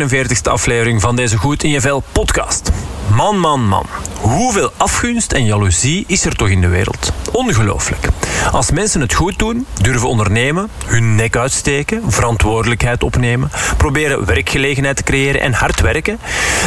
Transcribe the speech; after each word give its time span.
49ste 0.00 0.50
aflevering 0.50 1.00
van 1.00 1.16
deze 1.16 1.36
Goed 1.36 1.62
in 1.62 1.70
je 1.70 1.80
Vel 1.80 2.02
podcast. 2.12 2.70
Man, 3.14 3.38
man, 3.38 3.68
man. 3.68 3.86
Hoeveel 4.20 4.72
afgunst 4.76 5.32
en 5.32 5.44
jaloezie 5.44 6.04
is 6.06 6.24
er 6.24 6.36
toch 6.36 6.48
in 6.48 6.60
de 6.60 6.68
wereld? 6.68 7.12
Ongelooflijk. 7.32 8.08
Als 8.52 8.70
mensen 8.70 9.00
het 9.00 9.14
goed 9.14 9.38
doen, 9.38 9.66
durven 9.80 10.08
ondernemen, 10.08 10.68
hun 10.86 11.14
nek 11.14 11.36
uitsteken, 11.36 12.12
verantwoordelijkheid 12.12 13.02
opnemen, 13.02 13.50
proberen 13.76 14.24
werkgelegenheid 14.24 14.96
te 14.96 15.02
creëren 15.02 15.40
en 15.40 15.52
hard 15.52 15.80
werken, 15.80 16.18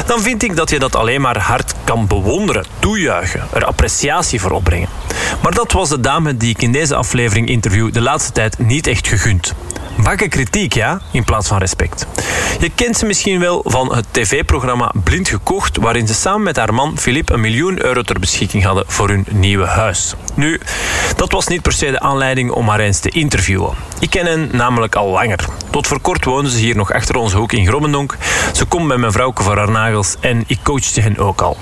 dan 0.06 0.22
vind 0.22 0.44
ik 0.44 0.56
dat 0.56 0.70
je 0.70 0.80
dat 0.80 0.96
alleen 0.96 1.22
maar 1.22 1.40
hard 1.40 1.74
kan 1.84 2.08
bewonderen, 2.08 2.66
toejuichen, 2.80 3.48
er 3.54 3.66
appreciatie 3.66 4.42
voor 4.42 4.52
opbrengen. 4.52 4.90
Maar 5.42 5.54
dat 5.54 5.72
was 5.72 5.90
de 5.90 6.00
dame 6.00 6.38
die 6.38 6.50
ik 6.50 6.62
in 6.62 6.72
deze 6.72 6.96
aflevering 6.96 7.48
interview 7.48 7.94
de 7.94 8.02
laatste 8.02 8.32
tijd 8.32 8.58
niet 8.58 8.88
echt 8.88 9.08
gegund. 9.08 9.54
Bakken 10.04 10.30
kritiek, 10.30 10.74
ja, 10.74 11.02
in 11.12 11.24
plaats 11.24 11.48
van 11.48 11.58
respect. 11.58 12.08
Je 12.60 12.70
kent 12.76 12.98
ze 12.98 13.06
misschien 13.06 13.40
wel 13.40 13.62
van 13.66 13.96
het 13.96 14.06
tv-programma 14.12 14.92
Blind 15.04 15.30
Gekocht, 15.30 15.78
waarin 15.78 16.08
ze 16.08 16.14
samen 16.14 16.44
met 16.44 16.56
haar 16.56 16.74
man 16.74 16.98
Philippe 16.98 17.34
een 17.34 17.42
miljoen 17.42 17.84
euro 17.84 18.02
ter 18.02 18.20
beschikking 18.20 18.64
hadden 18.64 18.84
voor 18.88 19.10
hun 19.10 19.26
nieuwe 19.32 19.66
huis. 19.66 20.14
Nu, 20.34 20.60
dat 21.16 21.32
was 21.32 21.48
niet 21.48 21.62
per 21.62 21.72
se 21.72 21.92
de 21.92 22.00
aanleiding 22.00 22.52
om 22.52 22.68
haar 22.68 22.80
eens 22.80 23.00
te 23.00 23.10
interviewen. 23.10 23.74
Ik 24.00 24.10
ken 24.10 24.26
hen 24.26 24.50
namelijk 24.52 24.96
al 24.96 25.10
langer. 25.10 25.46
Tot 25.70 25.88
voor 25.88 26.00
kort 26.00 26.26
woonden 26.26 26.52
ze 26.52 26.58
hier 26.58 26.76
nog 26.76 26.94
achter 26.94 27.16
onze 27.16 27.38
hoek 27.38 27.52
in 27.52 27.68
Grommendonk. 27.68 28.18
Ze 28.54 28.66
komt 28.66 28.88
bij 28.88 28.98
mijn 28.98 29.12
vrouwke 29.12 29.44
voor 29.44 29.58
haar 29.58 29.72
nagels 29.72 30.16
en 30.20 30.44
ik 30.48 30.60
coachte 30.64 31.02
hen 31.02 31.18
ook 31.18 31.42
al. 31.42 31.58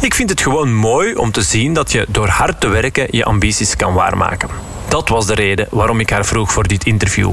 Ik 0.00 0.14
vind 0.14 0.30
het 0.30 0.40
gewoon 0.40 0.74
mooi 0.74 1.14
om 1.14 1.30
te 1.30 1.42
zien 1.42 1.74
dat 1.74 1.92
je 1.92 2.06
door 2.08 2.28
hard 2.28 2.60
te 2.60 2.68
werken 2.68 3.06
je 3.10 3.24
ambities 3.24 3.76
kan 3.76 3.94
waarmaken. 3.94 4.75
Dat 4.88 5.08
was 5.08 5.26
de 5.26 5.34
reden 5.34 5.66
waarom 5.70 6.00
ik 6.00 6.10
haar 6.10 6.24
vroeg 6.24 6.52
voor 6.52 6.66
dit 6.66 6.84
interview. 6.84 7.30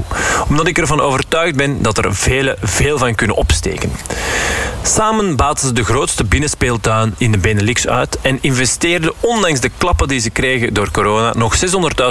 Omdat 0.48 0.66
ik 0.66 0.78
ervan 0.78 1.00
overtuigd 1.00 1.56
ben 1.56 1.82
dat 1.82 1.98
er 1.98 2.14
velen 2.14 2.56
veel 2.62 2.98
van 2.98 3.14
kunnen 3.14 3.36
opsteken. 3.36 3.92
Samen 4.82 5.36
baten 5.36 5.66
ze 5.66 5.72
de 5.72 5.84
grootste 5.84 6.24
binnenspeeltuin 6.24 7.14
in 7.18 7.32
de 7.32 7.38
Benelux 7.38 7.88
uit 7.88 8.18
en 8.20 8.38
investeerden, 8.40 9.12
ondanks 9.20 9.60
de 9.60 9.70
klappen 9.78 10.08
die 10.08 10.20
ze 10.20 10.30
kregen 10.30 10.74
door 10.74 10.90
corona, 10.90 11.32
nog 11.36 11.56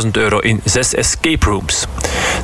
600.000 0.03 0.09
euro 0.11 0.39
in 0.39 0.61
zes 0.63 0.93
escape 0.93 1.45
rooms. 1.45 1.85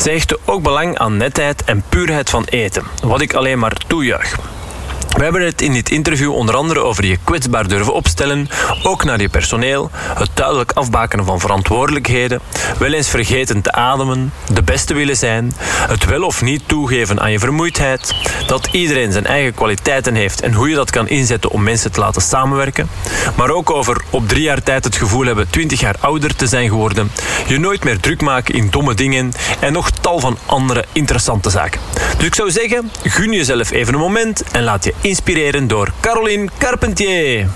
Ze 0.01 0.09
hechten 0.09 0.37
ook 0.45 0.63
belang 0.63 0.97
aan 0.97 1.17
netheid 1.17 1.63
en 1.63 1.83
puurheid 1.89 2.29
van 2.29 2.43
eten, 2.49 2.83
wat 3.03 3.21
ik 3.21 3.33
alleen 3.33 3.59
maar 3.59 3.77
toejuich. 3.87 4.58
We 5.09 5.23
hebben 5.23 5.45
het 5.45 5.61
in 5.61 5.73
dit 5.73 5.89
interview 5.89 6.33
onder 6.33 6.55
andere 6.55 6.79
over 6.79 7.05
je 7.05 7.17
kwetsbaar 7.23 7.67
durven 7.67 7.93
opstellen, 7.93 8.49
ook 8.83 9.03
naar 9.03 9.21
je 9.21 9.29
personeel, 9.29 9.89
het 9.93 10.29
duidelijk 10.33 10.71
afbakenen 10.71 11.25
van 11.25 11.39
verantwoordelijkheden, 11.39 12.39
wel 12.77 12.93
eens 12.93 13.09
vergeten 13.09 13.61
te 13.61 13.71
ademen, 13.71 14.33
de 14.53 14.63
beste 14.63 14.93
willen 14.93 15.17
zijn, 15.17 15.53
het 15.65 16.05
wel 16.05 16.23
of 16.23 16.41
niet 16.41 16.61
toegeven 16.65 17.19
aan 17.19 17.31
je 17.31 17.39
vermoeidheid, 17.39 18.13
dat 18.47 18.69
iedereen 18.71 19.11
zijn 19.11 19.25
eigen 19.25 19.53
kwaliteiten 19.53 20.15
heeft 20.15 20.41
en 20.41 20.53
hoe 20.53 20.69
je 20.69 20.75
dat 20.75 20.89
kan 20.89 21.07
inzetten 21.07 21.49
om 21.49 21.63
mensen 21.63 21.91
te 21.91 21.99
laten 21.99 22.21
samenwerken, 22.21 22.89
maar 23.35 23.49
ook 23.49 23.71
over 23.71 24.01
op 24.09 24.27
drie 24.27 24.43
jaar 24.43 24.63
tijd 24.63 24.83
het 24.83 24.95
gevoel 24.95 25.25
hebben 25.25 25.49
twintig 25.49 25.79
jaar 25.79 25.95
ouder 25.99 26.35
te 26.35 26.47
zijn 26.47 26.69
geworden, 26.69 27.11
je 27.47 27.59
nooit 27.59 27.83
meer 27.83 27.99
druk 27.99 28.21
maken 28.21 28.55
in 28.55 28.69
domme 28.69 28.93
dingen 28.93 29.31
en 29.59 29.73
nog 29.73 29.89
tal 29.89 30.19
van 30.19 30.37
andere 30.45 30.85
interessante 30.91 31.49
zaken. 31.49 31.81
Dus 32.17 32.27
ik 32.27 32.35
zou 32.35 32.51
zeggen, 32.51 32.91
gun 33.03 33.31
jezelf 33.31 33.71
even 33.71 33.93
een 33.93 33.99
moment 33.99 34.43
en 34.51 34.63
laat 34.63 34.83
je 34.83 34.93
inspireren 35.01 35.67
door 35.67 35.91
Caroline 35.99 36.47
Carpentier. 36.57 37.47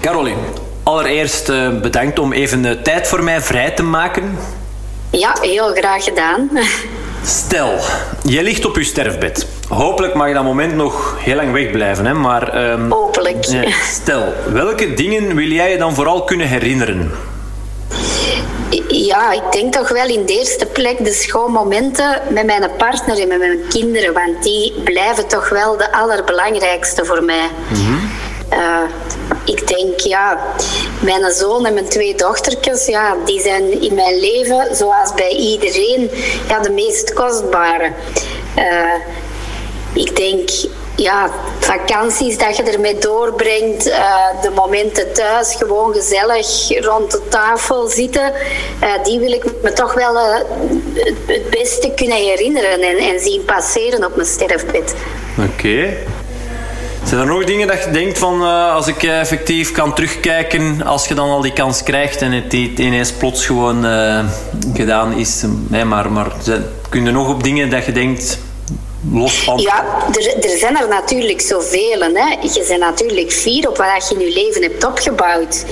Caroline, 0.00 0.40
allereerst 0.82 1.48
eh, 1.48 1.68
bedankt 1.80 2.18
om 2.18 2.32
even 2.32 2.62
de 2.62 2.82
tijd 2.82 3.08
voor 3.08 3.22
mij 3.22 3.40
vrij 3.40 3.70
te 3.70 3.82
maken. 3.82 4.38
Ja, 5.10 5.36
heel 5.40 5.72
graag 5.74 6.04
gedaan. 6.04 6.50
Stel, 7.24 7.78
je 8.24 8.42
ligt 8.42 8.64
op 8.64 8.76
je 8.76 8.84
sterfbed. 8.84 9.46
Hopelijk 9.68 10.14
mag 10.14 10.28
je 10.28 10.34
dat 10.34 10.44
moment 10.44 10.74
nog 10.74 11.16
heel 11.20 11.36
lang 11.36 11.52
wegblijven, 11.52 12.06
hè? 12.06 12.14
maar... 12.14 12.48
ehm, 12.48 12.90
Hopelijk. 12.90 13.44
stel, 13.82 14.32
welke 14.52 14.94
dingen 14.94 15.34
wil 15.34 15.48
jij 15.48 15.70
je 15.70 15.78
dan 15.78 15.94
vooral 15.94 16.24
kunnen 16.24 16.48
herinneren? 16.48 17.10
Ja, 18.88 19.32
ik 19.32 19.52
denk 19.52 19.72
toch 19.72 19.88
wel 19.88 20.06
in 20.06 20.26
de 20.26 20.32
eerste 20.38 20.66
plek 20.66 21.04
de 21.04 21.12
schoonmomenten 21.12 22.22
met 22.28 22.46
mijn 22.46 22.70
partner 22.76 23.20
en 23.20 23.28
met 23.28 23.38
mijn 23.38 23.64
kinderen. 23.68 24.12
Want 24.12 24.42
die 24.42 24.72
blijven 24.84 25.26
toch 25.26 25.48
wel 25.48 25.76
de 25.76 25.92
allerbelangrijkste 25.92 27.04
voor 27.04 27.24
mij. 27.24 27.48
Uh, 28.52 28.82
ik 29.44 29.66
denk, 29.66 30.00
ja, 30.00 30.38
mijn 31.00 31.32
zoon 31.32 31.66
en 31.66 31.74
mijn 31.74 31.88
twee 31.88 32.14
dochtertjes, 32.14 32.86
ja, 32.86 33.16
die 33.24 33.40
zijn 33.40 33.80
in 33.82 33.94
mijn 33.94 34.20
leven, 34.20 34.76
zoals 34.76 35.14
bij 35.14 35.30
iedereen, 35.30 36.10
ja, 36.48 36.60
de 36.60 36.70
meest 36.70 37.12
kostbare. 37.12 37.92
Uh, 38.58 38.94
ik 39.92 40.16
denk, 40.16 40.50
ja, 40.96 41.30
vakanties 41.58 42.38
dat 42.38 42.56
je 42.56 42.62
ermee 42.62 42.98
doorbrengt, 42.98 43.86
uh, 43.86 44.42
de 44.42 44.50
momenten 44.54 45.12
thuis, 45.12 45.54
gewoon 45.54 45.92
gezellig 45.92 46.46
rond 46.80 47.10
de 47.10 47.20
tafel 47.28 47.88
zitten, 47.88 48.32
uh, 48.82 49.04
die 49.04 49.18
wil 49.18 49.32
ik 49.32 49.44
me 49.62 49.72
toch 49.72 49.94
wel 49.94 50.14
uh, 50.14 50.36
het 51.26 51.50
beste 51.50 51.92
kunnen 51.96 52.16
herinneren 52.16 52.80
en, 52.80 52.96
en 52.96 53.20
zien 53.20 53.44
passeren 53.44 54.04
op 54.04 54.16
mijn 54.16 54.28
sterfbed. 54.28 54.94
Oké. 55.38 55.96
Zijn 57.04 57.20
er 57.20 57.26
nog 57.26 57.44
dingen 57.44 57.66
dat 57.66 57.84
je 57.84 57.90
denkt 57.90 58.18
van 58.18 58.42
als 58.70 58.86
ik 58.86 59.02
effectief 59.02 59.72
kan 59.72 59.94
terugkijken, 59.94 60.82
als 60.82 61.08
je 61.08 61.14
dan 61.14 61.28
al 61.28 61.40
die 61.40 61.52
kans 61.52 61.82
krijgt 61.82 62.22
en 62.22 62.32
het 62.32 62.52
ineens 62.52 63.12
plots 63.12 63.46
gewoon 63.46 63.86
gedaan 64.74 65.12
is? 65.12 65.44
maar, 65.84 66.12
maar 66.12 66.32
kun 66.88 67.04
je 67.04 67.10
nog 67.10 67.28
op 67.28 67.42
dingen 67.42 67.70
dat 67.70 67.84
je 67.84 67.92
denkt, 67.92 68.38
ja, 69.56 69.84
er, 70.12 70.50
er 70.50 70.58
zijn 70.58 70.76
er 70.76 70.88
natuurlijk 70.88 71.40
zoveel. 71.40 72.00
Hè. 72.00 72.36
Je 72.40 72.64
bent 72.68 72.80
natuurlijk 72.80 73.32
fier 73.32 73.68
op 73.68 73.76
wat 73.76 74.08
je 74.08 74.14
in 74.14 74.20
je 74.20 74.32
leven 74.32 74.62
hebt 74.62 74.84
opgebouwd. 74.84 75.64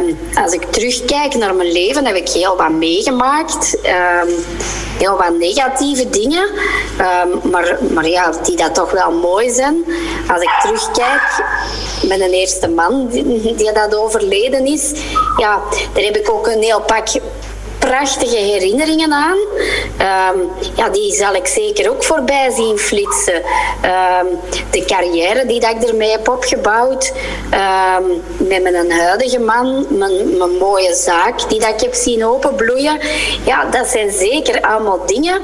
Um, 0.00 0.18
als 0.34 0.52
ik 0.52 0.64
terugkijk 0.70 1.34
naar 1.34 1.54
mijn 1.54 1.72
leven, 1.72 2.06
heb 2.06 2.16
ik 2.16 2.28
heel 2.28 2.56
wat 2.56 2.70
meegemaakt. 2.70 3.78
Um, 4.22 4.34
heel 4.98 5.16
wat 5.16 5.38
negatieve 5.38 6.10
dingen. 6.10 6.48
Um, 7.00 7.50
maar, 7.50 7.78
maar 7.92 8.08
ja, 8.08 8.32
die 8.42 8.56
dat 8.56 8.74
toch 8.74 8.90
wel 8.90 9.12
mooi 9.12 9.50
zijn. 9.50 9.84
Als 10.28 10.42
ik 10.42 10.50
terugkijk 10.62 11.44
met 12.02 12.20
een 12.20 12.32
eerste 12.32 12.68
man 12.68 13.08
die, 13.08 13.54
die 13.54 13.72
dat 13.72 13.96
overleden 13.96 14.66
is, 14.66 14.92
ja, 15.36 15.62
daar 15.92 16.04
heb 16.04 16.16
ik 16.16 16.30
ook 16.30 16.46
een 16.46 16.62
heel 16.62 16.80
pak 16.80 17.08
prachtige 17.86 18.36
herinneringen 18.36 19.12
aan. 19.12 19.38
Um, 20.36 20.50
ja, 20.76 20.88
die 20.88 21.14
zal 21.14 21.34
ik 21.34 21.46
zeker 21.46 21.90
ook 21.90 22.04
voorbij 22.04 22.50
zien 22.50 22.78
flitsen. 22.78 23.34
Um, 23.34 24.38
de 24.70 24.84
carrière 24.86 25.46
die 25.46 25.60
dat 25.60 25.70
ik 25.70 25.88
ermee 25.88 26.10
heb 26.10 26.28
opgebouwd. 26.28 27.12
Um, 27.52 28.22
met 28.48 28.62
mijn 28.62 28.92
huidige 28.92 29.38
man. 29.38 29.86
Mijn, 29.88 30.36
mijn, 30.38 30.56
mooie 30.58 30.94
zaak 30.94 31.48
die 31.48 31.60
dat 31.60 31.68
ik 31.68 31.80
heb 31.80 31.94
zien 31.94 32.26
openbloeien. 32.26 32.98
Ja, 33.44 33.64
dat 33.64 33.86
zijn 33.86 34.12
zeker 34.12 34.60
allemaal 34.60 35.06
dingen 35.06 35.42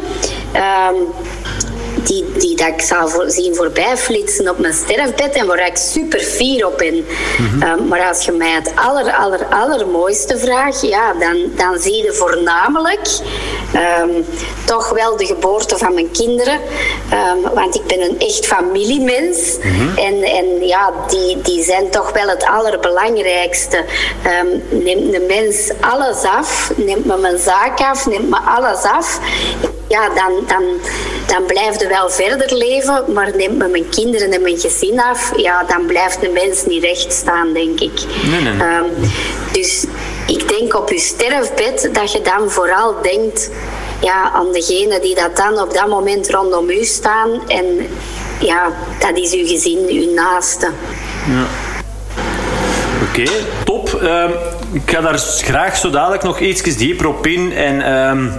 die, 2.02 2.24
die 2.38 2.56
dat 2.56 2.68
ik 2.68 2.80
zal 2.80 3.08
voor, 3.08 3.30
zien 3.30 3.54
voorbij 3.54 3.96
flitsen 3.96 4.48
op 4.48 4.58
mijn 4.58 4.74
sterfbed 4.74 5.32
en 5.32 5.46
waar 5.46 5.66
ik 5.66 5.76
super 5.76 6.20
fier 6.20 6.66
op 6.66 6.78
ben. 6.78 7.06
Mhm. 7.38 7.62
Ehm, 7.62 7.88
maar 7.88 8.08
als 8.08 8.24
je 8.24 8.32
mij 8.32 8.50
het 8.50 8.72
aller, 8.74 9.12
aller, 9.12 9.46
allermooiste 9.46 10.38
vraagt, 10.38 10.80
ja, 10.80 11.12
dan, 11.12 11.50
dan 11.56 11.78
zie 11.78 12.02
je 12.02 12.12
voornamelijk 12.12 13.08
um, 14.02 14.24
toch 14.64 14.90
wel 14.90 15.16
de 15.16 15.26
geboorte 15.26 15.78
van 15.78 15.94
mijn 15.94 16.10
kinderen. 16.10 16.60
Um, 17.34 17.54
want 17.54 17.74
ik 17.74 17.86
ben 17.86 18.00
een 18.00 18.18
echt 18.18 18.46
familiemens. 18.46 19.56
Mhm. 19.62 19.98
en, 19.98 20.22
en 20.22 20.66
ja, 20.66 20.92
die, 21.08 21.40
die 21.42 21.64
zijn 21.64 21.90
toch 21.90 22.12
wel 22.12 22.28
het 22.28 22.44
allerbelangrijkste. 22.44 23.84
neemt 24.68 25.12
de 25.12 25.24
mens 25.28 25.70
alles 25.80 26.22
af, 26.22 26.72
neemt 26.76 27.04
me 27.04 27.16
mijn 27.16 27.38
zaak 27.38 27.80
af, 27.80 28.06
neemt 28.06 28.30
me 28.30 28.38
alles 28.44 28.82
af 28.82 29.20
ja, 29.90 30.08
dan, 30.08 30.32
dan, 30.46 30.64
dan 31.26 31.46
blijf 31.46 31.80
je 31.80 31.88
wel 31.90 32.10
verder 32.10 32.56
leven, 32.56 33.04
maar 33.12 33.36
neemt 33.36 33.58
me 33.58 33.68
mijn 33.68 33.88
kinderen 33.88 34.32
en 34.32 34.42
mijn 34.42 34.58
gezin 34.58 35.00
af, 35.00 35.32
ja, 35.36 35.64
dan 35.64 35.86
blijft 35.86 36.20
de 36.20 36.28
mens 36.28 36.66
niet 36.66 36.84
recht 36.84 37.12
staan, 37.12 37.52
denk 37.52 37.80
ik. 37.80 38.00
Nee, 38.30 38.40
nee. 38.40 38.52
Um, 38.52 39.10
dus 39.52 39.84
ik 40.26 40.48
denk 40.48 40.74
op 40.74 40.90
je 40.90 40.98
sterfbed 40.98 41.90
dat 41.92 42.12
je 42.12 42.20
dan 42.22 42.50
vooral 42.50 42.94
denkt 43.02 43.50
ja, 44.00 44.30
aan 44.32 44.52
degene 44.52 45.00
die 45.00 45.14
dat 45.14 45.36
dan 45.36 45.60
op 45.60 45.74
dat 45.74 45.88
moment 45.88 46.30
rondom 46.30 46.70
u 46.70 46.84
staan. 46.84 47.48
En 47.48 47.86
ja, 48.40 48.72
dat 48.98 49.18
is 49.18 49.32
uw 49.32 49.46
gezin, 49.46 49.86
uw 49.88 50.12
naaste. 50.14 50.70
Ja. 51.28 51.46
Oké, 53.08 53.20
okay, 53.20 53.44
top. 53.64 54.00
Um, 54.02 54.32
ik 54.72 54.90
ga 54.90 55.00
daar 55.00 55.18
graag 55.18 55.76
zo 55.76 55.90
dadelijk 55.90 56.22
nog 56.22 56.40
iets 56.40 56.62
dieper 56.62 57.06
op 57.06 57.26
in. 57.26 57.52
En 57.52 57.92
um, 57.92 58.32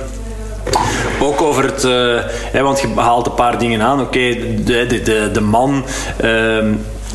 ook 1.21 1.41
over 1.41 1.63
het, 1.63 1.83
uh, 2.53 2.61
want 2.61 2.81
je 2.81 2.87
haalt 2.95 3.25
een 3.25 3.33
paar 3.33 3.57
dingen 3.57 3.81
aan. 3.81 4.01
Oké, 4.01 4.35
de, 4.63 5.01
de, 5.03 5.29
de, 5.31 5.41
man. 5.41 5.85
Uh, 6.23 6.57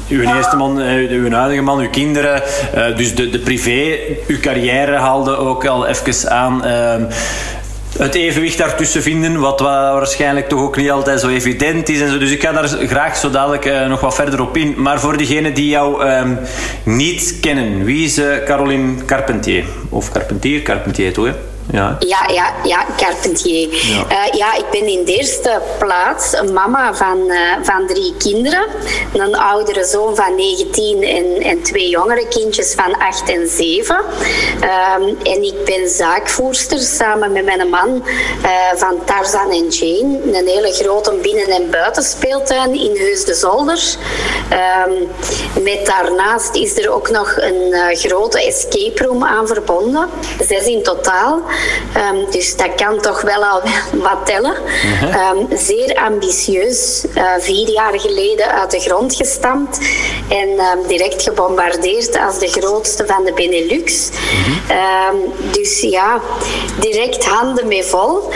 uw 0.09 0.35
eerste 0.35 0.57
man, 0.57 0.81
eh, 0.81 1.11
uw 1.11 1.31
huidige 1.31 1.63
man, 1.63 1.79
uw 1.79 1.91
kinderen. 1.91 2.43
Uh, 2.77 2.97
dus 2.97 3.15
de, 3.15 3.31
de 3.31 3.39
privé, 3.39 3.99
uw 4.27 4.41
carrière 4.41 4.97
haalde 4.97 5.37
ook 5.37 5.67
al 5.67 5.87
even 5.87 6.31
aan. 6.31 6.63
Uh, 6.67 6.95
het 7.99 8.15
evenwicht 8.15 8.59
daartussen 8.59 9.03
vinden, 9.03 9.41
wat 9.41 9.61
waarschijnlijk 9.61 10.49
toch 10.49 10.61
ook 10.61 10.77
niet 10.77 10.91
altijd 10.91 11.21
zo 11.21 11.29
evident 11.29 11.89
is. 11.89 12.01
En 12.01 12.11
zo. 12.11 12.19
Dus 12.19 12.31
ik 12.31 12.43
ga 12.43 12.53
daar 12.53 12.69
graag 12.69 13.17
zo 13.17 13.31
dadelijk 13.31 13.89
nog 13.89 14.01
wat 14.01 14.15
verder 14.15 14.41
op 14.41 14.57
in. 14.57 14.75
Maar 14.77 15.01
voor 15.01 15.17
degenen 15.17 15.55
die 15.55 15.69
jou 15.69 16.09
um, 16.11 16.39
niet 16.83 17.37
kennen, 17.41 17.85
wie 17.85 18.05
is 18.05 18.21
Caroline 18.45 19.05
Carpentier? 19.05 19.65
Of 19.89 20.13
Carpentier, 20.13 20.63
Carpentier 20.63 21.13
toch? 21.13 21.35
Ja, 21.77 21.97
ja, 21.99 22.29
ja, 22.33 22.55
ja 22.65 22.85
Carpentier. 22.97 23.69
Ja. 23.71 24.07
Uh, 24.11 24.39
ja, 24.39 24.55
ik 24.55 24.65
ben 24.71 24.87
in 24.87 25.05
de 25.05 25.17
eerste 25.17 25.61
plaats 25.79 26.33
een 26.33 26.53
mama 26.53 26.95
van, 26.95 27.31
uh, 27.31 27.39
van 27.63 27.87
drie 27.87 28.15
kinderen. 28.19 28.65
Een 29.13 29.37
oudere 29.37 29.85
zoon 29.85 30.17
van 30.17 30.35
19 30.35 31.03
en, 31.03 31.43
en 31.43 31.63
twee 31.63 31.89
jongere 31.89 32.29
kindjes 32.29 32.75
van 32.75 32.99
8 32.99 33.29
en 33.29 33.49
7. 33.49 33.97
Um, 33.97 35.17
en 35.23 35.43
ik 35.43 35.65
ben 35.65 35.89
zaakvoerster 35.89 36.79
samen 36.79 37.33
met 37.33 37.45
mijn 37.45 37.69
man 37.69 38.05
uh, 38.43 38.51
van 38.75 39.05
Tarzan 39.05 39.51
en 39.51 39.69
Jane. 39.69 40.39
Een 40.39 40.47
hele 40.47 40.73
grote 40.73 41.15
binnen- 41.23 41.49
en 41.49 41.71
buitenspeeltuin 41.71 42.75
in 42.75 42.97
Heus 42.97 43.25
de 43.25 43.35
Zolder. 43.35 43.97
Um, 44.87 45.09
met 45.63 45.87
daarnaast 45.87 46.55
is 46.55 46.79
er 46.79 46.91
ook 46.91 47.11
nog 47.11 47.35
een 47.37 47.97
grote 47.97 48.47
escape 48.47 49.05
room 49.05 49.25
aan 49.25 49.47
verbonden. 49.47 50.09
Zes 50.47 50.65
in 50.65 50.83
totaal. 50.83 51.43
Um, 51.97 52.31
dus 52.31 52.57
dat 52.57 52.75
kan 52.75 53.01
toch 53.01 53.21
wel 53.21 53.45
al 53.45 53.63
wat 54.09 54.27
tellen. 54.27 54.55
Um, 55.37 55.59
zeer 55.59 55.95
ambitieus. 55.95 57.05
Uh, 57.17 57.33
vier 57.39 57.71
jaar 57.71 58.01
geleden 58.01 58.53
uit 58.53 58.71
de 58.71 58.81
grond 58.81 59.15
gestampt 59.15 59.79
en 60.29 60.49
um, 60.49 60.87
direct 60.87 61.23
gebombardeerd 61.23 62.19
als 62.19 62.39
de 62.39 62.49
grootste 62.49 63.07
van 63.07 63.25
de 63.25 63.33
Benelux. 63.33 64.11
dus 65.53 65.81
ja, 65.81 66.21
direct 66.81 67.25
handen 67.25 67.69
mee 67.69 67.85
vol 67.85 68.33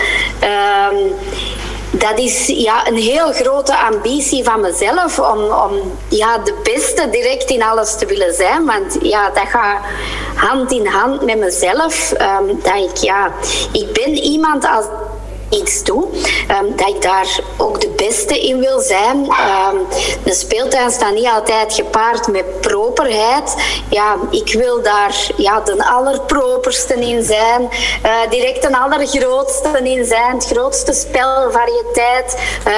dat 1.90 2.18
is 2.18 2.46
ja, 2.46 2.86
een 2.86 2.96
heel 2.96 3.32
grote 3.32 3.78
ambitie 3.78 4.44
van 4.44 4.60
mezelf 4.60 5.18
om, 5.18 5.42
om 5.42 5.92
ja, 6.08 6.38
de 6.38 6.54
beste 6.62 7.10
direct 7.10 7.50
in 7.50 7.62
alles 7.62 7.96
te 7.96 8.06
willen 8.06 8.34
zijn. 8.34 8.66
Want 8.66 8.98
ja, 9.02 9.30
dat 9.30 9.48
gaat 9.48 9.80
hand 10.34 10.72
in 10.72 10.86
hand 10.86 11.24
met 11.24 11.38
mezelf. 11.38 12.12
Um, 12.12 12.60
dat 12.62 12.90
ik, 12.90 12.96
ja, 12.96 13.32
ik 13.72 13.92
ben 13.92 14.14
iemand 14.14 14.64
als 14.64 14.84
iets 15.50 15.82
toe. 15.82 16.04
Um, 16.62 16.76
dat 16.76 16.88
ik 16.88 17.02
daar 17.02 17.40
ook 17.56 17.80
de 17.80 17.88
beste 17.88 18.40
in 18.40 18.58
wil 18.58 18.80
zijn. 18.80 19.16
Um, 19.16 19.86
de 20.24 20.34
speeltuin 20.34 20.90
staat 20.90 21.14
niet 21.14 21.26
altijd 21.26 21.74
gepaard 21.74 22.28
met 22.28 22.60
properheid. 22.60 23.54
Ja, 23.90 24.16
ik 24.30 24.52
wil 24.52 24.82
daar 24.82 25.30
ja, 25.36 25.60
de 25.60 25.84
allerproperste 25.90 26.94
in 26.94 27.22
zijn. 27.22 27.68
Uh, 28.04 28.30
direct 28.30 28.64
een 28.64 28.76
allergrootste 28.76 29.80
in 29.82 30.04
zijn. 30.04 30.34
Het 30.34 30.46
grootste 30.46 30.92
spelvariëteit. 30.92 32.36
Uh, 32.68 32.74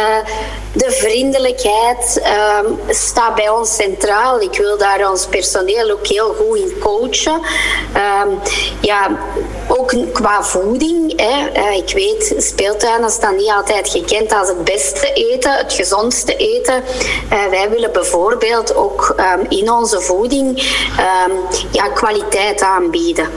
de 0.73 0.91
vriendelijkheid 0.91 2.23
um, 2.65 2.79
staat 2.89 3.35
bij 3.35 3.49
ons 3.49 3.75
centraal. 3.75 4.41
Ik 4.41 4.57
wil 4.57 4.79
daar 4.79 5.11
ons 5.11 5.27
personeel 5.27 5.91
ook 5.91 6.07
heel 6.07 6.35
goed 6.35 6.59
in 6.59 6.79
coachen. 6.81 7.41
Ja, 8.81 9.11
ook 9.69 9.95
qua 10.13 10.43
voeding. 10.43 11.21
Hè. 11.21 11.61
Uh, 11.61 11.77
ik 11.77 11.93
weet, 11.95 12.35
speeltuinen 12.63 13.11
staan 13.11 13.37
niet 13.37 13.51
altijd 13.51 13.89
gekend 13.89 14.33
als 14.33 14.49
het 14.49 14.65
beste 14.65 15.13
eten, 15.13 15.53
het 15.53 15.73
gezondste 15.73 16.37
eten. 16.37 16.83
Uh, 17.33 17.47
wij 17.47 17.71
willen 17.71 17.93
bijvoorbeeld 17.93 18.75
ook 18.75 19.15
um, 19.17 19.47
in 19.49 19.73
onze 19.73 20.01
voeding 20.01 20.81
ja, 21.71 21.89
kwaliteit 21.89 22.61
aanbieden. 22.61 23.29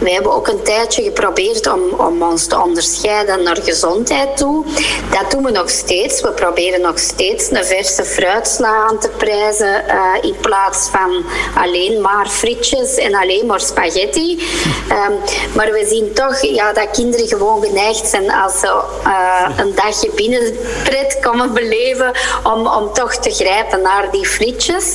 wij 0.00 0.12
hebben 0.12 0.32
ook 0.32 0.48
een 0.48 0.62
tijdje 0.62 1.02
geprobeerd 1.02 1.66
om, 1.66 1.80
om 1.96 2.22
ons 2.22 2.46
te 2.46 2.62
onderscheiden 2.62 3.42
naar 3.42 3.58
gezondheid 3.62 4.36
toe. 4.36 4.64
Dat 5.10 5.30
doen 5.30 5.44
we 5.44 5.50
nog 5.50 5.70
steeds 5.70 6.20
we 6.20 6.32
proberen 6.32 6.80
nog 6.80 6.98
steeds 6.98 7.50
een 7.50 7.64
verse 7.64 8.04
fruitsla 8.04 8.86
aan 8.88 8.98
te 8.98 9.08
prijzen 9.08 9.84
uh, 9.88 10.12
in 10.20 10.36
plaats 10.40 10.88
van 10.88 11.24
alleen 11.62 12.00
maar 12.00 12.28
frietjes 12.28 12.94
en 12.94 13.14
alleen 13.14 13.46
maar 13.46 13.60
spaghetti. 13.60 14.38
Um, 14.90 15.18
maar 15.54 15.72
we 15.72 15.86
zien 15.88 16.12
toch 16.12 16.40
ja, 16.40 16.72
dat 16.72 16.90
kinderen 16.90 17.28
gewoon 17.28 17.62
geneigd 17.62 18.08
zijn 18.08 18.15
als 18.30 18.60
ze 18.60 18.82
uh, 19.06 19.48
een 19.56 19.74
dagje 19.74 20.10
binnenpret 20.14 21.18
komen 21.20 21.52
beleven 21.52 22.12
om, 22.42 22.66
om 22.66 22.92
toch 22.92 23.14
te 23.14 23.30
grijpen 23.30 23.82
naar 23.82 24.10
die 24.10 24.26
frietjes. 24.26 24.94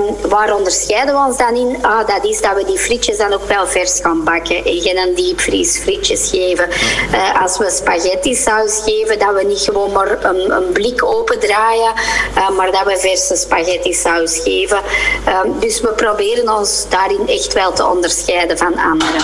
Um, 0.00 0.30
waar 0.30 0.54
onderscheiden 0.54 1.14
we 1.14 1.20
ons 1.26 1.36
dan 1.36 1.54
in? 1.54 1.78
Ah, 1.82 2.06
dat 2.06 2.24
is 2.24 2.40
dat 2.40 2.54
we 2.54 2.64
die 2.64 2.78
frietjes 2.78 3.16
dan 3.16 3.32
ook 3.32 3.44
wel 3.44 3.66
vers 3.66 4.00
gaan 4.00 4.24
bakken 4.24 4.64
en 4.64 4.80
geen 4.80 5.14
diepvriesfrietjes 5.14 6.30
geven. 6.30 6.68
Uh, 7.12 7.42
als 7.42 7.58
we 7.58 7.70
spaghetti 7.70 8.34
saus 8.34 8.80
geven, 8.84 9.18
dat 9.18 9.32
we 9.34 9.44
niet 9.44 9.60
gewoon 9.60 9.92
maar 9.92 10.24
een 10.24 10.56
een 10.58 10.72
blik 10.72 11.04
opendraaien, 11.04 11.92
uh, 12.36 12.50
maar 12.50 12.72
dat 12.72 12.82
we 12.84 12.96
verse 12.98 13.36
spaghetti 13.36 13.92
saus 13.92 14.40
geven. 14.44 14.80
Uh, 15.28 15.40
dus 15.60 15.80
we 15.80 15.88
proberen 15.88 16.56
ons 16.56 16.86
daarin 16.88 17.28
echt 17.28 17.52
wel 17.52 17.72
te 17.72 17.86
onderscheiden 17.86 18.58
van 18.58 18.78
anderen. 18.78 19.22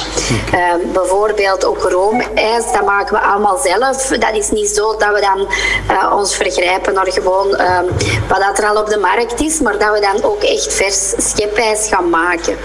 Uh, 0.54 0.92
bijvoorbeeld 0.92 1.64
ook 1.64 1.82
roomijs, 1.82 2.72
dat 2.72 2.84
maken 2.84 3.14
we 3.14 3.20
allemaal 3.24 3.58
zelf. 3.64 4.06
Dat 4.06 4.34
is 4.34 4.50
niet 4.50 4.68
zo 4.68 4.96
dat 4.96 5.12
we 5.14 5.20
dan 5.20 5.48
uh, 5.90 6.12
ons 6.16 6.36
vergrijpen 6.36 6.94
naar 6.94 7.12
gewoon 7.12 7.56
ehm, 7.56 7.84
wat 8.28 8.38
dat 8.38 8.58
er 8.58 8.68
al 8.68 8.76
op 8.76 8.88
de 8.88 8.98
markt 8.98 9.40
is, 9.40 9.60
maar 9.60 9.78
dat 9.78 9.92
we 9.92 10.00
dan 10.00 10.30
ook 10.30 10.42
echt 10.42 10.74
vers 10.74 11.12
schepijs 11.16 11.88
gaan 11.88 12.10
maken. 12.10 12.56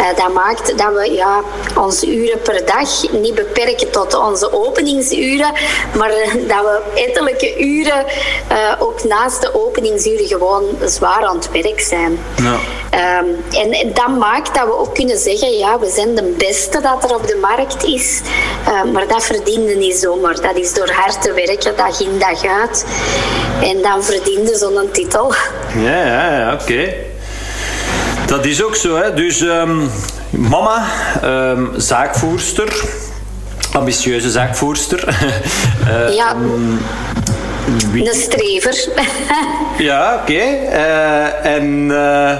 Uh, 0.00 0.06
dat 0.16 0.32
maakt 0.32 0.78
dat 0.78 0.92
we 0.92 1.12
ja, 1.12 1.40
onze 1.78 2.16
uren 2.16 2.40
per 2.40 2.66
dag 2.66 3.10
niet 3.10 3.34
beperken 3.34 3.90
tot 3.90 4.14
onze 4.14 4.52
openingsuren, 4.52 5.52
maar 5.94 6.08
dat 6.52 6.60
we 6.60 6.80
ettelijke 6.94 7.58
uren 7.58 8.04
uh, 8.52 8.72
ook 8.78 9.04
naast 9.04 9.42
de 9.42 9.54
openingsuren 9.54 10.26
gewoon 10.26 10.64
zwaar 10.84 11.24
aan 11.24 11.36
het 11.36 11.50
werk 11.50 11.80
zijn. 11.80 12.18
Ja. 12.36 12.58
Um, 13.20 13.44
en, 13.50 13.72
en, 13.72 13.92
dat 13.92 14.18
maakt 14.18 14.54
dat 14.54 14.64
we 14.64 14.78
ook 14.78 14.94
kunnen 14.94 15.18
zeggen, 15.18 15.56
ja, 15.56 15.78
we 15.78 15.90
zijn 15.90 16.14
de 16.14 16.34
beste 16.38 16.80
dat 16.80 17.04
er 17.04 17.14
op 17.14 17.26
de 17.26 17.38
markt 17.40 17.84
is. 17.84 18.20
Uh, 18.68 18.92
maar 18.92 19.08
dat 19.08 19.24
verdiende 19.24 19.74
niet 19.74 19.95
zomaar. 19.96 20.40
Dat 20.40 20.56
is 20.56 20.74
door 20.74 20.90
hard 20.90 21.22
te 21.22 21.32
werken, 21.32 21.76
dag 21.76 22.00
in 22.00 22.18
dag 22.18 22.44
uit. 22.44 22.86
En 23.62 23.82
dan 23.82 24.04
verdiende 24.04 24.56
zo'n 24.56 24.88
titel. 24.92 25.34
Ja, 25.76 26.04
ja, 26.04 26.38
ja 26.38 26.52
oké. 26.52 26.62
Okay. 26.62 26.96
Dat 28.26 28.44
is 28.44 28.62
ook 28.62 28.76
zo, 28.76 28.96
hè. 28.96 29.14
Dus 29.14 29.40
um, 29.40 29.90
mama, 30.30 30.86
um, 31.24 31.70
zaakvoerster, 31.76 32.84
ambitieuze 33.72 34.30
zaakvoerster. 34.30 35.08
uh, 35.88 36.14
ja. 36.16 36.36
Wie? 37.90 38.08
Een 38.08 38.14
strever. 38.14 38.88
ja, 39.88 40.14
oké. 40.14 40.32
Okay. 40.32 40.62
Uh, 40.62 41.54
en, 41.54 41.88
uh, 41.90 42.30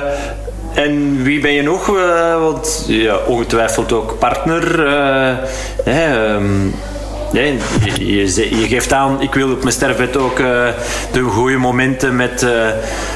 en 0.74 1.22
wie 1.22 1.40
ben 1.40 1.52
je 1.52 1.62
nog? 1.62 1.88
Uh, 1.88 2.40
want 2.40 2.84
ja, 2.86 3.16
ongetwijfeld 3.16 3.92
ook 3.92 4.18
partner. 4.18 4.80
Um, 5.86 6.74
Nee, 7.32 7.58
je, 7.98 8.34
je, 8.34 8.60
je, 8.60 8.68
geeft 8.68 8.92
aan, 8.92 9.20
ik 9.20 9.34
wil 9.34 9.50
op 9.50 9.60
mijn 9.60 9.72
sterfbed 9.72 10.16
ook 10.16 10.38
uh, 10.38 10.68
de 11.12 11.20
goede 11.20 11.56
momenten 11.56 12.16
met, 12.16 12.42
uh, 12.42 12.68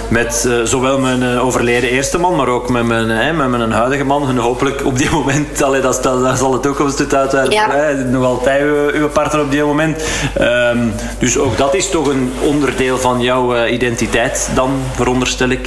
met 0.09 0.45
uh, 0.47 0.65
zowel 0.65 0.99
mijn 0.99 1.39
overleden 1.39 1.91
eerste 1.91 2.19
man, 2.19 2.37
maar 2.37 2.49
ook 2.49 2.69
met 2.69 2.85
mijn, 2.85 3.37
met 3.37 3.49
mijn 3.49 3.73
huidige 3.73 4.05
man. 4.05 4.29
En 4.29 4.37
hopelijk 4.37 4.85
op 4.85 4.99
die 4.99 5.11
moment, 5.19 5.63
allee, 5.63 5.81
dat, 5.81 6.03
dat, 6.03 6.23
dat 6.23 6.39
zal 6.39 6.51
de 6.51 6.61
toekomst 6.61 7.15
uit 7.15 7.53
ja. 7.53 7.93
nog 7.93 8.25
altijd 8.25 8.63
uw, 8.63 8.91
uw, 8.93 9.09
partner 9.09 9.43
op 9.43 9.51
die 9.51 9.65
moment. 9.65 10.03
Um, 10.41 10.93
dus 11.19 11.39
ook 11.39 11.57
dat 11.57 11.75
is 11.75 11.91
toch 11.91 12.07
een 12.07 12.33
onderdeel 12.43 12.99
van 12.99 13.21
jouw 13.21 13.67
identiteit 13.67 14.49
dan, 14.55 14.83
veronderstel 14.95 15.49
ik. 15.49 15.67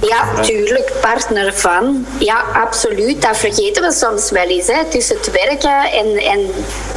ja, 0.00 0.40
tuurlijk, 0.40 0.92
partner 1.00 1.52
van. 1.54 2.06
Ja, 2.18 2.44
absoluut. 2.52 3.22
Dat 3.22 3.36
vergeten 3.36 3.82
we 3.82 3.92
soms 3.92 4.30
wel 4.30 4.46
eens. 4.46 4.66
Hè. 4.66 4.84
Tussen 4.90 5.16
het 5.16 5.30
werken 5.30 5.92
en, 5.92 6.16
en 6.16 6.40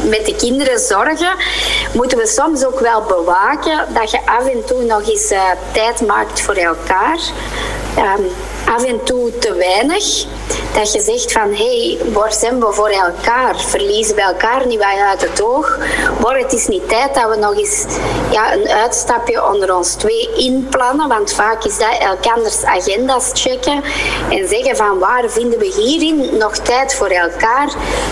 met 0.10 0.25
de 0.25 0.36
kinderen 0.36 0.61
zorgen, 0.80 1.36
moeten 1.94 2.18
we 2.18 2.27
soms 2.27 2.65
ook 2.65 2.80
wel 2.80 3.01
bewaken 3.01 3.94
dat 3.94 4.12
je 4.12 4.25
af 4.25 4.48
en 4.48 4.65
toe 4.65 4.84
nog 4.84 5.10
eens 5.10 5.32
uh, 5.32 5.41
tijd 5.72 6.01
maakt 6.08 6.41
voor 6.41 6.53
elkaar. 6.53 7.20
Um, 7.98 8.25
af 8.75 8.84
en 8.84 9.04
toe 9.04 9.38
te 9.38 9.54
weinig. 9.54 10.25
Dat 10.74 10.94
je 10.94 11.01
zegt 11.01 11.32
van, 11.32 11.54
hé, 11.54 11.98
hey, 12.13 12.32
zijn 12.32 12.60
we 12.60 12.74
voor 12.74 12.90
elkaar? 12.90 13.60
Verliezen 13.60 14.16
we 14.16 14.22
elkaar 14.22 14.68
niet 14.68 14.82
uit 14.82 15.22
het 15.22 15.42
oog? 15.42 15.78
Maar 16.22 16.38
het 16.38 16.54
is 16.54 16.68
niet 16.68 16.90
tijd 16.90 17.13
dat 17.13 17.30
we 17.30 17.36
nog 17.36 17.58
eens 17.58 17.86
ja, 18.32 18.54
een 18.54 18.68
uitstapje 18.68 19.48
onder 19.48 19.75
ons 19.75 19.94
twee 19.94 20.30
inplannen. 20.36 21.08
Want 21.08 21.34
vaak 21.34 21.63
is 21.63 21.78
dat 21.78 21.98
elkanders 22.00 22.63
agenda's 22.63 23.32
checken 23.34 23.84
en 24.30 24.48
zeggen 24.48 24.75
van, 24.75 25.00
waar 25.00 25.30
vinden 25.30 25.60
we 25.60 25.66
hierin 25.66 26.38
nog 26.38 26.58
tijd 26.58 26.96
voor 26.96 27.08
elkaar? 27.08 27.70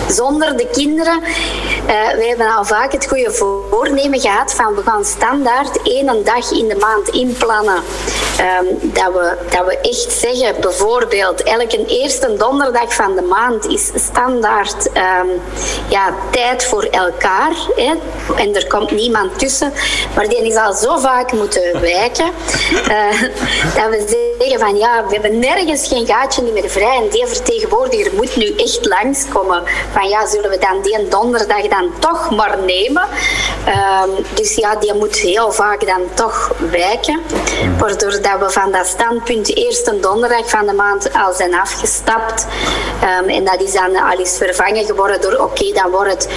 Zonder 0.08 0.56
de 0.56 0.66
kinderen. 0.72 1.20
Uh, 1.20 2.10
we 2.10 2.24
hebben 2.28 2.54
al 2.56 2.64
vaak 2.64 2.92
het 2.92 3.06
goede 3.08 3.30
voornemen 3.70 4.20
gehad 4.20 4.54
van, 4.54 4.74
we 4.74 4.82
gaan 4.82 5.04
standaard 5.04 5.82
één 5.82 6.24
dag 6.24 6.50
in 6.50 6.68
de 6.68 6.76
maand 6.76 7.08
inplannen. 7.08 7.82
Um, 8.40 8.92
dat, 8.92 9.12
we, 9.12 9.36
dat 9.50 9.66
we 9.66 9.78
echt 9.78 10.12
zeggen, 10.12 10.49
bijvoorbeeld 10.60 11.42
elke 11.42 11.86
eerste 11.86 12.10
eerste 12.10 12.36
donderdag 12.36 12.94
van 12.94 13.14
de 13.14 13.22
maand 13.22 13.66
is 13.66 13.90
standaard 13.94 14.86
um, 14.86 15.40
ja, 15.88 16.14
tijd 16.30 16.64
voor 16.64 16.82
elkaar. 16.82 17.52
Hè. 17.76 17.92
En 18.36 18.54
er 18.54 18.66
komt 18.66 18.90
niemand 18.90 19.38
tussen. 19.38 19.72
Maar 20.14 20.28
die 20.28 20.46
is 20.46 20.56
al 20.56 20.72
zo 20.72 20.98
vaak 20.98 21.32
moeten 21.32 21.80
wijken. 21.80 22.30
Uh, 22.88 23.22
dat 23.74 23.88
we 23.90 24.34
zeggen 24.38 24.58
van 24.58 24.76
ja, 24.76 25.04
we 25.06 25.12
hebben 25.12 25.38
nergens 25.38 25.88
geen 25.88 26.06
gaatje 26.06 26.42
meer 26.42 26.70
vrij. 26.70 26.96
En 26.96 27.08
die 27.08 27.26
vertegenwoordiger 27.26 28.14
moet 28.14 28.36
nu 28.36 28.54
echt 28.56 28.86
langskomen. 28.86 29.62
Van 29.92 30.08
ja, 30.08 30.26
zullen 30.26 30.50
we 30.50 30.58
dan 30.58 30.82
die 30.82 31.08
donderdag 31.08 31.68
dan 31.68 31.92
toch 31.98 32.30
maar 32.30 32.58
nemen? 32.58 33.02
Um, 33.68 34.24
dus 34.34 34.54
ja, 34.54 34.76
die 34.76 34.94
moet 34.94 35.16
heel 35.16 35.52
vaak 35.52 35.86
dan 35.86 36.02
toch 36.14 36.52
wijken. 36.70 37.20
Waardoor 37.78 38.22
dat 38.22 38.38
we 38.38 38.50
van 38.50 38.72
dat 38.72 38.86
standpunt 38.86 39.56
eerst 39.56 39.86
een 39.86 40.00
donderdag 40.00 40.29
van 40.44 40.66
de 40.66 40.72
maand 40.72 41.12
al 41.12 41.32
zijn 41.32 41.54
afgestapt. 41.54 42.46
Um, 43.22 43.28
en 43.28 43.44
dat 43.44 43.62
is 43.62 43.72
dan 43.72 43.96
al 43.96 44.18
eens 44.18 44.36
vervangen 44.36 44.84
geworden 44.84 45.20
door 45.20 45.34
oké, 45.34 45.72
dan 45.72 45.90
wordt 45.90 46.10
het 46.10 46.28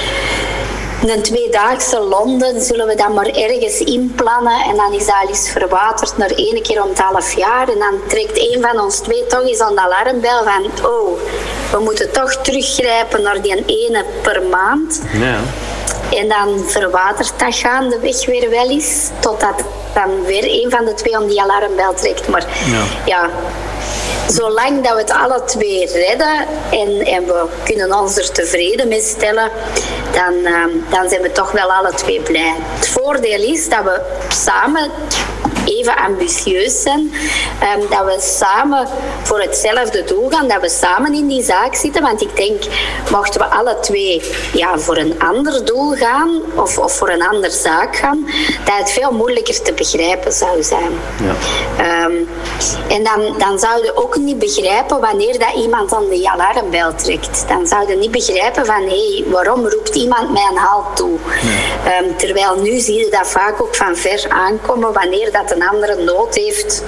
een 1.10 1.22
tweedaagse 1.22 2.00
Londen 2.00 2.62
zullen 2.62 2.88
we 2.88 2.96
dan 2.96 3.14
maar 3.14 3.26
ergens 3.26 3.80
inplannen 3.80 4.62
en 4.62 4.76
dan 4.76 4.94
is 4.94 5.06
dat 5.06 5.16
al 5.22 5.28
eens 5.28 5.50
verwaterd 5.50 6.18
naar 6.18 6.30
één 6.30 6.62
keer 6.62 6.84
om 6.84 6.90
het 6.90 7.00
half 7.00 7.34
jaar 7.34 7.70
en 7.70 7.80
dan 7.80 8.00
trekt 8.08 8.38
een 8.38 8.62
van 8.62 8.80
ons 8.80 9.00
twee 9.00 9.28
toch 9.28 9.48
eens 9.48 9.60
aan 9.60 9.76
de 9.76 9.82
alarmbel 9.82 10.44
van 10.44 10.86
oh, 10.86 11.20
we 11.72 11.80
moeten 11.80 12.12
toch 12.12 12.36
teruggrijpen 12.36 13.22
naar 13.22 13.42
die 13.42 13.66
ene 13.66 14.06
per 14.22 14.44
maand. 14.44 15.02
Ja. 15.14 15.40
En 16.18 16.28
dan 16.28 16.64
verwatert 16.68 17.34
dat 17.38 17.56
gaandeweg 17.56 18.26
weer 18.26 18.50
wel 18.50 18.70
eens, 18.70 19.10
totdat 19.20 19.64
dan 19.94 20.24
weer 20.26 20.64
een 20.64 20.70
van 20.70 20.86
de 20.86 20.94
twee 20.94 21.20
om 21.20 21.28
die 21.28 21.42
alarmbel 21.42 21.94
trekt. 21.94 22.28
Maar 22.28 22.46
ja, 22.66 22.84
ja 23.06 23.30
zolang 24.28 24.84
dat 24.84 24.94
we 24.94 25.00
het 25.00 25.12
alle 25.12 25.44
twee 25.46 25.86
redden 25.86 26.46
en, 26.72 27.06
en 27.06 27.26
we 27.26 27.46
kunnen 27.64 28.00
ons 28.00 28.18
er 28.18 28.32
tevreden 28.32 28.88
mee 28.88 29.02
stellen, 29.02 29.50
dan, 30.12 30.34
uh, 30.34 30.66
dan 30.90 31.10
zijn 31.10 31.22
we 31.22 31.32
toch 31.32 31.52
wel 31.52 31.74
alle 31.74 31.94
twee 31.94 32.22
blij. 32.22 32.56
Het 32.76 32.88
voordeel 32.88 33.42
is 33.42 33.70
dat 33.70 33.84
we 33.84 34.02
samen 34.30 34.92
even 35.65 35.96
ambitieus 35.96 36.82
zijn. 36.82 37.13
Um, 37.77 37.89
dat 37.89 38.05
we 38.05 38.17
samen 38.20 38.88
voor 39.24 39.41
hetzelfde 39.41 40.03
doel 40.03 40.29
gaan, 40.29 40.48
dat 40.48 40.62
we 40.62 40.70
samen 40.70 41.13
in 41.13 41.27
die 41.27 41.43
zaak 41.43 41.75
zitten. 41.75 42.01
Want 42.01 42.22
ik 42.22 42.36
denk, 42.36 42.63
mochten 43.12 43.41
we 43.41 43.46
alle 43.46 43.79
twee 43.79 44.22
ja, 44.53 44.79
voor 44.79 44.98
een 44.98 45.20
ander 45.20 45.65
doel 45.65 45.91
gaan 45.91 46.41
of, 46.55 46.77
of 46.77 46.98
voor 46.98 47.10
een 47.10 47.27
andere 47.27 47.51
zaak 47.53 47.96
gaan, 47.96 48.25
dat 48.65 48.77
het 48.77 48.91
veel 48.91 49.12
moeilijker 49.12 49.62
te 49.62 49.74
begrijpen 49.74 50.34
zou 50.34 50.63
zijn. 50.63 50.91
Ja. 51.24 52.05
Um, 52.05 52.29
en 52.89 53.03
dan, 53.03 53.38
dan 53.38 53.60
zouden 53.60 53.98
ook 53.98 54.17
niet 54.17 54.39
begrijpen 54.39 55.00
wanneer 55.00 55.39
dat 55.39 55.53
iemand 55.55 55.93
aan 55.93 56.10
de 56.10 56.29
alarmbel 56.29 56.96
trekt. 56.96 57.46
Dan 57.48 57.67
zouden 57.67 58.00
niet 58.00 58.12
begrijpen 58.12 58.65
van 58.65 58.82
hé, 58.82 59.13
hey, 59.13 59.24
waarom 59.27 59.67
roept 59.67 59.96
iemand 59.96 60.32
mij 60.32 60.48
een 60.51 60.58
halt 60.58 60.96
toe? 60.96 61.17
Ja. 61.86 62.00
Um, 62.00 62.17
terwijl 62.17 62.55
nu 62.55 62.79
zie 62.79 62.98
je 62.98 63.10
dat 63.10 63.27
vaak 63.27 63.62
ook 63.62 63.75
van 63.75 63.96
ver 63.96 64.25
aankomen 64.29 64.93
wanneer 64.93 65.32
dat 65.32 65.52
een 65.55 65.67
andere 65.67 66.03
nood 66.03 66.36
heeft. 66.36 66.83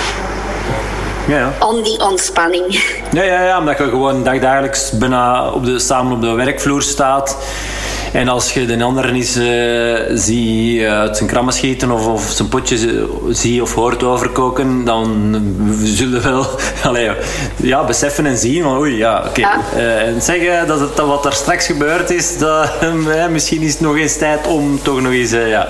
Ja, 1.28 1.38
ja. 1.38 1.82
die 1.84 2.02
ontspanning. 2.02 2.94
Ja, 3.12 3.24
ja, 3.24 3.44
ja, 3.44 3.60
omdat 3.60 3.78
je 3.78 3.84
gewoon 3.84 4.24
dagdagelijks 4.24 4.92
bijna 4.92 5.52
op 5.52 5.66
de, 5.66 5.80
samen 5.80 6.14
op 6.14 6.22
de 6.22 6.32
werkvloer 6.32 6.82
staat. 6.82 7.38
En 8.16 8.28
als 8.28 8.54
je 8.54 8.66
de 8.66 8.84
andere 8.84 9.12
eens 9.12 9.38
uh, 9.38 10.18
ziet 10.18 10.86
uit 10.86 11.18
zijn 11.18 11.30
krammen 11.30 11.54
schieten 11.54 11.92
of, 11.92 12.08
of 12.08 12.32
zijn 12.32 12.48
potje 12.48 13.08
ziet 13.30 13.62
of 13.62 13.74
hoort 13.74 14.04
overkoken, 14.04 14.86
dan 14.86 15.36
zullen 15.84 16.22
we 16.22 16.30
wel 16.30 16.46
allee, 16.90 17.12
ja, 17.56 17.84
beseffen 17.84 18.26
en 18.26 18.38
zien 18.38 18.64
van 18.64 18.78
oei, 18.78 18.98
ja, 18.98 19.18
oké. 19.18 19.28
Okay. 19.28 19.42
Ja. 19.42 19.60
Uh, 19.76 20.08
en 20.08 20.22
zeggen 20.22 20.68
dat, 20.68 20.80
het, 20.80 20.96
dat 20.96 21.08
wat 21.08 21.26
er 21.26 21.34
straks 21.34 21.66
gebeurd 21.66 22.10
is, 22.10 22.38
dat, 22.38 22.70
misschien 23.30 23.62
is 23.62 23.72
het 23.72 23.82
nog 23.82 23.98
eens 23.98 24.18
tijd 24.18 24.48
om 24.48 24.82
toch 24.82 25.02
nog 25.02 25.12
eens... 25.12 25.32
ja. 25.32 25.68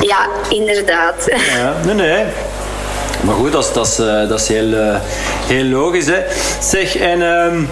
ja, 0.00 0.28
inderdaad. 0.48 1.28
Ja, 1.56 1.74
nee, 1.84 1.94
nee. 1.94 2.24
Maar 3.20 3.34
goed, 3.34 3.52
dat 3.52 3.64
is, 3.64 3.72
dat 3.72 3.86
is, 3.86 3.96
dat 4.28 4.40
is 4.40 4.48
heel, 4.48 5.00
heel 5.46 5.64
logisch. 5.64 6.06
Hè. 6.06 6.22
Zeg, 6.60 6.96
en... 6.96 7.22
Um, 7.22 7.68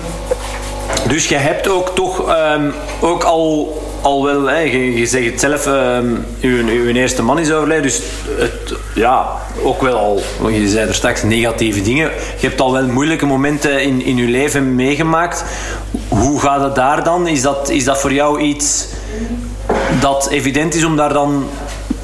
dus 1.09 1.29
je 1.29 1.37
hebt 1.37 1.69
ook 1.69 1.95
toch 1.95 2.37
um, 2.55 2.75
ook 3.01 3.23
al 3.23 3.82
al 4.03 4.25
wel, 4.25 4.47
hè, 4.47 4.59
je, 4.59 5.07
zegt 5.07 5.31
het 5.31 5.41
zelf, 5.41 5.67
uh, 5.67 5.99
uw, 6.41 6.67
uw, 6.67 6.87
eerste 6.87 7.23
man 7.23 7.39
is 7.39 7.53
overleden, 7.53 7.83
dus 7.83 8.03
het, 8.39 8.75
ja, 8.95 9.27
ook 9.63 9.83
wel 9.83 9.97
al, 9.97 10.49
je 10.49 10.69
zei 10.69 10.89
er 10.89 10.95
straks 10.95 11.23
negatieve 11.23 11.83
dingen. 11.83 12.11
Je 12.39 12.47
hebt 12.47 12.61
al 12.61 12.73
wel 12.73 12.87
moeilijke 12.87 13.27
momenten 13.27 13.83
in, 13.83 14.05
in 14.05 14.17
je 14.17 14.29
leven 14.29 14.75
meegemaakt. 14.75 15.45
Hoe 16.09 16.41
gaat 16.41 16.63
het 16.63 16.75
daar 16.75 17.05
dan? 17.05 17.27
Is 17.27 17.43
dat, 17.43 17.69
is 17.69 17.85
dat 17.85 18.01
voor 18.01 18.13
jou 18.13 18.41
iets 18.41 18.87
dat 20.01 20.29
evident 20.31 20.75
is 20.75 20.85
om 20.85 20.97
daar 20.97 21.13
dan 21.13 21.45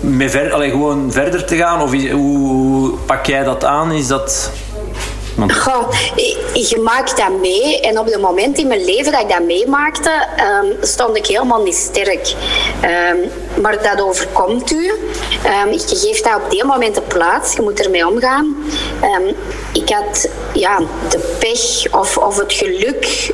mee 0.01 0.29
gewoon 0.29 1.13
verder 1.13 1.45
te 1.45 1.57
gaan? 1.57 1.81
Of 1.81 1.93
is, 1.93 2.11
hoe 2.11 2.91
pak 3.07 3.27
jij 3.27 3.45
dat 3.45 3.65
aan? 3.65 3.93
Is 3.93 4.07
dat... 4.07 4.53
Goh, 5.47 5.93
je 6.53 6.81
maakt 6.85 7.17
dat 7.17 7.41
mee. 7.41 7.81
En 7.81 7.99
op 7.99 8.07
het 8.07 8.21
moment 8.21 8.59
in 8.59 8.67
mijn 8.67 8.85
leven 8.85 9.13
dat 9.13 9.21
ik 9.21 9.29
dat 9.29 9.43
meemaakte, 9.43 10.11
um, 10.63 10.77
stond 10.81 11.17
ik 11.17 11.27
helemaal 11.27 11.63
niet 11.63 11.75
sterk. 11.75 12.35
Um, 12.85 13.31
maar 13.63 13.83
dat 13.83 14.01
overkomt 14.01 14.73
u. 14.73 14.87
Um, 14.87 15.73
je 15.73 15.97
geeft 15.97 16.25
dat 16.25 16.35
op 16.35 16.51
die 16.51 16.65
moment 16.65 16.95
de 16.95 17.01
plaats. 17.01 17.55
Je 17.55 17.63
moet 17.63 17.85
ermee 17.85 18.07
omgaan. 18.07 18.57
ik 19.73 19.89
had 19.89 20.29
ja, 20.53 20.79
de 21.09 21.37
pech 21.39 21.93
of, 21.93 22.19
of 22.19 22.37
het 22.37 22.53
geluk. 22.53 23.33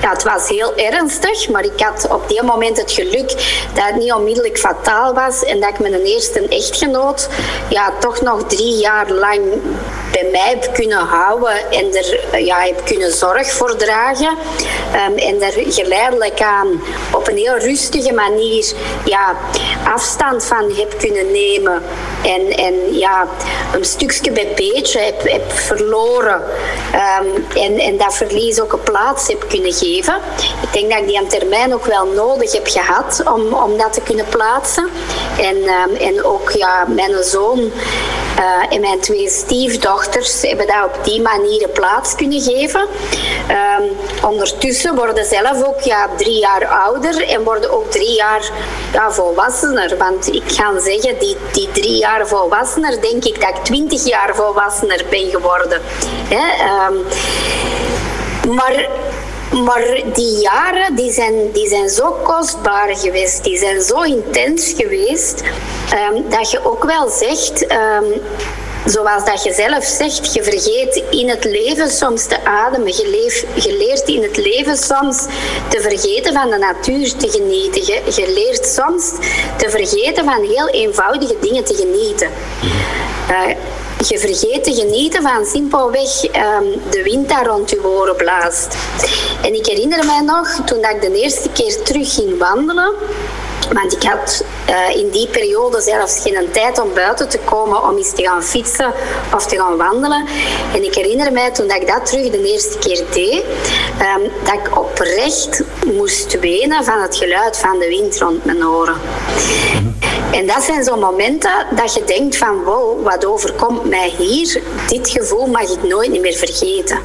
ja, 0.00 0.10
het 0.10 0.22
was 0.22 0.48
heel 0.48 0.76
ernstig, 0.76 1.48
maar 1.48 1.64
ik 1.64 1.80
had 1.80 2.06
op 2.10 2.28
die 2.28 2.42
moment 2.42 2.76
het 2.76 2.92
geluk 2.92 3.28
dat 3.74 3.84
het 3.84 3.96
niet 3.96 4.12
onmiddellijk 4.12 4.58
fataal 4.58 5.14
was 5.14 5.44
en 5.44 5.60
dat 5.60 5.70
ik 5.70 5.78
mijn 5.78 5.94
eerste 5.94 6.48
echtgenoot 6.48 7.28
ja, 7.68 7.92
toch 7.98 8.20
nog 8.20 8.42
drie 8.46 8.76
jaar 8.76 9.10
lang 9.10 9.40
bij 10.12 10.28
mij 10.32 10.48
heb 10.48 10.74
kunnen 10.74 10.98
houden 10.98 11.70
en 11.70 11.94
er 11.94 12.38
ja, 12.44 12.60
heb 12.60 12.84
kunnen 12.84 13.12
zorg 13.12 13.52
voor 13.52 13.76
dragen. 13.76 14.36
En 15.16 15.42
er 15.42 15.54
geleidelijk 15.68 16.40
aan 16.40 16.82
op 17.12 17.28
een 17.28 17.36
heel 17.36 17.58
rustige 17.58 18.12
manier 18.12 18.72
ja, 19.04 19.17
afstand 19.84 20.44
van 20.44 20.72
heb 20.76 20.98
kunnen 20.98 21.32
nemen. 21.32 21.82
En, 22.22 22.50
en 22.50 22.98
ja, 22.98 23.26
een 23.74 23.84
stukje 23.84 24.32
bij 24.32 24.52
beetje 24.56 25.00
heb, 25.00 25.22
heb 25.22 25.52
verloren. 25.52 26.42
Um, 26.94 27.46
en, 27.62 27.78
en 27.78 27.96
dat 27.96 28.14
verlies 28.14 28.60
ook 28.60 28.72
een 28.72 28.82
plaats 28.82 29.28
heb 29.28 29.44
kunnen 29.48 29.72
geven. 29.72 30.14
Ik 30.62 30.72
denk 30.72 30.90
dat 30.90 30.98
ik 31.00 31.06
die 31.06 31.18
aan 31.18 31.28
termijn 31.28 31.74
ook 31.74 31.86
wel 31.86 32.06
nodig 32.06 32.52
heb 32.52 32.66
gehad 32.66 33.22
om, 33.34 33.52
om 33.54 33.76
dat 33.76 33.92
te 33.92 34.00
kunnen 34.00 34.26
plaatsen. 34.28 34.88
En, 35.38 35.56
um, 35.56 35.96
en 35.96 36.24
ook 36.24 36.50
ja, 36.50 36.84
mijn 36.88 37.24
zoon 37.24 37.58
uh, 38.38 38.74
en 38.74 38.80
mijn 38.80 39.00
twee 39.00 39.28
stiefdochters 39.28 40.42
hebben 40.42 40.66
dat 40.66 40.84
op 40.84 41.04
die 41.04 41.20
manier 41.20 41.68
plaats 41.68 42.14
kunnen 42.14 42.40
geven. 42.40 42.80
Um, 43.80 43.96
ondertussen 44.30 44.94
worden 44.94 45.24
zelf 45.24 45.64
ook 45.64 45.80
ja, 45.80 46.08
drie 46.16 46.38
jaar 46.38 46.66
ouder 46.66 47.28
en 47.28 47.44
worden 47.44 47.70
ook 47.70 47.90
drie 47.90 48.14
jaar 48.14 48.50
ja, 48.92 49.07
volwassener. 49.12 49.96
Want 49.96 50.34
ik 50.34 50.42
ga 50.46 50.80
zeggen, 50.80 51.18
die, 51.18 51.36
die 51.52 51.70
drie 51.72 51.96
jaar 51.96 52.26
volwassener, 52.26 53.00
denk 53.00 53.24
ik 53.24 53.40
dat 53.40 53.48
ik 53.48 53.64
twintig 53.64 54.04
jaar 54.04 54.34
volwassener 54.34 55.04
ben 55.10 55.30
geworden. 55.30 55.80
Hè? 56.28 56.86
Um, 56.86 57.04
maar 58.54 58.88
maar 59.64 60.02
die 60.12 60.40
jaren 60.40 60.94
die 60.94 61.12
zijn, 61.12 61.52
die 61.52 61.68
zijn 61.68 61.88
zo 61.88 62.10
kostbaar 62.22 62.96
geweest, 62.96 63.44
die 63.44 63.58
zijn 63.58 63.82
zo 63.82 64.00
intens 64.02 64.72
geweest, 64.76 65.42
um, 66.12 66.24
dat 66.28 66.50
je 66.50 66.64
ook 66.64 66.84
wel 66.84 67.08
zegt, 67.08 67.72
um, 67.72 68.12
zoals 68.86 69.24
dat 69.24 69.42
je 69.42 69.52
zelf 69.52 69.84
zegt, 69.84 70.34
je 70.34 70.42
vergeet 70.42 71.02
in 71.10 71.28
het 71.28 71.44
leven 71.44 71.90
soms 71.90 72.26
te 72.26 72.44
ademen. 72.44 72.92
Je, 72.96 73.74
leert 73.78 74.08
in 74.08 74.22
het 74.22 74.36
leven 74.36 74.76
soms 74.76 75.26
te 75.68 75.80
vergeten 75.80 76.32
van 76.32 76.50
de 76.50 76.58
natuur 76.58 77.16
te 77.16 77.28
genieten. 77.30 77.84
Je, 77.86 78.32
leert 78.34 78.66
soms 78.66 79.12
te 79.56 79.70
vergeten 79.70 80.24
van 80.24 80.42
heel 80.42 80.68
eenvoudige 80.68 81.36
dingen 81.40 81.64
te 81.64 81.74
genieten. 81.74 82.30
Uh, 83.30 83.56
je 84.08 84.18
vergeet 84.18 84.64
te 84.64 84.74
genieten 84.74 85.22
van 85.22 85.46
simpelweg 85.46 86.24
um, 86.24 86.80
de 86.90 87.02
wind 87.02 87.28
daar 87.28 87.46
rond 87.46 87.70
je 87.70 87.84
oren 87.84 88.16
blaast. 88.16 88.76
En 89.42 89.54
ik 89.54 89.66
herinner 89.66 90.06
mij 90.06 90.20
nog, 90.20 90.48
toen 90.64 90.82
dat 90.82 90.90
ik 90.90 91.00
de 91.00 91.20
eerste 91.20 91.48
keer 91.48 91.82
terug 91.82 92.14
ging 92.14 92.38
wandelen, 92.38 92.92
want 93.72 93.92
ik 93.92 94.02
had 94.02 94.44
uh, 94.70 94.96
in 94.96 95.10
die 95.10 95.28
periode 95.28 95.80
zelfs 95.80 96.20
geen 96.20 96.50
tijd 96.52 96.80
om 96.80 96.94
buiten 96.94 97.28
te 97.28 97.38
komen 97.38 97.82
om 97.82 97.96
eens 97.96 98.12
te 98.12 98.22
gaan 98.22 98.42
fietsen 98.42 98.92
of 99.34 99.46
te 99.46 99.56
gaan 99.56 99.76
wandelen. 99.76 100.26
En 100.74 100.84
ik 100.84 100.94
herinner 100.94 101.32
mij 101.32 101.50
toen 101.50 101.68
dat 101.68 101.80
ik 101.80 101.86
dat 101.86 102.06
terug 102.06 102.30
de 102.30 102.52
eerste 102.52 102.78
keer 102.78 103.04
deed, 103.12 103.44
um, 104.16 104.30
dat 104.44 104.54
ik 104.54 104.78
oprecht 104.78 105.62
moest 105.86 106.40
wenen 106.40 106.84
van 106.84 107.00
het 107.00 107.16
geluid 107.16 107.56
van 107.56 107.78
de 107.78 107.88
wind 107.88 108.18
rond 108.18 108.44
mijn 108.44 108.66
oren. 108.66 108.96
En 110.32 110.46
dat 110.46 110.62
zijn 110.62 110.84
zo'n 110.84 110.98
momenten 110.98 111.66
dat 111.76 111.94
je 111.94 112.04
denkt 112.04 112.36
van 112.36 112.64
wow, 112.64 113.04
wat 113.04 113.26
overkomt 113.26 113.84
mij 113.84 114.14
hier? 114.18 114.62
Dit 114.88 115.08
gevoel 115.08 115.46
mag 115.46 115.70
ik 115.70 115.82
nooit 115.82 116.20
meer 116.20 116.36
vergeten. 116.36 116.98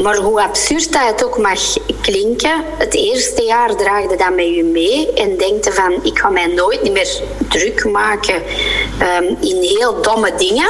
Maar 0.00 0.16
hoe 0.16 0.42
absurd 0.42 0.92
dat 0.92 1.06
het 1.06 1.24
ook 1.24 1.38
mag 1.38 1.60
klinken, 2.00 2.64
het 2.78 2.94
eerste 2.94 3.42
jaar 3.42 3.76
draagde 3.76 4.16
dat 4.16 4.34
met 4.34 4.54
je 4.54 4.64
mee 4.64 5.12
en 5.12 5.36
denkte 5.36 5.72
van 5.72 5.92
ik 6.02 6.18
ga 6.18 6.28
mij 6.28 6.46
nooit 6.46 6.92
meer 6.92 7.20
druk 7.48 7.84
maken 7.84 8.42
ehm, 8.98 9.24
in 9.40 9.56
heel 9.60 10.02
domme 10.02 10.34
dingen, 10.36 10.68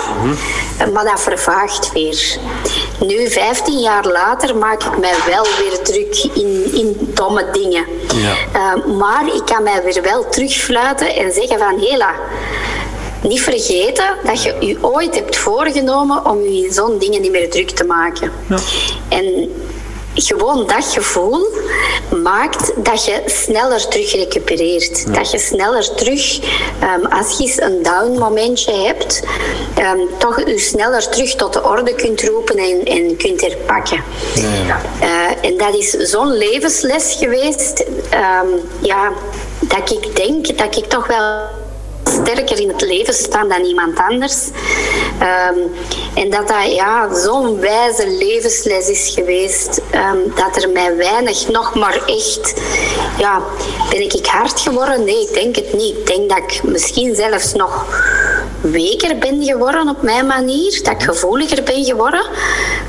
maar 0.93 1.05
dat 1.05 1.21
vervaagt 1.21 1.93
weer. 1.93 2.39
Nu, 3.01 3.29
15 3.31 3.79
jaar 3.79 4.07
later, 4.07 4.57
maak 4.57 4.83
ik 4.83 4.99
mij 4.99 5.15
wel 5.27 5.47
weer 5.59 5.83
druk 5.83 6.31
in, 6.35 6.71
in 6.75 7.11
domme 7.15 7.51
dingen. 7.53 7.87
Ja. 8.15 8.35
Ehm, 8.53 8.97
maar 8.97 9.27
ik 9.35 9.43
kan 9.45 9.63
mij 9.63 9.83
weer 9.83 10.03
wel 10.03 10.29
terugfluiten 10.29 11.15
en 11.15 11.33
zeggen 11.33 11.59
van 11.59 11.79
hela, 11.79 12.15
niet 13.23 13.41
vergeten 13.41 14.05
dat 14.25 14.43
je 14.43 14.57
je 14.61 14.79
ooit 14.81 15.15
hebt 15.15 15.37
voorgenomen 15.37 16.27
om 16.27 16.43
je 16.43 16.65
in 16.65 16.73
zo'n 16.73 16.99
dingen 16.99 17.21
niet 17.21 17.31
meer 17.31 17.51
druk 17.51 17.71
te 17.71 17.85
maken. 17.85 18.33
En 19.09 19.51
gewoon 20.15 20.67
dat 20.67 20.85
gevoel 20.85 21.47
maakt 22.23 22.73
dat 22.77 23.05
je 23.05 23.23
sneller 23.27 23.89
terug 23.89 24.13
recupereert. 24.13 25.15
Dat 25.15 25.31
je 25.31 25.39
sneller 25.39 25.95
terug, 25.95 26.41
ehm, 26.81 27.05
als 27.05 27.39
je 27.39 27.45
eens 27.45 27.61
een 27.61 27.83
down 27.83 28.19
momentje 28.19 28.73
hebt, 28.73 29.23
ehm, 29.75 29.99
toch 30.19 30.47
je 30.47 30.59
sneller 30.59 31.09
terug 31.09 31.35
tot 31.35 31.53
de 31.53 31.63
orde 31.63 31.95
kunt 31.95 32.23
roepen 32.23 32.57
en, 32.57 32.85
en 32.85 33.17
kunt 33.17 33.41
herpakken. 33.41 34.05
Eh, 35.01 35.49
en 35.51 35.57
dat 35.57 35.75
is 35.75 35.91
zo'n 35.91 36.33
levensles 36.33 37.17
geweest, 37.19 37.85
ehm, 38.11 38.47
ja, 38.81 39.13
dat 39.61 39.91
ik 39.91 40.17
denk 40.17 40.59
dat 40.59 40.77
ik 40.77 40.85
toch 40.85 41.07
wel 41.07 41.61
sterker 42.05 42.61
in 42.61 42.69
het 42.69 42.81
leven 42.81 43.15
staan 43.15 43.49
dan 43.49 43.65
iemand 43.65 43.99
anders. 43.99 44.49
Ehm, 45.19 45.59
en 46.15 46.31
dat 46.31 46.49
dat 46.49 46.75
ja, 46.75 47.15
zo'n 47.15 47.61
wijze 47.61 48.09
levensles 48.09 48.89
is 48.89 49.13
geweest, 49.15 49.81
ehm, 49.91 50.19
dat 50.35 50.63
er 50.63 50.71
mij 50.71 50.97
weinig 50.97 51.49
nog 51.49 51.75
maar 51.75 52.03
echt, 52.07 52.55
ja, 53.19 53.43
ben 53.91 54.01
ik 54.01 54.27
hard 54.27 54.61
geworden? 54.61 55.05
Nee, 55.05 55.21
ik 55.21 55.35
denk 55.35 55.57
het 55.57 55.73
niet. 55.73 55.97
Ik 55.97 56.07
denk 56.07 56.29
dat 56.29 56.39
ik 56.39 56.61
misschien 56.63 57.15
zelfs 57.15 57.53
nog 57.53 57.87
weker 58.61 59.19
ben 59.19 59.45
geworden 59.45 59.89
op 59.89 60.03
mijn 60.03 60.27
manier, 60.27 60.81
dat 60.83 60.93
ik 60.93 61.03
gevoeliger 61.03 61.63
ben 61.63 61.85
geworden, 61.85 62.27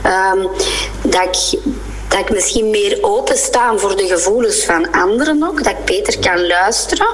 Ehm, 0.03 0.48
dat 1.01 1.24
ik 1.51 1.60
dat 2.13 2.22
ik 2.22 2.29
misschien 2.29 2.70
meer 2.70 2.98
openstaan 3.01 3.79
voor 3.79 3.96
de 3.96 4.08
gevoelens 4.08 4.65
van 4.65 4.91
anderen 4.91 5.43
ook. 5.43 5.63
Dat 5.63 5.74
ik 5.74 5.86
beter 5.86 6.20
kan 6.20 6.48
luisteren. 6.48 7.08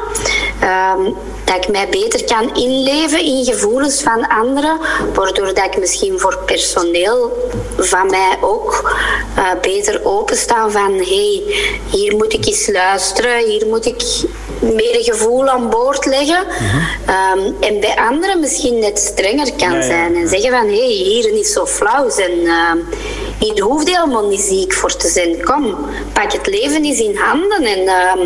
Ehm, 0.60 1.03
dat 1.44 1.56
ik 1.56 1.68
mij 1.68 1.89
beter 1.89 2.24
kan 2.24 2.56
inleven 2.56 3.20
in 3.20 3.46
gevoelens 3.46 4.01
van 4.01 4.27
anderen. 4.27 4.77
Waardoor 5.13 5.53
dat 5.53 5.65
ik 5.65 5.79
misschien 5.79 6.20
voor 6.20 6.38
personeel 6.46 7.50
van 7.77 8.10
mij 8.10 8.38
ook 8.41 9.00
uh, 9.38 9.51
beter 9.62 10.06
openstaan 10.06 10.72
van... 10.72 10.94
hey, 10.94 11.44
hier 11.89 12.15
moet 12.15 12.34
ik 12.34 12.46
eens 12.46 12.68
luisteren. 12.72 13.46
Hier 13.46 13.68
moet 13.68 13.86
ik 13.86 14.03
meer 14.60 15.04
gevoel 15.04 15.48
aan 15.48 15.70
boord 15.70 16.06
leggen. 16.06 16.38
um, 16.38 17.56
en 17.60 17.80
bij 17.80 17.95
anderen 18.10 18.39
misschien 18.39 18.80
net 18.80 19.00
strenger 19.00 19.54
kan 19.58 19.74
ja. 19.74 19.82
zijn. 19.82 20.15
En 20.15 20.28
zeggen 20.28 20.50
van, 20.50 20.67
hé, 20.67 20.78
hey, 20.78 20.88
hier 20.88 21.32
niet 21.32 21.48
zo 21.48 21.65
flauw 21.65 22.10
zijn. 22.10 22.39
Uh, 22.39 22.72
hier 23.39 23.63
hoeft 23.63 23.95
helemaal 23.95 24.28
niet 24.28 24.41
ziek 24.41 24.74
voor 24.74 24.95
te 24.95 25.08
zijn. 25.08 25.43
Kom, 25.43 25.76
pak 26.13 26.32
het 26.32 26.48
leven 26.48 26.84
eens 26.84 27.00
in 27.00 27.15
handen. 27.17 27.63
En, 27.63 27.80
uh, 27.80 28.26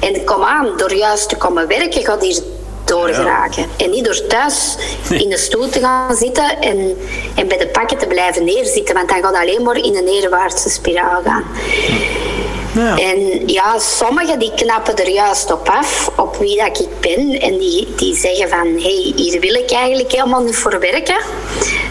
en 0.00 0.24
kom 0.24 0.42
aan, 0.42 0.76
door 0.76 0.94
juist 0.94 1.28
te 1.28 1.36
komen 1.36 1.66
werken 1.66 2.04
gaat 2.04 2.22
hier 2.22 2.42
doorgeraken. 2.84 3.62
Ja. 3.62 3.84
En 3.84 3.90
niet 3.90 4.04
door 4.04 4.26
thuis 4.26 4.76
in 5.10 5.28
de 5.28 5.38
stoel 5.38 5.68
te 5.68 5.80
gaan 5.80 6.16
zitten 6.16 6.60
en, 6.60 6.96
en 7.34 7.48
bij 7.48 7.58
de 7.58 7.66
pakken 7.66 7.98
te 7.98 8.06
blijven 8.06 8.44
neerzitten. 8.44 8.94
Want 8.94 9.08
dan 9.08 9.22
gaat 9.22 9.34
alleen 9.34 9.62
maar 9.62 9.76
in 9.76 9.96
een 9.96 10.04
neerwaartse 10.04 10.70
spiraal 10.70 11.22
gaan. 11.24 11.44
Ja. 11.86 12.41
En 12.80 13.48
ja, 13.48 13.78
sommigen 13.78 14.38
die 14.38 14.52
knappen 14.54 14.96
er 14.96 15.08
juist 15.08 15.52
op 15.52 15.68
af, 15.68 16.10
op 16.16 16.36
wie 16.36 16.56
dat 16.56 16.80
ik 16.80 17.00
ben. 17.00 17.40
En 17.40 17.58
die, 17.58 17.88
die 17.96 18.16
zeggen 18.16 18.48
van, 18.48 18.66
hé, 18.66 18.80
hey, 18.80 19.12
hier 19.16 19.40
wil 19.40 19.54
ik 19.54 19.70
eigenlijk 19.70 20.12
helemaal 20.12 20.42
niet 20.42 20.56
voor 20.56 20.78
werken. 20.80 21.16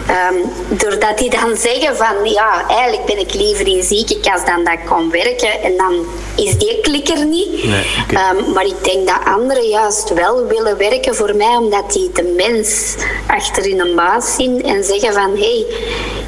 Um, 0.10 0.52
doordat 0.78 1.17
die 1.17 1.30
dan 1.30 1.58
zeggen 1.58 1.98
van, 1.98 2.15
ja, 2.24 2.67
eigenlijk 2.67 3.06
ben 3.06 3.20
ik 3.20 3.34
liever 3.34 3.67
in 3.67 3.84
ziekenkast 3.84 4.46
dan 4.46 4.63
dat 4.63 4.74
ik 4.74 4.86
kon 4.86 5.12
werken. 5.12 5.62
En 5.62 5.78
dan 5.78 6.06
is 6.36 6.58
die 6.58 6.80
klikker 6.82 7.26
niet. 7.26 7.63
Nee, 7.63 7.86
okay. 8.10 8.36
um, 8.36 8.54
maar 8.54 8.65
ik 8.65 8.84
denk 8.84 9.08
dat 9.08 9.20
anderen 9.26 9.67
juist 9.67 10.13
wel 10.13 10.48
willen 10.48 10.78
werken 10.78 11.15
voor 11.15 11.36
mij, 11.36 11.56
omdat 11.56 11.94
die 11.94 12.12
de 12.13 12.34
mens 12.38 12.96
achter 13.28 13.65
in 13.65 13.80
een 13.80 13.96
baas 13.96 14.36
zien 14.36 14.63
en 14.63 14.84
zeggen 14.84 15.13
van, 15.13 15.32
hé, 15.32 15.38
hey, 15.38 15.65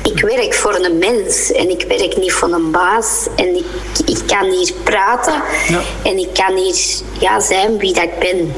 ik 0.03 0.21
werk 0.21 0.53
voor 0.53 0.75
een 0.75 0.97
mens 0.97 1.51
en 1.51 1.69
ik 1.69 1.85
werk 1.87 2.17
niet 2.17 2.33
voor 2.33 2.51
een 2.51 2.71
baas. 2.71 3.27
En 3.35 3.55
ik, 3.55 3.65
ik 4.05 4.17
kan 4.27 4.42
hier 4.51 4.73
praten 4.83 5.41
ja. 5.67 5.79
en 6.03 6.17
ik 6.17 6.29
kan 6.33 6.57
hier 6.57 6.75
ja, 7.19 7.39
zijn 7.39 7.77
wie 7.77 7.93
dat 7.93 8.03
ik 8.03 8.19
ben. 8.19 8.53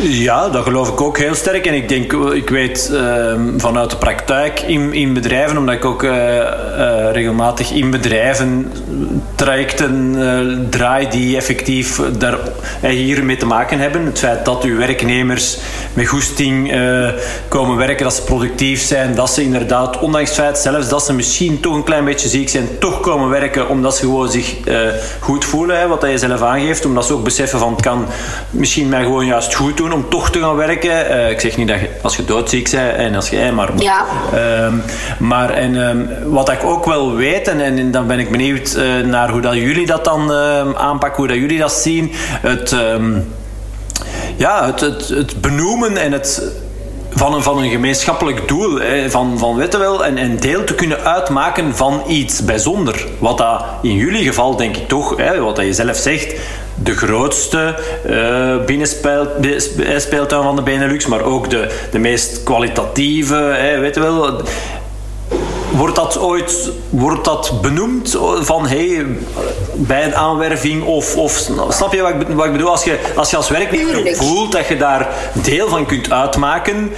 Ja, 0.00 0.48
dat 0.48 0.62
geloof 0.62 0.88
ik 0.88 1.00
ook 1.00 1.18
heel 1.18 1.34
sterk. 1.34 1.66
En 1.66 1.74
ik 1.74 1.88
denk, 1.88 2.12
ik 2.12 2.50
weet 2.50 2.90
uh, 2.92 3.32
vanuit 3.56 3.90
de 3.90 3.96
praktijk 3.96 4.60
in, 4.60 4.92
in 4.92 5.12
bedrijven, 5.12 5.58
omdat 5.58 5.74
ik 5.74 5.84
ook 5.84 6.02
uh, 6.02 6.12
uh, 6.12 7.12
regelmatig 7.12 7.70
in 7.70 7.90
bedrijven 7.90 8.72
trajecten 9.34 10.66
draai 10.70 11.08
die 11.08 11.36
effectief 11.36 12.00
daar 12.18 12.38
hier 12.80 13.24
mee 13.24 13.36
te 13.36 13.46
maken 13.46 13.78
hebben. 13.78 14.04
Het 14.04 14.18
feit 14.18 14.44
dat 14.44 14.64
uw 14.64 14.76
werknemers 14.76 15.58
met 15.94 16.06
goesting 16.06 16.72
komen 17.48 17.76
werken, 17.76 18.04
dat 18.04 18.14
ze 18.14 18.22
productief 18.22 18.82
zijn, 18.82 19.14
dat 19.14 19.30
ze 19.30 19.42
inderdaad, 19.42 19.98
ondanks 19.98 20.28
het 20.28 20.38
feit 20.38 20.58
zelfs 20.58 20.88
dat 20.88 21.04
ze 21.04 21.12
misschien 21.12 21.60
toch 21.60 21.74
een 21.74 21.84
klein 21.84 22.04
beetje 22.04 22.28
ziek 22.28 22.48
zijn, 22.48 22.68
toch 22.78 23.00
komen 23.00 23.28
werken 23.28 23.68
omdat 23.68 23.96
ze 23.96 24.00
gewoon 24.00 24.30
zich 24.30 24.54
goed 25.20 25.44
voelen, 25.44 25.78
hè, 25.78 25.86
wat 25.86 26.02
je 26.02 26.18
zelf 26.18 26.42
aangeeft. 26.42 26.84
Omdat 26.84 27.06
ze 27.06 27.12
ook 27.12 27.24
beseffen 27.24 27.58
van 27.58 27.72
het 27.72 27.82
kan 27.82 28.06
misschien 28.50 28.88
mij 28.88 29.02
gewoon 29.02 29.26
juist 29.26 29.54
goed 29.54 29.76
doen 29.76 29.92
om 29.92 30.08
toch 30.08 30.30
te 30.30 30.40
gaan 30.40 30.56
werken. 30.56 31.10
Uh, 31.10 31.30
ik 31.30 31.40
zeg 31.40 31.56
niet 31.56 31.68
dat 31.68 31.80
je, 31.80 31.88
als 32.02 32.16
je 32.16 32.24
doodziek 32.24 32.70
bent 32.70 32.96
en 32.96 33.14
als 33.14 33.28
je, 33.28 33.52
maar. 33.52 33.70
Ja. 33.76 34.04
Um, 34.64 34.82
maar 35.18 35.50
en, 35.50 35.76
um, 35.76 36.08
wat 36.24 36.50
ik 36.50 36.64
ook 36.64 36.84
wel 36.84 37.14
weet, 37.14 37.48
en, 37.48 37.60
en 37.60 37.90
dan 37.90 38.06
ben 38.06 38.18
ik 38.18 38.30
benieuwd 38.30 38.76
uh, 38.76 39.06
naar 39.06 39.30
hoe 39.30 39.40
dat 39.40 39.54
jullie 39.54 39.86
dat 39.86 40.04
dan 40.04 40.30
uh, 40.30 40.72
aanpakken, 40.74 41.18
hoe 41.18 41.28
dat 41.28 41.36
jullie 41.36 41.58
dat 41.58 41.72
zien. 41.72 42.12
Het, 42.40 42.76
ja, 44.36 44.66
het, 44.66 44.80
het, 44.80 45.08
het 45.08 45.40
benoemen 45.40 45.96
en 45.96 46.12
het 46.12 46.42
van 47.16 47.34
een, 47.34 47.42
van 47.42 47.58
een 47.58 47.70
gemeenschappelijk 47.70 48.48
doel, 48.48 48.80
hè, 48.80 49.10
van, 49.10 49.38
van 49.38 49.56
weet 49.56 49.76
wel, 49.76 50.04
en, 50.04 50.18
en 50.18 50.36
deel 50.36 50.64
te 50.64 50.74
kunnen 50.74 51.04
uitmaken 51.04 51.76
van 51.76 52.02
iets 52.06 52.44
bijzonder. 52.44 53.06
Wat 53.18 53.38
dat 53.38 53.64
in 53.82 53.94
jullie 53.94 54.24
geval, 54.24 54.56
denk 54.56 54.76
ik 54.76 54.88
toch, 54.88 55.16
hè, 55.16 55.40
wat 55.40 55.56
dat 55.56 55.64
je 55.64 55.72
zelf 55.72 55.96
zegt, 55.96 56.34
de 56.74 56.96
grootste 56.96 57.78
uh, 58.06 58.64
binnenspeeltuin 58.64 60.42
van 60.42 60.56
de 60.56 60.62
Benelux, 60.62 61.06
maar 61.06 61.22
ook 61.22 61.50
de, 61.50 61.86
de 61.90 61.98
meest 61.98 62.42
kwalitatieve, 62.42 63.34
hè, 63.34 63.78
weet 63.78 63.94
je 63.94 64.00
wel. 64.00 64.42
Wordt 65.70 65.96
dat 65.96 66.18
ooit 66.18 66.70
wordt 66.90 67.24
dat 67.24 67.52
benoemd 67.62 68.18
van 68.40 68.66
hey, 68.66 69.06
bij 69.74 70.04
een 70.04 70.14
aanwerving 70.14 70.84
of, 70.84 71.16
of 71.16 71.50
snap 71.68 71.92
je 71.92 72.02
wat 72.02 72.10
ik, 72.10 72.28
wat 72.28 72.44
ik 72.46 72.52
bedoel? 72.52 72.70
Als 72.70 72.84
je 72.84 72.98
als, 73.16 73.30
je 73.30 73.36
als 73.36 73.48
werknemer 73.48 74.16
voelt 74.16 74.52
dat 74.52 74.68
je 74.68 74.76
daar 74.76 75.08
deel 75.32 75.68
van 75.68 75.86
kunt 75.86 76.12
uitmaken, 76.12 76.92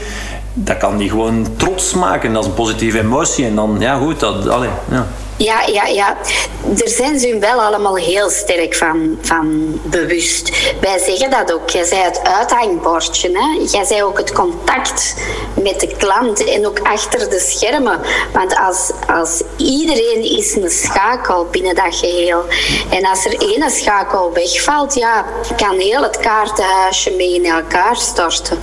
dat 0.55 0.77
kan 0.77 0.97
die 0.97 1.11
gewoon 1.11 1.47
trots 1.57 1.95
maken. 1.95 2.33
Dat 2.33 2.43
is 2.43 2.49
een 2.49 2.55
positieve 2.55 2.99
emotie 2.99 3.45
en 3.45 3.55
dan, 3.55 3.77
ja 3.79 3.97
goed, 3.97 4.21
dat, 4.21 4.49
allee, 4.49 4.71
ja. 4.91 5.07
Ja, 5.39 5.67
ja, 5.67 5.87
ja. 5.87 6.17
Daar 6.65 6.89
zijn 6.89 7.19
ze 7.19 7.39
wel 7.39 7.61
allemaal 7.61 7.97
heel 7.97 8.31
sterk 8.31 8.75
van, 8.75 9.19
van 9.21 9.81
bewust. 9.85 10.51
Wij 10.81 10.99
zeggen 10.99 11.31
dat 11.31 11.53
ook. 11.53 11.71
Jij 11.71 11.85
zei 11.85 12.03
het 12.03 12.21
uithangbordje. 12.23 13.31
Hè? 13.33 13.61
Jij 13.71 13.85
zei 13.85 14.03
ook 14.03 14.19
het 14.19 14.33
contact 14.33 15.15
met 15.63 15.81
de 15.81 15.87
klant 15.97 16.45
en 16.45 16.67
ook 16.67 16.81
achter 16.81 17.31
de 17.31 17.39
schermen. 17.39 18.01
Want 18.33 18.57
als, 18.57 18.91
als 19.07 19.43
iedereen 19.57 20.39
is 20.39 20.55
een 20.55 20.71
schakel 20.71 21.47
binnen 21.51 21.75
dat 21.75 21.95
geheel. 21.95 22.45
En 22.91 23.07
als 23.07 23.25
er 23.25 23.41
één 23.41 23.71
schakel 23.71 24.33
wegvalt, 24.33 24.95
ja, 24.95 25.25
kan 25.57 25.79
heel 25.79 26.03
het 26.03 26.19
kaartenhuisje 26.19 27.11
mee 27.11 27.35
in 27.35 27.45
elkaar 27.45 27.97
storten. 27.97 28.61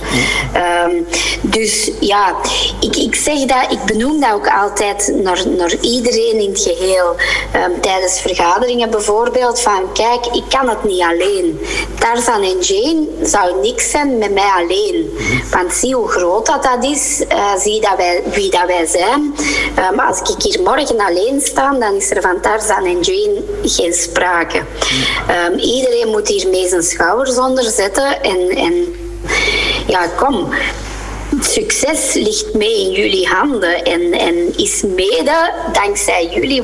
Um, 0.86 1.06
dus 1.42 1.90
ja, 2.00 2.36
ik, 2.80 2.96
ik 2.96 3.14
zeg 3.14 3.38
dat, 3.38 3.72
ik 3.72 3.84
benoem 3.84 4.20
dat 4.20 4.32
ook 4.32 4.48
altijd 4.48 5.12
naar, 5.22 5.48
naar 5.48 5.74
iedereen 5.80 6.40
in 6.40 6.50
het 6.50 6.65
geheel. 6.66 7.16
Um, 7.54 7.80
tijdens 7.80 8.20
vergaderingen 8.20 8.90
bijvoorbeeld 8.90 9.60
van 9.60 9.92
kijk, 9.92 10.26
ik 10.26 10.44
kan 10.48 10.68
het 10.68 10.84
niet 10.84 11.02
alleen. 11.02 11.60
Tarzan 11.98 12.42
en 12.42 12.58
Jane 12.60 13.06
zou 13.22 13.60
niks 13.60 13.90
zijn 13.90 14.18
met 14.18 14.32
mij 14.32 14.50
alleen. 14.56 15.18
Want 15.50 15.72
zie 15.72 15.94
hoe 15.94 16.08
groot 16.08 16.46
dat, 16.46 16.62
dat 16.62 16.84
is, 16.84 17.24
uh, 17.32 17.56
zie 17.56 17.80
dat 17.80 17.96
wij, 17.96 18.22
wie 18.32 18.50
dat 18.50 18.66
wij 18.66 18.86
zijn. 18.86 19.34
Um, 19.92 20.00
als 20.00 20.20
ik 20.20 20.42
hier 20.42 20.62
morgen 20.62 21.00
alleen 21.00 21.40
sta, 21.40 21.72
dan 21.72 21.94
is 21.94 22.10
er 22.10 22.22
van 22.22 22.40
Tarzan 22.40 22.84
en 22.84 23.00
Jane 23.00 23.42
geen 23.62 23.92
sprake. 23.92 24.62
Um, 25.50 25.58
iedereen 25.58 26.08
moet 26.08 26.28
hier 26.28 26.48
mee 26.48 26.68
zijn 26.68 26.82
schouders 26.82 27.38
onder 27.38 27.64
zetten 27.64 28.22
en, 28.22 28.48
en 28.48 28.94
ja, 29.86 30.06
kom 30.06 30.48
succes 31.40 32.14
ligt 32.14 32.54
mee 32.54 32.80
in 32.80 32.90
jullie 32.90 33.26
handen 33.26 33.84
en, 33.84 34.12
en 34.12 34.56
is 34.56 34.82
mede 34.82 35.52
dankzij 35.72 36.28
jullie 36.34 36.62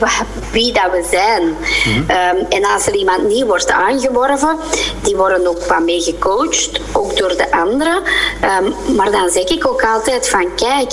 wie 0.52 0.72
dat 0.72 0.90
we 0.90 1.06
zijn. 1.10 1.56
Mhm. 1.84 2.10
Ehm, 2.10 2.36
en 2.48 2.64
als 2.64 2.86
er 2.86 2.94
iemand 2.94 3.28
niet 3.28 3.44
wordt 3.44 3.70
aangeworven, 3.70 4.56
die 5.02 5.16
worden 5.16 5.46
ook 5.46 5.64
wat 5.64 5.80
mee 5.80 6.00
gecoacht, 6.00 6.80
ook 6.92 7.16
door 7.16 7.36
de 7.36 7.52
anderen. 7.52 8.02
Ehm, 8.40 8.94
maar 8.96 9.10
dan 9.10 9.30
zeg 9.30 9.44
ik 9.44 9.66
ook 9.66 9.82
altijd 9.82 10.28
van 10.28 10.54
kijk, 10.54 10.92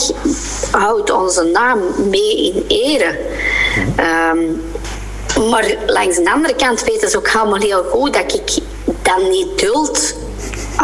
houd 0.72 1.12
onze 1.12 1.44
naam 1.44 1.80
mee 2.10 2.54
in 2.54 2.66
ere. 2.68 3.20
Mhm. 3.76 4.00
Ehm, 4.00 5.50
maar 5.50 5.76
langs 5.86 6.16
de 6.16 6.32
andere 6.32 6.56
kant 6.56 6.84
weten 6.84 7.10
ze 7.10 7.18
ook 7.18 7.36
allemaal 7.36 7.60
heel 7.60 7.84
goed 7.84 8.14
dat 8.14 8.34
ik 8.34 8.64
dan 9.02 9.30
niet 9.30 9.60
duld 9.60 10.16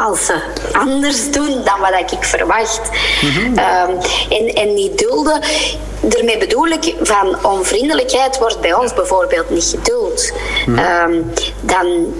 als 0.03 0.25
ze 0.25 0.39
anders 0.71 1.31
doen 1.31 1.63
dan 1.63 1.79
wat 1.79 2.11
ik 2.11 2.23
verwacht. 2.23 2.81
Mhm. 3.21 3.57
Ehm, 3.57 3.91
en, 4.29 4.55
en 4.55 4.73
niet 4.73 4.97
dulden, 4.97 5.41
daarmee 5.99 6.37
bedoel 6.37 6.67
ik 6.67 6.95
van 7.01 7.45
onvriendelijkheid 7.45 8.37
wordt 8.37 8.61
bij 8.61 8.73
ons 8.73 8.93
bijvoorbeeld 8.93 9.49
niet 9.49 9.75
geduld. 9.77 10.31
Mhm. 10.65 10.77
Ehm, 10.77 11.21
dan 11.61 12.13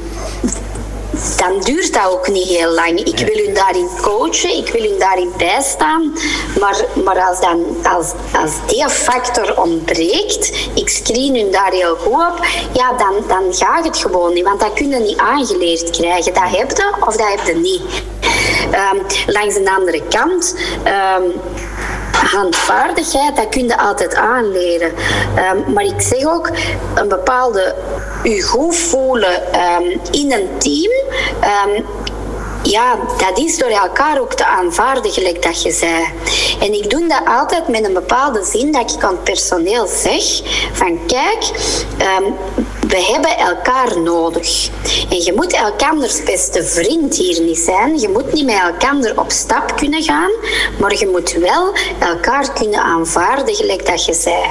dan 1.37 1.59
duurt 1.59 1.93
dat 1.93 2.11
ook 2.11 2.27
niet 2.27 2.47
heel 2.47 2.71
lang. 2.71 2.99
Ik 2.99 3.19
wil 3.19 3.45
hun 3.45 3.53
daarin 3.53 3.89
coachen, 4.01 4.57
ik 4.57 4.69
wil 4.69 4.81
hun 4.81 4.99
daarin 4.99 5.31
bijstaan. 5.37 6.13
Maar, 6.59 6.85
maar 7.03 7.19
als, 7.19 7.39
dan, 7.39 7.65
als, 7.83 8.11
als 8.41 8.51
die 8.67 8.89
factor 8.89 9.61
ontbreekt, 9.61 10.69
ik 10.73 10.89
screen 10.89 11.35
hun 11.35 11.51
daar 11.51 11.71
heel 11.71 11.95
goed 11.95 12.13
op, 12.13 12.45
ja, 12.73 12.93
dan, 12.93 13.13
dan 13.27 13.53
gaat 13.53 13.85
het 13.85 13.97
gewoon 13.97 14.33
niet. 14.33 14.43
Want 14.43 14.59
dat 14.59 14.73
kunnen 14.73 15.01
niet 15.01 15.17
aangeleerd 15.17 15.89
krijgen. 15.89 16.33
Dat 16.33 16.43
heb 16.43 16.71
je 16.71 16.93
of 17.05 17.15
dat 17.15 17.27
heb 17.27 17.45
je 17.45 17.55
niet. 17.55 17.81
Um, 18.93 19.01
langs 19.27 19.55
de 19.55 19.71
andere 19.75 20.01
kant. 20.09 20.55
Um, 20.85 21.33
handvaardigheid, 22.11 23.35
dat 23.35 23.49
kun 23.49 23.67
je 23.67 23.77
altijd 23.77 24.15
aanleren. 24.15 24.93
Um, 25.51 25.73
maar 25.73 25.83
ik 25.83 26.01
zeg 26.01 26.25
ook, 26.25 26.49
een 26.95 27.07
bepaalde 27.07 27.75
je 28.29 28.41
goed 28.41 28.75
voelen 28.75 29.61
um, 29.61 30.01
in 30.11 30.31
een 30.31 30.49
team. 30.57 30.91
Um, 31.67 31.85
ja, 32.63 32.97
dat 33.17 33.37
is 33.39 33.57
door 33.57 33.69
elkaar 33.69 34.19
ook 34.19 34.33
te 34.33 34.45
aanvaarden, 34.45 35.11
gelijk 35.11 35.43
dat 35.43 35.61
je 35.61 35.71
zei. 35.71 36.05
En 36.59 36.73
ik 36.73 36.89
doe 36.89 37.07
dat 37.07 37.21
altijd 37.25 37.67
met 37.67 37.85
een 37.85 37.93
bepaalde 37.93 38.43
zin 38.43 38.71
dat 38.71 38.93
ik 38.93 39.03
aan 39.03 39.13
het 39.15 39.23
personeel 39.23 39.87
zeg: 39.87 40.41
van 40.73 40.99
kijk, 41.05 41.43
um, 42.19 42.35
we 42.87 43.11
hebben 43.11 43.37
elkaar 43.37 43.99
nodig. 44.01 44.69
En 45.09 45.23
je 45.23 45.33
moet 45.35 45.53
elkanders 45.53 46.23
beste 46.23 46.63
vriend 46.63 47.15
hier 47.15 47.41
niet 47.41 47.57
zijn. 47.57 47.99
Je 47.99 48.09
moet 48.09 48.33
niet 48.33 48.45
met 48.45 48.61
elkaar 48.61 48.83
op 49.15 49.31
stap 49.31 49.75
kunnen 49.75 50.03
gaan, 50.03 50.31
maar 50.79 50.97
je 50.97 51.07
moet 51.07 51.31
wel 51.31 51.73
elkaar 51.99 52.53
kunnen 52.53 52.79
aanvaarden, 52.79 53.55
gelijk 53.55 53.85
dat 53.85 54.05
je 54.05 54.13
zei. 54.13 54.43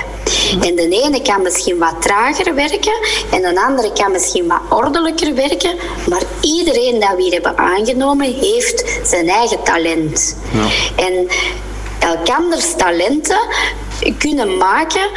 En 0.61 0.75
de 0.75 0.89
ene 0.89 1.23
kan 1.23 1.43
misschien 1.43 1.79
wat 1.79 2.03
trager 2.03 2.55
werken 2.55 2.99
en 3.31 3.43
de 3.43 3.63
andere 3.67 3.93
kan 3.93 4.13
misschien 4.13 4.47
wat 4.47 4.79
ordelijker 4.79 5.35
werken, 5.35 5.77
maar 6.09 6.23
iedereen 6.41 7.01
dat 7.01 7.11
we 7.17 7.23
hier 7.23 7.33
hebben 7.33 7.59
aangenomen 7.59 8.33
heeft 8.33 9.01
zijn 9.05 9.29
eigen 9.29 9.63
talent. 9.63 10.37
Ja. 10.53 11.05
En 11.05 11.29
elkanders 11.99 12.75
talenten 12.77 13.39
kunnen 14.19 14.57
maken 14.57 15.09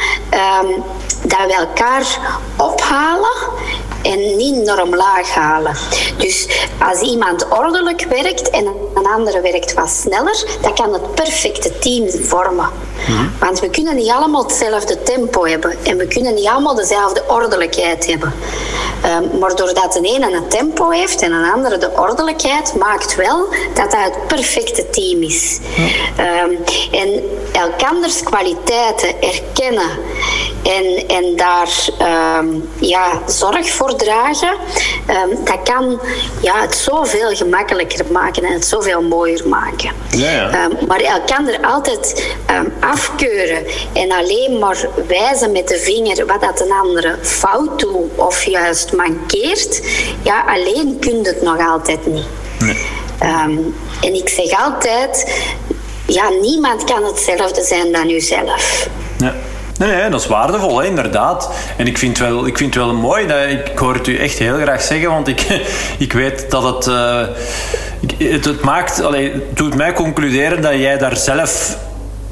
um, 0.63 0.83
dat 1.27 1.45
we 1.45 1.53
elkaar 1.53 2.19
ophalen 2.55 3.37
en 4.07 4.35
niet 4.35 4.55
naar 4.55 4.81
omlaag 4.81 5.29
halen. 5.29 5.75
Dus 6.17 6.47
als 6.89 7.01
iemand 7.01 7.47
ordelijk 7.49 8.05
werkt 8.09 8.49
en 8.49 8.65
een 8.93 9.05
andere 9.05 9.41
werkt 9.41 9.73
wat 9.73 9.89
sneller, 9.89 10.45
dan 10.61 10.75
kan 10.75 10.93
het 10.93 11.15
perfecte 11.15 11.79
team 11.79 12.09
vormen. 12.09 12.69
Mhm. 13.07 13.27
Want 13.39 13.59
we 13.59 13.69
kunnen 13.69 13.95
niet 13.95 14.09
allemaal 14.09 14.43
hetzelfde 14.43 15.03
tempo 15.03 15.45
hebben 15.45 15.77
en 15.83 15.97
we 15.97 16.07
kunnen 16.07 16.33
niet 16.33 16.47
allemaal 16.47 16.75
dezelfde 16.75 17.23
ordelijkheid 17.27 18.05
hebben. 18.05 18.33
Um, 19.05 19.39
maar 19.39 19.55
doordat 19.55 19.93
de 19.93 20.01
ene 20.01 20.31
een 20.31 20.47
tempo 20.47 20.89
heeft 20.89 21.21
en 21.21 21.31
een 21.31 21.51
andere 21.51 21.77
de 21.77 21.91
ordelijkheid, 21.95 22.75
maakt 22.75 23.15
wel 23.15 23.47
dat 23.73 23.91
dat 23.91 24.03
het 24.03 24.27
perfecte 24.27 24.89
team 24.89 25.21
is. 25.21 25.59
Um, 26.19 26.57
en 26.91 27.23
elkanders 27.51 28.23
kwaliteiten 28.23 29.21
erkennen 29.21 29.89
en, 30.63 31.07
en 31.07 31.35
daar 31.35 31.89
um, 32.39 32.69
ja, 32.79 33.21
zorg 33.25 33.69
voor 33.69 33.96
dragen, 33.97 34.53
dat 35.43 35.59
kan 35.63 35.99
ja, 36.41 36.61
het 36.61 36.75
zoveel 36.75 37.35
gemakkelijker 37.35 38.05
maken 38.11 38.43
en 38.43 38.53
het 38.53 38.65
zoveel 38.65 39.01
mooier 39.01 39.47
maken. 39.47 39.91
Ja, 40.09 40.31
ja. 40.31 40.69
maar 40.87 40.99
elkander 40.99 41.59
altijd 41.61 42.35
afkeuren 42.79 43.65
en 43.93 44.11
alleen 44.11 44.59
maar 44.59 44.87
wijzen 45.07 45.51
met 45.51 45.67
de 45.67 45.77
vinger 45.77 46.25
wat 46.25 46.41
dat 46.41 46.61
een 46.61 46.71
andere 46.71 47.15
fout 47.21 47.79
doet 47.79 48.11
of 48.15 48.43
juist 48.43 48.93
mankeert, 48.93 49.81
ja, 50.23 50.43
alleen 50.47 50.97
kun 50.99 51.17
je 51.21 51.27
het 51.27 51.41
nog 51.41 51.67
altijd 51.69 52.05
niet. 52.05 52.25
Nee. 52.59 52.77
Ehm, 53.19 53.57
en 54.01 54.13
ik 54.13 54.29
zeg 54.29 54.65
altijd, 54.65 55.41
ja, 56.07 56.29
niemand 56.29 56.83
kan 56.83 57.05
hetzelfde 57.05 57.63
zijn 57.63 57.91
dan 57.91 58.09
uzelf. 58.09 58.89
Ja. 59.17 59.35
Nee, 59.79 59.95
nee, 59.95 60.09
dat 60.09 60.21
is 60.21 60.27
waardevol, 60.27 60.79
hè, 60.79 60.85
inderdaad. 60.85 61.51
En 61.77 61.87
ik 61.87 61.97
vind, 61.97 62.17
wel, 62.17 62.45
ik 62.45 62.57
vind 62.57 62.73
het 62.73 62.83
wel 62.83 62.93
mooi, 62.93 63.27
dat, 63.27 63.43
ik 63.69 63.77
hoor 63.77 63.93
het 63.93 64.07
u 64.07 64.17
echt 64.17 64.37
heel 64.37 64.57
graag 64.57 64.81
zeggen, 64.81 65.09
want 65.09 65.27
ik, 65.27 65.41
ik 65.97 66.13
weet 66.13 66.51
dat 66.51 66.63
het, 66.75 66.87
uh, 66.87 67.21
het, 68.17 68.45
het, 68.45 68.61
maakt, 68.61 69.03
allee, 69.03 69.31
het 69.31 69.57
doet 69.57 69.75
mij 69.75 69.93
concluderen 69.93 70.61
dat 70.61 70.73
jij 70.73 70.97
daar 70.97 71.17
zelf 71.17 71.77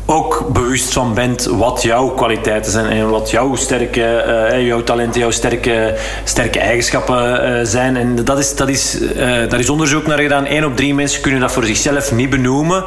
ook 0.05 0.49
bewust 0.53 0.93
van 0.93 1.13
bent 1.13 1.45
wat 1.45 1.81
jouw 1.81 2.09
kwaliteiten 2.09 2.71
zijn 2.71 2.85
en 2.85 3.09
wat 3.09 3.29
jouw 3.29 3.55
sterke, 3.55 4.25
uh, 4.51 4.65
jouw 4.67 4.83
talenten, 4.83 5.21
jouw 5.21 5.31
sterke, 5.31 5.95
sterke 6.23 6.59
eigenschappen 6.59 7.49
uh, 7.49 7.59
zijn. 7.63 7.97
En 7.97 8.25
dat 8.25 8.39
is, 8.39 8.55
dat 8.55 8.69
is, 8.69 9.01
uh, 9.01 9.17
daar 9.49 9.59
is 9.59 9.69
onderzoek 9.69 10.07
naar 10.07 10.19
gedaan. 10.19 10.45
Eén 10.47 10.65
op 10.65 10.75
drie 10.75 10.93
mensen 10.93 11.21
kunnen 11.21 11.39
dat 11.39 11.51
voor 11.51 11.65
zichzelf 11.65 12.11
niet 12.11 12.29
benoemen. 12.29 12.83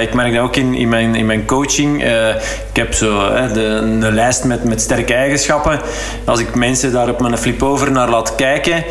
ik 0.00 0.14
merk 0.14 0.34
dat 0.34 0.42
ook 0.42 0.56
in, 0.56 0.74
in, 0.74 0.88
mijn, 0.88 1.14
in 1.14 1.26
mijn 1.26 1.44
coaching. 1.44 2.02
ik 2.68 2.76
heb 2.76 2.94
zo 2.94 3.32
de, 3.52 3.60
een 3.60 4.14
lijst 4.14 4.44
met, 4.44 4.64
met 4.64 4.80
sterke 4.80 5.14
eigenschappen. 5.14 5.80
Als 6.24 6.40
ik 6.40 6.54
mensen 6.54 6.92
daar 6.92 7.08
op 7.08 7.20
mijn 7.20 7.38
flip-over 7.38 7.92
naar 7.92 8.10
laat 8.10 8.34
kijken, 8.34 8.84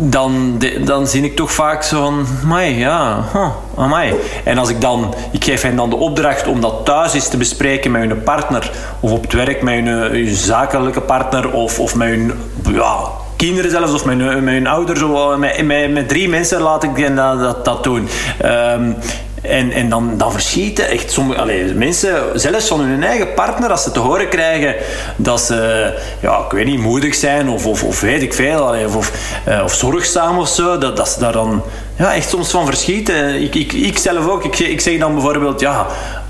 dan, 0.00 0.60
dan 0.84 1.06
zie 1.06 1.22
ik 1.22 1.36
toch 1.36 1.52
vaak 1.52 1.82
zo 1.82 2.02
van, 2.02 2.26
amai, 2.44 2.78
ja, 2.78 3.24
huh, 3.32 3.48
amai. 3.76 4.14
En 4.44 4.58
als 4.58 4.68
ik 4.68 4.80
dan, 4.80 5.14
ik 5.32 5.44
geef 5.44 5.62
hen 5.62 5.76
dan 5.76 5.90
de 5.90 5.96
opdracht 5.96 6.46
om 6.46 6.60
dat 6.60 6.84
thuis 6.84 7.14
eens 7.14 7.28
te 7.28 7.36
bespreken 7.36 7.90
met 7.90 8.08
hun 8.08 8.22
partner, 8.22 8.70
of 9.00 9.10
op 9.10 9.22
het 9.22 9.32
werk 9.32 9.62
met 9.62 9.74
hun, 9.74 10.34
zakelijke 10.34 11.00
partner, 11.00 11.52
of, 11.52 11.78
of 11.78 11.94
met 11.94 12.08
hun 12.08 12.32
ja, 12.72 12.98
kinderen 13.36 13.70
zelfs, 13.70 13.92
of 13.92 14.04
met 14.04 14.18
hun, 14.18 14.44
met 14.44 14.54
hun 14.54 14.66
ouders, 14.66 15.02
of 15.02 15.36
met, 15.36 15.66
met, 15.66 15.92
met 15.92 16.08
drie 16.08 16.28
mensen 16.28 16.60
laat 16.60 16.82
ik 16.82 17.16
dat, 17.16 17.64
dat, 17.64 17.84
doen. 17.84 18.08
Um, 18.44 18.96
en, 19.40 19.72
en 19.72 19.88
dan, 19.88 20.14
dan 20.16 20.32
verschieten 20.32 20.88
echt 20.88 21.12
sommige 21.12 21.40
allez, 21.40 21.72
mensen, 21.72 22.22
zelfs 22.34 22.68
van 22.68 22.80
hun 22.80 23.02
eigen 23.02 23.34
partner, 23.34 23.70
als 23.70 23.82
ze 23.82 23.90
te 23.90 23.98
horen 23.98 24.28
krijgen 24.28 24.74
dat 25.16 25.40
ze, 25.40 25.92
ja, 26.20 26.38
ik 26.38 26.50
weet 26.50 26.66
niet, 26.66 26.80
moedig 26.80 27.14
zijn 27.14 27.48
of, 27.48 27.66
of, 27.66 27.84
of 27.84 28.00
weet 28.00 28.22
ik 28.22 28.34
veel, 28.34 28.66
allez, 28.66 28.94
of, 28.94 29.12
uh, 29.48 29.60
of, 29.64 29.74
zorgzaam 29.74 30.38
of 30.38 30.48
zo, 30.48 30.78
dat, 30.78 30.96
dat 30.96 31.08
ze 31.08 31.20
daar 31.20 31.32
dan 31.32 31.62
ja, 31.96 32.14
echt 32.14 32.28
soms 32.28 32.50
van 32.50 32.66
verschieten. 32.66 33.42
Ik, 33.42 33.54
ik, 33.54 33.72
ik 33.72 33.98
zelf 33.98 34.28
ook, 34.28 34.44
ik, 34.44 34.58
ik 34.58 34.80
zeg 34.80 34.98
dan 34.98 35.12
bijvoorbeeld, 35.12 35.60
ja, 35.60 35.86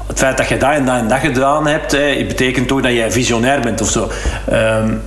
het 0.07 0.19
feit 0.19 0.37
dat 0.37 0.49
je 0.49 0.57
dat 0.57 0.71
en 0.71 0.85
dat 0.85 0.97
en 0.97 1.09
dat 1.09 1.19
gedaan 1.19 1.67
hebt, 1.67 1.93
hè, 1.93 2.25
betekent 2.29 2.69
toch 2.69 2.81
dat 2.81 2.93
jij 2.93 3.13
visionair 3.13 3.61
bent 3.61 3.81
of 3.81 3.89
zo. 3.89 4.11
Um, 4.53 5.03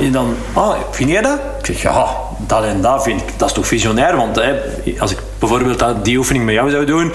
en 0.00 0.12
dan, 0.12 0.12
dan 0.12 0.36
oh, 0.64 0.74
vind 0.90 1.10
je 1.10 1.22
dat? 1.22 1.38
Ik 1.58 1.66
zeg, 1.66 1.82
ja, 1.82 2.06
dat 2.46 2.64
en 2.64 2.80
dat 2.80 3.02
vind 3.02 3.20
ik, 3.20 3.28
dat 3.36 3.48
is 3.48 3.54
toch 3.54 3.66
visionair, 3.66 4.16
want 4.16 4.36
hè, 4.36 4.54
als 4.98 5.10
ik 5.10 5.18
bijvoorbeeld 5.38 5.84
die 6.02 6.16
oefening 6.16 6.44
met 6.44 6.54
jou 6.54 6.70
zou 6.70 6.84
doen, 6.84 7.12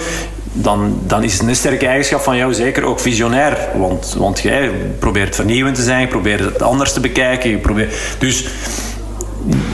dan, 0.62 0.98
dan 1.06 1.22
is 1.22 1.32
het 1.32 1.48
een 1.48 1.56
sterke 1.56 1.86
eigenschap 1.86 2.20
van 2.20 2.36
jou 2.36 2.54
zeker 2.54 2.84
ook 2.84 3.00
visionair. 3.00 3.58
Want, 3.74 4.14
want 4.18 4.40
jij 4.40 4.70
probeert 4.98 5.34
vernieuwend 5.34 5.76
te 5.76 5.82
zijn, 5.82 6.00
je 6.00 6.06
probeert 6.06 6.40
het 6.40 6.62
anders 6.62 6.92
te 6.92 7.00
bekijken. 7.00 7.50
Je 7.50 7.58
probeert, 7.58 7.94
dus 8.18 8.46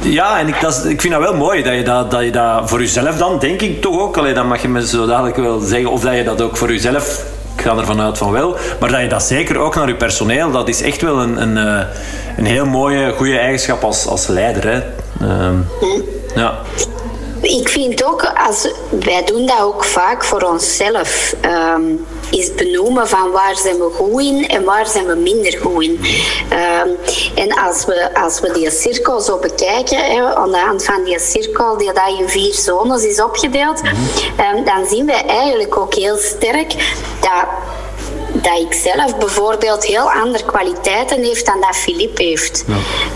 ja, 0.03 0.39
en 0.39 0.49
ik, 0.49 0.61
dat, 0.61 0.85
ik 0.85 1.01
vind 1.01 1.13
dat 1.13 1.23
wel 1.23 1.37
mooi 1.37 1.63
dat 1.63 1.75
je 1.75 1.83
dat, 1.83 2.11
dat 2.11 2.23
je 2.23 2.31
dat 2.31 2.69
voor 2.71 2.81
jezelf 2.81 3.17
dan, 3.17 3.39
denk 3.39 3.61
ik 3.61 3.81
toch 3.81 4.01
ook, 4.01 4.17
allee, 4.17 4.35
dan 4.35 4.49
mag 4.49 4.63
je 4.63 4.69
me 4.69 4.87
zo 4.87 5.07
dadelijk 5.07 5.37
wel 5.37 5.61
zeggen, 5.61 5.91
of 5.91 6.01
dat 6.01 6.17
je 6.17 6.25
dat 6.25 6.41
ook 6.41 6.57
voor 6.57 6.73
jezelf, 6.73 7.25
ik 7.57 7.63
ga 7.63 7.77
ervan 7.77 8.01
uit 8.01 8.19
van 8.19 8.31
wel, 8.31 8.57
maar 8.81 8.91
dat 8.91 9.01
je 9.01 9.09
dat 9.09 9.23
zeker 9.23 9.59
ook 9.59 9.75
naar 9.75 9.89
je 9.89 9.95
personeel, 9.95 10.51
dat 10.51 10.69
is 10.69 10.83
echt 10.83 11.03
wel 11.03 11.21
een, 11.21 11.43
een, 11.43 11.57
eh, 11.57 11.87
een 12.37 12.47
heel 12.47 12.67
mooie, 12.67 13.13
goede 13.13 13.39
eigenschap 13.39 13.85
als, 13.85 14.07
als 14.07 14.27
leider. 14.27 14.73
Hè. 14.73 14.81
Um, 15.23 15.69
ja. 16.35 16.59
ik 17.41 17.69
vind 17.69 18.05
ook, 18.05 18.33
als, 18.47 18.69
wij 18.91 19.25
doen 19.25 19.47
dat 19.47 19.61
ook 19.61 19.85
vaak 19.85 20.25
voor 20.25 20.43
onszelf. 20.43 21.35
Um, 21.75 22.07
is 22.31 22.55
benoemen 22.55 23.09
van 23.09 23.31
waar 23.31 23.57
zijn 23.57 23.77
we 23.77 23.91
goed 23.95 24.23
in 24.23 24.49
en 24.49 24.65
waar 24.65 24.87
zijn 24.87 25.07
we 25.07 25.15
minder 25.15 25.59
goed 25.59 25.83
in. 25.83 26.01
Um, 26.53 26.97
en 27.35 27.59
als 27.67 27.85
we, 27.85 28.15
als 28.15 28.41
we 28.41 28.53
die 28.53 28.71
cirkel 28.71 29.21
zo 29.21 29.39
bekijken, 29.39 29.99
hè, 29.99 30.35
aan 30.35 30.51
de 30.51 30.59
hand 30.59 30.85
van 30.85 31.05
die 31.05 31.19
cirkel 31.19 31.77
die 31.77 31.93
dat 31.93 32.19
in 32.19 32.29
vier 32.29 32.55
zones 32.55 33.05
is 33.05 33.23
opgedeeld, 33.23 33.81
um, 33.81 34.65
dan 34.65 34.87
zien 34.89 35.07
we 35.07 35.13
eigenlijk 35.13 35.77
ook 35.77 35.95
heel 35.95 36.17
sterk 36.17 36.75
dat 37.21 37.45
dat 38.43 38.59
ik 38.59 38.73
zelf 38.73 39.19
bijvoorbeeld 39.19 39.85
heel 39.85 40.11
andere 40.13 40.45
kwaliteiten 40.45 41.23
heeft 41.23 41.47
dan 41.47 41.61
dat 41.61 41.77
Filip 41.77 42.19
heeft. 42.19 42.65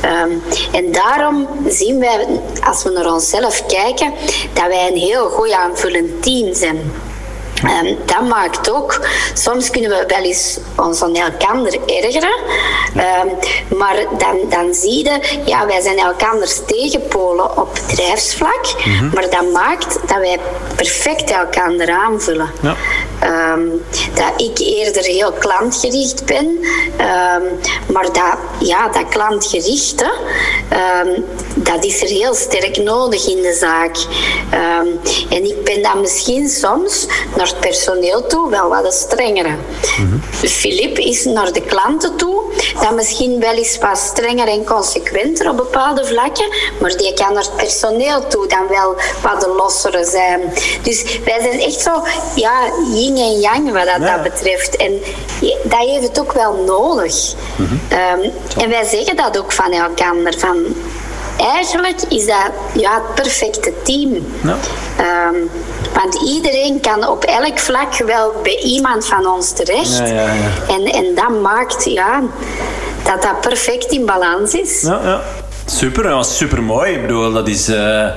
Um, 0.04 0.42
en 0.72 0.92
daarom 0.92 1.48
zien 1.68 1.98
wij, 1.98 2.26
als 2.64 2.82
we 2.82 2.90
naar 2.90 3.12
onszelf 3.12 3.66
kijken, 3.66 4.12
dat 4.52 4.66
wij 4.66 4.88
een 4.88 4.98
heel 4.98 5.28
goed 5.28 5.52
aanvullend 5.52 6.22
team 6.22 6.54
zijn. 6.54 6.92
Um, 7.64 7.96
dat 8.04 8.28
maakt 8.28 8.70
ook, 8.70 9.06
soms 9.34 9.70
kunnen 9.70 9.90
we 9.90 10.04
wel 10.06 10.22
eens 10.22 10.58
ons 10.76 11.02
aan 11.02 11.16
elkaar 11.16 11.56
ergeren, 11.86 12.38
um, 12.94 13.78
maar 13.78 13.96
dan, 14.18 14.36
dan 14.48 14.74
zie 14.74 15.04
je, 15.04 15.40
ja, 15.44 15.66
wij 15.66 15.80
zijn 15.80 15.98
elkaars 15.98 16.60
tegenpolen 16.66 17.58
op 17.58 17.78
bedrijfsvlak, 17.86 18.74
mm 18.84 19.10
maar 19.14 19.30
dat 19.30 19.52
maakt 19.52 19.98
dat 20.06 20.18
wij 20.18 20.38
perfect 20.76 21.30
elkaar 21.30 21.90
aanvullen. 21.90 22.50
Ja. 22.62 22.76
Um, 23.24 23.82
dat 24.14 24.32
ik 24.36 24.58
eerder 24.58 25.04
heel 25.04 25.32
klantgericht 25.32 26.24
ben, 26.24 26.58
maar 27.92 28.04
dat, 28.04 28.36
ja, 28.58 28.88
dat 28.88 29.08
klantgerichte, 29.08 30.12
dat 31.54 31.84
is 31.84 32.02
er 32.02 32.08
heel 32.08 32.34
sterk 32.34 32.76
nodig 32.76 33.28
in 33.28 33.42
de 33.42 33.52
zaak. 33.52 33.96
en 35.30 35.44
ik 35.44 35.64
ben 35.64 35.82
dan 35.82 36.00
misschien 36.00 36.48
soms 36.48 37.06
naar 37.36 37.46
het 37.46 37.60
personeel 37.60 38.26
toe 38.26 38.50
wel 38.50 38.68
wat 38.68 38.94
strengere. 38.94 39.54
Mm 39.98 40.22
Filip 40.48 40.98
is 40.98 41.24
naar 41.24 41.52
de 41.52 41.62
klanten 41.62 42.16
toe 42.16 42.42
dan 42.80 42.94
misschien 42.94 43.40
wel 43.40 43.54
eens 43.54 43.78
wat 43.78 43.98
strenger 43.98 44.48
en 44.48 44.64
consequenter 44.64 45.50
op 45.50 45.56
bepaalde 45.56 46.04
vlakken, 46.04 46.46
maar 46.80 46.96
die 46.96 47.14
kan 47.14 47.32
naar 47.32 47.42
het 47.42 47.56
personeel 47.56 48.26
toe 48.26 48.46
dan 48.46 48.66
wel 48.68 48.96
wat 49.22 49.40
de 49.40 49.54
lossere 49.56 50.04
zijn. 50.04 50.40
Dus 50.82 51.18
wij 51.24 51.40
zijn 51.40 51.60
echt 51.60 51.80
zo, 51.80 52.02
ja, 52.34 52.70
yin 53.06 53.16
en 53.16 53.40
yang 53.40 53.72
wat 53.72 53.84
dat, 53.84 54.00
dat 54.00 54.22
betreft. 54.22 54.76
En 54.76 54.92
dat 55.62 55.78
heeft 55.78 56.08
het 56.08 56.20
ook 56.20 56.32
wel 56.32 56.64
nodig. 56.66 57.34
Mhm. 57.56 57.74
Ehm, 57.88 58.30
en 58.58 58.68
wij 58.68 58.84
zeggen 58.84 59.16
dat 59.16 59.38
ook 59.38 59.52
van 59.52 59.72
elkaar, 59.72 60.14
van 60.38 60.64
eigenlijk 61.36 62.02
is 62.08 62.26
dat 62.26 62.50
ja, 62.72 62.94
het 62.94 63.14
perfecte 63.14 63.72
team. 63.82 64.26
Ja. 64.42 64.56
Ehm, 64.96 65.36
want 65.94 66.22
iedereen 66.28 66.80
kan 66.80 67.08
op 67.08 67.24
elk 67.24 67.58
vlak 67.58 67.96
wel 67.96 68.32
bij 68.42 68.58
iemand 68.58 69.06
van 69.06 69.26
ons 69.26 69.52
terecht. 69.52 69.98
Ja, 69.98 70.06
ja, 70.06 70.28
en, 70.68 70.84
en 70.84 71.14
dat 71.14 71.40
maakt 71.42 71.84
ja, 71.84 72.22
dat 73.02 73.22
dat 73.22 73.40
perfect 73.40 73.92
in 73.92 74.06
balans 74.06 74.54
is. 74.54 74.82
Ja, 74.82 75.00
ja. 75.04 75.22
Super, 75.66 76.02
dat 76.02 76.12
was 76.12 76.36
super 76.36 76.62
mooi. 76.62 76.92
Ik 76.92 77.00
bedoel, 77.00 77.32
dat 77.32 77.48
is. 77.48 77.68
Uh, 77.68 78.08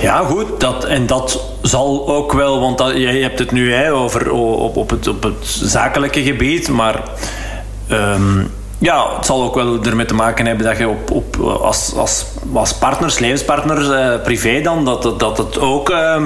ja, 0.00 0.24
goed. 0.24 0.60
Dat, 0.60 0.84
en 0.84 1.06
dat 1.06 1.40
zal 1.62 2.08
ook 2.08 2.32
wel, 2.32 2.60
want 2.60 2.78
dat, 2.78 2.96
je 2.96 3.06
hebt 3.06 3.38
het 3.38 3.50
nu 3.50 3.72
hè, 3.74 3.92
over 3.92 4.30
op, 4.32 4.76
op, 4.76 4.90
het, 4.90 5.08
op 5.08 5.22
het 5.22 5.34
zakelijke 5.44 6.22
gebied, 6.22 6.68
maar. 6.68 7.02
Um, 7.90 8.50
ja, 8.78 9.16
het 9.16 9.26
zal 9.26 9.42
ook 9.42 9.54
wel 9.54 9.84
ermee 9.84 10.06
te 10.06 10.14
maken 10.14 10.46
hebben 10.46 10.66
dat 10.66 10.78
je 10.78 10.88
op, 10.88 11.10
op, 11.10 11.36
als, 11.40 11.94
als, 12.52 12.74
partners, 12.78 13.18
levenspartners, 13.18 13.88
eh, 13.88 14.22
privé 14.22 14.60
dan, 14.60 14.84
dat, 14.84 15.20
dat 15.20 15.38
het 15.38 15.58
ook... 15.58 15.90
Uh, 15.90 16.22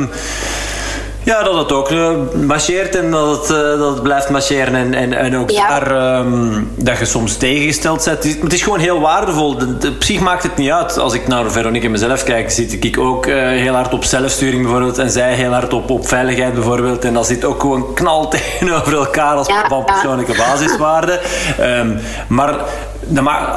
ja, 1.29 1.43
dat 1.43 1.55
het 1.55 1.73
ook 1.73 1.91
uh, 1.91 2.11
marcheert 2.47 2.97
en 2.97 3.11
dat 3.11 3.41
het, 3.41 3.51
uh, 3.51 3.79
dat 3.79 3.93
het 3.93 4.03
blijft 4.03 4.29
marcheren. 4.29 4.75
En, 4.75 4.95
en, 4.95 5.13
en 5.13 5.37
ook 5.37 5.55
daar 5.55 6.19
um, 6.19 6.71
dat 6.77 6.99
je 6.99 7.05
soms 7.05 7.37
tegengesteld 7.37 8.05
bent. 8.05 8.17
Het 8.17 8.25
is, 8.25 8.43
het 8.43 8.53
is 8.53 8.63
gewoon 8.63 8.79
heel 8.79 9.01
waardevol. 9.01 9.59
De, 9.59 9.79
de, 9.79 9.93
psych 9.93 10.21
maakt 10.21 10.43
het 10.43 10.57
niet 10.57 10.71
uit. 10.71 10.99
Als 10.99 11.15
ik 11.15 11.27
naar 11.27 11.51
Veronique 11.51 11.87
en 11.87 11.93
mezelf 11.93 12.23
kijk, 12.25 12.51
zit 12.51 12.85
ik 12.85 12.99
ook 12.99 13.27
uh, 13.27 13.35
heel 13.35 13.75
hard 13.75 13.93
op 13.93 14.05
zelfsturing 14.05 14.63
bijvoorbeeld. 14.63 14.99
En 14.99 15.11
zij 15.11 15.35
heel 15.35 15.53
hard 15.53 15.73
op, 15.73 15.91
op 15.91 16.09
veiligheid 16.09 16.55
bijvoorbeeld. 16.55 17.05
En 17.05 17.15
dat 17.15 17.27
zit 17.27 17.45
ook 17.45 17.61
gewoon 17.61 17.95
knal 17.95 18.29
tegenover 18.39 18.95
elkaar 18.95 19.37
als 19.37 19.47
ja, 19.47 19.69
van 19.69 19.85
persoonlijke 19.85 20.37
basiswaarden. 20.37 21.21
Um, 21.61 21.99
maar 22.29 22.55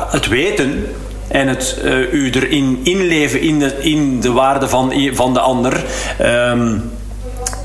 het 0.10 0.28
weten 0.28 0.86
en 1.28 1.48
het 1.48 1.78
uh, 1.84 2.14
u 2.14 2.30
erin 2.30 2.80
inleven 2.84 3.42
in 3.42 3.60
de, 3.60 3.78
in 3.80 4.20
de 4.20 4.32
waarde 4.32 4.70
van, 4.70 4.94
van 5.14 5.34
de 5.34 5.40
ander. 5.40 5.84
Um, 6.22 7.00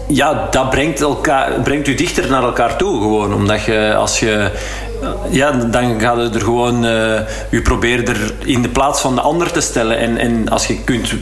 ja, 0.08 0.48
dat 0.50 0.70
brengt, 0.70 1.00
elkaar, 1.00 1.60
brengt 1.60 1.88
u 1.88 1.94
dichter 1.94 2.30
naar 2.30 2.42
elkaar 2.42 2.76
toe 2.76 3.00
gewoon. 3.00 3.34
Omdat 3.34 3.64
je, 3.64 3.94
als 3.94 4.20
je... 4.20 4.50
Ja, 5.30 5.52
dan 5.52 6.00
gaat 6.00 6.16
het 6.16 6.34
er 6.34 6.40
gewoon... 6.40 6.84
Uh, 6.84 7.20
u 7.50 7.62
probeert 7.62 8.08
er 8.08 8.34
in 8.44 8.62
de 8.62 8.68
plaats 8.68 9.00
van 9.00 9.14
de 9.14 9.20
ander 9.20 9.52
te 9.52 9.60
stellen. 9.60 9.98
En, 9.98 10.18
en 10.18 10.48
als, 10.48 10.66
je 10.66 10.84
kunt, 10.84 11.14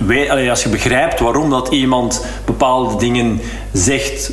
als 0.50 0.62
je 0.62 0.68
begrijpt 0.68 1.20
waarom 1.20 1.50
dat 1.50 1.68
iemand 1.68 2.24
bepaalde 2.44 2.96
dingen 2.96 3.40
zegt 3.72 4.32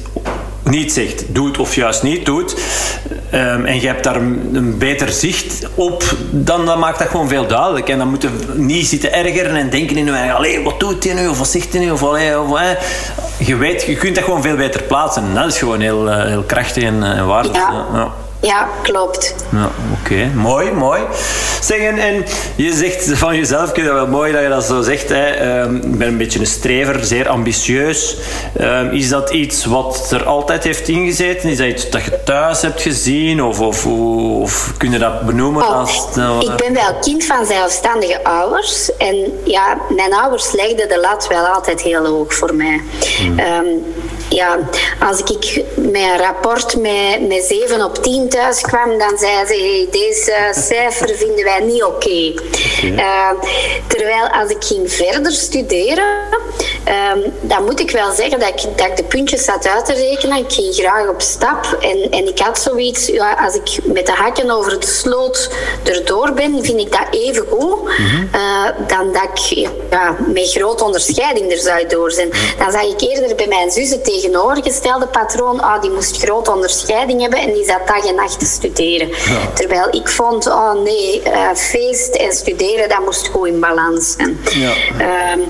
niet 0.71 0.93
zegt, 0.93 1.23
doet 1.27 1.57
of 1.57 1.75
juist 1.75 2.03
niet 2.03 2.25
doet, 2.25 2.55
um, 3.33 3.65
en 3.65 3.81
je 3.81 3.87
hebt 3.87 4.03
daar 4.03 4.15
een, 4.15 4.75
beter 4.77 5.09
zicht 5.09 5.67
op, 5.75 6.03
dan, 6.31 6.65
dan, 6.65 6.79
maakt 6.79 6.99
dat 6.99 7.07
gewoon 7.07 7.27
veel 7.27 7.47
duidelijk. 7.47 7.89
En 7.89 7.97
dan 7.97 8.09
moeten 8.09 8.31
we 8.37 8.59
niet 8.61 8.87
zitten 8.87 9.13
ergeren 9.13 9.55
en 9.55 9.69
denken 9.69 9.97
in 9.97 10.05
je 10.05 10.11
eigen, 10.11 10.63
wat 10.63 10.79
doet 10.79 11.03
hij 11.03 11.13
nu, 11.13 11.27
of 11.27 11.37
wat 11.37 11.47
zegt 11.47 11.73
hij 11.73 11.81
nu, 11.81 11.91
of, 11.91 12.03
allee, 12.03 12.39
of 12.39 12.59
je 13.37 13.55
weet, 13.55 13.83
je 13.83 13.95
kunt 13.95 14.15
dat 14.15 14.23
gewoon 14.23 14.41
veel 14.41 14.55
beter 14.55 14.83
plaatsen. 14.83 15.23
En 15.23 15.33
dat 15.33 15.45
is 15.45 15.57
gewoon 15.57 15.79
heel, 15.79 16.07
uh, 16.07 16.25
heel 16.25 16.43
krachtig 16.43 16.83
en, 16.83 16.95
uh, 16.95 17.27
waardevol. 17.27 17.73
Ja. 17.73 17.85
ja. 17.93 18.11
Ja, 18.41 18.69
klopt. 18.81 19.35
Ja, 19.51 19.69
Oké, 19.99 20.31
mooi, 20.35 20.71
mooi. 20.71 21.01
Zeg, 21.61 21.79
en, 21.79 22.25
je 22.55 22.73
zegt 22.73 23.09
van 23.17 23.35
jezelf, 23.35 23.69
ik 23.69 23.75
vind 23.75 23.87
dat 23.87 23.95
wel 23.95 24.07
mooi 24.07 24.31
dat 24.31 24.41
je 24.41 24.49
dat 24.49 24.63
zo 24.63 24.81
zegt. 24.81 25.09
Hè. 25.09 25.25
Ehm, 25.25 25.75
ik 25.75 25.97
ben 25.97 26.07
een 26.07 26.17
beetje 26.17 26.39
een 26.39 26.45
strever, 26.45 27.05
zeer 27.05 27.29
ambitieus. 27.29 28.17
Um, 28.61 28.89
is 28.89 29.09
dat 29.09 29.29
iets 29.29 29.65
wat 29.65 30.11
er 30.11 30.25
altijd 30.25 30.63
heeft 30.63 30.87
ingezeten? 30.87 31.49
Is 31.49 31.57
dat 31.57 31.67
iets 31.67 31.89
dat 31.89 32.03
je 32.03 32.23
thuis 32.23 32.61
hebt 32.61 32.81
gezien? 32.81 33.43
Of, 33.43 33.59
of, 33.59 33.85
of 33.85 34.73
kun 34.77 34.91
je 34.91 34.99
dat 34.99 35.21
benoemen? 35.21 35.63
Oh, 35.63 35.79
als, 35.79 36.07
ik 36.39 36.55
ben 36.55 36.73
wel 36.73 36.95
kind 37.01 37.25
van 37.25 37.45
zelfstandige 37.45 38.23
ouders. 38.23 38.95
En 38.97 39.15
ja, 39.45 39.77
mijn 39.89 40.13
ouders 40.13 40.51
legden 40.51 40.89
de 40.89 40.99
lat 40.99 41.27
wel 41.27 41.45
altijd 41.45 41.81
heel 41.81 42.05
hoog 42.05 42.33
voor 42.33 42.55
mij. 42.55 42.81
Hmm. 43.17 43.39
Um, 43.39 43.83
ja, 44.33 44.59
als 44.99 45.19
ik 45.19 45.63
met 45.75 46.01
een 46.01 46.17
rapport 46.17 46.77
met, 46.77 47.27
met 47.27 47.43
7 47.43 47.83
op 47.83 48.03
10 48.03 48.29
thuis 48.29 48.61
kwam, 48.61 48.97
dan 48.97 49.17
zei 49.17 49.45
ze: 49.45 49.53
hey, 49.53 49.87
deze 49.91 50.61
cijfer 50.61 51.15
vinden 51.15 51.43
wij 51.43 51.59
niet 51.59 51.83
oké. 51.83 51.95
Okay. 51.95 52.35
Uh, 52.83 53.29
terwijl 53.87 54.27
als 54.27 54.49
ik 54.49 54.63
ging 54.63 54.91
verder 54.91 55.31
studeren, 55.31 56.05
um, 57.15 57.33
dan 57.41 57.63
moet 57.63 57.79
ik 57.79 57.91
wel 57.91 58.11
zeggen 58.11 58.39
dat 58.39 58.49
ik, 58.49 58.77
dat 58.77 58.87
ik 58.87 58.97
de 58.97 59.03
puntjes 59.03 59.43
zat 59.43 59.67
uit 59.67 59.85
te 59.85 59.93
rekenen. 59.93 60.37
Ik 60.37 60.51
ging 60.51 60.75
graag 60.75 61.07
op 61.07 61.21
stap 61.21 61.77
en, 61.79 62.11
en 62.11 62.27
ik 62.27 62.39
had 62.39 62.59
zoiets, 62.59 63.05
ja, 63.07 63.33
als 63.33 63.55
ik 63.55 63.85
met 63.85 64.05
de 64.05 64.11
hakken 64.11 64.51
over 64.51 64.79
de 64.79 64.87
sloot 64.87 65.49
erdoor 65.83 66.33
ben, 66.33 66.63
vind 66.63 66.79
ik 66.79 66.91
dat 66.91 67.07
even 67.11 67.45
goed 67.49 67.81
mm 67.81 68.29
uh, 68.35 68.87
dan 68.87 69.13
dat 69.13 69.23
ik 69.23 69.67
ja, 69.89 70.15
met 70.27 70.51
grote 70.51 70.83
onderscheiding 70.83 71.51
er 71.51 71.57
zou 71.57 71.87
door 71.87 72.11
zijn. 72.11 72.29
Dan 72.57 72.71
zag 72.71 72.83
ik 72.83 73.01
eerder 73.01 73.35
bij 73.35 73.47
mijn 73.47 73.71
zussen 73.71 74.03
tegen 74.03 74.20
tegenovergestelde 74.21 75.07
patroon, 75.07 75.59
ah, 75.59 75.81
die 75.81 75.91
moest 75.91 76.17
grote 76.17 76.51
onderscheiding 76.51 77.21
hebben 77.21 77.39
en 77.39 77.53
die 77.53 77.65
zat 77.65 77.87
dag 77.87 78.05
en 78.05 78.15
nacht 78.15 78.39
te 78.39 78.45
studeren. 78.45 79.09
Terwijl 79.53 79.87
ik 79.91 80.09
vond, 80.09 80.47
oh 80.47 80.73
nee, 80.73 81.21
uh, 81.25 81.49
feest 81.53 82.15
en 82.15 82.31
studeren, 82.31 82.89
dat 82.89 82.99
moest 82.99 83.27
goed 83.27 83.47
in 83.47 83.59
balans 83.59 84.13
zijn. 84.17 84.39
Ja. 84.43 84.73
Uh, 84.99 85.45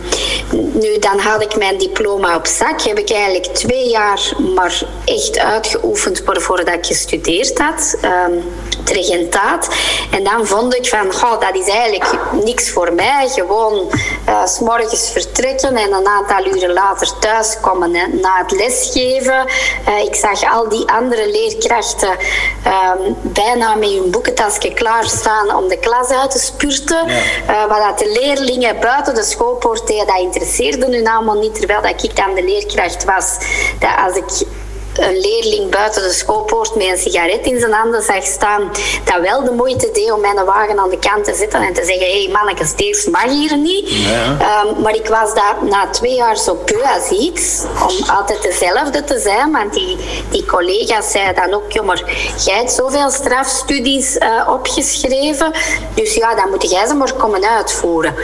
nu, 0.74 1.00
dan 1.00 1.20
had 1.20 1.42
ik 1.42 1.56
mijn 1.58 1.78
diploma 1.78 2.36
op 2.36 2.48
zak. 2.48 2.82
Heb 2.82 2.98
ik 2.98 3.12
eigenlijk 3.12 3.46
twee 3.46 3.90
jaar 3.90 4.34
maar 4.56 4.84
echt 5.06 5.40
uitgeoefend 5.40 6.22
voordat 6.26 6.76
ik 6.76 6.86
gestudeerd 6.86 7.60
had. 7.60 7.98
Um, 8.04 8.44
het 8.82 8.90
regentaat. 8.90 9.70
En 10.12 10.24
dan 10.24 10.46
vond 10.46 10.76
ik 10.76 10.88
van, 10.88 11.08
oh, 11.08 11.40
dat 11.40 11.56
is 11.56 11.68
eigenlijk 11.68 12.18
niks 12.44 12.70
voor 12.70 12.94
mij. 12.94 13.28
Gewoon 13.30 13.92
uh, 14.30 14.46
s 14.46 14.60
morgens 14.60 15.10
vertrekken 15.12 15.76
en 15.76 15.94
een 15.94 16.08
aantal 16.08 16.46
uren 16.56 16.74
later 16.74 17.20
thuiskomen 17.20 17.92
na 18.22 18.38
het 18.38 18.52
lesgeven. 18.62 19.46
Uh, 19.88 20.04
ik 20.04 20.16
zag 20.16 20.54
al 20.54 20.70
die 20.70 20.92
andere 20.92 21.32
leerkrachten 21.32 22.10
um, 22.10 23.16
bijna 23.22 23.76
met 23.76 23.90
hun 23.90 24.12
boekentasje 24.12 24.74
klaarstaan 24.74 25.56
om 25.56 25.68
de 25.68 25.78
klas 25.78 26.10
uit 26.10 26.32
te 26.32 26.40
spurten. 26.40 27.08
Ja. 27.08 27.22
Uh, 27.50 27.68
wat 27.68 27.78
dat 27.78 28.00
de 28.00 28.20
leerlingen 28.20 28.80
buiten 28.80 29.16
de 29.16 29.24
schoolpoort 29.24 29.88
deden, 29.88 30.08
dat 30.08 30.20
interesseerde 30.20 30.86
hun 30.86 31.08
allemaal 31.08 31.40
niet. 31.40 31.56
Terwijl 31.56 31.82
dat 31.82 32.04
ik 32.04 32.16
dan 32.16 32.36
de 32.36 32.44
leerkracht 32.44 33.04
was. 33.04 33.38
Dat 33.80 33.90
als 34.06 34.16
ik 34.16 34.48
een 34.96 35.20
leerling 35.20 35.70
buiten 35.70 36.04
de 36.04 36.14
schoolpoort 36.14 36.76
met 36.76 36.88
een 36.88 36.98
sigaret 36.98 37.46
in 37.46 37.60
zijn 37.60 37.72
handen 37.72 38.04
zag 38.04 38.24
staan, 38.24 38.72
dat 39.04 39.22
wel 39.22 39.44
de 39.44 39.52
moeite 39.52 39.90
deed 39.94 40.12
om 40.12 40.22
mijn 40.22 40.46
wagen 40.46 40.80
aan 40.80 40.90
de 40.90 41.00
kant 41.00 41.24
te 41.24 41.34
zetten 41.34 41.62
en 41.62 41.74
te 41.74 41.86
zeggen: 41.86 42.06
hé 42.06 42.24
hey, 42.24 42.32
manneke, 42.32 42.66
steeds 42.66 43.06
mag 43.06 43.24
hier 43.24 43.58
niet. 43.58 43.90
Ja. 43.90 44.38
Ehm, 44.40 44.82
maar 44.82 44.96
ik 44.96 45.08
was 45.08 45.34
daar 45.34 45.56
na 45.70 45.90
twee 45.90 46.16
jaar 46.16 46.38
zo 46.38 46.56
peu 46.56 46.82
als 46.84 47.10
iets 47.10 47.64
om 47.88 48.10
altijd 48.10 48.42
dezelfde 48.42 49.04
te 49.04 49.20
zijn, 49.20 49.52
want 49.52 49.74
die, 49.74 49.98
die 50.30 50.46
collega's 50.46 51.12
zeiden 51.12 51.50
dan 51.50 51.54
ook: 51.54 51.72
joh, 51.72 51.86
maar 51.86 52.04
jij 52.46 52.56
hebt 52.56 52.72
zoveel 52.72 53.10
strafstudies 53.10 54.16
uh, 54.16 54.48
opgeschreven, 54.50 55.52
dus 55.94 56.16
ja, 56.16 56.36
dan 56.36 56.50
moet 56.50 56.70
jij 56.72 56.88
ze 56.88 56.94
maar 56.94 57.14
komen 57.14 57.44
uitvoeren. 57.50 58.16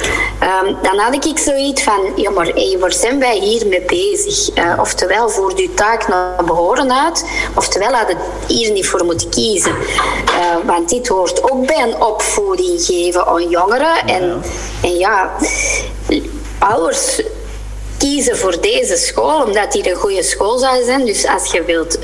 Um, 0.44 0.78
dan 0.82 0.98
had 0.98 1.26
ik 1.26 1.38
zoiets 1.38 1.84
van: 1.84 2.12
ja, 2.16 2.30
maar 2.30 2.46
hey, 2.46 2.78
waar 2.80 2.94
zijn 2.94 3.20
wij 3.20 3.38
hier 3.38 3.68
mee 3.68 3.82
bezig? 3.82 4.58
Uh, 4.58 4.74
oftewel, 4.80 5.30
voert 5.30 5.60
uw 5.60 5.74
taak 5.74 6.08
naar 6.08 6.44
behoren 6.46 6.92
uit, 7.06 7.26
oftewel 7.56 7.94
had 7.94 8.08
het 8.08 8.18
hier 8.48 8.72
niet 8.72 8.88
voor 8.88 9.06
moeten 9.06 9.30
kiezen. 9.30 9.72
Uh, 9.72 10.56
want 10.66 10.90
dit 10.90 11.08
hoort 11.08 11.52
ook 11.52 11.68
bij 11.68 11.82
een 11.82 12.02
opvoeding 12.02 12.82
geven 12.82 13.26
aan 13.26 13.50
jongeren. 13.50 14.06
En, 14.06 14.42
en 14.82 14.98
ja, 14.98 15.32
ouders 16.60 17.22
kiezen 17.98 18.38
voor 18.38 18.62
deze 18.62 18.98
school 18.98 19.44
omdat 19.44 19.72
die 19.72 19.90
een 19.90 19.96
goede 19.96 20.24
school 20.24 20.58
zou 20.58 20.84
zijn. 20.84 21.06
Dus 21.06 21.28
als 21.28 21.52
je 21.52 21.64
wilt 21.64 21.98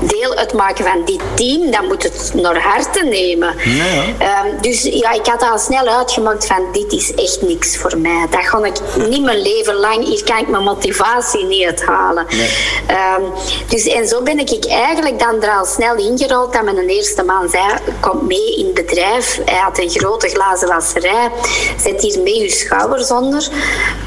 deel 0.00 0.34
uitmaken 0.34 0.84
van 0.84 1.04
dit 1.04 1.20
team, 1.34 1.70
dan 1.70 1.86
moet 1.86 2.02
het 2.02 2.30
naar 2.34 2.60
harte 2.60 3.04
nemen. 3.04 3.54
Ja. 3.64 4.44
Um, 4.44 4.60
dus 4.60 4.82
ja, 4.82 5.12
ik 5.12 5.26
had 5.26 5.42
al 5.42 5.58
snel 5.58 5.86
uitgemaakt 5.86 6.46
van 6.46 6.72
dit 6.72 6.92
is 6.92 7.14
echt 7.14 7.42
niks 7.42 7.76
voor 7.76 7.98
mij. 7.98 8.26
Dat 8.30 8.40
ga 8.44 8.64
ik 8.64 8.76
niet 9.08 9.22
mijn 9.22 9.42
leven 9.42 9.74
lang, 9.74 10.04
hier 10.04 10.24
kan 10.24 10.38
ik 10.38 10.48
mijn 10.48 10.62
motivatie 10.62 11.44
niet 11.44 11.64
uithalen. 11.64 12.26
Nee. 12.30 12.48
Um, 13.18 13.32
dus 13.68 13.86
en 13.86 14.08
zo 14.08 14.22
ben 14.22 14.38
ik 14.38 14.66
eigenlijk 14.66 15.18
dan 15.18 15.42
er 15.42 15.50
al 15.50 15.64
snel 15.64 15.96
ingerold 15.96 16.52
dat 16.52 16.62
mijn 16.62 16.88
eerste 16.88 17.22
man 17.22 17.48
zei, 17.48 17.64
kom 18.00 18.26
mee 18.26 18.56
in 18.56 18.64
het 18.64 18.74
bedrijf. 18.74 19.40
Hij 19.44 19.58
had 19.58 19.78
een 19.78 19.90
grote 19.90 20.28
glazen 20.28 20.68
wasserij, 20.68 21.30
zet 21.82 22.02
hier 22.02 22.20
mee 22.20 22.42
uw 22.42 22.48
schouders 22.48 23.10
onder. 23.10 23.48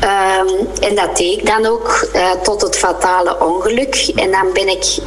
Um, 0.03 0.67
en 0.81 0.95
dat 0.95 1.17
deed 1.17 1.37
ik 1.39 1.45
dan 1.45 1.65
ook 1.65 2.07
uh, 2.15 2.31
tot 2.31 2.61
het 2.61 2.77
fatale 2.77 3.39
ongeluk. 3.39 4.11
En 4.15 4.31
dan 4.31 4.53
ben 4.53 4.67
ik 4.67 4.97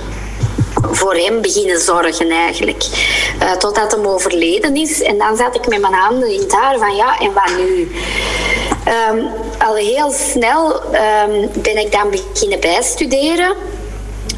voor 0.90 1.14
hem 1.14 1.40
beginnen 1.40 1.81
zorgen 1.81 2.31
eigenlijk. 2.31 2.85
Uh, 3.42 3.53
totdat 3.53 3.92
hem 3.92 4.07
overleden 4.07 4.77
is. 4.77 5.03
En 5.03 5.18
dan 5.18 5.37
zat 5.37 5.55
ik 5.55 5.68
met 5.68 5.81
mijn 5.81 5.95
handen 5.95 6.33
in 6.33 6.40
het 6.40 6.53
haar 6.53 6.79
van 6.79 6.97
ja, 6.97 7.18
en 7.18 7.33
wat 7.33 7.57
nu? 7.57 7.92
Um, 9.11 9.29
al 9.59 9.75
heel 9.75 10.11
snel 10.11 10.75
um, 10.75 11.51
ben 11.62 11.79
ik 11.79 11.92
dan 11.92 12.11
beginnen 12.11 12.61
bijstuderen. 12.61 13.57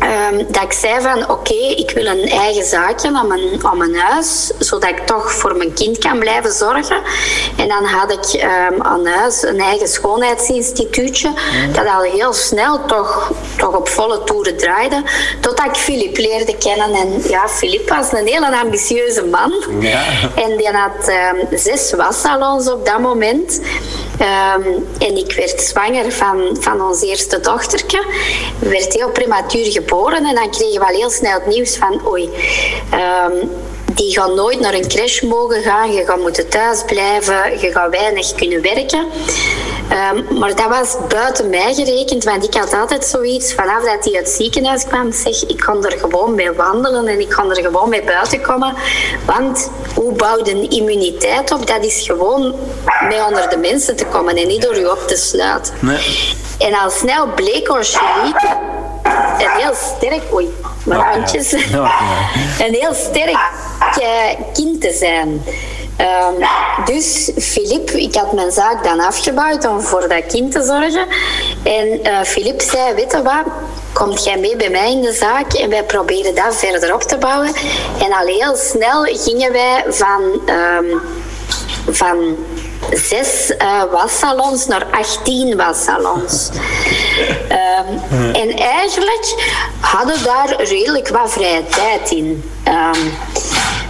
Um, 0.03 0.47
dat 0.49 0.63
ik 0.63 0.73
zei 0.73 1.01
van 1.01 1.23
oké, 1.23 1.33
okay, 1.33 1.71
ik 1.71 1.91
wil 1.91 2.07
een 2.07 2.29
eigen 2.29 2.65
zaakje 2.65 3.13
aan 3.13 3.27
mijn, 3.27 3.65
aan 3.65 3.79
mijn 3.79 3.97
huis, 3.97 4.53
zodat 4.59 4.91
ik 4.91 4.99
toch 4.99 5.33
voor 5.33 5.57
mijn 5.57 5.73
kind 5.73 5.99
kan 5.99 6.19
blijven 6.19 6.53
zorgen. 6.53 6.97
En 7.57 7.69
dan 7.69 7.85
had 7.85 8.13
ik 8.13 8.43
um, 8.43 8.83
aan 8.83 9.07
huis 9.07 9.43
een 9.43 9.61
eigen 9.61 9.89
schoonheidsinstituutje, 9.89 11.29
mm. 11.29 11.73
dat 11.73 11.87
al 11.87 12.01
heel 12.01 12.33
snel 12.33 12.85
toch, 12.87 13.33
toch 13.57 13.77
op 13.77 13.89
volle 13.89 14.25
toeren 14.25 14.57
draaide, 14.57 15.03
totdat 15.41 15.67
ik 15.67 15.75
Filip 15.75 16.17
leerde 16.17 16.57
kennen. 16.57 16.93
En 16.93 17.23
ja, 17.29 17.49
Filip 17.49 17.89
was 17.89 18.13
een 18.13 18.27
hele 18.27 18.59
ambitieuze 18.61 19.25
man. 19.25 19.53
Ja. 19.81 20.03
En 20.35 20.57
die 20.57 20.69
had 20.69 21.09
um, 21.09 21.59
zes 21.59 21.93
wassalons 21.93 22.71
op 22.71 22.87
dat 22.87 22.99
moment. 22.99 23.61
En 24.99 25.17
ik 25.17 25.33
werd 25.33 25.61
zwanger 25.61 26.13
van, 26.13 26.57
van 26.61 26.83
ons 26.83 27.03
eerste 27.03 27.41
dochtertje. 27.41 28.05
werd 28.59 28.93
heel 28.93 29.11
prematuur 29.11 29.65
geboren 29.65 29.83
en 30.13 30.35
dan 30.35 30.51
kregen 30.51 30.81
we 30.81 30.87
al 30.87 30.95
heel 30.95 31.11
snel 31.11 31.33
het 31.33 31.47
nieuws 31.47 31.77
van 31.77 32.07
oei, 32.07 32.31
um, 32.93 33.51
die 33.95 34.13
gaan 34.13 34.35
nooit 34.35 34.61
naar 34.61 34.75
een 34.75 34.89
crash 34.89 35.21
mogen 35.21 35.63
gaan. 35.63 35.93
Je 35.93 36.05
gaat 36.05 36.21
moeten 36.21 36.49
thuis 36.49 36.83
blijven. 36.87 37.61
Je 37.61 37.73
gaat 37.73 37.91
weinig 37.91 38.35
kunnen 38.35 38.63
werken. 38.63 39.07
Um, 40.15 40.39
maar 40.39 40.55
dat 40.55 40.69
was 40.69 40.97
buiten 41.09 41.51
mij 41.51 41.75
gerekend, 41.75 42.25
want 42.25 42.45
ik 42.45 42.55
had 42.55 42.75
altijd 42.75 43.05
zoiets 43.05 43.55
vanaf 43.55 43.85
dat 43.85 44.05
hij 44.05 44.15
uit 44.15 44.27
het 44.27 44.29
ziekenhuis 44.29 44.85
kwam. 44.85 45.13
Zeg, 45.13 45.45
ik 45.47 45.57
kan 45.57 45.85
er 45.85 45.99
gewoon 45.99 46.35
mee 46.35 46.53
wandelen 46.53 47.07
en 47.07 47.21
ik 47.21 47.29
kan 47.29 47.51
er 47.51 47.63
gewoon 47.63 47.89
mee 47.89 48.03
buiten 48.03 48.41
komen. 48.41 48.75
Want 49.25 49.71
hoe 49.95 50.13
bouwt 50.13 50.49
een 50.49 50.71
immuniteit 50.71 51.53
op? 51.53 51.67
Dat 51.67 51.85
is 51.85 52.03
gewoon 52.07 52.55
mee 53.09 53.25
onder 53.25 53.49
de 53.49 53.57
mensen 53.57 53.97
te 53.97 54.07
komen 54.07 54.37
en 54.37 54.47
niet 54.47 54.63
door 54.63 54.79
je 54.79 54.91
op 54.91 55.09
te 55.09 55.17
sluiten. 55.17 55.75
Nee. 55.81 55.99
En 56.59 56.75
al 56.75 56.91
snel 56.91 57.27
bleek 57.35 57.69
Angelique 57.69 58.57
een 59.39 59.51
heel 59.57 59.75
sterk, 59.75 60.23
oei, 60.35 60.55
mijn 60.85 61.01
handjes, 61.01 61.51
Ja, 61.51 61.59
ja. 61.71 61.91
een 62.67 62.75
heel 62.75 62.95
sterk 62.95 63.51
eh, 64.01 64.41
kind 64.53 64.81
te 64.81 64.93
zijn. 64.93 65.43
Ehm, 65.97 66.35
dus 66.85 67.31
Filip, 67.39 67.91
ik 67.91 68.15
had 68.15 68.33
mijn 68.33 68.53
zaak 68.53 68.85
dan 68.85 69.01
afgebouwd 69.01 69.67
om 69.67 69.81
voor 69.81 70.09
dat 70.09 70.27
kind 70.27 70.53
te 70.53 70.63
zorgen. 70.63 71.07
En 71.63 72.03
eh 72.03 72.23
Filip 72.23 72.61
zei, 72.61 72.95
weet 72.95 73.13
je 73.13 73.23
wat, 73.23 73.45
komt 73.93 74.25
jij 74.25 74.39
mee 74.39 74.57
bij 74.57 74.71
mij 74.71 74.93
in 74.93 75.03
de 75.03 75.13
zaak 75.13 75.53
en 75.53 75.71
wij 75.71 75.85
proberen 75.85 76.35
dat 76.35 76.57
verder 76.57 76.95
op 76.95 77.03
te 77.03 77.19
bouwen. 77.19 77.53
En 77.99 78.13
al 78.13 78.27
heel 78.27 78.57
snel 78.57 79.03
gingen 79.03 79.53
wij 79.53 79.85
van... 79.89 80.41
ehm, 80.47 80.97
van 81.91 82.37
zes 82.91 83.57
eh, 83.57 83.83
wassalons 83.93 84.67
naar 84.67 84.87
18 84.91 85.57
wassalons. 85.57 86.49
Ehm, 87.49 88.33
en 88.33 88.57
eigenlijk 88.59 89.35
hadden 89.81 90.19
we 90.19 90.25
daar 90.25 90.63
redelijk 90.63 91.09
wat 91.09 91.33
vrije 91.33 91.67
tijd 91.67 92.11
in. 92.11 92.51
Ehm, 92.65 92.99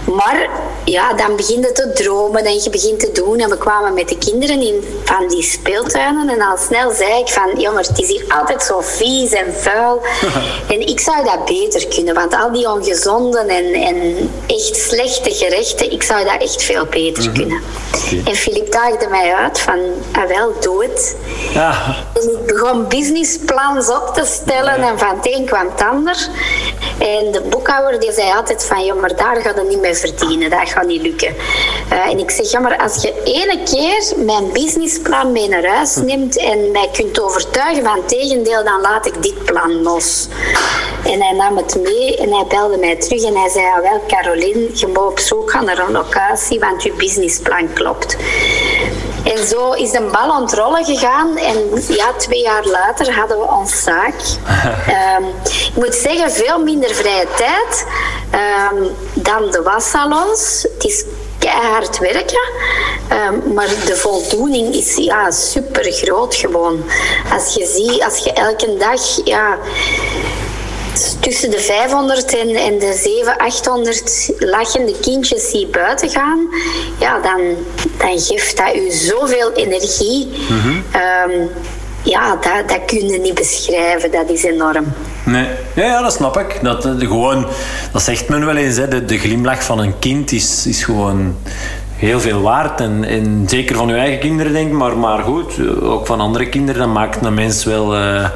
maar 0.05 0.49
ja, 0.85 1.13
dan 1.13 1.35
begin 1.35 1.61
je 1.61 1.71
te 1.71 1.91
dromen 1.93 2.45
en 2.45 2.53
je 2.63 2.69
begint 2.69 2.99
te 2.99 3.11
doen. 3.11 3.39
En 3.39 3.49
we 3.49 3.57
kwamen 3.57 3.93
met 3.93 4.09
de 4.09 4.17
kinderen 4.17 4.61
in 4.61 4.83
van 5.03 5.27
die 5.27 5.43
speeltuinen. 5.43 6.29
En 6.29 6.41
al 6.41 6.57
snel 6.57 6.91
zei 6.91 7.19
ik 7.19 7.27
van, 7.27 7.73
maar 7.73 7.83
het 7.83 7.99
is 7.99 8.07
hier 8.07 8.25
altijd 8.27 8.63
zo 8.63 8.81
vies 8.81 9.31
en 9.31 9.53
vuil. 9.53 10.01
en 10.73 10.87
ik 10.87 10.99
zou 10.99 11.23
dat 11.23 11.45
beter 11.45 11.87
kunnen. 11.87 12.13
Want 12.13 12.35
al 12.35 12.51
die 12.51 12.71
ongezonde 12.71 13.39
en, 13.39 13.73
en 13.73 14.29
echt 14.47 14.75
slechte 14.75 15.31
gerechten, 15.31 15.91
ik 15.91 16.03
zou 16.03 16.25
dat 16.25 16.41
echt 16.41 16.63
veel 16.63 16.85
beter 16.85 17.31
kunnen. 17.31 17.61
En 18.25 18.35
Filip 18.35 18.71
daagde 18.71 19.07
mij 19.07 19.33
uit 19.33 19.59
van, 19.59 19.79
ah 20.11 20.27
wel, 20.27 20.53
doe 20.59 20.83
het. 20.83 21.15
Ja. 21.53 21.95
En 22.13 22.21
ik 22.31 22.45
begon 22.45 22.87
businessplans 22.87 23.89
op 23.89 24.11
te 24.13 24.25
stellen 24.25 24.75
en 24.75 24.99
van 24.99 25.15
het 25.15 25.27
een 25.35 25.45
kwam 25.45 25.69
het 25.71 25.81
ander. 25.81 26.27
En 26.97 27.31
de 27.31 27.41
boekhouder 27.49 27.99
die 27.99 28.11
zei 28.11 28.31
altijd 28.31 28.63
van, 28.63 28.83
ja, 28.83 28.93
maar 28.93 29.15
daar 29.15 29.35
gaat 29.41 29.55
het 29.55 29.67
niet 29.69 29.79
mee 29.79 29.94
verdienen, 29.95 30.49
dat 30.49 30.69
gaat 30.69 30.87
niet 30.87 31.01
lukken. 31.01 31.35
Uh, 31.91 32.09
en 32.09 32.19
ik 32.19 32.31
zeg, 32.31 32.51
ja, 32.51 32.59
maar 32.59 32.77
als 32.77 33.01
je 33.01 33.21
ene 33.23 33.63
keer 33.63 34.25
mijn 34.25 34.51
businessplan 34.51 35.31
mee 35.31 35.47
naar 35.47 35.65
huis 35.65 35.95
neemt 35.95 36.37
en 36.37 36.71
mij 36.71 36.89
kunt 36.93 37.21
overtuigen 37.21 37.83
van 37.83 37.95
het 37.95 38.07
tegendeel, 38.07 38.63
dan 38.63 38.81
laat 38.81 39.05
ik 39.05 39.23
dit 39.23 39.43
plan 39.45 39.81
los. 39.81 40.27
En 41.03 41.21
hij 41.21 41.33
nam 41.33 41.57
het 41.57 41.75
mee 41.81 42.17
en 42.17 42.33
hij 42.33 42.45
belde 42.47 42.77
mij 42.77 42.95
terug 42.95 43.23
en 43.23 43.35
hij 43.35 43.49
zei, 43.49 43.65
ja 43.65 43.81
wel, 43.81 44.01
Caroline, 44.07 44.69
je 44.73 44.87
moet 44.87 44.97
op 44.97 45.19
zoek 45.19 45.51
gaan 45.51 45.65
naar 45.65 45.79
een 45.79 45.91
locatie, 45.91 46.59
want 46.59 46.83
je 46.83 46.93
businessplan 46.93 47.73
klopt. 47.73 48.17
En 49.25 49.47
zo 49.47 49.71
is 49.71 49.91
de 49.91 50.01
bal 50.11 50.33
aan 50.33 50.41
het 50.41 50.53
rollen 50.53 50.85
gegaan. 50.85 51.37
En 51.37 51.83
ja, 51.87 52.13
twee 52.17 52.41
jaar 52.41 52.65
later 52.65 53.15
hadden 53.15 53.39
we 53.39 53.45
ons 53.45 53.83
zaak. 53.83 54.15
um, 55.19 55.25
ik 55.73 55.75
moet 55.75 55.95
zeggen, 55.95 56.31
veel 56.31 56.59
minder 56.63 56.95
vrije 56.95 57.27
tijd 57.37 57.85
um, 58.73 58.89
dan 59.13 59.51
de 59.51 59.61
wassalons. 59.61 60.67
Het 60.73 60.83
is 60.83 61.05
keihard 61.39 61.97
werken. 61.99 62.49
Um, 63.11 63.53
maar 63.53 63.67
de 63.85 63.95
voldoening 63.95 64.75
is 64.75 64.95
ja, 64.95 65.31
super 65.31 65.91
groot 65.91 66.35
gewoon. 66.35 66.83
Als 67.33 67.53
je 67.53 67.65
ziet, 67.65 68.03
als 68.03 68.17
je 68.17 68.33
elke 68.33 68.77
dag... 68.77 69.01
Ja, 69.23 69.57
tussen 71.19 71.51
de 71.51 71.59
500 71.59 72.35
en, 72.35 72.49
en 72.49 72.79
de 72.79 72.93
700, 73.03 73.37
800 73.37 74.31
lachende 74.39 74.93
kindjes 75.01 75.51
die 75.51 75.67
buiten 75.67 76.09
gaan, 76.09 76.47
ja, 76.99 77.19
dan, 77.19 77.41
dan 77.97 78.19
geeft 78.19 78.57
dat 78.57 78.75
u 78.75 78.91
zoveel 78.91 79.51
energie. 79.53 80.27
Mhm. 80.49 80.69
Um, 81.29 81.49
ja, 82.05 82.35
dat, 82.35 82.69
dat 82.69 82.85
kun 82.85 83.09
je 83.09 83.19
niet 83.19 83.33
beschrijven. 83.33 84.11
Dat 84.11 84.29
is 84.29 84.43
enorm. 84.43 84.85
Nee. 85.25 85.47
Ja, 85.75 85.83
ja, 85.83 86.01
dat 86.01 86.13
snap 86.13 86.37
ik. 86.37 86.59
Dat, 86.61 86.85
eh, 86.85 86.97
de, 86.97 87.05
gewoon, 87.05 87.47
dat 87.91 88.01
zegt 88.01 88.29
men 88.29 88.45
wel 88.45 88.55
eens. 88.55 88.77
Hè. 88.77 88.87
De, 88.87 89.05
de 89.05 89.17
glimlach 89.17 89.63
van 89.63 89.79
een 89.79 89.99
kind 89.99 90.31
is, 90.31 90.65
is 90.67 90.83
gewoon 90.83 91.35
heel 91.95 92.19
veel 92.19 92.41
waard. 92.41 92.81
En, 92.81 93.03
en 93.03 93.43
zeker 93.47 93.75
van 93.75 93.89
uw 93.89 93.95
eigen 93.95 94.19
kinderen, 94.19 94.53
denk 94.53 94.67
ik. 94.67 94.73
Maar, 94.73 94.97
maar 94.97 95.23
goed, 95.23 95.81
ook 95.81 96.05
van 96.05 96.19
andere 96.19 96.49
kinderen. 96.49 96.81
Dat 96.81 96.93
maakt 96.93 97.25
een 97.25 97.33
mens 97.33 97.63
wel... 97.63 97.95
Uh, 97.95 98.29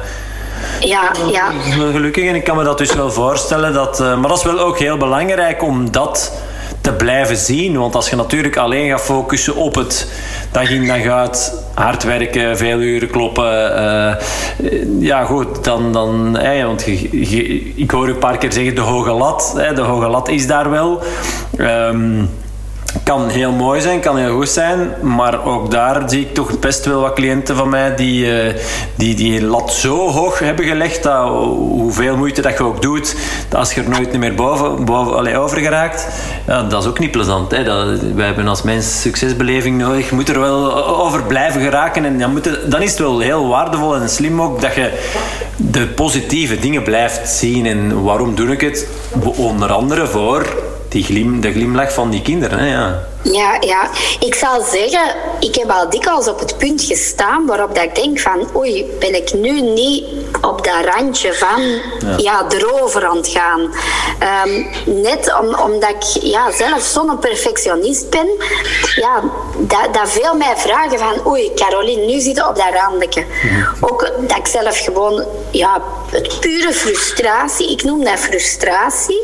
ja, 0.80 1.10
ja. 1.32 1.50
Gelukkig. 1.92 2.24
En 2.28 2.34
ik 2.34 2.44
kan 2.44 2.56
me 2.56 2.64
dat 2.64 2.78
dus 2.78 2.94
wel 2.94 3.10
voorstellen. 3.10 3.72
Dat, 3.72 4.00
uh, 4.00 4.18
maar 4.18 4.28
dat 4.28 4.38
is 4.38 4.44
wel 4.44 4.58
ook 4.58 4.78
heel 4.78 4.96
belangrijk 4.96 5.62
om 5.62 5.90
dat 5.90 6.32
te 6.80 6.92
blijven 6.92 7.36
zien. 7.36 7.78
Want 7.78 7.94
als 7.94 8.10
je 8.10 8.16
natuurlijk 8.16 8.56
alleen 8.56 8.90
gaat 8.90 9.00
focussen 9.00 9.54
op 9.56 9.74
het 9.74 10.12
dag 10.52 10.70
in 10.70 10.86
dag 10.86 11.06
uit 11.06 11.52
hard 11.74 12.02
werken, 12.04 12.56
veel 12.56 12.78
uren 12.78 13.10
kloppen. 13.10 13.76
eh, 13.76 14.14
ja, 15.00 15.24
goed, 15.24 15.64
dan, 15.64 15.92
dan 15.92 16.32
want 16.66 16.82
je- 16.84 17.30
je- 17.30 17.72
ik 17.76 17.90
hoor 17.90 18.08
u 18.08 18.10
een 18.10 18.18
paar 18.18 18.38
keer 18.38 18.52
zeggen 18.52 18.74
de 18.74 18.80
hoge 18.80 19.10
lat. 19.12 19.54
De 19.74 19.80
hoge 19.80 20.08
lat 20.08 20.28
is 20.28 20.46
daar 20.46 20.70
wel. 20.70 21.02
Ehm, 21.56 22.24
kan 23.04 23.28
heel 23.28 23.52
mooi 23.52 23.80
zijn, 23.80 24.00
kan 24.00 24.16
heel 24.16 24.36
goed 24.36 24.48
zijn, 24.48 24.94
maar 25.00 25.44
ook 25.44 25.70
daar 25.70 26.10
zie 26.10 26.20
ik 26.20 26.34
toch 26.34 26.58
best 26.58 26.84
wel 26.84 27.00
wat 27.00 27.12
cliënten 27.12 27.56
van 27.56 27.68
mij 27.68 27.94
die 27.96 28.40
eh, 28.40 28.54
die, 28.94 29.14
die 29.14 29.42
lat 29.42 29.72
zo 29.72 30.10
hoog 30.10 30.38
hebben 30.38 30.64
gelegd 30.64 31.02
dat 31.02 31.28
hoeveel 31.28 32.16
moeite 32.16 32.42
dat 32.42 32.56
je 32.58 32.64
ook 32.64 32.82
doet, 32.82 33.16
dat 33.48 33.58
als 33.58 33.72
je 33.72 33.82
er 33.82 33.88
nooit 33.88 34.18
meer 34.18 34.34
boven, 34.34 34.84
boven 34.84 35.16
allee, 35.16 35.36
over 35.36 35.58
geraakt, 35.58 36.08
ja, 36.46 36.62
dat 36.62 36.82
is 36.82 36.88
ook 36.88 36.98
niet 36.98 37.10
plezant. 37.10 37.50
Hè? 37.50 37.64
Wij 38.14 38.26
hebben 38.26 38.48
als 38.48 38.62
mens 38.62 39.00
succesbeleving 39.00 39.78
nodig, 39.78 40.08
je 40.08 40.14
moet 40.14 40.28
er 40.28 40.40
wel 40.40 40.86
over 40.86 41.22
blijven 41.22 41.60
geraken 41.60 42.04
en 42.04 42.18
dan, 42.18 42.32
moet 42.32 42.70
dan 42.70 42.82
is 42.82 42.90
het 42.90 42.98
wel 42.98 43.18
heel 43.18 43.48
waardevol 43.48 43.96
en 43.96 44.08
slim 44.08 44.42
ook 44.42 44.60
dat 44.60 44.74
je 44.74 44.92
de 45.56 45.86
positieve 45.86 46.58
dingen 46.58 46.82
blijft 46.82 47.28
zien. 47.28 47.66
En 47.66 48.02
waarom 48.02 48.34
doe 48.34 48.48
ik 48.48 48.60
het? 48.60 48.88
Onder 49.36 49.72
andere 49.72 50.06
voor 50.06 50.46
die 50.92 51.04
glim, 51.04 51.40
de 51.40 51.52
glimlach 51.52 51.92
van 51.92 52.10
die 52.10 52.22
kinderen. 52.22 52.58
Hè? 52.58 52.66
Ja. 52.66 53.02
Ja, 53.22 53.56
ja. 53.60 53.88
Ik 54.20 54.34
zal 54.34 54.62
zeggen, 54.72 55.14
ik 55.40 55.54
heb 55.54 55.70
al 55.70 55.90
dikwijls 55.90 56.28
op 56.28 56.38
het 56.38 56.58
punt 56.58 56.82
gestaan 56.82 57.46
waarop 57.46 57.74
dat 57.74 57.84
ik 57.84 57.94
denk 57.94 58.20
van 58.20 58.48
oei, 58.56 58.86
ben 58.98 59.14
ik 59.14 59.32
nu 59.32 59.60
niet 59.60 60.04
op 60.40 60.64
dat 60.64 60.84
randje 60.94 61.34
van 61.34 61.62
ja. 62.16 62.46
erover 62.48 63.06
aan 63.06 63.16
het 63.16 63.28
gaan. 63.28 63.74
Ehm, 64.18 64.64
net 65.02 65.34
om, 65.40 65.54
omdat 65.70 65.90
ik 65.90 66.22
ja, 66.22 66.52
zelf 66.52 66.82
zo'n 66.82 67.18
perfectionist 67.18 68.10
ben, 68.10 68.26
ja, 68.96 69.22
dat, 69.58 69.88
dat 69.94 70.10
veel 70.10 70.34
mij 70.34 70.54
vragen 70.56 70.98
van 70.98 71.26
oei, 71.26 71.54
Caroline, 71.54 72.04
nu 72.06 72.20
zit 72.20 72.36
je 72.36 72.48
op 72.48 72.56
dat 72.56 72.72
randje. 72.74 73.24
Ook 73.80 74.10
dat 74.28 74.36
ik 74.38 74.46
zelf 74.46 74.78
gewoon, 74.78 75.24
ja, 75.50 75.82
het 76.10 76.40
pure 76.40 76.72
frustratie, 76.72 77.70
ik 77.70 77.82
noem 77.82 78.04
dat 78.04 78.18
frustratie. 78.18 79.22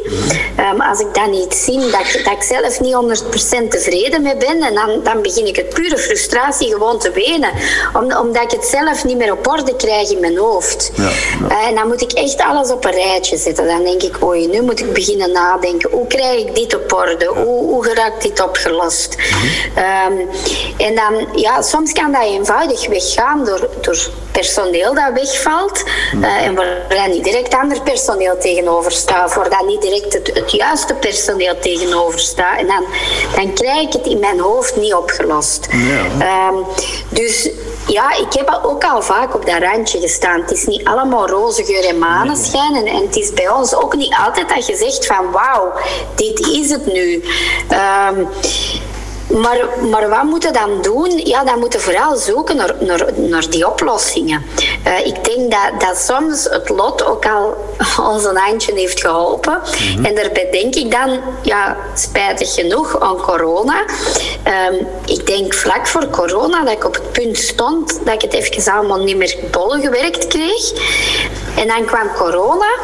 Ehm, 0.56 0.80
als 0.80 1.00
ik 1.00 1.14
dat 1.14 1.30
niet 1.30 1.54
zie, 1.54 1.78
dat, 1.90 2.00
ik- 2.00 2.22
dat 2.24 2.32
ik 2.32 2.42
zelf 2.42 2.80
niet 2.80 2.94
100% 2.94 3.84
tevreden 3.86 4.22
mee 4.22 4.36
ben, 4.36 4.62
en 4.62 4.74
dan, 4.74 5.00
dan 5.02 5.22
begin 5.22 5.46
ik 5.46 5.56
het 5.56 5.68
pure 5.68 5.98
frustratie 5.98 6.70
gewoon 6.72 6.98
te 6.98 7.10
wenen. 7.10 7.50
Om, 7.94 8.16
omdat 8.16 8.42
ik 8.42 8.50
het 8.50 8.64
zelf 8.64 9.04
niet 9.04 9.16
meer 9.16 9.32
op 9.32 9.46
orde 9.46 9.76
krijg 9.76 10.10
in 10.10 10.20
mijn 10.20 10.36
hoofd. 10.38 10.92
Eh, 11.48 11.66
en 11.66 11.74
dan 11.74 11.86
moet 11.86 12.00
ik 12.02 12.12
echt 12.12 12.42
alles 12.42 12.70
op 12.70 12.84
een 12.84 12.90
rijtje 12.92 13.36
zetten. 13.36 13.66
Dan 13.66 13.84
denk 13.84 14.02
ik, 14.02 14.24
oei, 14.24 14.46
nu 14.46 14.62
moet 14.62 14.80
ik 14.80 14.92
beginnen 14.92 15.32
nadenken. 15.32 15.90
Hoe 15.90 16.06
krijg 16.06 16.40
ik 16.40 16.54
dit 16.54 16.74
op 16.74 16.92
orde? 16.92 17.26
Hoe, 17.26 17.64
hoe 17.64 17.84
geraakt 17.84 18.22
dit 18.22 18.42
opgelost? 18.42 19.16
Ehm, 19.74 20.12
en 20.76 20.94
dan, 20.94 21.28
ja, 21.34 21.62
soms 21.62 21.92
kan 21.92 22.12
dat 22.12 22.22
eenvoudig 22.22 22.88
weggaan 22.88 23.44
door, 23.44 23.68
door 23.80 24.10
personeel 24.32 24.94
dat 24.94 25.12
wegvalt. 25.14 25.84
eh, 26.22 26.46
en 26.46 26.54
waar 26.54 26.84
dan 26.88 27.10
niet 27.10 27.24
direct 27.24 27.54
ander 27.54 27.82
personeel 27.82 28.38
tegenover 28.38 28.92
staat. 28.92 29.26
Of 29.26 29.34
waar 29.34 29.50
dan 29.50 29.66
niet 29.66 29.82
direct 29.82 30.12
het, 30.12 30.30
het 30.34 30.52
juiste 30.52 30.94
personeel 30.94 31.58
tegenover 31.58 32.18
staat. 32.18 32.58
En 32.58 32.66
dan, 32.66 32.84
dan 33.34 33.52
krijg 33.52 33.75
ik 33.80 33.92
het 33.92 34.06
in 34.06 34.18
mijn 34.18 34.40
hoofd 34.40 34.76
niet 34.76 34.94
opgelost. 34.94 35.68
Ehm, 36.18 36.54
dus 37.08 37.50
ja, 37.86 38.16
ik 38.16 38.32
heb 38.32 38.60
ook 38.62 38.84
al 38.84 39.02
vaak 39.02 39.34
op 39.34 39.46
dat 39.46 39.58
randje 39.60 40.00
gestaan. 40.00 40.40
Het 40.40 40.50
is 40.50 40.66
niet 40.66 40.84
allemaal 40.84 41.28
roze 41.28 41.64
geur 41.64 41.84
en 41.84 41.98
maneschijn. 41.98 42.74
En, 42.74 42.86
en 42.86 43.02
het 43.06 43.16
is 43.16 43.32
bij 43.32 43.50
ons 43.50 43.74
ook 43.74 43.96
niet 43.96 44.16
altijd 44.24 44.48
dat 44.48 44.66
je 44.66 44.76
zegt 44.76 45.06
van 45.06 45.30
wauw, 45.30 45.72
dit 46.14 46.40
is 46.40 46.70
het 46.70 46.92
nu. 46.92 47.24
Ehm, 47.68 48.24
maar, 49.32 49.58
maar 49.90 50.08
wat 50.08 50.22
moeten 50.22 50.52
we 50.52 50.58
dan 50.58 50.82
doen? 50.82 51.20
Ja, 51.24 51.44
dan 51.44 51.58
moeten 51.58 51.78
we 51.78 51.84
vooral 51.84 52.16
zoeken 52.16 52.56
naar, 52.56 52.74
naar, 52.80 53.06
naar 53.16 53.50
die 53.50 53.70
oplossingen. 53.70 54.42
Eh, 54.84 55.06
ik 55.06 55.24
denk 55.24 55.50
dat, 55.50 55.80
dat 55.88 55.98
soms 55.98 56.44
het 56.44 56.68
lot 56.68 57.04
ook 57.04 57.26
al 57.26 57.56
ons 58.12 58.24
een 58.24 58.36
handje 58.36 58.74
heeft 58.74 59.00
geholpen. 59.00 59.60
En 60.02 60.14
daarbij 60.14 60.48
denk 60.50 60.74
ik 60.74 60.90
dan, 60.90 61.20
ja, 61.42 61.76
spijtig 61.94 62.54
genoeg, 62.54 63.00
aan 63.00 63.16
corona. 63.16 63.84
Ehm, 64.42 64.74
ik 65.04 65.26
denk 65.26 65.54
vlak 65.54 65.86
voor 65.86 66.08
corona 66.08 66.64
dat 66.64 66.72
ik 66.72 66.84
op 66.84 66.94
het 66.94 67.12
punt 67.12 67.38
stond 67.38 67.98
dat 68.04 68.14
ik 68.14 68.20
het 68.20 68.32
even 68.32 68.72
allemaal 68.72 69.02
niet 69.02 69.16
meer 69.16 69.36
bol 69.50 69.70
gewerkt 69.70 70.26
kreeg. 70.26 70.72
En 71.56 71.66
dan 71.66 71.84
kwam 71.84 72.12
corona. 72.16 72.74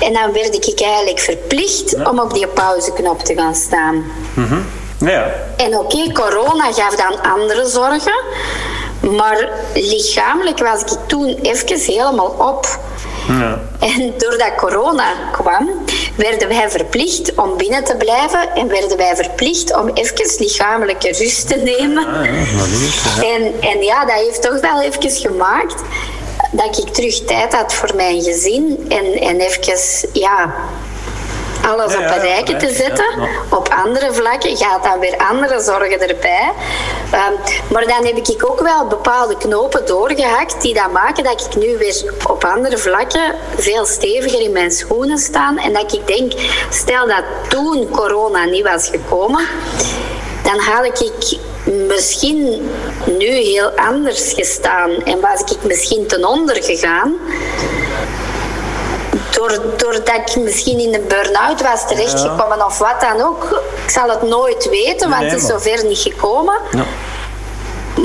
En 0.00 0.12
dan 0.12 0.32
werd 0.32 0.68
ik 0.68 0.80
eigenlijk 0.80 1.18
verplicht 1.18 1.94
om 2.04 2.18
op 2.18 2.34
die 2.34 2.46
pauzeknop 2.46 3.20
te 3.20 3.34
gaan 3.34 3.54
staan. 3.54 4.04
Ja. 4.98 5.34
En 5.56 5.78
oké, 5.78 6.12
corona 6.12 6.72
gaf 6.72 6.94
dan 6.94 7.22
andere 7.22 7.68
zorgen. 7.68 8.22
Maar 9.16 9.48
lichamelijk 9.74 10.58
was 10.58 10.80
ik 10.80 10.98
toen 11.06 11.38
even 11.42 11.78
helemaal 11.78 12.34
op. 12.38 12.78
Ja. 13.28 13.60
En 13.80 14.14
doordat 14.18 14.54
corona 14.56 15.12
kwam, 15.32 15.70
werden 16.16 16.48
wij 16.48 16.70
verplicht 16.70 17.34
om 17.34 17.56
binnen 17.56 17.84
te 17.84 17.96
blijven. 17.96 18.54
En 18.54 18.68
werden 18.68 18.96
wij 18.96 19.16
verplicht 19.16 19.76
om 19.76 19.88
even 19.88 20.34
lichamelijke 20.38 21.08
rust 21.08 21.48
te 21.48 21.56
nemen. 21.56 22.06
En, 23.22 23.54
en 23.60 23.82
ja, 23.82 24.04
dat 24.04 24.16
heeft 24.16 24.42
toch 24.42 24.60
wel 24.60 24.82
even 24.82 25.10
gemaakt 25.10 25.82
dat 26.52 26.78
ik 26.78 26.88
terug 26.88 27.24
tijd 27.24 27.54
had 27.54 27.74
voor 27.74 27.90
mijn 27.94 28.22
gezin. 28.22 28.86
En, 28.88 29.20
en 29.20 29.40
even, 29.40 30.08
ja, 30.12 30.54
alles 31.68 31.94
op 31.94 32.02
een 32.02 32.20
rijtje 32.20 32.56
te 32.56 32.74
zetten. 32.74 33.28
Op 33.50 33.68
andere 33.84 34.12
vlakken 34.12 34.56
gaat 34.56 34.84
dan 34.84 34.98
weer 34.98 35.16
andere 35.16 35.60
zorgen 35.60 36.08
erbij. 36.08 36.52
Ehm, 37.10 37.32
maar 37.70 37.86
dan 37.86 38.04
heb 38.04 38.16
ik 38.16 38.50
ook 38.50 38.60
wel 38.60 38.86
bepaalde 38.86 39.36
knopen 39.36 39.86
doorgehakt 39.86 40.62
die 40.62 40.74
dat 40.74 40.92
maken 40.92 41.24
dat 41.24 41.46
ik 41.46 41.56
nu 41.62 41.78
weer 41.78 42.04
op 42.28 42.44
andere 42.44 42.78
vlakken 42.78 43.34
veel 43.56 43.86
steviger 43.86 44.40
in 44.40 44.52
mijn 44.52 44.70
schoenen 44.70 45.18
sta. 45.18 45.54
En 45.56 45.72
dat 45.72 45.92
ik 45.92 46.06
denk, 46.06 46.32
stel 46.70 47.06
dat 47.06 47.24
toen 47.48 47.90
corona 47.90 48.44
niet 48.44 48.64
was 48.64 48.88
gekomen, 48.88 49.46
dan 50.42 50.58
had 50.58 50.84
ik 50.84 51.38
misschien 51.64 52.70
nu 53.18 53.26
heel 53.26 53.70
anders 53.70 54.32
gestaan 54.32 54.90
en 54.90 55.20
was 55.20 55.40
ik 55.40 55.62
misschien 55.62 56.06
ten 56.06 56.24
onder 56.24 56.62
gegaan. 56.62 57.14
Door, 59.34 59.60
doordat 59.76 60.08
ik 60.26 60.36
misschien 60.36 60.78
in 60.78 60.94
een 60.94 61.06
burn-out 61.08 61.62
was 61.62 61.86
terechtgekomen 61.86 62.66
of 62.66 62.78
wat 62.78 63.00
dan 63.00 63.20
ook. 63.26 63.62
Ik 63.84 63.90
zal 63.90 64.08
het 64.08 64.22
nooit 64.22 64.68
weten, 64.68 65.08
want 65.08 65.20
Nee, 65.22 65.30
het 65.30 65.40
is 65.42 65.46
zover 65.48 65.84
niet 65.86 65.98
gekomen. 65.98 66.58
Ja. 66.70 66.84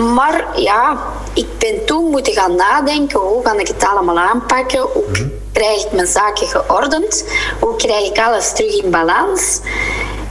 Maar 0.03 0.45
ja, 0.55 0.97
ik 1.33 1.57
ben 1.57 1.85
toen 1.85 2.03
moeten 2.09 2.33
gaan 2.33 2.55
nadenken, 2.55 3.19
hoe 3.19 3.41
kan 3.41 3.59
ik 3.59 3.67
het 3.67 3.85
allemaal 3.87 4.19
aanpakken? 4.19 4.79
Hoe 4.79 5.03
Mhm. 5.11 5.27
krijg 5.51 5.85
ik 5.85 5.91
mijn 5.91 6.07
zaken 6.07 6.47
geordend? 6.47 7.23
Hoe 7.59 7.75
krijg 7.75 8.09
ik 8.09 8.17
alles 8.19 8.51
terug 8.53 8.83
in 8.83 8.89
balans? 8.91 9.59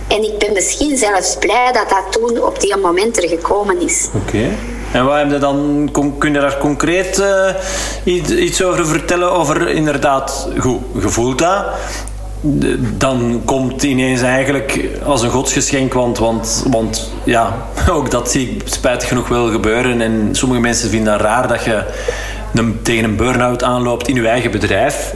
En 0.09 0.22
ik 0.22 0.38
ben 0.38 0.52
misschien 0.52 0.96
zelfs 0.96 1.36
blij 1.36 1.72
dat 1.72 1.88
dat 1.88 2.12
toen 2.12 2.42
op 2.42 2.61
die 2.61 2.76
moment 2.76 3.22
er 3.22 3.28
gekomen 3.28 3.80
is. 3.80 4.09
Oké. 4.14 4.48
En 4.92 5.04
wat 5.04 5.16
heb 5.16 5.30
je 5.30 5.38
dan, 5.38 5.88
kun 6.18 6.32
je 6.32 6.40
daar 6.40 6.59
concreet 6.59 7.18
eh, 7.18 7.54
iets, 8.04 8.30
iets 8.30 8.62
over 8.62 8.86
vertellen? 8.86 9.32
Over 9.32 9.68
inderdaad, 9.68 10.48
goed, 10.59 10.80
je 11.00 11.09
voelt 11.09 11.38
dat. 11.38 11.64
Dan 12.96 13.42
komt 13.44 13.82
ineens 13.82 14.20
eigenlijk 14.20 14.88
als 15.04 15.22
een 15.22 15.30
godsgeschenk, 15.30 15.92
want, 15.92 16.18
want, 16.18 16.64
want 16.70 17.12
ja, 17.24 17.56
ook 17.90 18.11
dat 18.11 18.30
zie 18.30 18.50
ik 18.50 18.62
spijtig 18.64 19.09
genoeg 19.09 19.28
wel 19.28 19.50
gebeuren. 19.50 20.00
En 20.00 20.28
sommige 20.32 20.61
mensen 20.61 20.90
vinden 20.90 21.12
dat 21.12 21.20
raar 21.20 21.48
dat 21.48 21.64
je 21.64 21.84
tegen 22.82 23.04
een 23.04 23.16
burn-out 23.16 23.62
aanloopt 23.62 24.09
in 24.09 24.14
je 24.14 24.28
eigen 24.28 24.50
bedrijf. 24.50 25.14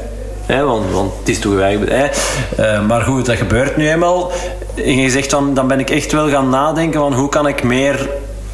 Want, 0.60 0.90
want 0.90 1.12
het 1.18 1.28
is 1.28 1.40
eigen 1.60 1.80
bedrijf. 1.80 2.38
Eh, 2.56 2.86
maar 2.86 3.00
goed, 3.00 3.26
dat 3.26 3.36
gebeurt 3.36 3.76
nu 3.76 3.88
eenmaal. 3.88 4.30
En 4.74 4.96
je 4.96 5.10
zegt 5.10 5.30
dan, 5.30 5.54
dan 5.54 5.66
ben 5.66 5.80
ik 5.80 5.90
echt 5.90 6.12
wel 6.12 6.28
gaan 6.28 6.48
nadenken 6.48 7.00
van 7.00 7.14
hoe 7.14 7.28
kan 7.28 7.48
ik 7.48 7.62
meer 7.62 8.08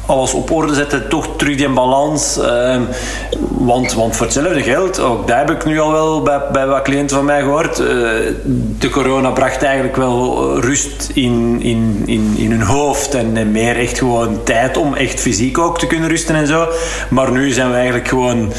alles 0.09 0.33
op 0.33 0.51
orde 0.51 0.73
zetten, 0.73 1.07
toch 1.09 1.27
terug 1.37 1.55
die 1.57 1.69
balans. 1.69 2.37
ehm, 2.39 2.81
want, 3.49 3.93
want 3.93 4.15
voor 4.15 4.25
hetzelfde 4.25 4.61
geld, 4.61 4.99
ook 4.99 5.27
daar 5.27 5.37
heb 5.39 5.49
ik 5.51 5.65
nu 5.65 5.79
al 5.79 5.91
wel 5.91 6.21
bij, 6.21 6.41
bij 6.51 6.67
wat 6.67 6.81
cliënten 6.81 7.15
van 7.15 7.25
mij 7.25 7.41
gehoord. 7.41 7.79
eh, 7.79 7.85
de 8.79 8.89
corona 8.91 9.29
bracht 9.31 9.63
eigenlijk 9.63 9.95
wel 9.95 10.53
rust 10.59 11.09
in, 11.13 11.59
in, 11.61 12.03
in, 12.05 12.33
in 12.37 12.51
hun 12.51 12.61
hoofd 12.61 13.13
en, 13.15 13.37
en 13.37 13.51
meer 13.51 13.77
echt 13.79 13.97
gewoon 13.97 14.43
tijd 14.43 14.77
om 14.77 14.93
echt 14.95 15.19
fysiek 15.19 15.57
ook 15.57 15.79
te 15.79 15.87
kunnen 15.87 16.09
rusten 16.09 16.35
en 16.35 16.47
zo. 16.47 16.67
Maar 17.09 17.31
nu 17.31 17.51
zijn 17.51 17.69
we 17.69 17.75
eigenlijk 17.75 18.07
gewoon 18.07 18.51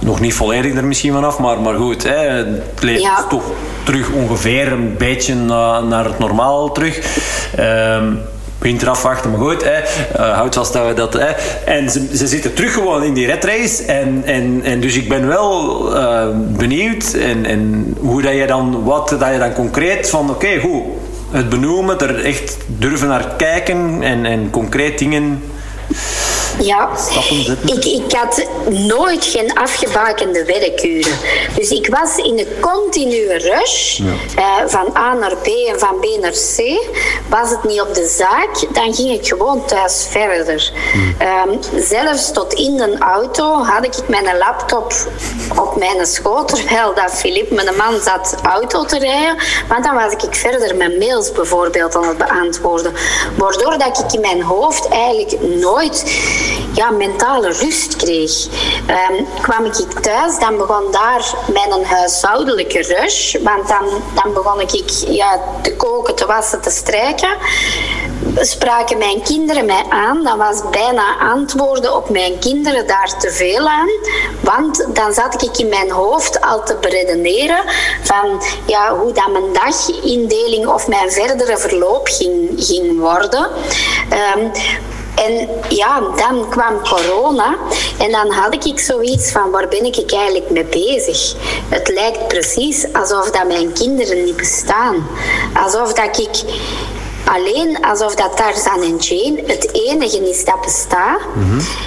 nog 0.00 0.20
niet 0.20 0.34
volledig 0.34 0.74
er 0.74 0.84
misschien 0.84 1.12
vanaf, 1.12 1.38
maar, 1.38 1.60
maar 1.60 1.74
goed, 1.74 2.02
hè, 2.02 2.14
het 2.16 2.62
Ja. 2.80 3.18
is 3.18 3.24
toch 3.28 3.42
terug 3.82 4.10
ongeveer 4.10 4.72
een 4.72 4.94
beetje 4.98 5.34
na- 5.34 5.80
naar 5.80 6.04
het 6.04 6.18
normaal 6.18 6.72
terug. 6.72 7.00
Ehm 7.56 8.12
winter 8.58 8.88
afwachten, 8.88 9.30
maar 9.30 9.40
goed, 9.40 9.64
hè. 9.64 9.78
Uh, 9.80 10.34
houd 10.34 10.54
vast 10.54 10.72
dat 10.72 10.86
we 10.86 10.94
dat... 10.94 11.18
En 11.64 11.90
ze, 11.90 12.16
ze 12.16 12.26
zitten 12.26 12.54
terug 12.54 12.72
gewoon 12.72 13.02
in 13.02 13.14
die 13.14 13.26
red 13.26 13.44
race. 13.44 13.84
En, 13.84 14.22
en, 14.24 14.60
en 14.64 14.80
dus 14.80 14.96
ik 14.96 15.08
ben 15.08 15.26
wel 15.26 15.96
eh, 15.96 16.26
benieuwd 16.34 17.12
en, 17.12 17.44
en 17.46 17.94
hoe 18.00 18.22
dat 18.22 18.34
je 18.34 18.46
dan, 18.46 18.84
wat 18.84 19.08
dat 19.08 19.32
je 19.32 19.38
dan 19.38 19.52
concreet 19.52 20.10
van, 20.10 20.30
oké, 20.30 20.60
goed, 20.60 20.82
het 21.30 21.48
benoemen, 21.48 22.00
er 22.00 22.24
echt 22.24 22.56
durven 22.66 23.08
naar 23.08 23.28
kijken 23.36 24.02
en, 24.02 24.24
en 24.24 24.50
concreet 24.50 24.98
dingen 24.98 25.42
Ja, 26.60 26.88
ik, 27.66 27.84
ik 27.84 28.12
had 28.12 28.46
nooit 28.68 29.24
geen 29.24 29.58
afgebakende 29.58 30.44
werkuren. 30.44 31.18
Dus 31.56 31.70
ik 31.70 31.88
was 32.00 32.16
in 32.16 32.38
een 32.38 32.60
continue 32.60 33.38
rush. 33.38 34.00
eh, 34.36 34.44
van 34.66 34.96
A 34.96 35.14
naar 35.14 35.36
B 35.36 35.46
en 35.46 35.78
van 35.78 36.00
B 36.00 36.06
naar 36.20 36.30
C. 36.32 36.86
Was 37.28 37.50
het 37.50 37.64
niet 37.64 37.80
op 37.80 37.94
de 37.94 38.06
zaak, 38.06 38.74
dan 38.74 38.94
ging 38.94 39.10
ik 39.10 39.26
gewoon 39.28 39.64
thuis 39.66 40.06
verder. 40.10 40.72
Ehm, 41.18 41.50
zelfs 41.76 42.32
tot 42.32 42.52
in 42.52 42.76
de 42.76 42.96
auto 42.98 43.62
had 43.62 43.84
ik 43.84 44.08
mijn 44.08 44.36
laptop 44.38 44.92
op 45.56 45.76
mijn 45.76 46.06
schoot. 46.06 46.48
Terwijl 46.48 46.94
dat 46.94 47.12
Filip, 47.14 47.50
mijn 47.50 47.76
man, 47.76 48.00
zat 48.00 48.34
auto 48.42 48.84
te 48.84 48.98
rijden. 48.98 49.36
Want 49.68 49.84
dan 49.84 49.94
was 49.94 50.12
ik 50.12 50.34
verder 50.34 50.76
mijn 50.76 50.98
mails 50.98 51.32
bijvoorbeeld 51.32 51.96
aan 51.96 52.08
het 52.08 52.18
beantwoorden. 52.18 52.92
Waardoor 53.36 53.78
dat 53.78 53.98
ik 53.98 54.12
in 54.12 54.20
mijn 54.20 54.42
hoofd 54.42 54.88
eigenlijk 54.88 55.40
nooit 55.40 56.04
ja, 56.72 56.90
mentale 56.90 57.52
rust 57.52 57.96
kreeg. 57.96 58.46
Ehm, 58.86 59.24
kwam 59.42 59.64
ik 59.64 59.74
thuis, 60.00 60.38
dan 60.38 60.56
begon 60.56 60.90
daar 60.90 61.34
mijn 61.52 61.84
huishoudelijke 61.84 62.82
rush. 62.82 63.36
Want 63.42 63.68
dan, 63.68 63.84
dan 64.14 64.32
begon 64.32 64.60
ik 64.60 64.90
ja, 65.08 65.40
te 65.62 65.76
koken, 65.76 66.14
te 66.14 66.26
wassen, 66.26 66.60
te 66.60 66.70
strijken. 66.70 67.36
Spraken 68.36 68.98
mijn 68.98 69.22
kinderen 69.22 69.66
mij 69.66 69.84
aan, 69.88 70.24
dan 70.24 70.38
was 70.38 70.62
bijna 70.70 71.18
antwoorden 71.18 71.96
op 71.96 72.10
mijn 72.10 72.38
kinderen 72.38 72.86
daar 72.86 73.18
te 73.18 73.30
veel 73.30 73.68
aan. 73.68 73.88
Want 74.40 74.86
dan 74.94 75.12
zat 75.12 75.42
ik 75.42 75.58
in 75.58 75.68
mijn 75.68 75.90
hoofd 75.90 76.40
al 76.40 76.64
te 76.64 76.76
beredeneren 76.80 77.62
van 78.02 78.42
ja, 78.66 78.96
hoe 78.96 79.12
dat 79.12 79.32
mijn 79.32 79.52
dagindeling 79.52 80.66
of 80.66 80.88
mijn 80.88 81.10
verdere 81.10 81.58
verloop 81.58 82.06
ging, 82.06 82.50
ging 82.56 82.98
worden. 82.98 83.48
Ehm, 84.08 84.48
en 85.26 85.48
ja, 85.68 86.00
dan 86.00 86.48
kwam 86.48 86.80
corona 86.80 87.56
en 87.98 88.10
dan 88.10 88.30
had 88.30 88.64
ik 88.64 88.78
zoiets 88.78 89.32
van 89.32 89.50
waar 89.50 89.68
ben 89.68 89.84
ik 89.84 90.12
eigenlijk 90.12 90.50
mee 90.50 90.64
bezig? 90.64 91.34
Het 91.68 91.88
lijkt 91.88 92.28
precies 92.28 92.92
alsof 92.92 93.30
dat 93.30 93.46
mijn 93.46 93.72
kinderen 93.72 94.24
niet 94.24 94.36
bestaan. 94.36 95.06
Alsof 95.54 95.92
dat 95.92 96.18
ik 96.18 96.42
alleen, 97.24 97.84
alsof 97.84 98.14
dat 98.14 98.36
Tarzan 98.36 98.82
en 98.82 98.96
Jane 98.96 99.42
het 99.46 99.72
enige 99.72 100.28
is 100.30 100.44
dat 100.44 100.60
bestaat. 100.60 101.20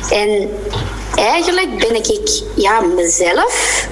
En 0.09 0.49
eigenlijk 1.15 1.77
ben 1.77 1.95
ik 1.95 2.43
ja, 2.55 2.81
mezelf 2.81 3.87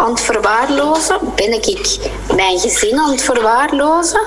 aan 0.00 0.10
het 0.10 0.20
verwaarlozen? 0.20 1.18
Ben 1.34 1.52
ik 1.52 1.98
mijn 2.36 2.58
gezin 2.58 2.98
aan 2.98 3.10
het 3.10 3.22
verwaarlozen? 3.22 4.20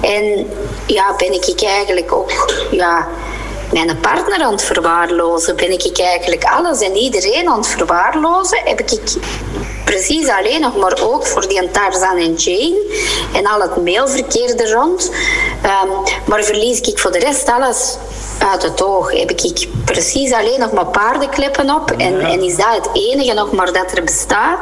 En 0.00 0.50
ja, 0.86 1.14
ben 1.16 1.32
ik 1.32 1.62
eigenlijk 1.62 2.12
ook 2.12 2.32
ja, 2.70 3.08
mijn 3.72 4.00
partner 4.00 4.42
aan 4.42 4.52
het 4.52 4.62
verwaarlozen? 4.62 5.56
Ben 5.56 5.70
ik 5.70 5.98
eigenlijk 5.98 6.44
alles 6.44 6.80
en 6.80 6.96
iedereen 6.96 7.48
aan 7.48 7.58
het 7.58 7.66
verwaarlozen? 7.66 8.58
Heb 8.64 8.80
ik 8.80 9.00
precies 9.84 10.28
alleen 10.28 10.60
nog 10.60 10.76
maar 10.76 11.00
ook 11.02 11.26
voor 11.26 11.48
die 11.48 11.70
Tarzan 11.70 12.16
en 12.16 12.34
Jane 12.34 12.82
en 13.32 13.46
al 13.46 13.60
het 13.60 13.84
mailverkeer 13.84 14.60
er 14.60 14.72
rond. 14.72 15.10
Um, 15.64 15.90
maar 16.26 16.44
verlies 16.44 16.80
ik 16.80 16.98
voor 16.98 17.12
de 17.12 17.18
rest 17.18 17.48
alles 17.48 17.96
uit 18.38 18.62
het 18.62 18.82
oog. 18.82 19.12
Heb 19.12 19.30
ik 19.30 19.68
precies 19.84 20.32
alleen 20.32 20.60
nog 20.60 20.72
maar 20.72 20.86
paardenkleppen 20.86 21.70
op 21.74 21.90
en, 21.90 22.20
en 22.20 22.42
is 22.42 22.56
dat 22.56 22.74
het 22.74 22.88
enige 22.92 23.34
nog 23.34 23.52
maar 23.52 23.72
dat 23.72 23.92
er 23.92 24.04
bestaat. 24.04 24.58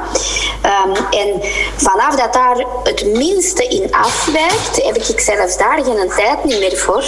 Um, 0.86 0.94
en 1.11 1.40
vanaf 1.76 2.16
dat 2.16 2.32
daar 2.32 2.66
het 2.82 3.07
minste 3.07 3.66
in 3.66 3.92
afwijkt, 3.94 4.84
heb 4.84 4.96
ik 4.96 5.20
zelfs 5.20 5.57
daar 5.57 5.84
geen 5.84 6.12
tijd 6.16 6.44
niet 6.44 6.59
meer 6.59 6.76
voor. 6.76 7.05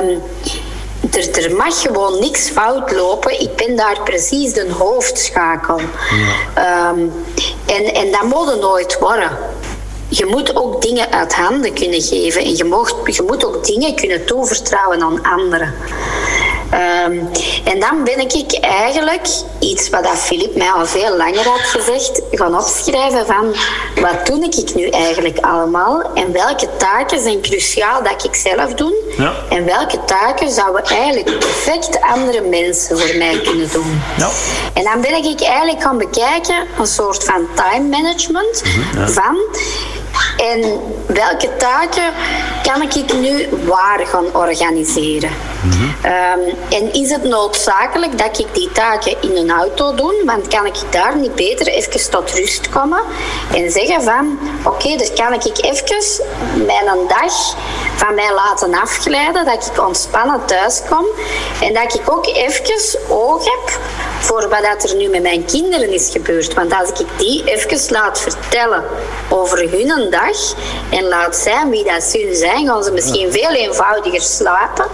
Um, 0.00 0.22
er, 1.00 1.44
er, 1.44 1.56
mag 1.56 1.82
gewoon 1.82 2.20
niks 2.20 2.48
fout 2.48 2.92
lopen. 2.92 3.40
Ik 3.40 3.56
ben 3.56 3.76
daar 3.76 4.00
precies 4.04 4.52
de 4.52 4.72
hoofdschakel. 4.78 5.80
Ja. 6.56 6.90
Um, 6.90 7.12
en, 7.66 7.94
en 7.94 8.10
dat 8.10 8.22
moet 8.22 8.60
nooit 8.60 8.98
worden. 8.98 9.30
Je 10.08 10.26
moet 10.26 10.56
ook 10.56 10.82
dingen 10.82 11.12
uit 11.12 11.34
handen 11.34 11.74
kunnen 11.74 12.02
geven 12.02 12.42
en 12.42 12.56
je, 12.56 12.64
mocht, 12.64 13.16
je 13.16 13.22
moet 13.22 13.44
ook 13.44 13.64
dingen 13.64 13.94
kunnen 13.94 14.26
toevertrouwen 14.26 15.02
aan 15.02 15.22
anderen. 15.22 15.74
Um, 16.74 17.30
en 17.64 17.80
dan 17.80 18.04
ben 18.04 18.18
ik 18.18 18.58
eigenlijk 18.60 19.26
iets 19.58 19.90
wat 19.90 20.08
Filip 20.08 20.56
mij 20.56 20.70
al 20.70 20.86
veel 20.86 21.16
langer 21.16 21.44
had 21.44 21.60
gezegd, 21.60 22.22
gaan 22.30 22.56
opschrijven 22.56 23.26
van 23.26 23.54
wat 24.02 24.26
doe 24.26 24.44
ik 24.44 24.74
nu 24.74 24.88
eigenlijk 24.88 25.38
allemaal 25.38 26.02
en 26.14 26.32
welke 26.32 26.68
taken 26.76 27.20
zijn 27.20 27.40
cruciaal 27.40 28.02
dat 28.02 28.24
ik 28.24 28.34
zelf 28.34 28.74
doe 28.74 28.94
ja. 29.16 29.32
en 29.50 29.64
welke 29.64 30.04
taken 30.04 30.50
zouden 30.50 30.84
eigenlijk 30.84 31.38
perfect 31.38 32.00
andere 32.00 32.40
mensen 32.40 32.98
voor 32.98 33.16
mij 33.16 33.40
kunnen 33.40 33.68
doen. 33.72 34.02
Ja. 34.16 34.28
En 34.72 34.84
dan 34.84 35.00
ben 35.00 35.24
ik 35.24 35.40
eigenlijk 35.40 35.82
gaan 35.82 35.98
bekijken, 35.98 36.66
een 36.78 36.86
soort 36.86 37.24
van 37.24 37.48
time 37.54 37.88
management 37.88 38.62
ja. 38.94 39.08
van 39.08 39.36
en 40.36 40.80
welke 41.06 41.56
taken 41.56 42.12
kan 42.62 42.82
ik 42.82 43.14
nu 43.14 43.48
waar 43.66 44.06
gaan 44.06 44.34
organiseren? 44.34 45.30
Um, 45.64 46.54
en 46.70 46.92
is 46.92 47.10
het 47.10 47.22
noodzakelijk 47.22 48.18
dat 48.18 48.38
ik 48.38 48.46
die 48.54 48.72
taken 48.72 49.22
in 49.22 49.36
een 49.36 49.50
auto 49.50 49.94
doe? 49.94 50.22
Want 50.24 50.48
kan 50.48 50.66
ik 50.66 50.74
daar 50.90 51.16
niet 51.16 51.34
beter 51.34 51.66
even 51.66 52.10
tot 52.10 52.30
rust 52.30 52.68
komen 52.68 53.00
en 53.54 53.70
zeggen 53.70 54.02
van 54.02 54.38
oké, 54.64 54.68
okay, 54.68 54.96
dus 54.96 55.12
kan 55.12 55.32
ik 55.32 55.64
even 55.64 56.24
mijn 56.66 57.06
dag 57.08 57.56
van 57.96 58.14
mij 58.14 58.34
laten 58.34 58.74
afglijden, 58.74 59.44
dat 59.44 59.70
ik 59.72 59.86
ontspannen 59.86 60.44
thuis 60.46 60.82
kom 60.88 61.04
en 61.62 61.74
dat 61.74 61.94
ik 61.94 62.10
ook 62.10 62.26
even 62.26 63.00
oog 63.08 63.44
heb 63.44 63.78
voor 64.18 64.48
wat 64.48 64.62
dat 64.62 64.90
er 64.90 64.96
nu 64.96 65.08
met 65.08 65.22
mijn 65.22 65.44
kinderen 65.44 65.92
is 65.92 66.10
gebeurd. 66.10 66.54
Want 66.54 66.74
als 66.74 66.88
ik 66.88 67.06
die 67.16 67.44
even 67.44 67.92
laat 67.92 68.20
vertellen 68.20 68.84
over 69.28 69.70
hun 69.70 70.10
dag 70.10 70.54
en 70.90 71.08
laat 71.08 71.36
zijn 71.36 71.70
wie 71.70 71.84
dat 71.84 72.02
ze 72.02 72.28
zijn, 72.32 72.66
gaan 72.66 72.84
ze 72.84 72.92
misschien 72.92 73.32
veel 73.32 73.50
eenvoudiger 73.50 74.20
slapen. 74.20 74.86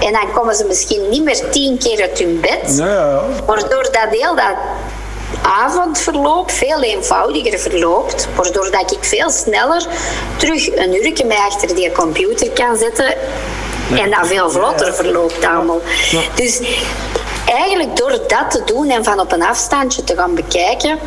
En 0.00 0.12
dan 0.12 0.32
komen 0.34 0.54
ze 0.54 0.64
misschien 0.64 1.08
niet 1.08 1.24
meer 1.24 1.50
tien 1.50 1.78
keer 1.78 2.00
uit 2.00 2.18
hun 2.18 2.40
bed. 2.40 2.76
Ja, 2.76 2.86
ja, 2.86 3.10
ja. 3.10 3.22
Waardoor 3.46 3.82
dat 3.82 4.08
heel 4.10 4.34
dat 4.34 4.54
avondverloop 5.42 6.50
veel 6.50 6.82
eenvoudiger 6.82 7.58
verloopt. 7.58 8.28
Waardoor 8.34 8.70
dat 8.70 8.92
ik 8.92 9.04
veel 9.04 9.30
sneller 9.30 9.86
terug 10.36 10.76
een 10.76 11.04
uurtje 11.04 11.24
mij 11.24 11.36
achter 11.36 11.74
die 11.74 11.92
computer 11.92 12.50
kan 12.50 12.76
zetten. 12.76 13.14
En 13.90 14.10
dat 14.10 14.26
veel 14.26 14.50
vlotter 14.50 14.94
verloopt 14.94 15.44
allemaal. 15.44 15.80
Dus 16.34 16.60
eigenlijk 17.46 17.96
door 17.96 18.10
dat 18.10 18.50
te 18.50 18.62
doen 18.64 18.90
en 18.90 19.04
van 19.04 19.20
op 19.20 19.32
een 19.32 19.42
afstandje 19.42 20.04
te 20.04 20.16
gaan 20.16 20.34
bekijken, 20.34 20.98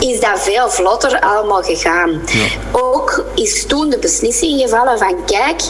is 0.00 0.20
dat 0.20 0.40
veel 0.40 0.70
vlotter 0.70 1.20
allemaal 1.20 1.62
gegaan. 1.62 2.22
Ook 2.72 3.24
is 3.34 3.66
toen 3.66 3.90
de 3.90 3.98
beslissing 3.98 4.60
gevallen 4.60 4.98
van 4.98 5.24
kijk, 5.26 5.62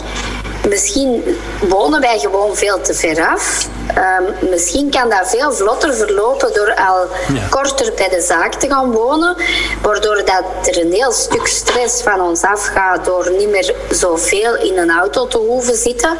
misschien 0.67 1.37
wonen 1.67 2.01
wij 2.01 2.19
gewoon 2.19 2.55
veel 2.55 2.81
te 2.81 2.93
ver 2.93 3.27
af. 3.27 3.67
Um, 3.97 4.49
misschien 4.49 4.89
kan 4.89 5.09
dat 5.09 5.29
veel 5.29 5.53
vlotter 5.53 5.95
verlopen 5.95 6.53
door 6.53 6.75
al 6.75 7.07
ja. 7.33 7.47
korter 7.49 7.93
bij 7.95 8.09
de 8.09 8.21
zaak 8.21 8.53
te 8.53 8.67
gaan 8.69 8.91
wonen, 8.91 9.35
waardoor 9.81 10.15
dat 10.15 10.67
er 10.67 10.81
een 10.81 10.91
heel 10.91 11.11
stuk 11.11 11.47
stress 11.47 12.01
van 12.01 12.21
ons 12.21 12.41
afgaat 12.41 13.05
door 13.05 13.31
niet 13.37 13.49
meer 13.49 13.75
zoveel 13.89 14.55
in 14.55 14.77
een 14.77 14.91
auto 14.91 15.27
te 15.27 15.37
hoeven 15.37 15.75
zitten, 15.75 16.17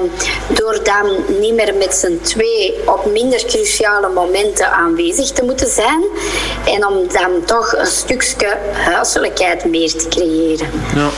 um, 0.00 0.10
door 0.48 0.80
dan 0.82 1.24
niet 1.40 1.54
meer 1.54 1.74
met 1.74 1.94
z'n 1.94 2.20
twee 2.22 2.80
op 2.86 3.06
minder 3.06 3.44
cruciale 3.44 4.08
momenten 4.08 4.70
aanwezig 4.72 5.30
te 5.30 5.44
moeten 5.44 5.68
zijn 5.68 6.04
en 6.64 6.86
om 6.86 7.08
dan 7.12 7.44
toch 7.44 7.76
een 7.76 7.86
stukje 7.86 8.56
huiselijkheid 8.72 9.64
meer 9.64 9.92
te 9.92 10.08
creëren. 10.08 10.70
Ja. 10.94 11.08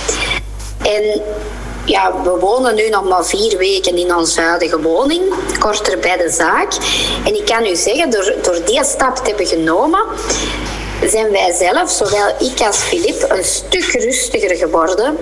En 0.82 1.22
ja, 1.84 2.22
we 2.22 2.30
wonen 2.30 2.74
nu 2.74 2.88
nog 2.88 3.08
maar 3.08 3.24
vier 3.24 3.58
weken 3.58 3.96
in 3.96 4.14
onze 4.14 4.40
huidige 4.40 4.80
woning, 4.80 5.22
korter 5.58 5.98
bij 5.98 6.16
de 6.16 6.30
zaak. 6.30 6.72
En 7.24 7.34
ik 7.34 7.44
kan 7.44 7.66
u 7.66 7.76
zeggen, 7.76 8.10
door, 8.10 8.34
door 8.42 8.64
die 8.64 8.84
stap 8.84 9.16
te 9.16 9.22
hebben 9.24 9.46
genomen, 9.46 10.00
zijn 11.08 11.30
wij 11.30 11.52
zelf, 11.58 11.90
zowel 11.90 12.28
ik 12.38 12.60
als 12.60 12.76
Filip, 12.76 13.24
een 13.28 13.44
stuk 13.44 13.84
rustiger 13.84 14.56
geworden. 14.56 15.16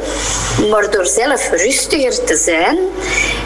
Maar 0.71 0.91
door 0.91 1.07
zelf 1.07 1.51
rustiger 1.51 2.25
te 2.25 2.37
zijn 2.37 2.79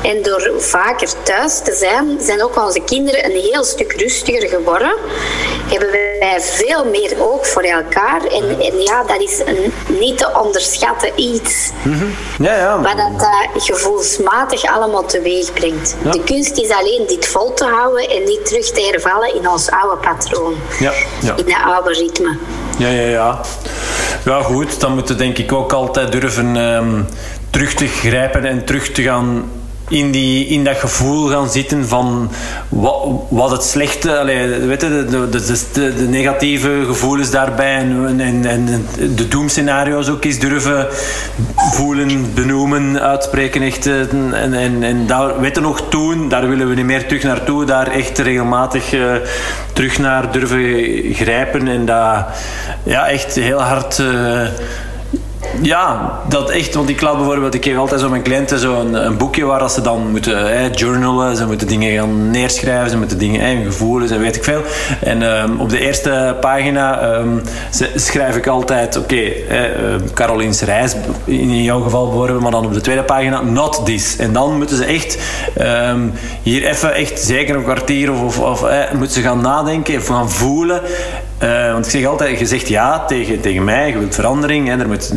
en 0.02 0.22
door 0.22 0.52
vaker 0.58 1.08
thuis 1.22 1.58
te 1.58 1.74
zijn, 1.74 2.18
zijn 2.20 2.42
ook 2.42 2.64
onze 2.64 2.80
kinderen 2.80 3.24
een 3.24 3.40
heel 3.40 3.64
stuk 3.64 3.92
rustiger 3.92 4.48
geworden. 4.48 4.94
Hebben 5.68 5.90
wij 5.90 6.40
veel 6.40 6.84
meer 6.84 7.12
oog 7.18 7.46
voor 7.46 7.62
elkaar. 7.62 8.24
En, 8.24 8.60
en 8.60 8.82
ja, 8.82 9.02
dat 9.02 9.20
is 9.20 9.40
een 9.44 9.72
niet 9.86 10.18
te 10.18 10.30
onderschatten 10.42 11.12
iets. 11.16 11.70
Mm-hmm. 11.82 12.14
ja, 12.38 12.56
ja. 12.56 12.80
Wat 12.80 12.96
dat 12.96 13.28
uh, 13.28 13.62
gevoelsmatig 13.62 14.64
allemaal 14.64 15.06
teweeg 15.06 15.52
brengt. 15.52 15.96
Ja. 16.04 16.10
De 16.10 16.24
kunst 16.24 16.58
is 16.58 16.70
alleen 16.70 17.04
dit 17.06 17.26
vol 17.26 17.54
te 17.54 17.64
houden 17.64 18.08
en 18.10 18.24
niet 18.24 18.46
terug 18.46 18.70
te 18.70 18.80
hervallen 18.80 19.34
in 19.34 19.48
ons 19.48 19.70
oude 19.70 19.96
patroon. 19.96 20.56
Ja, 20.78 20.92
ja. 21.20 21.36
In 21.36 21.44
dat 21.44 21.62
oude 21.64 21.92
ritme. 21.92 22.23
Ja, 22.78 22.88
ja, 22.88 23.08
ja. 23.08 23.40
Ja, 24.24 24.42
goed. 24.42 24.80
Dan 24.80 24.94
moeten 24.94 25.18
denk 25.18 25.38
ik 25.38 25.52
ook 25.52 25.72
altijd 25.72 26.12
durven 26.12 26.56
um, 26.56 27.06
terug 27.50 27.74
te 27.74 27.86
grijpen 27.86 28.44
en 28.44 28.64
terug 28.64 28.90
te 28.90 29.02
gaan 29.02 29.44
in, 29.94 30.10
die, 30.10 30.46
in 30.46 30.64
dat 30.64 30.76
gevoel 30.76 31.28
gaan 31.28 31.50
zitten 31.50 31.88
van 31.88 32.30
wat, 32.68 33.06
wat 33.28 33.50
het 33.50 33.62
slechte, 33.62 34.22
weet 34.66 34.80
je, 34.80 34.88
de, 34.88 35.28
de, 35.30 35.66
de, 35.72 35.94
de, 35.94 36.08
negatieve 36.08 36.82
gevoelens 36.86 37.30
daarbij 37.30 37.76
en, 37.76 38.20
en, 38.20 38.46
en 38.46 38.86
de 39.14 39.28
doemscenario's 39.28 40.08
ook 40.08 40.24
eens 40.24 40.38
durven 40.38 40.86
voelen, 41.56 42.34
benoemen, 42.34 43.00
uitspreken. 43.00 43.62
Echt, 43.62 43.86
eh, 43.86 44.12
en, 44.32 44.54
en, 44.54 44.82
en 44.82 45.06
daar, 45.06 45.40
weet 45.40 45.54
je 45.54 45.60
nog, 45.60 45.88
toen, 45.88 46.28
daar 46.28 46.48
willen 46.48 46.68
we 46.68 46.74
niet 46.74 46.84
meer 46.84 47.06
terug 47.06 47.22
naartoe, 47.22 47.64
daar 47.64 47.86
echt 47.86 48.18
regelmatig 48.18 48.92
uh, 48.92 49.14
terug 49.72 49.98
naar 49.98 50.32
durven 50.32 51.14
grijpen 51.14 51.68
en 51.68 51.86
dat 51.86 52.24
ja, 52.82 53.08
echt 53.08 53.34
heel 53.34 53.62
hard. 53.62 53.98
Uh, 53.98 54.46
ja, 55.62 56.18
dat 56.28 56.50
echt. 56.50 56.74
Want 56.74 56.88
ik 56.88 57.00
laat 57.00 57.16
bijvoorbeeld, 57.16 57.54
ik 57.54 57.64
geef 57.64 57.76
altijd 57.76 58.00
zo 58.00 58.08
mijn 58.08 58.22
cliënten 58.22 58.58
zo 58.58 58.80
een, 58.80 59.16
boekje 59.16 59.44
waar 59.44 59.70
ze 59.70 59.80
dan 59.80 60.10
moeten 60.10 60.72
journalen, 60.72 61.36
ze 61.36 61.46
moeten 61.46 61.66
dingen 61.66 61.98
gaan 61.98 62.30
neerschrijven, 62.30 62.90
ze 62.90 62.98
moeten 62.98 63.18
dingen, 63.18 63.40
eh, 63.40 63.64
gevoelens 63.64 64.10
en 64.10 64.20
weet 64.20 64.36
ik 64.36 64.44
veel. 64.44 64.62
En 65.00 65.22
um, 65.22 65.60
op 65.60 65.68
de 65.68 65.78
eerste 65.78 66.36
pagina 66.40 67.14
um, 67.16 67.42
schrijf 67.94 68.36
ik 68.36 68.46
altijd, 68.46 68.96
oké, 68.96 69.14
okay, 69.14 69.46
eh, 69.48 70.00
Caroline's 70.14 70.60
reis, 70.60 70.94
in 71.24 71.62
jouw 71.62 71.80
geval 71.80 72.06
bijvoorbeeld, 72.06 72.40
maar 72.40 72.50
dan 72.50 72.64
op 72.64 72.74
de 72.74 72.80
tweede 72.80 73.02
pagina, 73.02 73.42
not 73.42 73.80
this. 73.84 74.16
En 74.16 74.32
dan 74.32 74.56
moeten 74.56 74.76
ze 74.76 74.84
echt 74.84 75.18
hier 76.42 76.64
even, 76.64 76.94
echt 76.94 77.20
zeker 77.20 77.56
een 77.56 77.62
kwartier 77.62 78.12
of, 78.12 78.38
of, 78.38 78.62
of 78.62 78.92
moeten 78.92 79.14
ze 79.14 79.20
gaan 79.20 79.40
nadenken, 79.40 79.94
even 79.94 80.14
gaan 80.14 80.30
voelen. 80.30 80.80
Uh, 81.42 81.72
want 81.72 81.84
ik 81.84 81.90
zeg 81.90 82.04
altijd, 82.04 82.38
je 82.38 82.46
zegt 82.46 82.68
ja 82.68 83.04
tegen, 83.04 83.40
tegen 83.40 83.64
mij, 83.64 83.88
je 83.88 83.98
wilt 83.98 84.14
verandering. 84.14 84.68
Hè, 84.68 84.78
er 84.78 84.88
moet, 84.88 85.12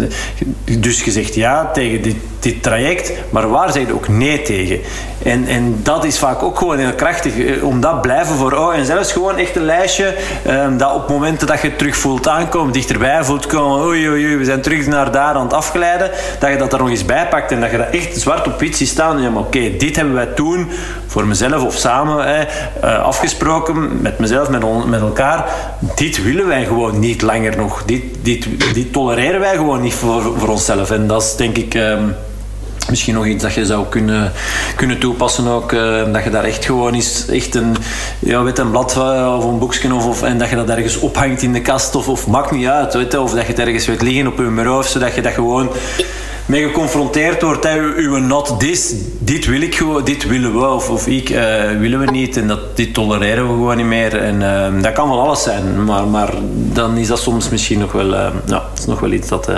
dus 0.80 1.04
je 1.04 1.12
zegt 1.12 1.36
ja 1.36 1.72
tegen 1.72 2.02
dit, 2.02 2.16
dit 2.40 2.64
traject, 2.64 3.14
maar 3.30 3.50
waar 3.50 3.72
zeg 3.72 3.88
je 3.88 3.94
ook 3.94 4.08
nee 4.08 4.42
tegen? 4.42 4.80
En, 5.24 5.48
en 5.48 5.80
dat 5.84 6.04
is 6.04 6.20
vaak 6.20 6.44
ook 6.44 6.58
gewoon 6.58 6.78
heel 6.78 6.94
krachtig, 6.94 7.38
eh, 7.40 7.64
om 7.64 7.82
dat 7.82 8.02
blijven 8.02 8.36
voor 8.36 8.54
ogen. 8.54 8.78
En 8.78 8.86
zelfs 8.86 9.12
gewoon 9.12 9.38
echt 9.38 9.56
een 9.56 9.66
lijstje, 9.66 10.16
um, 10.48 10.78
dat 10.78 10.94
op 10.94 11.10
momenten 11.10 11.48
dat 11.48 11.62
je 11.62 11.68
het 11.68 11.78
terug 11.78 11.98
voelt 11.98 12.28
aankomen, 12.28 12.74
dichterbij 12.74 13.24
voelt 13.24 13.46
komen, 13.46 13.86
oei 13.86 14.10
oei 14.10 14.26
oei, 14.26 14.38
we 14.38 14.46
zijn 14.46 14.62
terug 14.62 14.88
naar 14.88 15.12
daar 15.12 15.34
aan 15.36 15.44
het 15.44 15.54
afgeleiden, 15.54 16.12
dat 16.40 16.50
je 16.50 16.58
dat 16.58 16.74
er 16.74 16.80
nog 16.80 16.90
eens 16.90 17.06
bij 17.06 17.28
pakt 17.28 17.52
en 17.52 17.60
dat 17.60 17.72
je 17.72 17.78
dat 17.78 17.90
echt 17.92 18.20
zwart 18.20 18.48
op 18.48 18.60
wit 18.60 18.78
ziet 18.78 18.88
staan. 18.88 19.22
Ja, 19.22 19.30
maar 19.30 19.42
oké, 19.42 19.78
dit 19.78 19.96
hebben 19.96 20.16
wij 20.16 20.26
toen 20.26 20.70
voor 21.08 21.28
mezelf 21.28 21.64
of 21.64 21.76
samen 21.76 22.26
hè, 22.26 22.42
uh, 22.84 23.04
afgesproken, 23.04 24.02
met 24.02 24.20
mezelf, 24.20 24.50
met, 24.50 24.88
met 24.88 25.02
elkaar. 25.02 25.46
Dit 25.96 26.24
willen 26.24 26.48
wij 26.48 26.66
gewoon 26.66 27.00
niet 27.00 27.22
langer 27.22 27.58
nog. 27.58 27.84
Dit, 27.86 28.04
dit, 28.22 28.48
dit 28.74 28.94
tolereren 28.94 29.40
wij 29.40 29.56
gewoon 29.56 29.82
niet 29.82 29.94
voor, 29.94 30.22
voor 30.38 30.50
onszelf. 30.50 30.92
En 30.92 31.08
dat 31.08 31.22
is 31.22 31.36
denk 31.36 31.58
ik... 31.58 31.74
Um, 31.74 32.16
misschien 32.90 33.14
nog 33.14 33.26
iets 33.26 33.44
dat 33.44 33.54
je 33.54 33.66
zou 33.66 33.86
kunnen, 33.90 34.32
kunnen 34.76 35.00
toepassen 35.00 35.48
ook. 35.48 35.72
Uh, 35.72 36.14
dat 36.14 36.24
je 36.24 36.30
daar 36.30 36.44
echt 36.44 36.66
gewoon 36.66 36.94
eens 36.94 37.28
echt 37.28 37.56
een, 37.56 37.76
ja, 38.20 38.44
weet, 38.44 38.58
een 38.58 38.72
blad 38.72 38.96
uh, 38.98 39.36
of 39.38 39.44
een 39.44 39.60
boekje 39.60 39.94
of, 39.94 40.06
of, 40.06 40.24
en 40.24 40.38
dat 40.38 40.50
je 40.50 40.56
dat 40.56 40.70
ergens 40.70 41.00
ophangt 41.00 41.42
in 41.42 41.54
de 41.54 41.62
kast 41.62 41.96
of, 41.96 42.10
of 42.10 42.28
maakt 42.28 42.52
niet 42.52 42.68
uit. 42.68 42.94
Weet, 42.94 43.18
of 43.18 43.32
dat 43.32 43.42
je 43.42 43.48
het 43.48 43.60
ergens 43.60 43.86
weet 43.86 44.02
liggen 44.02 44.28
op 44.28 44.38
je 44.38 44.44
bureau 44.44 44.84
zodat 44.84 45.16
je 45.16 45.22
dat 45.22 45.34
gewoon 45.34 45.70
mee 46.48 46.64
geconfronteerd 46.64 47.42
wordt. 47.42 47.64
Hè, 47.64 47.80
uw 47.80 48.18
not 48.18 48.60
this, 48.60 48.94
dit 49.20 49.46
wil 49.46 49.62
ik 49.62 49.76
gewoon, 49.76 50.04
dit 50.04 50.28
willen 50.28 50.54
we 50.60 50.68
of, 50.68 50.90
of 50.90 51.08
ik 51.08 51.30
uh, 51.30 51.72
willen 51.80 52.00
we 52.00 52.12
niet 52.12 52.38
en 52.38 52.48
dat, 52.48 52.78
dit 52.78 52.94
tolereren 52.94 53.48
we 53.48 53.54
gewoon 53.54 53.78
niet 53.78 53.86
meer. 53.86 54.18
En 54.18 54.42
uh, 54.42 54.82
dat 54.82 54.94
kan 54.94 55.10
wel 55.10 55.22
alles 55.22 55.44
zijn, 55.44 55.84
maar, 55.84 56.08
maar 56.08 56.34
dan 56.54 56.98
is 56.98 57.08
dat 57.08 57.20
soms 57.20 57.50
misschien 57.50 57.80
nog 57.80 57.92
wel, 57.92 58.14
uh, 58.14 58.28
ja, 58.46 58.64
is 58.78 58.86
nog 58.86 59.00
wel 59.00 59.12
iets 59.12 59.28
dat 59.28 59.52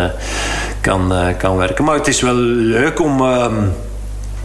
kan, 0.81 1.13
kan 1.37 1.57
werken. 1.57 1.83
Maar 1.83 1.95
het 1.95 2.07
is 2.07 2.21
wel 2.21 2.35
leuk 2.35 3.01
om 3.01 3.21
ehm, 3.21 3.53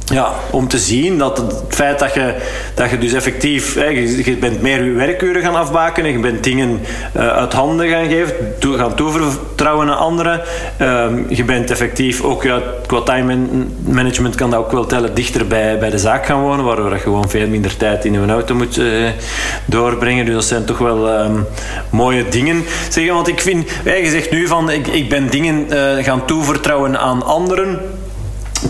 ja, 0.04 0.32
om 0.50 0.68
te 0.68 0.78
zien 0.78 1.18
dat 1.18 1.36
het 1.36 1.62
feit 1.68 1.98
dat 1.98 2.14
je, 2.14 2.34
dat 2.74 2.90
je 2.90 2.98
dus 2.98 3.12
effectief, 3.12 3.74
hè, 3.74 3.84
je, 3.84 4.36
bent 4.40 4.62
meer 4.62 4.94
werkuren 4.94 5.42
gaan 5.42 5.56
afbaken 5.56 6.04
en 6.04 6.12
je 6.12 6.18
bent 6.18 6.44
dingen 6.44 6.80
uh, 7.16 7.28
uit 7.28 7.52
handen 7.52 7.88
gaan 7.88 8.08
geven, 8.08 8.34
gaan 8.60 8.94
toevertrouwen 8.94 9.88
aan 9.88 9.98
anderen. 9.98 10.40
Uh, 10.80 11.06
je 11.28 11.44
bent 11.44 11.70
effectief 11.70 12.22
ook 12.22 12.42
ja, 12.42 12.62
qua 12.86 13.00
time 13.00 13.36
management 13.84 14.34
kan 14.34 14.50
dat 14.50 14.58
ook 14.58 14.72
wel 14.72 14.86
tellen, 14.86 15.14
dichter 15.14 15.46
bij, 15.46 15.78
bij 15.78 15.90
de 15.90 15.98
zaak 15.98 16.26
gaan 16.26 16.40
wonen, 16.40 16.64
waardoor 16.64 16.92
je 16.92 16.98
gewoon 16.98 17.30
veel 17.30 17.48
minder 17.48 17.76
tijd 17.76 18.04
in 18.04 18.14
een 18.14 18.30
auto 18.30 18.54
moet 18.54 18.76
uh, 18.76 19.08
doorbrengen. 19.64 20.24
Dus 20.24 20.34
dat 20.34 20.44
zijn 20.44 20.64
toch 20.64 20.78
wel 20.78 21.20
um, 21.20 21.46
mooie 21.90 22.28
dingen. 22.28 22.64
Zeg, 22.88 23.08
want 23.08 23.28
ik 23.28 23.40
vind, 23.40 23.70
je 23.84 24.08
zegt 24.10 24.30
nu 24.30 24.46
van 24.46 24.70
ik, 24.70 24.86
ik 24.86 25.08
ben 25.08 25.30
dingen 25.30 25.66
uh, 25.72 26.04
gaan 26.04 26.24
toevertrouwen 26.24 26.98
aan 26.98 27.22
anderen. 27.22 27.80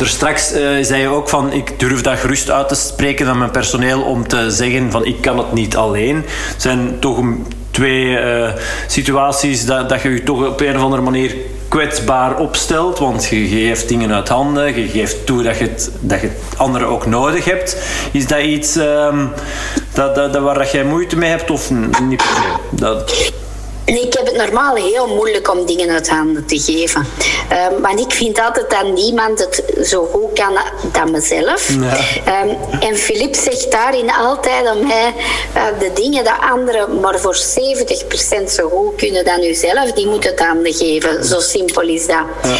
Er 0.05 0.11
straks 0.11 0.52
uh, 0.52 0.59
zei 0.80 1.00
je 1.00 1.09
ook 1.09 1.28
van 1.28 1.52
ik 1.52 1.78
durf 1.78 2.00
dat 2.00 2.18
gerust 2.18 2.50
uit 2.50 2.68
te 2.68 2.74
spreken 2.74 3.26
aan 3.26 3.38
mijn 3.38 3.50
personeel 3.50 4.02
om 4.02 4.28
te 4.28 4.50
zeggen 4.50 4.90
van 4.90 5.05
ik 5.05 5.20
kan 5.20 5.38
het 5.38 5.52
niet 5.52 5.76
alleen. 5.76 6.16
Het 6.26 6.62
zijn 6.62 6.96
toch 6.98 7.24
twee 7.70 8.05
uh, 8.05 8.52
situaties 8.86 9.66
dat, 9.66 9.88
dat 9.88 10.02
je 10.02 10.11
je 10.11 10.22
toch 10.22 10.46
op 10.46 10.61
een 10.61 10.76
of 10.76 10.82
andere 10.82 11.02
manier 11.02 11.36
kwetsbaar 11.68 12.38
opstelt, 12.38 12.98
want 12.98 13.26
je 13.26 13.48
geeft 13.48 13.88
dingen 13.88 14.12
uit 14.12 14.28
handen, 14.28 14.80
je 14.80 14.88
geeft 14.88 15.26
toe 15.26 15.42
dat 15.42 15.59
je 15.59 15.64
het, 15.64 15.90
dat 16.00 16.20
je 16.20 16.26
het 16.26 16.59
anderen 16.59 16.88
ook 16.88 17.07
nodig 17.07 17.44
hebt. 17.44 17.76
Is 18.12 18.26
dat 18.26 18.40
iets 18.40 18.76
um, 18.76 19.30
dat, 19.92 20.14
dat, 20.14 20.32
dat, 20.32 20.42
waar 20.42 20.59
dat 20.59 20.70
jij 20.70 20.84
moeite 20.84 21.16
mee 21.16 21.30
hebt 21.30 21.50
of 21.50 21.70
niet? 22.02 22.24
Dat... 22.70 23.32
Ik 23.85 24.12
heb 24.12 24.26
het 24.26 24.37
normaal 24.37 24.74
heel 24.74 25.07
moeilijk 25.07 25.51
om 25.51 25.66
dingen 25.66 25.91
uit 25.91 26.09
handen 26.09 26.47
te 26.47 26.59
geven. 26.59 27.07
Um, 27.72 27.80
want 27.82 28.01
ik 28.01 28.12
vind 28.12 28.41
altijd 28.41 28.70
dat 28.70 28.93
niemand 28.93 29.39
het 29.39 29.62
zo 29.82 30.05
goed 30.12 30.32
kan 30.32 30.59
dan 30.93 31.11
mezelf. 31.11 31.68
Ja. 31.68 32.43
Um, 32.43 32.57
en 32.80 32.97
Filip 32.97 33.35
zegt 33.35 33.70
daarin 33.70 34.12
altijd 34.12 34.66
aan 34.66 34.87
mij: 34.87 35.14
uh, 35.57 35.66
de 35.78 35.91
dingen 35.95 36.24
dat 36.24 36.39
anderen 36.41 37.01
maar 37.01 37.18
voor 37.20 37.37
70% 37.37 38.45
zo 38.49 38.68
goed 38.68 38.97
kunnen 38.97 39.24
dan 39.24 39.43
u 39.43 39.55
zelf, 39.55 39.93
die 39.93 40.07
moeten 40.07 40.30
het 40.30 40.41
handen 40.41 40.74
geven. 40.74 41.24
Zo 41.24 41.41
simpel 41.41 41.82
is 41.82 42.07
dat. 42.07 42.24
Ja. 42.43 42.57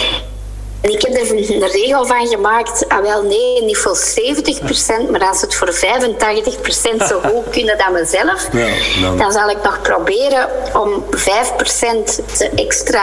En 0.85 0.91
ik 0.91 1.03
heb 1.03 1.14
er 1.14 1.30
een 1.30 1.68
regel 1.68 2.07
van 2.07 2.26
gemaakt, 2.26 2.89
ah 2.89 3.03
wel 3.03 3.22
nee, 3.22 3.62
niet 3.62 3.76
voor 3.76 3.99
70%, 3.99 5.11
maar 5.11 5.28
als 5.28 5.41
het 5.41 5.55
voor 5.55 5.74
85% 5.74 7.07
zo 7.09 7.20
goed 7.30 7.51
kunnen 7.51 7.78
dan 7.78 7.93
mezelf, 7.93 8.49
ja, 8.53 8.68
dan. 9.03 9.18
dan 9.18 9.32
zal 9.32 9.49
ik 9.49 9.57
nog 9.62 9.82
proberen 9.82 10.49
om 10.74 11.05
5% 11.16 12.55
extra 12.55 13.03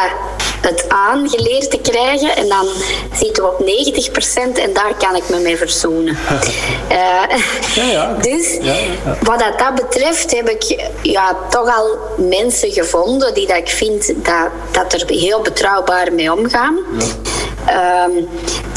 het 0.61 0.86
aangeleerd 0.88 1.71
te 1.71 1.77
krijgen. 1.77 2.36
En 2.36 2.47
dan 2.47 2.67
zitten 3.13 3.43
we 3.43 3.49
op 3.49 3.59
90% 4.55 4.61
en 4.61 4.73
daar 4.73 4.93
kan 4.97 5.15
ik 5.15 5.29
me 5.29 5.39
mee 5.39 5.57
verzoenen. 5.57 6.17
uh, 6.91 7.23
ja, 7.75 7.84
ja. 7.84 8.13
Dus 8.21 8.57
wat 9.23 9.39
dat, 9.39 9.59
dat 9.59 9.75
betreft 9.75 10.32
heb 10.32 10.49
ik 10.49 10.89
ja, 11.01 11.38
toch 11.49 11.77
al 11.77 11.97
mensen 12.17 12.71
gevonden 12.71 13.34
die 13.34 13.47
dat 13.47 13.57
ik 13.57 13.69
vind 13.69 14.13
dat, 14.15 14.49
dat 14.71 14.93
er 14.93 15.03
heel 15.07 15.41
betrouwbaar 15.41 16.13
mee 16.13 16.34
omgaan. 16.34 16.79
Um, 17.70 18.30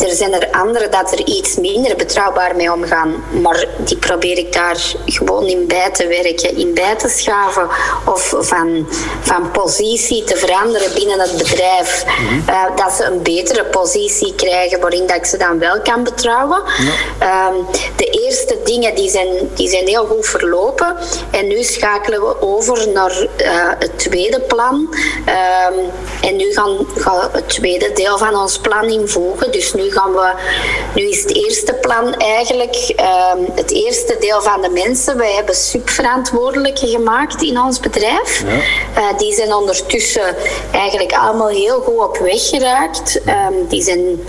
er 0.08 0.14
zijn 0.14 0.32
er 0.32 0.48
anderen 0.50 0.90
dat 0.90 1.12
er 1.12 1.26
iets 1.26 1.56
minder 1.56 1.96
betrouwbaar 1.96 2.56
mee 2.56 2.72
omgaan, 2.72 3.24
maar 3.42 3.66
die 3.78 3.96
probeer 3.96 4.38
ik 4.38 4.52
daar 4.52 4.76
gewoon 5.06 5.46
in 5.46 5.66
bij 5.66 5.90
te 5.92 6.06
werken, 6.06 6.56
in 6.56 6.74
bij 6.74 6.94
te 6.96 7.08
schaven 7.08 7.68
of 8.04 8.34
van, 8.38 8.86
van 9.20 9.50
positie 9.50 10.24
te 10.24 10.36
veranderen 10.36 10.94
binnen 10.94 11.20
het 11.20 11.36
bedrijf. 11.36 12.04
Mm-hmm. 12.06 12.44
uh, 12.48 12.76
dat 12.76 12.92
ze 12.92 13.04
een 13.04 13.22
betere 13.22 13.64
positie 13.64 14.34
krijgen 14.34 14.80
waarin 14.80 15.06
dat 15.06 15.16
ik 15.16 15.24
ze 15.24 15.36
dan 15.36 15.58
wel 15.58 15.80
kan 15.80 16.04
betrouwen. 16.04 16.62
Ja. 17.20 17.48
Um, 17.48 17.66
de 17.96 18.06
eerste 18.06 18.58
dingen 18.64 18.94
die 18.94 19.10
zijn, 19.10 19.28
die 19.54 19.68
zijn 19.68 19.86
heel 19.86 20.06
goed 20.06 20.26
verlopen 20.26 20.96
en 21.30 21.48
nu 21.48 21.62
schakelen 21.62 22.20
we 22.20 22.42
over 22.42 22.88
naar 22.88 23.20
uh, 23.20 23.26
het 23.78 23.98
tweede 23.98 24.40
plan. 24.40 24.74
Um, 24.74 25.90
en 26.20 26.36
nu 26.36 26.52
gaan, 26.52 26.86
gaan 26.96 27.28
het 27.32 27.48
tweede 27.48 27.92
deel 27.92 28.18
van 28.18 28.36
ons 28.36 28.58
plan 28.58 28.72
invoegen. 28.82 29.52
Dus 29.52 29.74
nu 29.74 29.90
gaan 29.90 30.12
we, 30.12 30.32
nu 30.94 31.08
is 31.08 31.22
het 31.22 31.34
eerste 31.34 31.72
plan 31.74 32.14
eigenlijk 32.14 32.94
um, 33.36 33.46
het 33.54 33.70
eerste 33.70 34.16
deel 34.20 34.42
van 34.42 34.62
de 34.62 34.68
mensen. 34.68 35.16
Wij 35.16 35.32
hebben 35.32 35.54
subverantwoordelijke 35.54 36.86
gemaakt 36.86 37.42
in 37.42 37.60
ons 37.60 37.80
bedrijf. 37.80 38.42
Ja. 38.46 39.02
Uh, 39.02 39.18
die 39.18 39.34
zijn 39.34 39.54
ondertussen 39.54 40.36
eigenlijk 40.72 41.12
allemaal 41.12 41.48
heel 41.48 41.80
goed 41.80 41.98
op 41.98 42.18
weg 42.18 42.48
geraakt. 42.48 43.20
Um, 43.26 43.66
die 43.68 43.82
zijn 43.82 44.20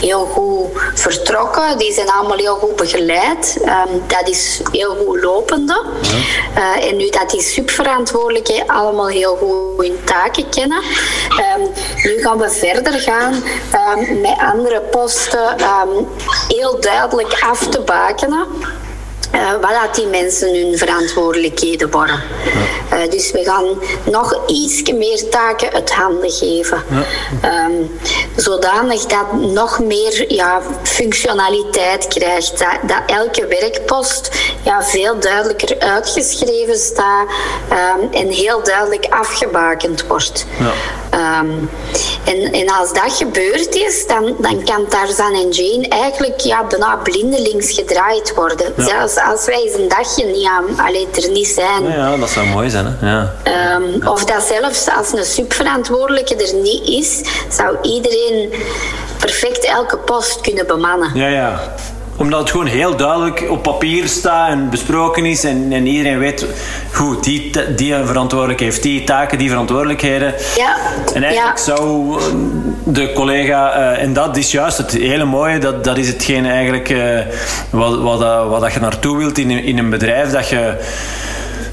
heel 0.00 0.24
goed 0.24 0.66
vertrokken. 0.94 1.78
Die 1.78 1.92
zijn 1.92 2.10
allemaal 2.10 2.36
heel 2.36 2.54
goed 2.54 2.76
begeleid. 2.76 3.58
Um, 3.62 4.02
dat 4.06 4.28
is 4.28 4.60
heel 4.72 4.96
goed 4.96 5.22
lopende. 5.22 5.84
Ja. 6.02 6.78
Uh, 6.78 6.88
en 6.88 6.96
nu 6.96 7.08
dat 7.08 7.30
die 7.30 7.42
subverantwoordelijke 7.42 8.64
allemaal 8.66 9.08
heel 9.08 9.36
goed 9.36 9.86
hun 9.86 9.98
taken 10.04 10.48
kennen. 10.48 10.82
nu 12.02 12.22
gaan 12.22 12.38
we 12.38 12.50
verder 12.50 12.92
gaan 12.92 13.42
met 13.96 14.36
andere 14.52 14.80
posten 14.80 15.60
um, 15.60 16.08
heel 16.48 16.80
duidelijk 16.80 17.38
af 17.40 17.66
te 17.66 17.80
bakenen. 17.80 18.46
Uh, 19.34 19.50
wat 19.60 19.70
dat 19.82 19.94
die 19.94 20.06
mensen 20.06 20.54
hun 20.54 20.78
verantwoordelijkheden 20.78 21.90
worden. 21.90 22.22
Uh, 22.92 23.10
dus 23.10 23.30
we 23.30 23.44
gaan 23.44 23.80
nog 24.04 24.42
iets 24.46 24.92
meer 24.92 25.28
taken 25.28 25.72
uit 25.72 25.92
handen 25.92 26.30
geven. 26.30 26.82
Ja. 27.42 27.64
Um, 27.64 27.98
zodanig 28.36 29.06
dat 29.06 29.32
nog 29.32 29.78
meer 29.78 30.32
ja, 30.32 30.62
functionaliteit 30.82 32.08
krijgt. 32.08 32.58
Dat, 32.58 32.78
dat 32.86 33.02
elke 33.06 33.46
werkpost 33.46 34.30
ja, 34.62 34.82
veel 34.82 35.18
duidelijker 35.18 35.78
uitgeschreven 35.78 36.76
staat 36.76 37.28
um, 37.70 38.12
en 38.12 38.28
heel 38.28 38.62
duidelijk 38.62 39.06
afgebakend 39.10 40.06
wordt. 40.06 40.46
Ja. 40.58 40.72
Um, 41.40 41.70
en, 42.24 42.52
en 42.52 42.68
als 42.68 42.92
dat 42.92 43.12
gebeurd 43.12 43.74
is, 43.74 44.06
dan, 44.06 44.36
dan 44.38 44.64
kan 44.64 44.86
Tarzan 44.88 45.34
en 45.34 45.50
Jane 45.50 45.88
eigenlijk 45.88 46.40
ja, 46.40 46.64
bijna 46.64 46.96
blindelings 46.96 47.72
gedraaid 47.72 48.34
worden. 48.34 48.72
Ja. 48.76 48.84
Zelfs 48.84 49.17
als 49.20 49.46
wij 49.46 49.62
eens 49.62 49.74
een 49.74 49.88
dagje 49.88 50.24
niet 50.24 50.46
aan, 50.46 50.86
allee, 50.86 51.08
er 51.22 51.30
niet 51.30 51.46
zijn. 51.46 51.82
Ja, 51.82 51.94
ja, 51.94 52.16
dat 52.16 52.30
zou 52.30 52.46
mooi 52.46 52.70
zijn. 52.70 52.96
Hè? 53.00 53.10
Ja. 53.10 53.34
Um, 53.76 54.06
of 54.06 54.24
dat 54.24 54.42
zelfs 54.42 54.88
als 54.98 55.12
een 55.12 55.24
subverantwoordelijke 55.24 56.36
er 56.36 56.54
niet 56.54 56.88
is, 56.88 57.20
zou 57.48 57.76
iedereen 57.82 58.52
perfect 59.18 59.64
elke 59.64 59.98
post 59.98 60.40
kunnen 60.40 60.66
bemannen. 60.66 61.10
Ja, 61.14 61.26
ja 61.26 61.74
omdat 62.18 62.40
het 62.40 62.50
gewoon 62.50 62.66
heel 62.66 62.96
duidelijk 62.96 63.46
op 63.50 63.62
papier 63.62 64.08
staat 64.08 64.50
en 64.50 64.70
besproken 64.70 65.26
is. 65.26 65.44
En, 65.44 65.72
en 65.72 65.86
iedereen 65.86 66.18
weet, 66.18 66.46
goed, 66.92 67.24
die, 67.24 67.50
die 67.76 67.94
verantwoordelijk 68.04 68.60
heeft 68.60 68.82
die 68.82 69.04
taken, 69.04 69.38
die 69.38 69.48
verantwoordelijkheden. 69.48 70.34
Ja. 70.56 70.76
En 71.14 71.22
eigenlijk 71.22 71.58
zou 71.58 72.18
de 72.84 73.12
collega, 73.12 73.78
uh, 73.78 74.02
en 74.02 74.12
dat 74.12 74.36
is 74.36 74.50
juist 74.50 74.78
het 74.78 74.92
hele 74.92 75.24
mooie, 75.24 75.58
dat, 75.58 75.84
dat 75.84 75.96
is 75.96 76.08
hetgeen 76.08 76.46
eigenlijk 76.46 76.88
uh, 76.88 77.20
wat, 77.70 77.98
wat, 77.98 78.18
wat, 78.18 78.60
wat 78.60 78.72
je 78.72 78.80
naartoe 78.80 79.16
wilt 79.16 79.38
in, 79.38 79.50
in 79.50 79.78
een 79.78 79.90
bedrijf, 79.90 80.30
dat 80.30 80.48
je 80.48 80.76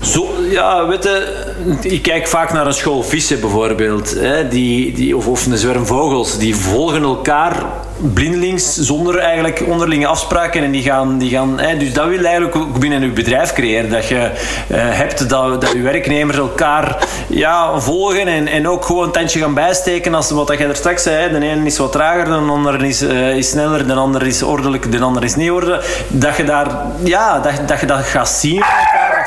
zo, 0.06 0.34
ja, 0.50 0.88
weet 0.88 1.04
je, 1.04 1.44
ik 1.82 2.02
kijk 2.02 2.28
vaak 2.28 2.54
naar 2.54 2.66
een 2.66 2.74
school 2.74 3.04
vissen 3.04 3.40
bijvoorbeeld. 3.40 4.16
Hè, 4.20 4.48
die, 4.48 4.94
die, 4.94 5.18
of, 5.18 5.28
of 5.28 5.46
een 5.46 5.58
zwerm 5.58 5.86
vogels. 5.86 6.38
Die 6.38 6.56
volgen 6.56 7.04
elkaar 7.04 7.66
blindelings, 8.14 8.76
zonder 8.76 9.18
eigenlijk 9.18 9.64
onderlinge 9.68 10.08
afspraken. 10.08 10.64
En 10.64 10.72
die 10.72 10.84
gaan, 10.84 11.18
die 11.18 11.30
gaan, 11.30 11.60
hè, 11.60 11.78
dus 11.78 11.94
dat 11.94 12.08
wil 12.08 12.24
eigenlijk 12.24 12.56
ook 12.56 12.80
binnen 12.80 13.02
uw 13.02 13.14
bedrijf 13.14 13.54
creëren. 13.54 13.90
Dat 13.90 14.08
je 14.08 14.16
uh, 14.16 14.78
hebt 14.78 15.30
dat, 15.30 15.62
dat 15.62 15.74
uw 15.74 15.84
werknemers 15.84 16.38
elkaar 16.38 17.08
ja, 17.28 17.80
volgen 17.80 18.28
en, 18.28 18.48
en 18.48 18.68
ook 18.68 18.86
gewoon 18.86 19.04
een 19.04 19.12
tandje 19.12 19.40
gaan 19.40 19.54
bijsteken. 19.54 20.14
Als 20.14 20.32
wat 20.32 20.48
dat 20.48 20.58
jij 20.58 20.68
er 20.68 20.76
straks 20.76 21.04
zei, 21.04 21.40
de 21.40 21.46
ene 21.46 21.66
is 21.66 21.78
wat 21.78 21.92
trager, 21.92 22.26
de 22.26 22.32
andere 22.32 22.88
is, 22.88 23.02
uh, 23.02 23.38
is 23.38 23.50
sneller, 23.50 23.88
de 23.88 23.94
andere 23.94 24.28
is 24.28 24.44
ordelijk, 24.44 24.92
de 24.92 25.00
andere 25.00 25.26
is 25.26 25.36
niet 25.36 25.52
ordelijk. 25.52 26.06
Dat 26.08 26.38
je 26.38 26.44
daar, 26.44 26.68
ja, 27.04 27.40
dat, 27.40 27.68
dat 27.68 27.80
je 27.80 27.86
dat 27.86 28.04
gaat 28.04 28.30
zien 28.30 28.64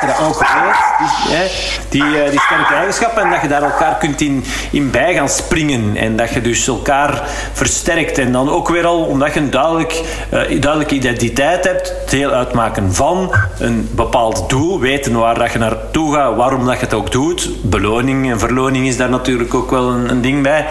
dat 0.07 0.27
ook 0.27 0.39
weet, 0.39 1.51
die, 1.91 2.01
die, 2.03 2.25
uh, 2.25 2.31
die 2.31 2.41
sterke 2.41 2.75
eigenschappen, 2.75 3.23
en 3.23 3.31
dat 3.31 3.41
je 3.41 3.49
daar 3.49 3.63
elkaar 3.63 3.97
kunt 3.97 4.21
in, 4.21 4.45
in 4.71 4.91
bij 4.91 5.15
gaan 5.15 5.29
springen. 5.29 5.97
En 5.97 6.17
dat 6.17 6.31
je 6.31 6.41
dus 6.41 6.67
elkaar 6.67 7.23
versterkt. 7.53 8.19
En 8.19 8.33
dan 8.33 8.51
ook 8.51 8.69
weer 8.69 8.87
al, 8.87 9.03
omdat 9.03 9.35
je 9.35 9.41
een 9.41 9.51
duidelijk, 9.51 10.03
uh, 10.33 10.61
duidelijke 10.61 10.95
identiteit 10.95 11.65
hebt, 11.65 11.93
heel 12.11 12.31
uitmaken 12.31 12.95
van 12.95 13.35
een 13.59 13.89
bepaald 13.93 14.49
doel, 14.49 14.81
weten 14.81 15.13
waar 15.13 15.39
dat 15.39 15.53
je 15.53 15.59
naartoe 15.59 16.15
gaat, 16.15 16.37
waarom 16.37 16.67
dat 16.67 16.75
je 16.75 16.85
het 16.85 16.95
ook 16.95 17.13
doet. 17.13 17.49
Beloning 17.63 18.31
en 18.31 18.39
verloning 18.39 18.87
is 18.87 18.97
daar 18.97 19.11
natuurlijk 19.11 19.55
ook 19.55 19.71
wel 19.71 19.91
een, 19.91 20.21
ding 20.21 20.43
bij. 20.43 20.67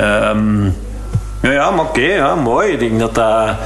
Um, 0.00 0.76
ja, 1.42 1.50
ja 1.50 1.70
maar 1.70 1.84
oké, 1.84 2.00
ja, 2.00 2.34
mooi. 2.34 2.72
Ik 2.72 2.78
denk 2.78 2.98
dat 2.98 3.14
dat... 3.14 3.56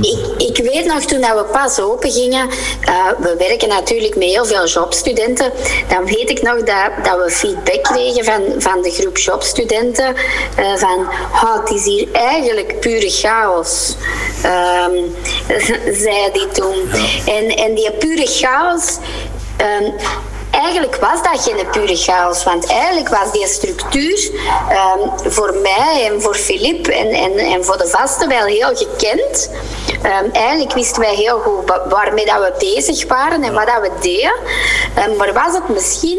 Ik, 0.00 0.18
ik 0.38 0.70
weet 0.70 0.84
nog, 0.84 1.00
toen 1.00 1.20
dat 1.20 1.34
we 1.34 1.44
pas 1.52 1.80
open 1.80 2.10
gingen... 2.10 2.48
Uh, 2.88 3.08
we 3.18 3.34
werken 3.38 3.68
natuurlijk 3.68 4.16
met 4.16 4.28
heel 4.28 4.44
veel 4.44 4.66
jobstudenten. 4.66 5.52
Dan 5.88 6.04
weet 6.04 6.30
ik 6.30 6.42
nog 6.42 6.56
dat, 6.56 6.90
dat 7.04 7.24
we 7.24 7.30
feedback 7.30 7.82
kregen 7.82 8.24
van, 8.24 8.42
van 8.58 8.82
de 8.82 8.90
groep 8.90 9.18
jobstudenten. 9.18 10.14
Uh, 10.58 10.76
van, 10.76 11.06
oh, 11.32 11.60
het 11.60 11.70
is 11.70 11.84
hier 11.84 12.08
eigenlijk 12.12 12.80
pure 12.80 13.10
chaos. 13.10 13.96
Um, 14.44 15.14
zei 16.04 16.32
die 16.32 16.48
toen. 16.52 16.76
Ja. 16.92 17.32
En, 17.32 17.48
en 17.48 17.74
die 17.74 17.92
pure 17.92 18.26
chaos... 18.26 18.96
Um, 19.82 19.94
eigenlijk 20.58 20.96
was 20.96 21.22
dat 21.22 21.42
geen 21.42 21.66
pure 21.70 21.96
chaos, 21.96 22.44
want 22.44 22.66
eigenlijk 22.66 23.08
was 23.08 23.32
die 23.32 23.46
structuur 23.46 24.30
um, 24.70 25.30
voor 25.30 25.54
mij 25.62 26.10
en 26.10 26.22
voor 26.22 26.34
Filip 26.34 26.86
en, 26.86 27.08
en, 27.08 27.38
en 27.38 27.64
voor 27.64 27.78
de 27.78 27.86
vasten 27.86 28.28
wel 28.28 28.44
heel 28.44 28.76
gekend. 28.76 29.50
Um, 30.04 30.32
eigenlijk 30.32 30.72
wisten 30.72 31.00
wij 31.00 31.14
heel 31.14 31.38
goed 31.38 31.72
waarmee 31.88 32.26
dat 32.26 32.38
we 32.38 32.52
bezig 32.58 33.06
waren 33.06 33.42
en 33.42 33.54
wat 33.54 33.66
dat 33.66 33.80
we 33.80 33.90
deden. 34.00 34.32
Um, 35.08 35.16
maar 35.16 35.32
was 35.32 35.54
het 35.54 35.68
misschien 35.68 36.18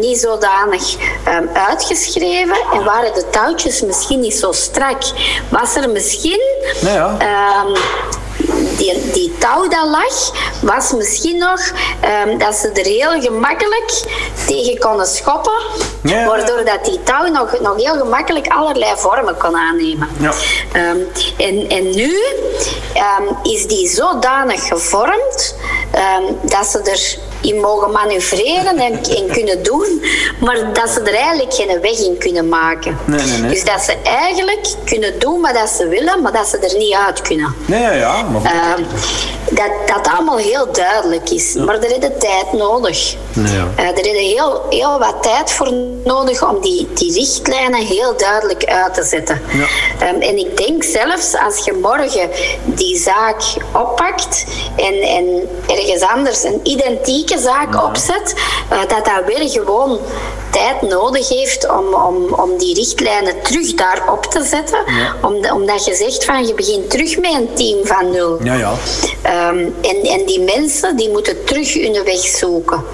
niet 0.00 0.18
zodanig 0.18 0.96
uitgeschreven 1.52 2.56
en 2.72 2.84
waren 2.84 3.14
de 3.14 3.30
touwtjes 3.30 3.82
misschien 3.82 4.20
niet 4.20 4.34
zo 4.34 4.52
strak? 4.52 5.02
Was 5.50 5.76
er 5.76 5.90
misschien 5.90 6.40
ja 6.80 7.16
die, 8.76 9.10
die 9.12 9.34
touw 9.38 9.68
dat 9.68 9.88
lag, 9.88 10.32
was 10.62 10.92
misschien 10.92 11.38
nog 11.38 11.60
um, 12.26 12.38
dat 12.38 12.54
ze 12.54 12.68
er 12.68 12.84
heel 12.84 13.20
gemakkelijk 13.20 14.04
tegen 14.46 14.78
konden 14.78 15.06
schoppen. 15.06 15.62
Ja. 16.02 16.26
Waardoor 16.26 16.64
dat 16.64 16.84
die 16.84 17.02
touw 17.02 17.26
nog, 17.26 17.60
nog 17.60 17.76
heel 17.76 17.98
gemakkelijk 17.98 18.48
allerlei 18.48 18.92
vormen 18.96 19.36
kon 19.36 19.56
aannemen. 19.56 20.08
Ja. 20.18 20.32
Um, 20.90 21.08
en, 21.36 21.68
en 21.68 21.90
nu 21.94 22.14
um, 23.18 23.36
is 23.52 23.66
die 23.66 23.88
zodanig 23.88 24.66
gevormd 24.66 25.54
dat 26.42 26.66
ze 26.66 26.78
er 26.78 27.18
in 27.44 27.60
mogen 27.60 27.90
manoeuvreren 27.90 28.78
en, 28.78 28.92
en, 28.92 29.32
kunnen 29.32 29.62
doen, 29.62 30.02
maar 30.40 30.72
dat 30.72 30.88
ze 30.88 31.00
er 31.00 31.14
eigenlijk 31.14 31.54
geen 31.54 31.80
weg 31.80 31.98
in 31.98 32.18
kunnen 32.18 32.48
maken. 32.48 32.98
Nee, 33.04 33.20
nee, 33.20 33.38
nee. 33.38 33.50
Dus 33.50 33.64
dat 33.64 33.82
ze 33.82 33.96
eigenlijk 34.02 34.66
kunnen 34.84 35.18
doen 35.18 35.40
wat 35.40 35.54
dat 35.54 35.68
ze 35.68 35.88
willen, 35.88 36.22
maar 36.22 36.32
dat 36.32 36.46
ze 36.46 36.58
er 36.58 36.78
niet 36.78 36.94
uit 36.94 37.22
kunnen. 37.22 37.54
Nee, 37.66 37.80
ja, 37.80 37.92
ja. 37.92 38.23
Uh, 38.32 38.84
dat 39.50 39.70
dat 39.86 40.08
allemaal 40.14 40.36
heel 40.36 40.72
duidelijk 40.72 41.30
is. 41.30 41.52
Ja. 41.52 41.64
Maar 41.64 41.74
er 41.74 41.90
is 41.90 42.00
de 42.00 42.16
tijd 42.16 42.52
nodig. 42.52 43.16
Ja. 43.32 43.68
Uh, 43.78 43.88
er 43.88 44.06
is 44.06 44.32
heel, 44.32 44.66
heel 44.70 44.98
wat 44.98 45.22
tijd 45.22 45.52
voor 45.52 45.72
nodig 46.04 46.48
om 46.48 46.60
die, 46.60 46.88
die 46.94 47.12
richtlijnen 47.12 47.86
heel 47.86 48.16
duidelijk 48.16 48.64
uit 48.64 48.94
te 48.94 49.02
zetten. 49.02 49.42
Ja. 49.52 50.08
Um, 50.08 50.20
en 50.20 50.38
ik 50.38 50.56
denk 50.56 50.84
zelfs 50.84 51.36
als 51.46 51.64
je 51.64 51.72
morgen 51.72 52.30
die 52.64 52.96
zaak 52.98 53.42
oppakt 53.72 54.44
en, 54.76 54.94
en 54.94 55.48
ergens 55.66 56.02
anders 56.02 56.44
een 56.44 56.60
identieke 56.62 57.38
zaak 57.38 57.84
opzet, 57.84 58.34
uh, 58.72 58.78
dat 58.78 59.04
dat 59.04 59.24
weer 59.26 59.50
gewoon 59.50 59.98
tijd 60.54 60.82
nodig 60.82 61.28
heeft 61.28 61.70
om, 61.70 61.94
om, 61.94 62.32
om 62.32 62.58
die 62.58 62.74
richtlijnen 62.74 63.42
terug 63.42 63.74
daarop 63.74 64.24
te 64.24 64.44
zetten. 64.44 64.78
Om, 65.22 65.50
omdat 65.52 65.84
je 65.84 65.94
zegt 65.94 66.24
van 66.24 66.46
je 66.46 66.54
begint 66.54 66.90
terug 66.90 67.18
met 67.18 67.32
een 67.32 67.48
team 67.54 67.86
van 67.86 68.10
nul. 68.10 68.38
Ja, 68.42 68.54
ja. 68.54 68.72
Um, 69.50 69.74
en, 69.80 70.02
en 70.02 70.26
die 70.26 70.40
mensen 70.40 70.96
die 70.96 71.10
moeten 71.10 71.44
terug 71.44 71.74
hun 71.74 72.04
weg 72.04 72.20
zoeken. 72.20 72.84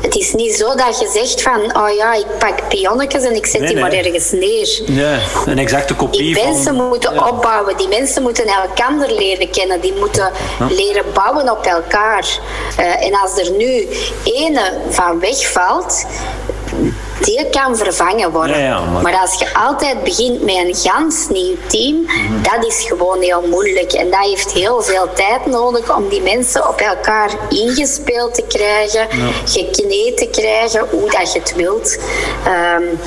Het 0.00 0.14
is 0.14 0.32
niet 0.32 0.54
zo 0.54 0.74
dat 0.74 1.00
je 1.00 1.10
zegt 1.14 1.42
van 1.42 1.76
oh 1.76 1.94
ja, 1.96 2.14
ik 2.14 2.26
pak 2.38 2.68
pionnetjes 2.68 3.22
en 3.22 3.34
ik 3.34 3.46
zet 3.46 3.60
nee, 3.60 3.68
die 3.68 3.78
nee. 3.80 3.90
maar 3.90 4.04
ergens 4.04 4.30
neer. 4.30 4.82
Ja, 4.86 5.18
een 5.46 5.58
exacte 5.58 5.94
kopie 5.94 6.34
Die 6.34 6.44
mensen 6.44 6.76
van... 6.76 6.88
moeten 6.88 7.14
ja. 7.14 7.28
opbouwen, 7.28 7.76
die 7.76 7.88
mensen 7.88 8.22
moeten 8.22 8.46
elkaar 8.46 9.08
leren 9.08 9.50
kennen, 9.50 9.80
die 9.80 9.94
moeten 9.98 10.32
ja. 10.58 10.66
leren 10.70 11.04
bouwen 11.14 11.50
op 11.50 11.64
elkaar. 11.66 12.38
Uh, 12.80 13.06
en 13.06 13.14
als 13.14 13.38
er 13.38 13.50
nu 13.50 13.88
ene 14.24 14.72
van 14.90 15.20
wegvalt, 15.20 16.04
die 17.20 17.48
kan 17.50 17.76
vervangen 17.76 18.30
worden. 18.30 18.58
Ja, 18.58 18.64
ja, 18.64 18.80
maar... 18.80 19.02
maar... 19.02 19.20
als 19.20 19.38
je 19.38 19.54
altijd 19.54 20.04
begint 20.04 20.42
met 20.42 20.54
een 20.54 20.74
gans 20.74 21.28
nieuw 21.28 21.56
team, 21.66 21.96
mm-hmm. 21.96 22.42
dat 22.42 22.66
is 22.66 22.84
gewoon 22.88 23.20
heel 23.20 23.42
moeilijk. 23.46 23.92
En 23.92 24.10
dat 24.10 24.20
heeft 24.20 24.52
heel 24.52 24.82
veel 24.82 25.08
tijd 25.14 25.46
nodig 25.46 25.96
om 25.96 26.08
die 26.08 26.22
mensen 26.22 26.68
op 26.68 26.80
elkaar 26.80 27.30
ingespeeld 27.48 28.34
te 28.34 28.44
krijgen, 28.48 29.00
ja. 29.00 29.28
gekneed 29.44 30.16
te 30.16 30.28
krijgen, 30.30 30.86
hoe 30.90 31.10
dat 31.10 31.32
je 31.32 31.38
het 31.38 31.54
wilt. 31.54 31.98
Um, 32.78 33.00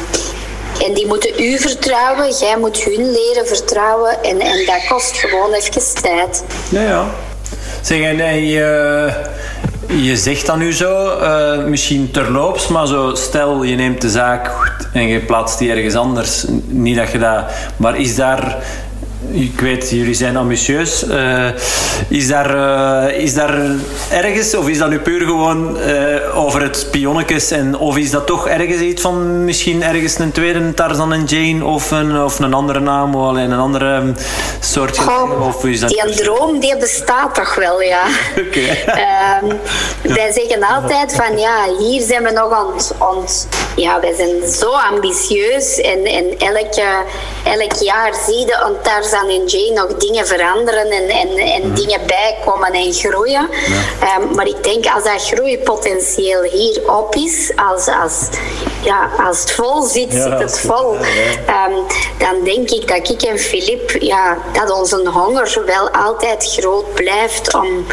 en 0.85 0.93
die 0.93 1.07
moeten 1.07 1.43
u 1.43 1.57
vertrouwen, 1.57 2.31
jij 2.39 2.57
moet 2.57 2.83
hun 2.83 3.11
leren 3.11 3.47
vertrouwen. 3.47 4.23
En, 4.23 4.39
en 4.39 4.65
dat 4.65 4.87
kost 4.89 5.17
gewoon 5.17 5.53
even 5.53 6.01
tijd. 6.01 6.43
Ja, 6.69 6.81
ja. 6.81 7.05
Zeg, 7.81 8.01
en 8.01 8.17
uh, 8.17 8.53
je 8.53 9.11
zegt 10.15 10.45
dan 10.45 10.59
nu 10.59 10.73
zo, 10.73 11.19
uh, 11.21 11.65
misschien 11.65 12.11
terloops, 12.11 12.67
maar 12.67 12.87
zo 12.87 13.15
stel 13.15 13.63
je 13.63 13.75
neemt 13.75 14.01
de 14.01 14.09
zaak 14.09 14.51
en 14.93 15.07
je 15.07 15.19
plaatst 15.19 15.59
die 15.59 15.71
ergens 15.71 15.95
anders. 15.95 16.45
Niet 16.67 16.95
dat 16.95 17.11
je 17.11 17.17
dat. 17.17 17.43
Maar 17.77 17.97
is 17.97 18.15
daar 18.15 18.57
ik 19.31 19.59
weet, 19.59 19.89
jullie 19.89 20.13
zijn 20.13 20.37
ambitieus. 20.37 21.03
Uh, 21.03 21.49
is, 22.07 22.27
daar, 22.27 22.55
uh, 23.09 23.19
is 23.19 23.33
daar 23.33 23.61
ergens, 24.11 24.55
of 24.55 24.67
is 24.67 24.77
dat 24.77 24.89
nu 24.89 24.99
puur 24.99 25.25
gewoon 25.25 25.77
uh, 25.77 26.37
over 26.37 26.61
het 26.61 26.87
pionnetjes? 26.91 27.51
En, 27.51 27.77
of 27.77 27.97
is 27.97 28.11
dat 28.11 28.27
toch 28.27 28.47
ergens 28.47 28.81
iets 28.81 29.01
van 29.01 29.45
misschien 29.45 29.83
ergens 29.83 30.19
een 30.19 30.31
tweede 30.31 30.73
Tarzan 30.73 31.13
en 31.13 31.23
Jane 31.23 31.65
of 31.65 31.91
een, 31.91 32.21
of 32.21 32.39
een 32.39 32.53
andere 32.53 32.79
naam 32.79 33.15
of 33.15 33.27
alleen 33.27 33.51
een 33.51 33.59
andere 33.59 33.95
um, 33.95 34.15
soort? 34.59 34.97
Goh, 34.97 35.47
of 35.47 35.65
is 35.65 35.79
dat 35.79 35.89
die 35.89 36.15
droom 36.15 36.59
die 36.59 36.77
bestaat 36.77 37.35
toch 37.35 37.55
wel, 37.55 37.81
ja. 37.81 38.03
Oké. 38.47 38.59
Okay. 38.85 39.39
um, 39.43 39.59
wij 40.01 40.31
zeggen 40.31 40.63
altijd 40.63 41.15
van 41.15 41.37
ja, 41.37 41.65
hier 41.79 42.01
zijn 42.01 42.23
we 42.23 42.31
nog 42.31 42.51
aan 42.51 43.21
het. 43.21 43.47
Ja, 43.75 43.99
wij 43.99 44.13
zijn 44.15 44.51
zo 44.51 44.71
ambitieus 44.71 45.81
en, 45.81 46.05
en 46.05 46.25
elke, 46.37 47.03
elk 47.43 47.73
jaar 47.73 48.13
zie 48.25 48.45
je 48.45 48.57
aan 48.57 48.75
Tarzan 48.81 49.18
en 49.27 49.45
Jane 49.45 49.73
nog 49.73 49.97
dingen 49.97 50.27
veranderen 50.27 50.91
en, 50.91 51.09
en, 51.09 51.37
en 51.37 51.67
mm. 51.67 51.75
dingen 51.75 51.99
bijkomen 52.07 52.71
en 52.71 52.93
groeien. 52.93 53.49
Ja. 53.49 54.17
Um, 54.19 54.35
maar 54.35 54.47
ik 54.47 54.63
denk 54.63 54.85
als 54.85 55.03
dat 55.03 55.23
groeipotentieel 55.23 56.41
hier 56.41 56.97
op 56.97 57.15
is, 57.15 57.51
als, 57.55 57.87
als, 57.87 58.27
ja, 58.83 59.09
als 59.25 59.39
het 59.39 59.51
vol 59.51 59.81
zit, 59.81 60.13
ja, 60.13 60.21
zit 60.21 60.39
het 60.39 60.59
vol. 60.59 60.93
Um, 60.93 61.85
dan 62.17 62.43
denk 62.43 62.69
ik 62.69 62.87
dat 62.87 63.09
ik 63.09 63.21
en 63.21 63.39
Filip, 63.39 63.91
ja, 63.99 64.37
dat 64.53 64.71
onze 64.71 65.09
honger 65.09 65.63
wel 65.65 65.89
altijd 65.89 66.55
groot 66.57 66.93
blijft 66.93 67.53
om 67.53 67.85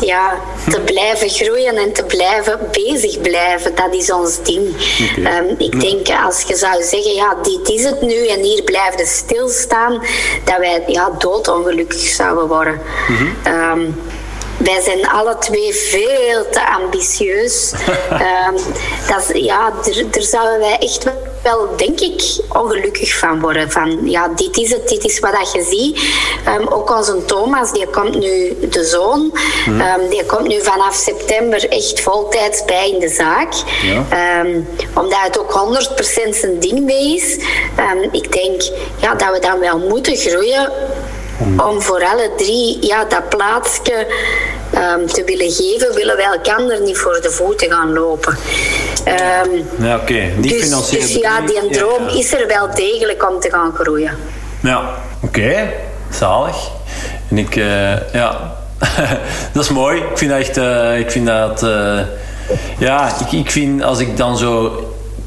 ja, 0.00 0.40
te 0.70 0.80
blijven 0.80 1.28
groeien 1.28 1.76
en 1.76 1.92
te 1.92 2.04
blijven 2.04 2.68
bezig 2.72 3.20
blijven. 3.20 3.74
Dat 3.74 3.94
is 3.94 4.12
ons 4.12 4.42
ding. 4.42 4.74
Okay. 5.18 5.38
Um, 5.38 5.54
ik 5.58 5.80
denk 5.80 6.24
als 6.24 6.42
je 6.42 6.56
zou 6.56 6.82
zeggen, 6.82 7.14
ja, 7.14 7.36
dit 7.42 7.68
is 7.68 7.84
het 7.84 8.00
nu 8.02 8.26
en 8.26 8.40
hier 8.42 8.62
blijven 8.62 9.06
stilstaan, 9.06 10.02
dat 10.44 10.56
wij 10.58 10.71
ja, 10.86 11.10
doodongelukkig 11.18 12.00
zouden 12.00 12.48
worden. 12.48 12.80
Mm 13.08 13.16
-hmm. 13.16 13.52
um, 13.54 13.94
wij 14.56 14.80
zijn 14.80 15.08
alle 15.08 15.38
twee 15.38 15.74
veel 15.74 16.48
te 16.50 16.66
ambitieus. 16.66 17.72
um, 18.12 18.54
dat, 19.10 19.30
ja, 19.32 19.72
daar 20.10 20.22
zouden 20.22 20.58
wij 20.58 20.78
echt 20.78 21.04
wel, 21.04 21.31
denk 21.76 22.00
ik, 22.00 22.22
ongelukkig 22.48 23.18
van 23.18 23.40
worden. 23.40 23.70
Van, 23.70 23.98
ja, 24.04 24.28
dit 24.28 24.56
is 24.56 24.70
het, 24.70 24.88
dit 24.88 25.04
is 25.04 25.18
wat 25.18 25.32
dat 25.32 25.52
je 25.52 25.62
ziet. 25.62 26.00
Um, 26.60 26.68
ook 26.68 26.96
onze 26.96 27.24
Thomas, 27.24 27.72
die 27.72 27.86
komt 27.86 28.18
nu, 28.18 28.56
de 28.70 28.84
zoon, 28.84 29.38
mm. 29.66 29.80
um, 29.80 30.08
die 30.08 30.24
komt 30.24 30.48
nu 30.48 30.60
vanaf 30.62 30.94
september 30.94 31.68
echt 31.68 32.00
voltijds 32.00 32.64
bij 32.64 32.90
in 32.90 33.00
de 33.00 33.08
zaak. 33.08 33.52
Ja. 33.82 34.40
Um, 34.40 34.68
omdat 34.94 35.18
het 35.22 35.38
ook 35.38 35.78
100% 36.28 36.28
zijn 36.30 36.58
ding 36.58 36.80
mee 36.80 37.14
is. 37.14 37.38
ik 38.10 38.32
denk 38.32 38.62
ja, 38.96 39.14
dat 39.14 39.32
we 39.32 39.38
dan 39.40 39.58
wel 39.58 39.78
moeten 39.78 40.16
groeien 40.16 40.72
om 41.66 41.82
voor 41.82 42.04
alle 42.04 42.30
drie 42.36 42.78
ja, 42.80 43.04
dat 43.04 43.28
plaatsje 43.28 44.06
um, 44.74 45.06
te 45.06 45.22
willen 45.24 45.50
geven, 45.50 45.94
willen 45.94 46.16
wij 46.16 46.24
elkaar 46.24 46.80
niet 46.80 46.98
voor 46.98 47.18
de 47.22 47.30
voeten 47.30 47.70
gaan 47.70 47.92
lopen. 47.92 48.36
Um, 49.08 49.66
ja, 49.86 49.94
oké. 49.94 50.02
Okay. 50.02 50.32
Die 50.38 50.52
dus, 50.52 50.62
financiële... 50.62 51.00
Dus 51.00 51.14
ja, 51.14 51.40
die 51.40 51.70
droom 51.70 52.02
ja, 52.02 52.12
ja. 52.12 52.18
is 52.18 52.32
er 52.32 52.46
wel 52.46 52.74
degelijk 52.74 53.30
om 53.30 53.40
te 53.40 53.50
gaan 53.50 53.72
groeien. 53.74 54.16
Ja, 54.60 54.94
oké. 55.22 55.38
Okay. 55.38 55.74
Zalig. 56.10 56.70
En 57.30 57.38
ik, 57.38 57.56
uh, 57.56 58.12
ja... 58.12 58.56
dat 59.52 59.62
is 59.62 59.68
mooi. 59.68 60.00
Ik 60.00 60.18
vind 60.18 60.30
dat 60.30 60.40
echt... 60.40 60.56
Uh, 60.56 60.98
ik 60.98 61.10
vind 61.10 61.26
dat... 61.26 61.62
Uh, 61.62 62.00
ja, 62.78 63.12
ik, 63.20 63.32
ik 63.32 63.50
vind 63.50 63.82
als 63.82 63.98
ik 63.98 64.16
dan 64.16 64.38
zo 64.38 64.72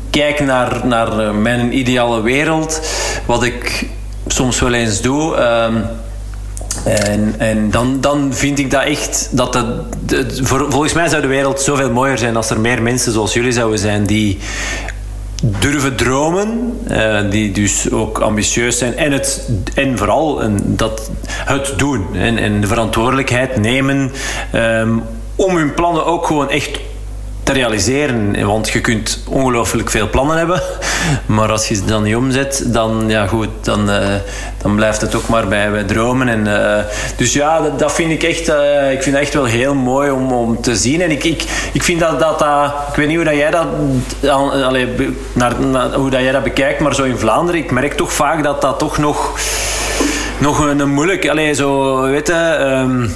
kijk 0.10 0.40
naar, 0.40 0.88
naar 0.88 1.36
mijn 1.36 1.78
ideale 1.78 2.22
wereld, 2.22 2.82
wat 3.26 3.44
ik 3.44 3.88
soms 4.28 4.60
wel 4.60 4.74
eens 4.74 5.02
doe. 5.02 5.36
Um, 5.38 5.86
en, 6.84 7.36
en 7.38 7.72
dan, 7.72 8.02
dan 8.02 8.34
vind 8.34 8.60
ik 8.60 8.72
dat 8.72 8.84
echt 8.84 9.30
dat 9.32 9.54
het, 9.54 10.40
volgens 10.44 10.94
mij 10.94 11.08
zou 11.08 11.22
de 11.22 11.28
wereld 11.28 11.62
zoveel 11.62 11.92
mooier 11.92 12.18
zijn 12.18 12.36
als 12.36 12.50
er 12.50 12.60
meer 12.60 12.82
mensen 12.82 13.12
zoals 13.12 13.34
jullie 13.34 13.52
zouden 13.52 13.80
zijn 13.80 14.06
die 14.06 14.40
durven 15.42 15.96
dromen, 15.96 16.80
uh, 16.92 17.20
die 17.30 17.52
dus 17.52 17.92
ook 17.92 18.20
ambitieus 18.20 18.78
zijn 18.78 18.98
en, 18.98 19.12
het, 19.12 19.50
en 19.74 19.98
vooral 19.98 20.42
en 20.42 20.60
dat, 20.66 21.12
het 21.28 21.74
doen 21.78 22.06
en, 22.14 22.38
en 22.38 22.62
de 22.62 22.68
verantwoordelijkheid 22.68 23.58
nemen 23.58 24.12
um, 24.56 25.04
om 25.36 25.56
hun 25.56 25.74
plannen 25.74 26.06
ook 26.06 26.26
gewoon 26.26 26.50
echt 26.50 26.80
te 27.46 27.54
realiseren. 27.54 28.46
Want 28.46 28.70
je 28.70 28.82
kunt 28.82 29.24
ongelooflijk 29.30 29.90
veel 29.90 30.10
plannen 30.10 30.38
hebben. 30.38 30.62
Maar 31.26 31.52
als 31.52 31.68
je 31.68 31.76
ze 31.76 31.86
dan 31.86 32.04
niet 32.04 32.16
omzet, 32.16 32.64
dan, 32.66 33.04
ja, 33.08 33.28
goed, 33.28 33.50
dan, 33.62 33.90
uh, 33.90 33.98
dan 34.62 34.76
blijft 34.76 35.02
het 35.02 35.16
ook 35.16 35.28
maar 35.28 35.48
bij, 35.48 35.84
dromen. 35.84 36.28
En, 36.28 36.48
uh, 36.48 36.84
dus 37.18 37.34
ja, 37.34 37.62
dat, 37.62 37.80
dat, 37.80 37.94
vind 37.94 38.12
ik 38.12 38.24
echt, 38.24 38.50
uh, 38.50 38.92
ik 38.92 39.04
vind 39.04 39.16
echt 39.16 39.34
wel 39.34 39.46
heel 39.46 39.74
mooi 39.74 40.12
om, 40.12 40.32
om 40.32 40.62
te 40.62 40.76
zien. 40.76 41.02
En 41.02 41.12
ik, 41.12 41.24
ik, 41.24 41.44
ik 41.72 41.84
vind 41.84 42.00
dat, 42.00 42.20
dat, 42.20 42.42
ik 42.90 42.96
weet 42.96 43.08
niet 43.08 43.16
hoe 43.16 43.26
dat 43.26 43.36
jij 43.36 43.52
dat, 43.52 43.68
allee, 44.64 44.88
naar, 45.34 45.54
hoe 45.94 46.10
dat 46.10 46.22
jij 46.22 46.32
dat 46.32 46.44
bekijkt, 46.44 46.80
maar 46.80 46.96
zo 46.96 47.04
in 47.04 47.18
Vlaanderen, 47.18 47.62
ik 47.62 47.72
merk 47.72 47.94
toch 47.94 48.14
vaak 48.14 48.44
dat 48.44 48.62
dat 48.62 48.80
toch 48.80 48.98
nog, 48.98 49.40
nog 50.38 50.60
een, 50.60 50.90
moeilijk, 50.90 51.30
allee, 51.30 51.54
zo, 51.54 52.02
weet 52.02 52.28
je, 52.28 52.58
um, 52.60 53.14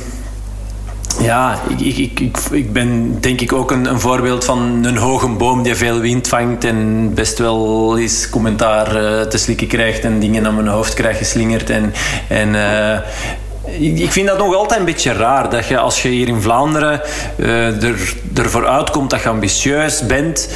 ja, 1.21 1.59
ik, 1.77 1.97
ik, 1.97 2.19
ik, 2.19 2.37
ik 2.51 2.73
ben 2.73 3.17
denk 3.19 3.41
ik 3.41 3.53
ook 3.53 3.71
een, 3.71 3.85
een 3.85 3.99
voorbeeld 3.99 4.45
van 4.45 4.83
een 4.83 4.97
hoge 4.97 5.27
boom 5.27 5.63
die 5.63 5.75
veel 5.75 5.99
wind 5.99 6.27
vangt 6.27 6.63
en 6.63 7.11
best 7.13 7.37
wel 7.37 7.97
eens 7.97 8.29
commentaar 8.29 9.03
uh, 9.03 9.21
te 9.21 9.37
slikken 9.37 9.67
krijgt 9.67 10.03
en 10.03 10.19
dingen 10.19 10.45
aan 10.45 10.55
mijn 10.55 10.67
hoofd 10.67 10.93
krijgt 10.93 11.17
geslingerd. 11.17 11.69
En, 11.69 11.93
en 12.27 12.53
uh, 12.53 13.99
ik 13.99 14.11
vind 14.11 14.27
dat 14.27 14.37
nog 14.37 14.55
altijd 14.55 14.79
een 14.79 14.85
beetje 14.85 15.13
raar. 15.13 15.49
Dat 15.49 15.67
je 15.67 15.77
als 15.77 16.01
je 16.01 16.09
hier 16.09 16.27
in 16.27 16.41
Vlaanderen 16.41 17.01
uh, 17.37 17.83
er, 17.83 18.13
ervoor 18.35 18.67
uitkomt 18.67 19.09
dat 19.09 19.21
je 19.21 19.29
ambitieus 19.29 20.05
bent 20.05 20.49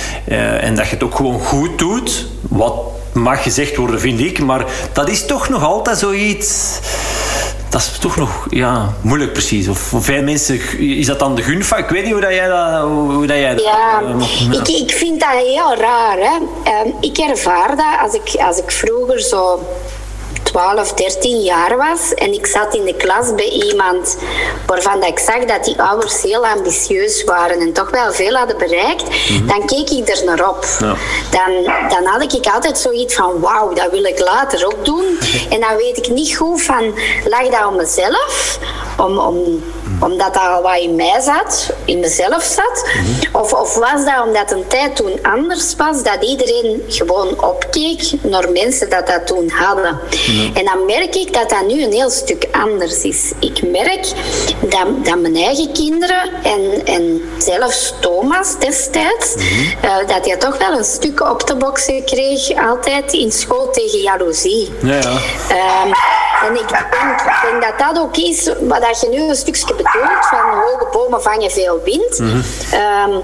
en 0.62 0.76
dat 0.76 0.86
je 0.88 0.94
het 0.94 1.04
ook 1.04 1.16
gewoon 1.16 1.40
goed 1.40 1.80
doet. 1.80 2.28
Wat 2.42 2.76
mag 3.14 3.44
gezegd 3.44 3.76
worden, 3.76 4.00
vind 4.00 4.20
ik. 4.20 4.40
Maar 4.40 4.66
dat 4.94 5.10
is 5.10 5.26
toch 5.26 5.50
nog 5.50 5.64
altijd 5.64 5.98
zoiets 5.98 6.80
dat 7.74 7.82
is 7.82 7.98
toch 8.00 8.16
nog 8.16 8.46
ja, 8.50 8.94
moeilijk 9.02 9.34
precies. 9.34 9.68
Of 9.68 9.78
voor 9.78 10.04
veel 10.04 10.24
mensen 10.24 10.80
is 10.80 11.06
dat 11.06 11.20
dan 11.20 11.36
de 11.36 11.42
gunfa. 11.42 11.78
Ik 11.78 11.90
weet 11.90 12.04
niet 12.04 12.12
hoe 12.12 12.22
dat 12.22 12.34
jij 12.34 12.48
dat... 12.48 12.82
Hoe 12.82 13.28
dat 13.28 13.38
jij 13.38 13.56
ja, 13.56 14.02
dat, 14.02 14.40
ja. 14.40 14.60
Ik, 14.60 14.68
ik 14.68 14.92
vind 14.92 15.20
dat 15.20 15.30
heel 15.30 15.76
raar. 15.76 16.18
Hè. 16.18 16.36
Um, 16.86 16.94
ik 17.00 17.18
ervaar 17.18 17.76
dat 17.76 18.00
als 18.02 18.14
ik, 18.14 18.42
als 18.42 18.58
ik 18.58 18.72
vroeger 18.72 19.20
zo 19.22 19.60
12, 20.54 20.94
13 20.94 21.42
jaar 21.42 21.78
was 21.78 22.14
en 22.14 22.34
ik 22.34 22.46
zat 22.46 22.76
in 22.76 22.84
de 22.84 22.96
klas 22.96 23.36
bij 23.36 23.50
iemand 23.50 24.18
waarvan 24.66 25.00
dat 25.00 25.10
ik 25.10 25.20
zag 25.20 25.46
dat 25.46 25.66
die 25.66 25.82
ouders 25.82 26.22
heel 26.22 26.48
ambitieus 26.48 27.24
waren 27.24 27.60
en 27.60 27.74
toch 27.74 27.90
wel 27.90 28.12
veel 28.12 28.34
hadden 28.34 28.58
bereikt, 28.58 29.04
mm-hmm. 29.04 29.48
dan 29.48 29.66
keek 29.66 29.90
ik 29.90 30.10
er 30.10 30.26
naar 30.26 30.50
op. 30.50 30.66
Ja. 30.80 30.96
Dan, 31.32 31.74
dan 31.90 32.06
had 32.06 32.34
ik 32.34 32.46
altijd 32.48 32.78
zoiets 32.78 33.16
van 33.16 33.40
wauw, 33.40 33.74
dat 33.74 33.92
wil 33.92 34.04
ik 34.04 34.20
later 34.20 34.66
ook 34.66 34.86
doen. 34.86 35.20
en 35.54 35.60
dan 35.60 35.76
weet 35.78 35.98
ik 35.98 36.10
niet 36.10 36.36
goed 36.36 36.62
van, 36.62 36.94
lag 37.26 37.50
dat 37.50 37.66
om 37.68 37.76
mezelf? 37.76 38.60
Om, 38.98 39.18
om 39.18 39.64
omdat 40.00 40.34
dat 40.34 40.44
al 40.44 40.62
wat 40.62 40.80
in 40.80 40.96
mij 40.96 41.22
zat, 41.22 41.74
in 41.86 42.00
mezelf 42.00 42.44
zat? 42.44 42.90
of, 43.32 43.54
of 43.54 43.76
was 43.76 44.06
dat 44.06 44.26
omdat 44.26 44.52
een 44.52 44.68
tijd 44.68 44.96
toen 44.96 45.20
anders 45.22 45.76
was, 45.76 46.04
dat 46.04 46.24
iedereen 46.24 46.84
gewoon 46.88 47.44
opkeek 47.44 48.12
naar 48.22 48.52
mensen 48.52 48.90
dat 48.90 49.08
dat 49.08 49.28
toen 49.28 49.50
hadden? 49.50 50.00
En 50.54 50.66
dan 50.66 50.86
merk 50.86 51.16
ik 51.16 51.34
dat 51.34 51.50
dat 51.50 51.68
nu 51.68 51.84
een 51.84 51.92
heel 51.92 52.10
stuk 52.10 52.48
anders 52.52 53.02
is. 53.02 53.32
Ik 53.40 53.72
merk 53.72 54.08
dat, 54.60 55.06
dat 55.06 55.20
mijn 55.20 55.36
eigen 55.36 55.74
kinderen 55.74 56.30
en, 56.44 56.86
en 56.86 57.22
zelfs 57.38 57.94
Thomas 58.00 58.60
destijds, 58.60 59.36
uh, 59.36 59.98
dat 60.08 60.26
hij 60.26 60.38
toch 60.38 60.58
wel 60.58 60.78
een 60.78 60.84
stuk 60.84 61.30
op 61.30 61.42
te 61.42 61.56
boksen 61.56 62.06
kreeg, 62.06 62.68
altijd 62.70 63.14
in 63.14 63.32
school 63.32 63.70
tegen 63.72 64.00
jaloezie. 64.00 64.72
Ja, 64.82 64.96
ja. 64.96 65.12
Um, 65.86 65.94
en 66.48 66.54
ik 66.54 66.70
denk, 66.70 67.22
ik 67.22 67.40
denk, 67.50 67.62
dat 67.62 67.80
dat 67.80 68.04
ook 68.04 68.18
is 68.18 68.50
wat 68.62 69.02
je 69.02 69.10
nu 69.10 69.30
een 69.30 69.36
stukje 69.36 69.73
bedoelt, 69.76 70.26
van 70.30 70.40
hoge 70.40 70.88
bomen 70.92 71.22
vangen 71.22 71.52
veel 71.52 71.82
wind. 71.84 72.20
Mm 72.20 72.28
-hmm. 72.28 73.14
um, 73.14 73.24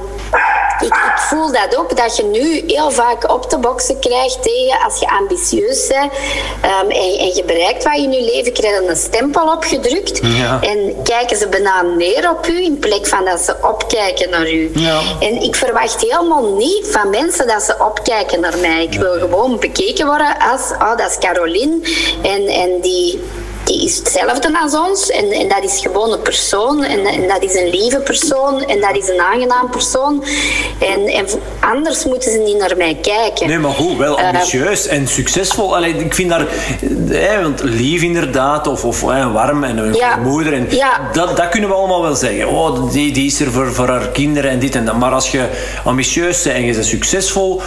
ik, 0.82 0.96
ik, 0.96 1.18
voel 1.18 1.52
dat 1.52 1.78
ook, 1.78 1.98
dat 1.98 2.18
je 2.18 2.24
nu 2.24 2.64
heel 2.68 2.92
vaak 2.92 3.32
op 3.32 3.50
te 3.50 3.58
boksen 3.58 4.00
krijgt 4.00 4.44
tegen 4.44 4.84
als 4.84 5.00
je 5.00 5.10
ambitieus 5.10 5.88
bent 5.88 6.12
um, 6.84 6.90
en, 6.90 7.20
en, 7.20 7.36
je 7.36 7.44
bereikt 7.46 7.84
wat 7.84 7.96
je 7.96 8.02
in 8.02 8.12
je 8.12 8.22
leven, 8.22 8.54
krijg 8.54 8.82
je 8.82 8.90
een 8.90 8.96
stempel 8.96 9.52
opgedrukt 9.52 10.20
ja. 10.24 10.60
en 10.62 10.96
kijken 11.04 11.38
ze 11.38 11.48
bijna 11.48 11.82
neer 11.82 12.30
op 12.30 12.48
u 12.48 12.64
in 12.64 12.80
plek 12.80 13.08
van 13.08 13.26
dat 13.26 13.40
ze 13.40 13.56
opkijken 13.62 14.30
naar 14.30 14.52
u. 14.52 14.72
Ja. 14.74 15.02
En 15.20 15.42
ik 15.42 15.56
verwacht 15.56 16.02
helemaal 16.02 16.56
niet 16.56 16.88
van 16.92 17.10
mensen 17.10 17.48
dat 17.48 17.62
ze 17.62 17.76
opkijken 17.80 18.40
naar 18.40 18.58
mij. 18.58 18.84
Ik 18.84 19.00
wil 19.00 19.20
gewoon 19.20 19.60
bekeken 19.60 20.06
worden 20.06 20.36
als, 20.52 20.72
oh, 20.72 20.98
dat 20.98 21.10
is 21.10 21.18
Caroline 21.18 21.80
en, 22.22 22.48
en 22.48 22.82
die 22.82 23.22
die 23.70 23.84
is 23.84 23.98
hetzelfde 23.98 24.60
als 24.62 24.76
ons. 24.76 25.10
En, 25.10 25.32
en 25.32 25.48
dat 25.48 25.64
is 25.64 25.80
gewoon 25.80 26.12
een 26.12 26.22
persoon. 26.22 26.84
En, 26.84 27.06
en, 27.06 27.28
dat 27.28 27.44
is 27.44 27.54
een 27.56 27.70
lieve 27.70 28.00
persoon. 28.00 28.64
En 28.64 28.82
dat 28.82 28.96
is 28.98 29.10
een 29.10 29.20
aangenaam 29.20 29.70
persoon. 29.70 30.24
En, 30.80 31.08
en 31.08 31.26
anders 31.60 32.06
moeten 32.06 32.32
ze 32.32 32.38
niet 32.38 32.58
naar 32.58 32.78
mij 32.78 32.98
kijken. 33.02 33.48
Nee, 33.48 33.58
maar 33.58 33.72
goed, 33.72 33.98
wel 33.98 34.20
ambitieus 34.20 34.88
en 34.88 35.08
succesvol. 35.08 35.76
Allee, 35.76 35.94
ik 35.94 36.14
vind 36.14 36.30
daar... 36.30 36.46
Eh, 37.12 37.42
want 37.42 37.62
lief 37.64 38.02
inderdaad, 38.02 38.68
of, 38.68 38.86
of 38.86 39.10
eh, 39.10 39.34
warm 39.34 39.64
en 39.64 39.78
een 39.78 39.94
Ja. 39.94 40.16
moeder. 40.16 40.54
En 40.54 40.68
Ja. 40.70 41.00
dat, 41.14 41.38
dat 41.38 41.50
kunnen 41.50 41.70
we 41.70 41.76
allemaal 41.76 42.02
wel 42.02 42.16
zeggen. 42.16 42.48
Oh, 42.48 42.92
die, 42.92 43.12
die 43.12 43.26
is 43.26 43.40
er 43.40 43.52
voor, 43.52 43.74
voor 43.74 43.88
haar 43.88 44.08
kinderen 44.08 44.52
en 44.52 44.60
dit 44.60 44.76
en 44.76 44.86
dat. 44.86 44.96
Maar 44.96 45.12
als 45.12 45.32
je 45.32 45.48
ambitieus 45.84 46.42
bent 46.44 46.56
en 46.56 46.66
je 46.66 46.74
bent 46.74 46.86
succesvol... 46.86 47.62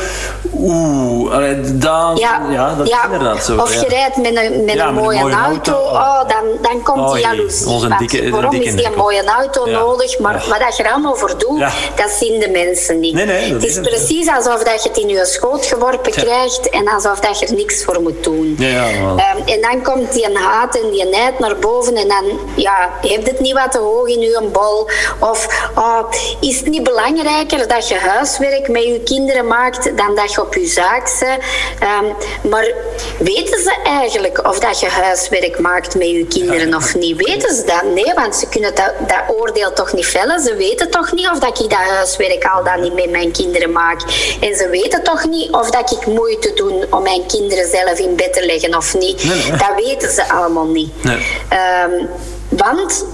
Oeh, 0.54 1.32
allee, 1.32 1.60
dan, 1.60 2.16
ja, 2.16 2.74
dat 2.76 2.86
is 2.88 2.94
inderdaad 3.04 3.44
zo. 3.44 3.56
Of 3.56 3.74
je 3.74 3.88
rijdt 3.88 4.16
met 4.16 4.36
een, 4.36 4.64
met 4.64 4.74
Ja, 4.74 4.88
een 4.88 4.94
met 4.94 4.96
een 4.96 5.02
mooie, 5.02 5.20
mooie 5.20 5.34
auto, 5.34 5.72
auto. 5.72 5.91
Oh, 5.92 6.28
dan, 6.28 6.44
dan 6.62 6.82
komt 6.82 6.98
Oh, 6.98 7.12
die 7.12 7.22
jee, 7.26 7.36
jaloezie. 7.36 7.66
onze 7.68 7.88
Want 7.88 8.00
dikke- 8.10 8.30
waarom 8.30 8.50
dikke 8.50 8.66
is 8.66 8.74
die 8.76 8.86
een 8.86 8.94
mooie 8.96 9.24
auto 9.24 9.68
Ja. 9.68 9.78
nodig? 9.78 10.18
Maar 10.18 10.34
Ja. 10.34 10.48
wat 10.48 10.60
dat 10.60 10.76
je 10.76 10.82
er 10.82 10.90
allemaal 10.92 11.14
voor 11.16 11.38
doet, 11.38 11.58
Ja. 11.58 11.70
dat 11.96 12.10
zien 12.10 12.40
de 12.40 12.48
mensen 12.48 13.00
niet. 13.00 13.14
Nee, 13.14 13.24
nee, 13.26 13.40
dat 13.42 13.50
het 13.52 13.62
is 13.62 13.68
is 13.68 13.76
het, 13.76 13.88
precies 13.88 14.28
alsof 14.28 14.62
dat 14.62 14.82
je 14.82 14.88
het 14.88 14.98
in 14.98 15.08
je 15.08 15.24
schoot 15.26 15.66
geworpen 15.66 16.10
krijgt 16.12 16.68
en 16.70 16.88
alsof 16.88 17.20
dat 17.20 17.38
je 17.38 17.46
er 17.46 17.54
niks 17.54 17.84
voor 17.84 18.00
moet 18.02 18.24
doen. 18.24 18.54
Ja, 18.58 18.68
ja, 18.68 19.04
wel. 19.04 19.16
Ehm, 19.18 19.48
en 19.48 19.60
dan 19.60 19.82
komt 19.82 20.12
die 20.12 20.38
haat 20.38 20.76
en 20.80 20.90
die 20.90 21.04
nijd 21.04 21.38
naar 21.38 21.56
boven 21.56 21.94
en 21.94 22.08
dan 22.08 22.24
ja, 22.56 22.90
heeft 23.00 23.26
het 23.26 23.40
niet 23.40 23.52
wat 23.52 23.72
te 23.72 23.78
hoog 23.78 24.06
in 24.08 24.20
je 24.20 24.48
bol. 24.52 24.88
Of 25.18 25.68
oh, 25.76 25.98
is 26.40 26.56
het 26.58 26.68
niet 26.68 26.82
belangrijker 26.82 27.68
dat 27.68 27.88
je 27.88 27.94
huiswerk 27.98 28.68
met 28.68 28.82
je 28.82 29.00
kinderen 29.04 29.46
maakt 29.46 29.96
dan 29.96 30.14
dat 30.14 30.32
je 30.32 30.40
op 30.40 30.54
je 30.54 30.66
zaak 30.66 31.16
bent? 31.20 31.42
Ehm, 31.80 32.04
maar 32.50 32.72
weten 33.18 33.62
ze 33.62 33.74
eigenlijk 33.84 34.46
of 34.48 34.58
dat 34.58 34.80
je 34.80 34.88
huiswerk 34.88 35.58
maakt 35.58 35.81
met 35.94 36.08
je 36.08 36.26
kinderen 36.26 36.74
of 36.74 36.94
niet? 36.94 37.16
Weten 37.16 37.54
ze 37.54 37.64
dat? 37.64 37.82
Nee, 37.94 38.12
want 38.14 38.36
ze 38.36 38.48
kunnen 38.48 38.74
dat, 38.74 38.92
dat 39.08 39.36
oordeel 39.36 39.72
toch 39.72 39.92
niet 39.92 40.06
vellen. 40.06 40.40
Ze 40.40 40.54
weten 40.54 40.90
toch 40.90 41.12
niet 41.12 41.28
of 41.28 41.38
dat 41.38 41.60
ik 41.60 41.70
dat 41.70 41.78
huiswerk 41.78 42.44
al 42.44 42.64
dan 42.64 42.80
niet 42.80 42.94
met 42.94 43.10
mijn 43.10 43.32
kinderen 43.32 43.72
maak. 43.72 44.00
En 44.40 44.56
ze 44.56 44.68
weten 44.70 45.02
toch 45.02 45.26
niet 45.28 45.50
of 45.50 45.70
dat 45.70 45.92
ik 45.92 46.06
moeite 46.06 46.52
doe 46.54 46.86
om 46.90 47.02
mijn 47.02 47.26
kinderen 47.26 47.68
zelf 47.68 47.98
in 47.98 48.16
bed 48.16 48.32
te 48.32 48.46
leggen 48.46 48.76
of 48.76 48.94
niet. 48.94 49.24
Nee, 49.24 49.36
nee. 49.36 49.50
Dat 49.50 49.72
weten 49.76 50.10
ze 50.10 50.28
allemaal 50.28 50.66
niet. 50.66 51.04
Nee. 51.04 51.26
Ehm, 51.48 52.06
want 52.48 53.04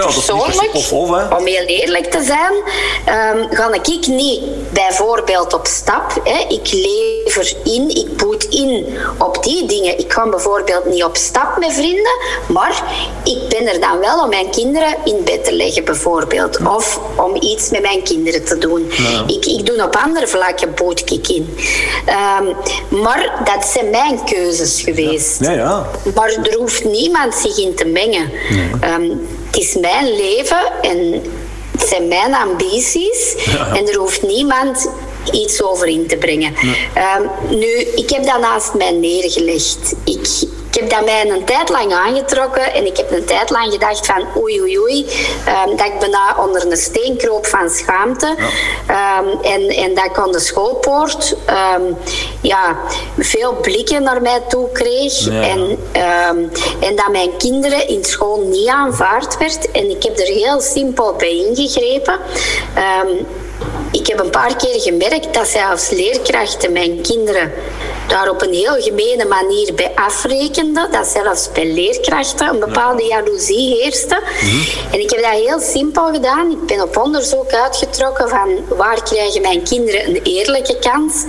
Persoonlijk, 0.00 0.74
of 0.74 0.92
of, 0.92 1.10
hè. 1.10 1.36
om 1.36 1.46
heel 1.46 1.66
eerlijk 1.66 2.10
te 2.10 2.22
zijn, 2.22 2.52
ehm, 3.04 3.54
ga 3.54 3.72
ik 3.72 4.06
niet 4.06 4.40
bijvoorbeeld 4.72 5.52
op 5.54 5.66
stap. 5.66 6.20
Hè. 6.24 6.44
Ik 6.48 6.72
lever 6.72 7.54
in, 7.64 7.88
ik 7.88 8.16
boet 8.16 8.44
in 8.44 8.98
op 9.18 9.44
die 9.44 9.66
dingen. 9.66 9.98
Ik 9.98 10.12
ga 10.12 10.28
bijvoorbeeld 10.28 10.84
niet 10.84 11.04
op 11.04 11.16
stap 11.16 11.58
met 11.58 11.72
vrienden, 11.72 12.18
maar 12.48 12.82
ik 13.24 13.38
ben 13.48 13.66
er 13.72 13.80
dan 13.80 13.98
wel 13.98 14.22
om 14.22 14.28
mijn 14.28 14.50
kinderen 14.50 14.96
in 15.04 15.20
bed 15.24 15.44
te 15.44 15.52
leggen 15.52 15.84
bijvoorbeeld. 15.84 16.58
Of 16.66 17.00
om 17.16 17.36
iets 17.40 17.70
met 17.70 17.82
mijn 17.82 18.02
kinderen 18.02 18.44
te 18.44 18.58
doen. 18.58 18.90
Ik, 19.26 19.46
ik 19.46 19.66
doe 19.66 19.84
op 19.84 19.96
andere 19.96 20.26
vlakken 20.26 20.74
boet 20.74 21.10
ik 21.10 21.28
in. 21.28 21.56
Ehm, 22.06 22.44
maar 23.02 23.40
dat 23.44 23.64
zijn 23.64 23.90
mijn 23.90 24.24
keuzes 24.24 24.82
geweest. 24.82 25.40
Ja, 25.40 25.50
ja. 25.50 25.86
Maar 26.14 26.28
er 26.28 26.56
hoeft 26.58 26.84
niemand 26.84 27.34
zich 27.34 27.58
in 27.58 27.74
te 27.74 27.84
mengen. 27.84 28.32
Ehm, 28.80 29.10
het 29.52 29.60
is 29.60 29.76
mijn 29.76 30.16
leven 30.16 30.72
en 30.82 31.22
het 31.78 31.88
zijn 31.88 32.08
mijn 32.08 32.34
ambities. 32.34 33.34
En 33.74 33.88
er 33.88 33.96
hoeft 33.96 34.22
niemand 34.22 34.88
iets 35.32 35.62
over 35.62 35.86
in 35.86 36.06
te 36.06 36.16
brengen. 36.16 36.54
Ehm, 36.94 37.22
nu, 37.48 37.66
ik 37.94 38.10
heb 38.10 38.24
dat 38.24 38.40
naast 38.40 38.74
mij 38.74 38.90
neergelegd. 38.90 39.94
Ik, 40.04 40.28
ik 40.72 40.80
heb 40.80 40.90
dat 40.90 41.04
mij 41.04 41.30
een 41.30 41.44
tijd 41.44 41.68
lang 41.68 41.92
aangetrokken 41.92 42.72
en 42.74 42.86
ik 42.86 42.96
heb 42.96 43.10
een 43.10 43.24
tijd 43.24 43.50
lang 43.50 43.72
gedacht 43.72 44.06
van 44.06 44.26
oei 44.36 44.60
oei 44.60 44.78
oei, 44.78 45.06
ehm, 45.44 45.76
dat 45.76 45.86
ik 45.86 45.98
bijna 45.98 46.36
onder 46.38 46.70
een 46.70 46.76
steen 46.76 47.16
kroop 47.16 47.46
van 47.46 47.70
schaamte. 47.70 48.34
Ehm, 48.86 49.26
en, 49.42 49.68
en 49.68 49.94
dat 49.94 50.04
ik 50.04 50.18
aan 50.18 50.32
de 50.32 50.40
schoolpoort 50.40 51.36
ehm, 51.44 51.82
ja, 52.40 52.76
veel 53.18 53.54
blikken 53.54 54.02
naar 54.02 54.22
mij 54.22 54.40
toe 54.48 54.72
kreeg. 54.72 55.18
Ja. 55.18 55.42
En, 55.42 55.78
en 56.80 56.96
dat 56.96 57.08
mijn 57.10 57.36
kinderen 57.36 57.88
in 57.88 58.04
school 58.04 58.40
niet 58.40 58.68
aanvaard 58.68 59.38
werd. 59.38 59.70
En 59.70 59.90
ik 59.90 60.02
heb 60.02 60.18
er 60.18 60.26
heel 60.26 60.60
simpel 60.60 61.14
bij 61.14 61.36
ingegrepen. 61.36 62.18
Ik 63.90 64.06
heb 64.06 64.20
een 64.20 64.30
paar 64.30 64.56
keer 64.56 64.80
gemerkt 64.80 65.34
dat 65.34 65.48
zelfs 65.48 65.90
leerkrachten 65.90 66.72
mijn 66.72 67.00
kinderen 67.00 67.52
daar 68.12 68.30
op 68.30 68.42
een 68.42 68.52
heel 68.52 68.76
gemene 68.78 69.24
manier 69.24 69.74
bij 69.74 69.92
afrekenden. 69.94 70.90
Dat 70.90 71.06
zelfs 71.06 71.52
bij 71.52 71.66
leerkrachten 71.72 72.48
een 72.48 72.58
bepaalde 72.58 73.04
jaloezie 73.04 73.76
heerste. 73.76 74.20
En 74.92 75.00
ik 75.00 75.10
heb 75.10 75.22
dat 75.22 75.30
heel 75.30 75.60
simpel 75.60 76.12
gedaan. 76.12 76.50
Ik 76.50 76.66
ben 76.66 76.82
op 76.82 76.96
onderzoek 76.96 77.52
uitgetrokken 77.52 78.28
van 78.28 78.48
waar 78.68 79.02
krijgen 79.02 79.40
mijn 79.40 79.62
kinderen 79.62 80.08
een 80.08 80.20
eerlijke 80.22 80.78
kans. 80.78 81.24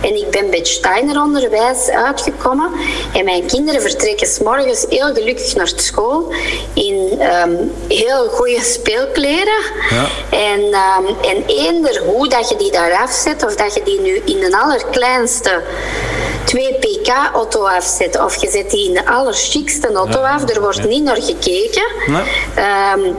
En 0.00 0.16
ik 0.16 0.30
ben 0.30 0.50
bij 0.50 0.58
het 0.58 0.68
Steiner 0.68 1.22
onderwijs 1.22 1.88
uitgekomen. 1.88 2.70
En 3.12 3.24
mijn 3.24 3.46
kinderen 3.46 3.80
vertrekken 3.80 4.26
s 4.26 4.38
morgens 4.38 4.86
heel 4.88 5.14
gelukkig 5.14 5.54
naar 5.54 5.72
school 5.76 6.32
in 6.74 7.16
ehm, 7.18 7.56
heel 7.88 8.28
goede 8.28 8.60
speelkleren. 8.60 9.62
Ja. 9.90 10.06
En, 10.30 10.60
ehm, 10.72 11.06
en 11.36 11.44
eender 11.46 12.02
hoe 12.06 12.28
dat 12.28 12.48
je 12.48 12.56
die 12.56 12.70
daar 12.70 12.92
afzet, 12.92 13.44
of 13.44 13.54
dat 13.54 13.74
je 13.74 13.82
die 13.82 14.00
nu 14.00 14.22
in 14.24 14.44
een 14.44 14.54
allerkleinste 14.54 15.62
2 16.48 16.74
pk 16.74 17.08
auto 17.32 17.66
afzet, 17.66 18.20
of 18.20 18.36
je 18.40 18.50
zet 18.50 18.70
die 18.70 18.88
in 18.88 18.94
de 18.94 19.06
allerchicste 19.06 19.92
auto 19.92 20.20
af, 20.20 20.50
er 20.50 20.60
wordt 20.60 20.88
niet 20.88 21.02
naar 21.02 21.22
gekeken. 21.22 21.92
Nee. 22.06 22.22
Ehm, 22.54 23.12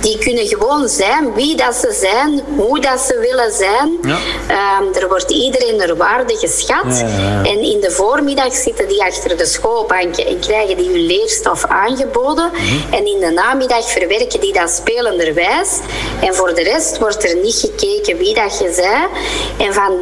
die 0.00 0.18
kunnen 0.18 0.46
gewoon 0.46 0.88
zijn 0.88 1.34
wie 1.34 1.56
dat 1.56 1.74
ze 1.74 1.96
zijn, 2.00 2.40
hoe 2.56 2.80
dat 2.80 3.00
ze 3.00 3.18
willen 3.18 3.52
zijn. 3.52 3.98
Ja. 4.02 4.18
Ehm, 4.48 5.02
er 5.02 5.08
wordt 5.08 5.30
iedereen 5.30 5.76
naar 5.76 5.96
waarde 5.96 6.36
geschat. 6.36 6.98
Ja, 6.98 7.06
ja, 7.06 7.18
ja. 7.18 7.50
En 7.50 7.62
in 7.62 7.80
de 7.80 7.90
voormiddag 7.90 8.54
zitten 8.54 8.88
die 8.88 9.02
achter 9.02 9.36
de 9.36 9.46
schoolbanken 9.46 10.26
en 10.26 10.40
krijgen 10.40 10.76
die 10.76 10.90
hun 10.90 11.06
leerstof 11.06 11.64
aangeboden. 11.64 12.50
Mhm. 12.52 12.94
En 12.94 13.06
in 13.06 13.20
de 13.20 13.30
namiddag 13.30 13.90
verwerken 13.90 14.40
die 14.40 14.52
dat 14.52 14.70
spelenderwijs. 14.70 15.78
En 16.20 16.34
voor 16.34 16.54
de 16.54 16.62
rest 16.62 16.98
wordt 16.98 17.24
er 17.30 17.36
niet 17.36 17.54
gekeken 17.54 18.16
wie 18.16 18.34
dat 18.34 18.58
je 18.58 18.72
zei. 18.74 19.06
En 19.58 19.74
van 19.74 19.92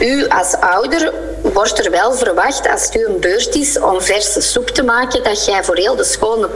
u 0.00 0.28
als 0.28 0.54
ouder 0.60 1.12
wordt 1.42 1.84
er 1.84 1.90
wel 1.90 2.12
verwacht, 2.12 2.68
als 2.68 2.84
het 2.84 2.94
u 2.94 3.04
een 3.06 3.20
beurt 3.20 3.54
is 3.54 3.78
om 3.78 4.00
verse 4.00 4.40
soep 4.40 4.68
te 4.68 4.82
maken, 4.82 5.22
dat 5.22 5.44
jij 5.44 5.64
voor 5.64 5.76
heel 5.76 5.96
de 5.96 6.04
school 6.04 6.46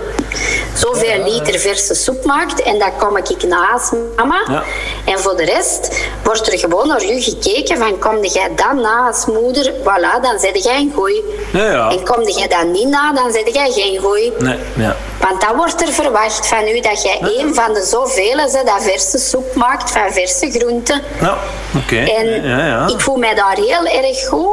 zoveel 0.75 1.25
liter 1.25 1.61
verse 1.61 1.95
soep 1.95 2.25
maakt. 2.25 2.63
En 2.63 2.79
dat 2.85 2.93
kom 3.09 3.17
ik 3.17 3.43
naast 3.43 3.93
mama. 4.17 4.43
Ja. 4.49 4.63
En 5.05 5.19
voor 5.19 5.37
de 5.37 5.45
rest 5.45 6.01
wordt 6.25 6.53
er 6.53 6.59
gewoon 6.59 6.89
naar 6.89 7.05
u 7.05 7.21
gekeken 7.21 7.77
van 7.79 7.99
kom 7.99 8.25
jij 8.25 8.51
dan 8.57 8.81
na 8.81 9.07
als 9.07 9.27
moeder, 9.27 9.73
voilà, 9.73 10.21
dan 10.23 10.39
zet 10.39 10.65
jij 10.65 10.77
een 10.77 10.93
gooi. 10.95 11.23
Ja, 11.53 11.71
ja. 11.71 11.91
En 11.91 12.05
kom 12.05 12.23
jij 12.29 12.49
dan 12.49 12.71
niet 12.71 12.89
na, 12.89 13.13
dan 13.13 13.33
zet 13.33 13.55
jij 13.55 13.71
geen 13.71 14.01
gooi. 14.01 14.33
Nee, 14.39 14.59
ja. 14.77 14.97
Want 15.21 15.41
dan 15.41 15.57
wordt 15.57 15.83
er 15.83 15.93
verwacht 15.93 16.47
van 16.47 16.69
u 16.69 16.81
dat 16.81 17.03
jij 17.03 17.19
een 17.21 17.55
van 17.55 17.75
de 17.75 17.83
zoveel 17.83 18.39
is 18.47 18.53
dat 18.53 18.73
verse 18.79 19.19
soep 19.19 19.55
maakt 19.55 19.91
van 19.91 20.13
verse 20.13 20.51
groenten. 20.51 21.01
Nou, 21.21 21.37
oké. 21.77 21.97
En 21.97 22.43
Ja, 22.49 22.67
ja. 22.67 22.87
ik 22.89 23.01
voel 23.01 23.17
mij 23.17 23.35
daar 23.35 23.57
heel 23.57 23.85
erg 23.87 24.29
goed. 24.29 24.51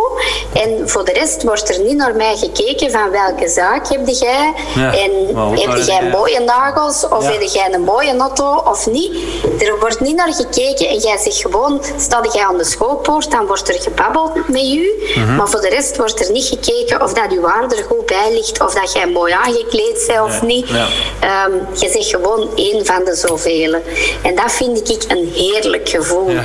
En 0.54 0.90
voor 0.90 1.06
de 1.06 1.12
rest 1.12 1.44
wordt 1.44 1.70
er 1.70 1.84
niet 1.84 1.96
naar 1.98 2.16
mij 2.16 2.36
gekeken 2.38 2.92
van 2.92 3.10
welke 3.12 3.48
zaak 3.48 3.88
heb 3.90 4.08
jij. 4.08 4.54
Ja, 4.76 4.94
En 4.94 5.12
heb 5.60 5.78
jij 5.86 6.04
ja. 6.04 6.10
mooie 6.10 6.40
nagels 6.40 7.08
of 7.08 7.24
Ja. 7.24 7.32
heb 7.32 7.42
jij 7.42 7.74
een 7.74 7.82
mooie 7.82 8.14
auto 8.20 8.62
of 8.66 8.88
niet. 8.88 9.12
Er 9.60 9.80
wordt 9.80 10.00
niet 10.00 10.16
naar 10.16 10.34
gekeken 10.34 10.88
en 10.88 10.98
jij 10.98 11.18
zegt 11.18 11.42
gewoon, 11.42 11.82
stel 11.98 12.32
jij 12.34 12.44
aan 12.46 12.58
de 12.58 12.64
schoolpoort, 12.64 13.32
dan 13.32 13.46
wordt 13.46 13.70
er 13.70 13.82
gebabbeld 13.82 14.48
met 14.50 14.64
u. 14.64 14.90
Mhm. 15.16 15.36
Maar 15.36 15.50
voor 15.50 15.62
de 15.62 15.70
rest 15.70 15.98
wordt 15.98 16.26
er 16.26 16.32
niet 16.32 16.46
gekeken 16.46 17.02
of 17.02 17.14
dat 17.14 17.32
uw 17.32 17.42
waarde 17.42 17.76
er 17.76 17.84
goed 17.84 18.06
bij 18.06 18.30
ligt 18.32 18.62
of 18.62 18.74
dat 18.74 18.94
jij 18.94 19.08
mooi 19.08 19.34
aangekleed 19.34 20.04
bent 20.08 20.22
of 20.22 20.40
Ja, 20.40 20.46
niet. 20.46 20.68
ja. 20.70 20.88
Ehm, 21.20 21.52
je 21.74 21.90
zegt 21.90 22.08
gewoon 22.10 22.50
één 22.56 22.86
van 22.86 23.04
de 23.06 23.16
zoveel. 23.16 23.74
En 24.22 24.36
dat 24.36 24.52
vind 24.52 24.90
ik 24.90 25.04
een 25.08 25.32
heerlijk 25.36 25.90
gevoel. 25.90 26.30
Ja. 26.32 26.42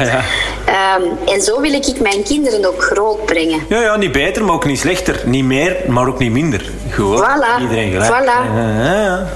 Ehm, 0.64 1.02
en 1.34 1.42
zo 1.42 1.60
wil 1.60 1.72
ik 1.72 2.00
mijn 2.00 2.22
kinderen 2.22 2.64
ook 2.66 2.82
grootbrengen. 2.82 3.66
Ja, 3.68 3.80
ja, 3.80 3.96
niet 3.96 4.12
beter, 4.12 4.44
maar 4.44 4.54
ook 4.54 4.64
niet 4.64 4.78
slechter. 4.78 5.22
Niet 5.24 5.44
meer, 5.44 5.76
maar 5.88 6.08
ook 6.08 6.18
niet 6.18 6.32
minder. 6.32 6.70
Gewoon 6.88 7.18
Voilà. 7.24 7.60
iedereen 7.60 7.92
gelijk. 7.92 8.12
Voilà. 8.12 8.54
Ja. 8.56 9.26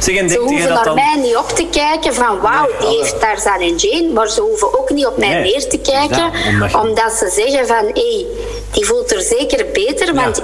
Zeg, 0.00 0.16
en 0.16 0.30
Ze 0.30 0.38
hoeven 0.38 0.68
naar 0.68 0.84
dan... 0.84 0.94
mij 0.94 1.16
niet 1.22 1.36
op 1.36 1.48
te 1.48 1.66
kijken 1.70 2.14
van 2.14 2.40
wauw, 2.40 2.66
Nee, 2.66 2.76
die 2.78 2.86
alle- 2.88 2.98
heeft 2.98 3.20
Tarzan 3.20 3.60
en 3.60 3.76
Jane. 3.76 4.08
Maar 4.14 4.28
ze 4.28 4.40
hoeven 4.40 4.78
ook 4.78 4.90
niet 4.90 5.06
op 5.06 5.16
mij 5.18 5.28
Nee, 5.28 5.42
neer 5.42 5.68
te 5.68 5.78
kijken. 5.78 6.30
omdat 6.48 6.70
je- 6.70 6.78
Omdat 6.78 7.12
ze 7.12 7.32
zeggen 7.44 7.66
van 7.66 7.84
hé, 7.84 7.92
hey, 7.92 8.26
die 8.72 8.84
voelt 8.86 9.12
er 9.12 9.20
zeker 9.20 9.66
beter. 9.72 10.14
Want 10.14 10.42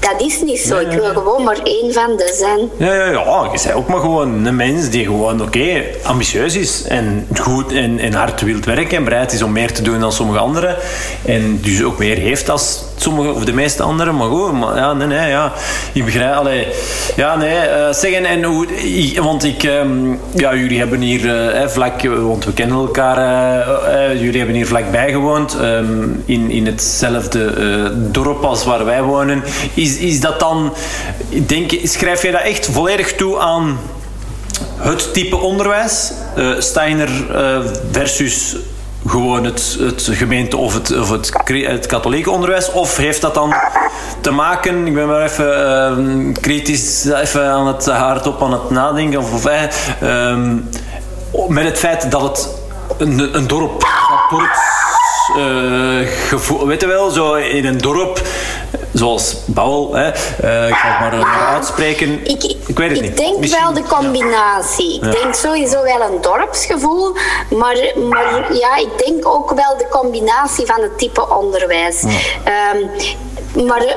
dat 0.00 0.14
is 0.20 0.40
niet 0.40 0.58
zo. 0.58 0.78
Ik 0.78 0.90
wil 0.90 1.04
gewoon 1.12 1.42
maar 1.42 1.58
één 1.64 1.92
van 1.92 2.16
de 2.16 2.32
zijn. 2.38 2.70
Ja, 2.76 2.94
ja, 2.94 3.04
ja, 3.10 3.42
je 3.52 3.58
bent 3.64 3.72
ook 3.74 3.88
maar 3.88 4.00
gewoon 4.00 4.44
een 4.46 4.56
mens 4.56 4.88
die 4.88 5.04
gewoon, 5.04 5.42
oké, 5.42 5.82
ambitieus 6.02 6.54
is 6.54 6.82
en 6.88 7.28
goed 7.40 7.72
en, 7.72 7.98
en 7.98 8.12
hard 8.12 8.40
wilt 8.40 8.64
werken 8.64 8.96
en 8.96 9.04
bereid 9.04 9.32
is 9.32 9.42
om 9.42 9.52
meer 9.52 9.72
te 9.72 9.82
doen 9.82 10.00
dan 10.00 10.12
sommige 10.12 10.38
anderen. 10.38 10.76
En 11.24 11.60
dus 11.62 11.82
ook 11.82 11.98
meer 11.98 12.16
heeft 12.16 12.50
als 12.50 12.80
sommige 13.02 13.32
of 13.32 13.44
de 13.44 13.52
meeste 13.52 13.82
anderen, 13.82 14.16
maar 14.16 14.28
goed, 14.28 14.52
maar 14.52 14.76
ja, 14.76 14.92
nee, 14.92 15.06
nee, 15.06 15.28
ja. 15.28 15.52
Ik 15.92 16.04
begrijp, 16.04 16.34
allee, 16.34 16.66
ja, 17.16 17.36
nee, 17.36 17.68
uh, 17.68 17.92
zeggen 17.92 18.24
en 18.24 18.42
hoe, 18.42 18.66
want 19.22 19.44
ik, 19.44 19.62
um, 19.62 20.20
ja, 20.34 20.54
jullie 20.54 20.78
hebben 20.78 21.00
hier 21.00 21.24
uh, 21.24 21.66
vlak, 21.68 22.02
want 22.02 22.44
we 22.44 22.52
kennen 22.52 22.76
elkaar, 22.76 23.18
uh, 23.18 24.20
jullie 24.20 24.38
hebben 24.38 24.56
hier 24.56 24.66
vlakbij 24.66 25.10
gewoond, 25.10 25.56
um, 25.60 26.22
in, 26.26 26.50
in 26.50 26.66
hetzelfde 26.66 27.52
dorp 28.10 28.44
als 28.44 28.64
waar 28.64 28.84
wij 28.84 29.02
wonen. 29.02 29.42
Is, 29.74 29.96
is 29.96 30.20
dat 30.20 30.40
dan, 30.40 30.74
denk, 31.46 31.70
schrijf 31.82 32.22
je 32.22 32.30
dat 32.30 32.42
echt 32.42 32.68
volledig 32.72 33.14
toe 33.14 33.38
aan 33.38 33.78
het 34.76 35.14
type 35.14 35.36
onderwijs, 35.36 36.12
Steiner 36.58 37.08
uh, 37.30 37.58
versus 37.90 38.56
gewoon 39.06 39.44
het, 39.44 39.76
het 39.80 40.08
gemeente 40.12 40.56
of, 40.56 40.74
het, 40.74 40.98
of 40.98 41.10
het, 41.10 41.32
het 41.44 41.86
katholieke 41.86 42.30
onderwijs? 42.30 42.72
Of 42.72 42.96
heeft 42.96 43.20
dat 43.20 43.34
dan 43.34 43.54
te 44.20 44.30
maken, 44.30 44.86
ik 44.86 44.94
ben 44.94 45.06
maar 45.06 45.22
even 45.22 46.28
uh, 46.28 46.34
kritisch 46.40 47.04
even 47.04 47.46
aan 47.46 47.66
het 47.66 47.86
hardop 47.86 48.42
aan 48.42 48.52
het 48.52 48.70
nadenken, 48.70 49.18
of, 49.18 49.32
of 49.32 49.44
uh, 50.02 50.36
met 51.48 51.64
het 51.64 51.78
feit 51.78 52.10
dat 52.10 52.22
het 52.22 52.48
een, 52.98 53.36
een 53.36 53.46
dorp, 53.46 53.84
uh, 55.36 56.08
gevoel, 56.28 56.66
weet 56.66 56.80
je 56.80 56.86
wel, 56.86 57.10
zo 57.10 57.34
in 57.34 57.66
een 57.66 57.78
dorp 57.78 58.22
zoals 58.92 59.36
Bouwel, 59.44 59.94
hè. 59.94 60.06
Uh, 60.06 60.68
ik 60.68 60.74
ga 60.74 60.88
het 60.88 61.12
maar, 61.12 61.26
maar 61.26 61.46
uitspreken. 61.46 62.24
Ik, 62.24 62.42
ik, 62.66 62.76
weet 62.78 62.88
het 62.88 62.98
ik 62.98 63.02
niet. 63.02 63.16
denk 63.16 63.38
Misschien... 63.38 63.62
wel 63.62 63.72
de 63.72 63.82
combinatie. 63.82 64.94
Ik 64.94 65.12
denk 65.12 65.34
sowieso 65.34 65.82
wel 65.82 66.00
een 66.00 66.20
dorpsgevoel, 66.20 67.12
maar, 67.50 67.76
maar 68.08 68.54
ja, 68.54 68.76
ik 68.76 69.04
denk 69.06 69.28
ook 69.28 69.50
wel 69.50 69.76
de 69.78 69.86
combinatie 69.90 70.66
van 70.66 70.82
het 70.82 70.98
type 70.98 71.28
onderwijs. 71.28 72.02
Ja. 72.02 72.74
Um, 72.74 72.90
maar 73.66 73.96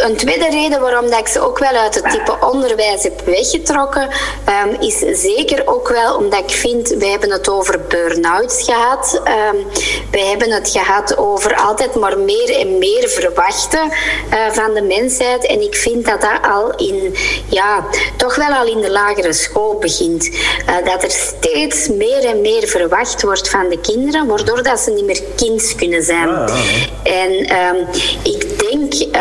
een 0.00 0.16
tweede 0.16 0.48
reden 0.50 0.80
waarom 0.80 1.10
dat 1.10 1.18
ik 1.18 1.28
ze 1.28 1.40
ook 1.40 1.58
wel 1.58 1.72
uit 1.72 1.94
het 1.94 2.10
type 2.10 2.36
onderwijs 2.40 3.02
heb 3.02 3.20
weggetrokken, 3.24 4.02
um, 4.02 4.80
is 4.80 4.98
zeker 5.20 5.62
ook 5.64 5.88
wel 5.88 6.16
omdat 6.16 6.38
ik 6.38 6.50
vind, 6.50 6.88
wij 6.88 7.08
hebben 7.08 7.30
het 7.30 7.48
over 7.48 7.80
burn-outs 7.88 8.62
gehad. 8.62 9.22
Um, 9.52 9.66
wij 10.10 10.26
hebben 10.26 10.50
het 10.50 10.70
gehad 10.70 11.16
over 11.16 11.56
altijd 11.56 11.94
maar 11.94 12.18
meer 12.18 12.56
en 12.58 12.78
meer 12.78 13.08
verwachten 13.08 13.84
uh, 13.84 14.50
van 14.50 14.74
de 14.74 14.82
mensheid. 14.82 15.46
En 15.46 15.60
ik 15.60 15.74
vind 15.74 16.06
dat 16.06 16.20
dat 16.20 16.50
al 16.52 16.74
in, 16.76 17.16
ja, 17.48 17.84
toch 18.16 18.34
wel 18.34 18.52
al 18.52 18.66
in 18.66 18.80
de 18.80 18.90
lagere 18.90 19.32
school 19.32 19.78
begint. 19.78 20.26
Uh, 20.26 20.76
dat 20.84 21.02
er 21.02 21.10
steeds 21.10 21.88
meer 21.88 22.24
en 22.24 22.40
meer 22.40 22.66
verwacht 22.66 23.22
wordt 23.22 23.48
van 23.48 23.68
de 23.68 23.80
kinderen, 23.80 24.26
waardoor 24.26 24.62
dat 24.62 24.80
ze 24.80 24.90
niet 24.90 25.04
meer 25.04 25.22
kind 25.36 25.74
kunnen 25.76 26.02
zijn. 26.02 26.28
Ah, 26.28 26.54
en 27.02 27.32
um, 27.32 27.86
ik 28.22 28.70
denk 28.70 29.12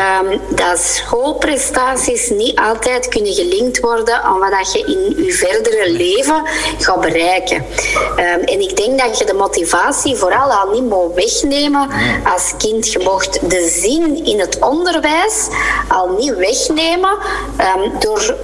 dat 0.55 0.66
dat 0.69 0.79
schoolprestaties 0.79 2.29
niet 2.29 2.59
altijd 2.59 3.07
kunnen 3.07 3.33
gelinkt 3.33 3.79
worden 3.79 4.21
aan 4.21 4.39
wat 4.39 4.73
je 4.73 4.79
in 4.79 5.25
je 5.25 5.31
verdere 5.31 5.91
leven 5.91 6.43
gaat 6.79 7.01
bereiken. 7.01 7.57
Um, 7.57 8.43
en 8.43 8.61
ik 8.61 8.75
denk 8.77 8.99
dat 8.99 9.17
je 9.17 9.25
de 9.25 9.33
motivatie 9.33 10.15
vooral 10.15 10.51
al 10.51 10.71
niet 10.71 10.89
moet 10.89 11.13
wegnemen 11.13 11.89
als 12.33 12.53
kind. 12.57 12.91
Je 12.91 12.99
mocht 12.99 13.49
de 13.49 13.69
zin 13.81 14.25
in 14.25 14.39
het 14.39 14.59
onderwijs 14.59 15.47
al 15.87 16.09
niet 16.09 16.35
wegnemen 16.35 17.17
um, 17.59 17.99
door 17.99 18.35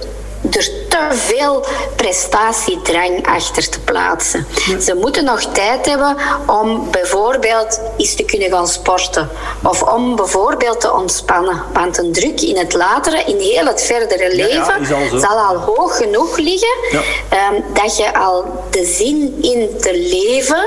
er 0.50 0.70
te 0.88 1.08
veel 1.10 1.66
prestatiedrang 1.96 3.26
achter 3.26 3.68
te 3.68 3.80
plaatsen. 3.80 4.46
Ze 4.80 4.94
moeten 4.94 5.24
nog 5.24 5.40
tijd 5.40 5.86
hebben 5.86 6.16
om 6.46 6.90
bijvoorbeeld 6.90 7.80
eens 7.96 8.14
te 8.14 8.22
kunnen 8.22 8.50
gaan 8.50 8.68
sporten. 8.68 9.28
Of 9.62 9.82
om 9.82 10.16
bijvoorbeeld 10.16 10.80
te 10.80 10.92
ontspannen. 10.92 11.62
Want 11.72 11.98
een 11.98 12.12
druk 12.12 12.40
in 12.40 12.56
het 12.56 12.74
latere, 12.74 13.24
in 13.26 13.38
heel 13.38 13.66
het 13.66 13.82
verdere 13.82 14.36
leven, 14.36 14.86
zal 15.20 15.38
al 15.38 15.56
hoog 15.56 15.96
genoeg 15.96 16.36
liggen 16.36 16.76
um, 16.92 17.64
dat 17.72 17.96
je 17.96 18.14
al 18.14 18.44
de 18.70 18.84
zin 18.84 19.38
in 19.40 19.78
te 19.80 19.92
leven 19.96 20.66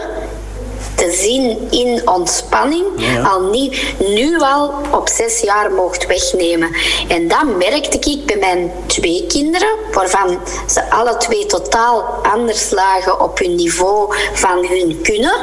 te 0.98 1.12
zien 1.12 1.68
in 1.72 2.10
ontspanning 2.10 2.86
al 3.26 3.42
niet 3.42 3.84
nu 3.98 4.40
al 4.40 4.74
op 4.92 5.10
zes 5.10 5.40
jaar 5.40 5.72
mocht 5.72 6.06
wegnemen. 6.06 6.76
En 7.08 7.28
dat 7.28 7.44
merkte 7.58 8.00
ik 8.00 8.26
bij 8.26 8.38
mijn 8.38 8.72
twee 8.86 9.26
kinderen, 9.28 9.70
waarvan 9.92 10.40
ze 10.70 10.90
alle 10.90 11.18
twee 11.18 11.46
totaal 11.46 12.02
anders 12.34 12.72
lagen 12.72 13.22
op 13.22 13.40
hun 13.40 13.56
niveau 13.56 14.16
van 14.34 14.66
hun 14.66 15.02
kunnen. 15.02 15.34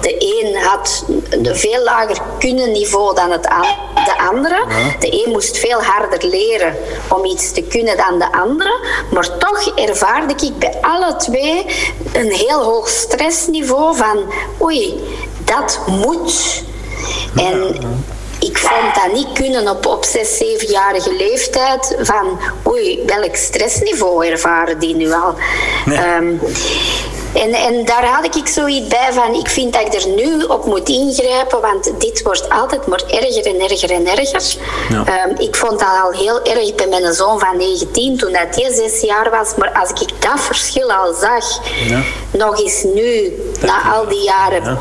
De 0.00 0.14
een 0.18 0.56
had 0.62 1.04
een 1.30 1.56
veel 1.56 1.82
lager 1.82 2.18
kunnen 2.38 2.72
niveau 2.72 3.14
dan 3.14 3.30
het 3.30 3.48
de 4.04 4.18
andere. 4.30 4.64
De 4.98 5.24
een 5.24 5.32
moest 5.32 5.58
veel 5.58 5.82
harder 5.82 6.28
leren 6.28 6.76
om 7.08 7.24
iets 7.24 7.52
te 7.52 7.62
kunnen 7.62 7.96
dan 7.96 8.18
de 8.18 8.32
andere. 8.32 8.86
Maar 9.10 9.38
toch 9.38 9.68
ervaarde 9.74 10.34
ik 10.46 10.58
bij 10.58 10.74
alle 10.80 11.16
twee 11.16 11.66
een 12.12 12.32
heel 12.32 12.62
hoog 12.62 12.88
stressniveau 12.88 13.96
van 13.96 14.32
oei, 14.62 14.97
dat 15.44 15.80
moet. 15.86 16.62
En 17.36 17.74
ik 18.38 18.58
vond 18.58 18.94
dat 18.94 19.12
niet 19.12 19.32
kunnen 19.32 19.68
op, 19.68 19.86
op 19.86 20.04
6, 20.04 20.42
7-jarige 20.44 21.16
leeftijd. 21.16 21.96
Van 22.00 22.38
oei, 22.66 23.02
welk 23.06 23.36
stressniveau 23.36 24.26
ervaren 24.26 24.78
die 24.78 24.94
nu 24.94 25.12
al? 25.12 25.34
Ehm, 25.86 26.34
en, 27.32 27.52
en 27.52 27.84
daar 27.84 28.04
had 28.04 28.36
ik 28.36 28.46
zoiets 28.48 28.88
bij 28.88 29.08
van, 29.10 29.34
ik 29.34 29.48
vind 29.48 29.72
dat 29.72 29.82
ik 29.82 29.94
er 29.94 30.08
nu 30.08 30.42
op 30.42 30.64
moet 30.64 30.88
ingrijpen, 30.88 31.60
want 31.60 32.00
dit 32.00 32.22
wordt 32.22 32.50
altijd 32.50 32.86
maar 32.86 33.02
erger 33.10 33.46
en 33.46 33.60
erger 33.60 33.90
en 33.90 34.06
erger. 34.06 34.56
Ja. 34.88 35.26
Um, 35.26 35.36
ik 35.38 35.56
vond 35.56 35.78
dat 35.78 35.88
al 36.02 36.10
heel 36.10 36.42
erg 36.42 36.74
bij 36.74 36.86
mijn 36.86 37.14
zoon 37.14 37.38
van 37.38 37.56
19, 37.56 38.16
toen 38.16 38.32
dat 38.32 38.54
hij 38.54 38.72
zes 38.74 39.00
jaar 39.00 39.30
was. 39.30 39.54
Maar 39.56 39.70
als 39.70 39.90
ik 39.90 40.22
dat 40.22 40.40
verschil 40.40 40.92
al 40.92 41.14
zag, 41.14 41.60
ja. 41.88 42.00
nog 42.30 42.60
eens 42.60 42.82
nu, 42.82 43.32
na 43.60 43.92
al 43.92 44.08
die 44.08 44.22
jaren 44.22 44.78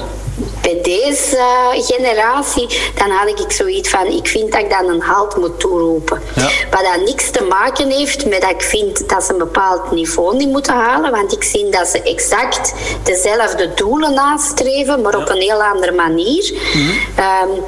bij 0.68 0.82
deze 0.82 1.38
generatie, 1.74 2.68
dan 2.95 3.09
had 3.09 3.39
ik 3.39 3.51
zoiets 3.51 3.89
van, 3.89 4.05
ik 4.05 4.28
vind 4.28 4.51
dat 4.51 4.61
ik 4.61 4.70
dan 4.70 4.89
een 4.89 5.01
halt 5.01 5.36
moet 5.36 5.59
toeroepen. 5.59 6.22
Ja. 6.36 6.49
Wat 6.72 6.82
dat 6.93 7.05
niks 7.05 7.30
te 7.30 7.43
maken 7.43 7.89
heeft 7.89 8.26
met 8.26 8.41
dat 8.41 8.49
ik 8.49 8.61
vind 8.61 9.09
dat 9.09 9.24
ze 9.24 9.32
een 9.32 9.38
bepaald 9.38 9.91
niveau 9.91 10.38
niet 10.38 10.49
moeten 10.49 10.74
halen, 10.74 11.11
want 11.11 11.34
ik 11.34 11.43
zie 11.43 11.70
dat 11.70 11.88
ze 11.88 12.01
exact 12.01 12.74
dezelfde 13.03 13.74
doelen 13.74 14.13
nastreven, 14.13 15.01
maar 15.01 15.15
op 15.15 15.30
een 15.30 15.41
heel 15.41 15.63
andere 15.63 15.91
manier. 15.91 16.53
Mm 16.74 16.82
-hmm. 16.82 17.53
um, 17.53 17.63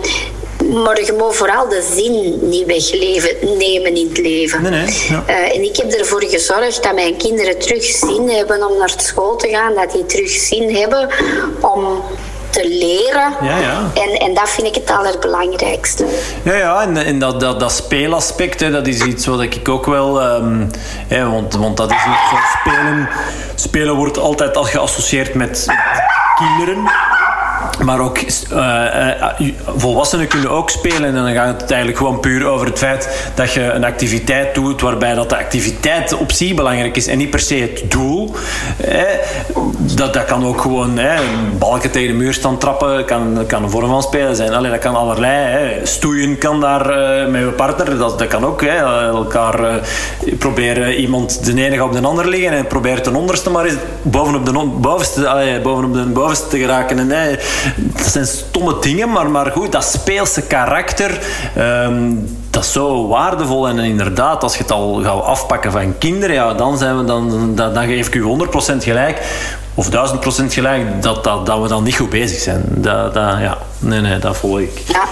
maar 0.83 1.05
je 1.05 1.13
moet 1.13 1.35
vooral 1.35 1.69
de 1.69 1.87
zin 1.95 2.49
niet 2.49 2.65
wegnemen 2.65 3.95
in 3.95 4.07
het 4.07 4.17
leven. 4.17 4.61
Nee, 4.61 4.71
nee, 4.71 5.05
ja. 5.09 5.23
uh, 5.27 5.55
en 5.55 5.63
ik 5.63 5.77
heb 5.77 5.91
ervoor 5.91 6.23
gezorgd 6.23 6.83
dat 6.83 6.93
mijn 6.93 7.17
kinderen 7.17 7.59
terug 7.59 7.83
zin 7.83 8.29
hebben 8.29 8.69
om 8.69 8.77
naar 8.77 8.93
school 8.97 9.35
te 9.35 9.47
gaan, 9.47 9.75
dat 9.75 9.91
die 9.91 10.05
terug 10.05 10.29
zin 10.29 10.75
hebben 10.75 11.09
om 11.61 12.03
te 12.49 12.67
leren. 12.67 13.33
Ja, 13.41 13.57
ja. 13.57 13.91
En, 13.93 14.19
en 14.19 14.33
dat 14.33 14.49
vind 14.49 14.67
ik 14.67 14.75
het 14.75 14.91
allerbelangrijkste. 14.91 16.05
Ja, 16.43 16.53
ja 16.53 16.81
en, 16.81 16.97
en 16.97 17.19
dat, 17.19 17.39
dat, 17.39 17.59
dat 17.59 17.71
speelaspect, 17.71 18.59
hè, 18.59 18.71
dat 18.71 18.87
is 18.87 19.01
iets 19.01 19.25
wat 19.25 19.41
ik 19.41 19.69
ook 19.69 19.85
wel... 19.85 20.23
Um, 20.23 20.69
hè, 21.07 21.29
want, 21.29 21.55
want 21.55 21.77
dat 21.77 21.89
is 21.89 21.95
iets 21.95 22.29
van 22.29 22.39
spelen... 22.59 23.09
Spelen 23.55 23.95
wordt 23.95 24.17
altijd 24.17 24.57
al 24.57 24.63
geassocieerd 24.63 25.33
met 25.33 25.65
kinderen. 26.35 26.89
Maar 27.83 27.99
ook 27.99 28.19
uh, 28.21 28.27
uh, 29.39 29.53
volwassenen 29.77 30.27
kunnen 30.27 30.49
ook 30.49 30.69
spelen. 30.69 31.03
En 31.03 31.13
dan 31.13 31.33
gaat 31.33 31.61
het 31.61 31.71
eigenlijk 31.71 31.97
gewoon 31.97 32.19
puur 32.19 32.45
over 32.45 32.67
het 32.67 32.77
feit 32.77 33.31
dat 33.35 33.53
je 33.53 33.61
een 33.61 33.83
activiteit 33.83 34.55
doet 34.55 34.81
waarbij 34.81 35.13
dat 35.13 35.29
de 35.29 35.37
activiteit 35.37 36.13
op 36.13 36.31
zich 36.31 36.53
belangrijk 36.53 36.95
is 36.95 37.07
en 37.07 37.17
niet 37.17 37.29
per 37.29 37.39
se 37.39 37.55
het 37.55 37.91
doel. 37.91 38.35
Eh, 38.77 39.01
dat, 39.77 40.13
dat 40.13 40.25
kan 40.25 40.45
ook 40.45 40.61
gewoon 40.61 40.99
eh, 40.99 41.19
balken 41.57 41.91
tegen 41.91 42.07
de 42.07 42.13
muur 42.13 42.33
staan 42.33 42.57
trappen, 42.57 43.05
kan, 43.05 43.43
kan 43.47 43.63
een 43.63 43.69
vorm 43.69 43.89
van 43.89 44.03
spelen 44.03 44.35
zijn. 44.35 44.53
Allee, 44.53 44.71
dat 44.71 44.79
kan 44.79 44.95
allerlei. 44.95 45.79
Stoeien 45.83 46.37
kan 46.37 46.59
daar 46.59 46.85
met 47.29 47.41
je 47.41 47.47
partner, 47.47 47.97
dat, 47.97 48.19
dat 48.19 48.27
kan 48.27 48.45
ook. 48.45 48.61
Hè. 48.61 48.77
Elkaar 49.07 49.81
proberen 50.37 50.93
iemand 50.93 51.45
de 51.45 51.63
ene 51.63 51.83
op 51.83 51.93
de 51.93 52.01
ander 52.01 52.27
liggen 52.27 52.51
en 52.51 52.67
probeert 52.67 53.03
ten 53.03 53.15
onderste 53.15 53.49
maar 53.49 53.65
eens 53.65 53.75
bovenop 54.01 54.45
de 54.45 54.69
bovenste, 54.79 55.59
bovenop 55.63 55.93
de 55.93 56.05
bovenste 56.05 56.47
te 56.47 56.57
geraken. 56.57 57.11
En, 57.11 57.37
dat 57.75 58.05
zijn 58.05 58.27
stomme 58.27 58.75
dingen, 58.81 59.11
maar, 59.11 59.29
maar 59.29 59.51
goed, 59.51 59.71
dat 59.71 59.83
speelse 59.83 60.41
karakter, 60.41 61.19
um, 61.57 62.37
dat 62.49 62.63
is 62.63 62.71
zo 62.71 63.07
waardevol. 63.07 63.67
En 63.67 63.79
inderdaad, 63.79 64.43
als 64.43 64.55
je 64.55 64.61
het 64.61 64.71
al 64.71 65.01
gaat 65.03 65.23
afpakken 65.23 65.71
van 65.71 65.97
kinderen, 65.97 66.35
ja, 66.35 66.53
dan, 66.53 66.77
zijn 66.77 66.97
we, 66.97 67.03
dan, 67.03 67.55
dan, 67.55 67.73
dan 67.73 67.85
geef 67.85 68.07
ik 68.07 68.15
u 68.15 68.23
100% 68.23 68.77
gelijk 68.77 69.21
of 69.75 69.89
1000% 69.89 70.45
gelijk 70.45 71.01
dat, 71.01 71.23
dat, 71.23 71.45
dat 71.45 71.61
we 71.61 71.67
dan 71.67 71.83
niet 71.83 71.95
goed 71.95 72.09
bezig 72.09 72.39
zijn. 72.39 72.63
Dat, 72.67 73.13
dat, 73.13 73.39
ja, 73.39 73.57
nee, 73.79 74.01
nee, 74.01 74.19
dat 74.19 74.37
volg 74.37 74.59
ik. 74.59 74.83
Ja. 74.87 75.03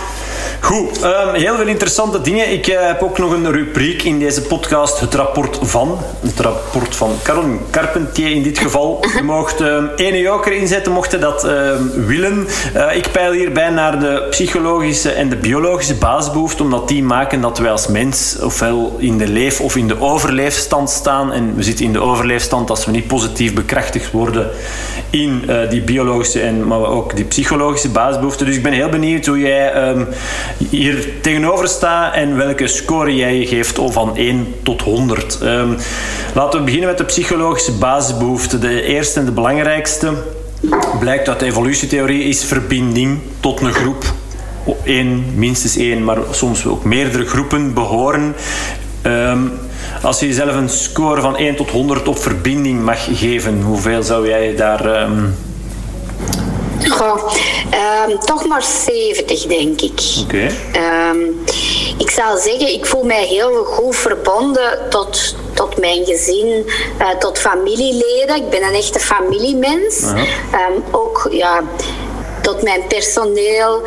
Goed, 0.60 1.04
um, 1.04 1.34
heel 1.34 1.56
veel 1.56 1.68
interessante 1.68 2.22
dingen. 2.22 2.52
Ik 2.52 2.68
uh, 2.68 2.88
heb 2.88 3.04
ook 3.04 3.18
nog 3.18 3.32
een 3.32 3.52
rubriek 3.52 4.04
in 4.04 4.20
deze 4.20 4.42
podcast, 4.42 5.00
het 5.00 5.14
rapport 5.14 5.60
van. 5.62 5.98
Het 6.22 6.40
rapport 6.40 6.96
van 6.96 7.16
Caroline 7.24 7.58
Carpentier 7.72 8.32
in 8.32 8.44
dit 8.44 8.60
geval. 8.60 9.06
Je 9.16 9.24
mocht 9.24 9.60
um, 9.60 9.90
ene 9.96 10.20
joker 10.20 10.54
inzetten, 10.54 10.92
mocht 10.92 11.12
je 11.12 11.18
dat 11.18 11.46
um, 11.46 12.06
willen. 12.06 12.48
Uh, 12.76 12.96
ik 12.96 13.12
peil 13.12 13.32
hierbij 13.32 13.70
naar 13.70 14.00
de 14.00 14.28
psychologische 14.30 15.12
en 15.12 15.30
de 15.30 15.36
biologische 15.36 15.96
basisbehoeften, 15.96 16.66
omdat 16.66 16.88
die 16.88 17.04
maken 17.04 17.42
dat 17.42 17.58
wij 17.58 17.72
als 17.72 17.88
mens 17.88 18.38
ofwel 18.42 18.96
in 18.98 19.18
de 19.18 19.28
leef- 19.28 19.62
of 19.62 19.76
in 19.76 19.88
de 19.88 20.02
overleefstand 20.02 20.90
staan. 20.90 21.32
En 21.32 21.56
we 21.56 21.64
zitten 21.64 21.86
in 21.86 21.94
de 21.94 22.02
overleefstand 22.02 22.70
als 22.70 22.86
we 22.86 22.92
niet 22.92 23.08
positief 23.08 23.54
bekrachtigd 23.54 24.12
worden 24.12 24.50
in 25.10 25.44
uh, 25.50 25.70
die 25.70 25.82
biologische 25.82 26.42
en 26.42 26.68
maar 26.68 26.86
ook 26.86 27.16
die 27.16 27.26
psychologische 27.26 27.90
basisbehoeften. 27.90 28.46
Dus 28.46 28.56
ik 28.56 28.64
ben 28.64 28.74
heel 28.74 28.90
benieuwd 28.90 29.26
hoe 29.26 29.40
jij 29.40 29.96
hier 30.70 31.08
tegenover 31.22 31.68
staat 31.68 32.14
en 32.14 32.38
welke 32.38 32.68
score 32.68 33.16
jij 33.16 33.46
geeft 33.46 33.80
van 33.88 34.18
1 34.18 34.56
tot 34.64 34.82
100. 34.82 35.40
Um, 35.44 35.78
laten 36.34 36.60
we 36.60 36.66
beginnen 36.66 36.90
met 36.90 36.98
de 36.98 37.04
psychologische 37.04 37.72
basisbehoeften. 37.72 38.60
De 38.60 38.82
eerste 38.82 39.20
en 39.20 39.26
de 39.26 39.32
belangrijkste 39.32 40.14
blijkt 41.00 41.30
uit 41.30 41.40
de 41.40 41.46
evolutietheorie 41.46 42.24
is 42.24 42.44
verbinding 42.44 43.20
tot 43.40 43.62
een 43.62 43.74
groep. 43.74 44.04
Eén, 44.84 45.26
minstens 45.36 45.78
één, 45.78 46.04
maar 46.04 46.18
soms 46.32 46.66
ook 46.66 46.84
meerdere 46.84 47.26
groepen 47.26 47.74
behoren. 47.74 48.36
Um, 49.04 49.52
als 50.02 50.20
je 50.20 50.28
jezelf 50.28 50.56
een 50.56 50.70
score 50.70 51.22
van 51.22 51.38
1 51.38 51.56
tot 51.56 51.70
100 51.70 52.08
op 52.08 52.20
verbinding 52.20 52.84
mag 52.84 53.20
geven, 53.20 53.62
hoeveel 53.62 54.04
zou 54.04 54.28
jij 54.28 54.56
daar 54.56 55.02
um, 55.02 55.36
Goh, 56.86 57.34
um, 58.08 58.20
toch 58.20 58.48
maar 58.48 58.64
70, 58.64 59.46
denk 59.46 59.82
ik. 59.82 60.02
Oké. 60.22 60.52
Okay. 60.72 61.10
Um, 61.10 61.44
ik 61.98 62.10
zou 62.10 62.40
zeggen, 62.40 62.74
ik 62.74 62.86
voel 62.86 63.04
mij 63.04 63.26
heel 63.26 63.64
goed 63.64 63.96
verbonden 63.96 64.80
tot, 64.90 65.36
tot 65.54 65.78
mijn 65.78 66.06
gezin, 66.06 66.66
uh, 67.02 67.10
tot 67.10 67.40
familieleden. 67.40 68.36
Ik 68.36 68.50
ben 68.50 68.64
een 68.64 68.74
echte 68.74 69.00
familiemens. 69.00 70.02
Uh 70.02 70.12
-huh. 70.12 70.22
um, 70.70 70.84
ook, 70.92 71.28
ja 71.32 71.64
tot 72.48 72.62
mijn 72.62 72.88
personeel, 72.88 73.82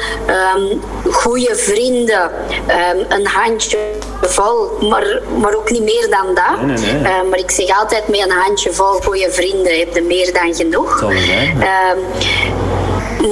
um, 0.57 0.83
goede 1.13 1.57
vrienden, 1.57 2.31
um, 2.69 3.05
een 3.09 3.27
handje 3.27 3.79
vol, 4.21 4.89
maar, 4.89 5.21
maar 5.39 5.55
ook 5.55 5.71
niet 5.71 5.83
meer 5.83 6.11
dan 6.11 6.35
dat. 6.35 6.67
Nee, 6.67 6.77
nee, 6.77 6.93
nee. 6.93 7.13
Uh, 7.13 7.29
maar 7.31 7.39
ik 7.39 7.51
zeg 7.51 7.79
altijd 7.79 8.09
met 8.09 8.21
een 8.21 8.31
handje 8.31 8.73
vol 8.73 8.93
goede 8.93 9.31
vrienden 9.31 9.79
heb 9.79 9.95
je 9.95 10.03
meer 10.03 10.33
dan 10.33 10.55
genoeg. 10.55 11.05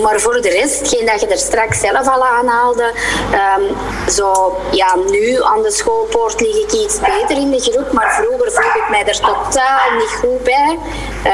Maar 0.02 0.20
voor 0.20 0.40
de 0.40 0.48
rest, 0.48 0.78
hetgeen 0.78 1.06
dat 1.06 1.20
je 1.20 1.26
er 1.26 1.38
straks 1.38 1.80
zelf 1.80 2.08
al 2.08 2.24
aanhaalde, 2.24 2.92
um, 3.32 3.76
zo, 4.10 4.56
ja, 4.70 4.96
nu 5.10 5.42
aan 5.42 5.62
de 5.62 5.70
schoolpoort 5.70 6.40
lig 6.40 6.56
ik 6.56 6.72
iets 6.72 7.00
beter 7.00 7.36
in 7.36 7.50
de 7.50 7.60
groep, 7.60 7.92
maar 7.92 8.14
vroeger 8.14 8.52
voelde 8.52 8.78
ik 8.78 8.88
mij 8.90 9.04
er 9.06 9.20
totaal 9.20 9.92
niet 9.98 10.18
goed 10.20 10.42
bij. 10.42 10.78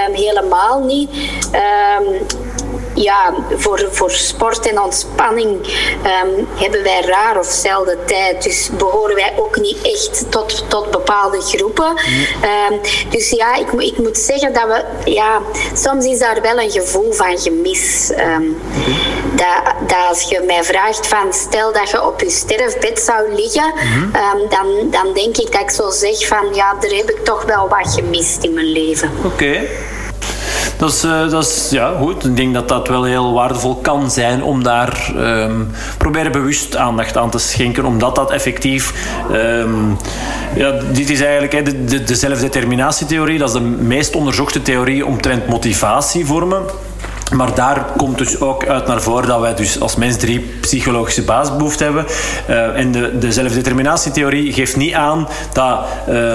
Um, 0.09 0.15
helemaal 0.15 0.81
niet. 0.81 1.11
Um, 1.99 2.27
ja, 2.95 3.35
voor, 3.57 3.89
voor 3.91 4.11
sport 4.11 4.69
en 4.69 4.81
ontspanning 4.81 5.67
um, 6.25 6.49
hebben 6.55 6.83
wij 6.83 7.01
raar 7.01 7.39
of 7.39 7.47
zelden 7.47 7.99
tijd. 8.07 8.43
Dus 8.43 8.71
behoren 8.79 9.15
wij 9.15 9.33
ook 9.37 9.61
niet 9.61 9.83
echt 9.83 10.31
tot, 10.31 10.65
tot 10.69 10.91
bepaalde 10.91 11.41
groepen. 11.41 11.89
Um, 11.91 12.81
dus 13.11 13.31
ja, 13.31 13.55
ik, 13.55 13.73
ik 13.73 13.99
moet 13.99 14.19
zeggen 14.19 14.53
dat 14.53 14.65
we... 14.65 15.11
Ja, 15.11 15.41
soms 15.75 16.05
is 16.05 16.19
daar 16.19 16.43
wel 16.43 16.59
een 16.59 16.71
gevoel 16.71 17.13
van 17.13 17.39
gemis. 17.39 18.13
Um, 18.19 18.61
dat, 19.35 19.75
dat 19.89 19.99
als 20.09 20.23
je 20.23 20.41
mij 20.41 20.65
vraagt 20.65 21.07
van... 21.07 21.33
Stel 21.33 21.73
dat 21.73 21.91
je 21.91 22.07
op 22.07 22.21
je 22.21 22.31
sterfbed 22.31 23.01
zou 23.01 23.35
liggen... 23.35 23.73
dan, 24.49 24.91
dan 24.91 25.13
denk 25.15 25.37
ik 25.37 25.53
dat 25.53 25.61
ik 25.61 25.71
zo 25.71 25.91
zeg 25.91 26.27
van... 26.27 26.55
Ja, 26.55 26.75
daar 26.81 26.91
heb 26.91 27.11
ik 27.11 27.25
toch 27.25 27.45
wel 27.45 27.69
wat 27.69 27.95
gemist 27.95 28.43
in 28.43 28.53
mijn 28.53 28.73
leven. 28.73 29.11
Oké. 29.25 29.61
Dat 30.77 30.91
is, 30.91 31.05
uh, 31.05 31.31
dat 31.31 31.45
is 31.45 31.69
ja, 31.71 31.93
goed. 31.99 32.25
Ik 32.25 32.37
denk 32.37 32.55
dat 32.55 32.69
dat 32.69 32.89
wel 32.89 33.05
heel 33.05 33.33
waardevol 33.33 33.75
kan 33.75 34.11
zijn 34.11 34.43
om 34.43 34.63
daar 34.63 35.13
um, 35.17 35.71
proberen 35.99 36.33
bewust 36.33 36.77
aandacht 36.77 37.17
aan 37.17 37.31
te 37.31 37.39
schenken, 37.39 37.85
omdat 37.85 38.15
dat 38.15 38.31
effectief. 38.31 38.95
Um, 39.33 39.97
ja, 40.55 40.73
dit 40.93 41.11
is 41.11 41.21
eigenlijk 41.21 41.65
de, 41.65 41.85
de, 41.85 42.05
de 42.05 42.15
zelfdeterminatietheorie, 42.15 43.39
dat 43.39 43.49
is 43.49 43.55
de 43.55 43.61
meest 43.61 44.15
onderzochte 44.15 44.63
theorie 44.63 45.07
omtrent 45.07 45.47
motivatievormen. 45.47 46.63
Maar 47.33 47.55
daar 47.55 47.87
komt 47.97 48.19
dus 48.19 48.41
ook 48.41 48.67
uit 48.67 48.87
naar 48.87 49.03
voren 49.03 49.29
dat 49.29 49.41
wij 49.41 49.55
dus 49.55 49.81
als 49.81 49.97
mens 49.97 50.17
drie 50.17 50.41
psychologische 50.61 51.23
basisbehoeften 51.23 51.85
hebben. 51.85 52.07
Uh, 52.49 52.79
en 52.79 52.93
de, 52.93 53.19
de 53.19 53.33
zelfdeterminatietheorie 53.33 54.53
geeft 54.53 54.77
niet 54.77 54.95
aan 54.95 55.29
dat 55.53 55.79
uh, 56.09 56.35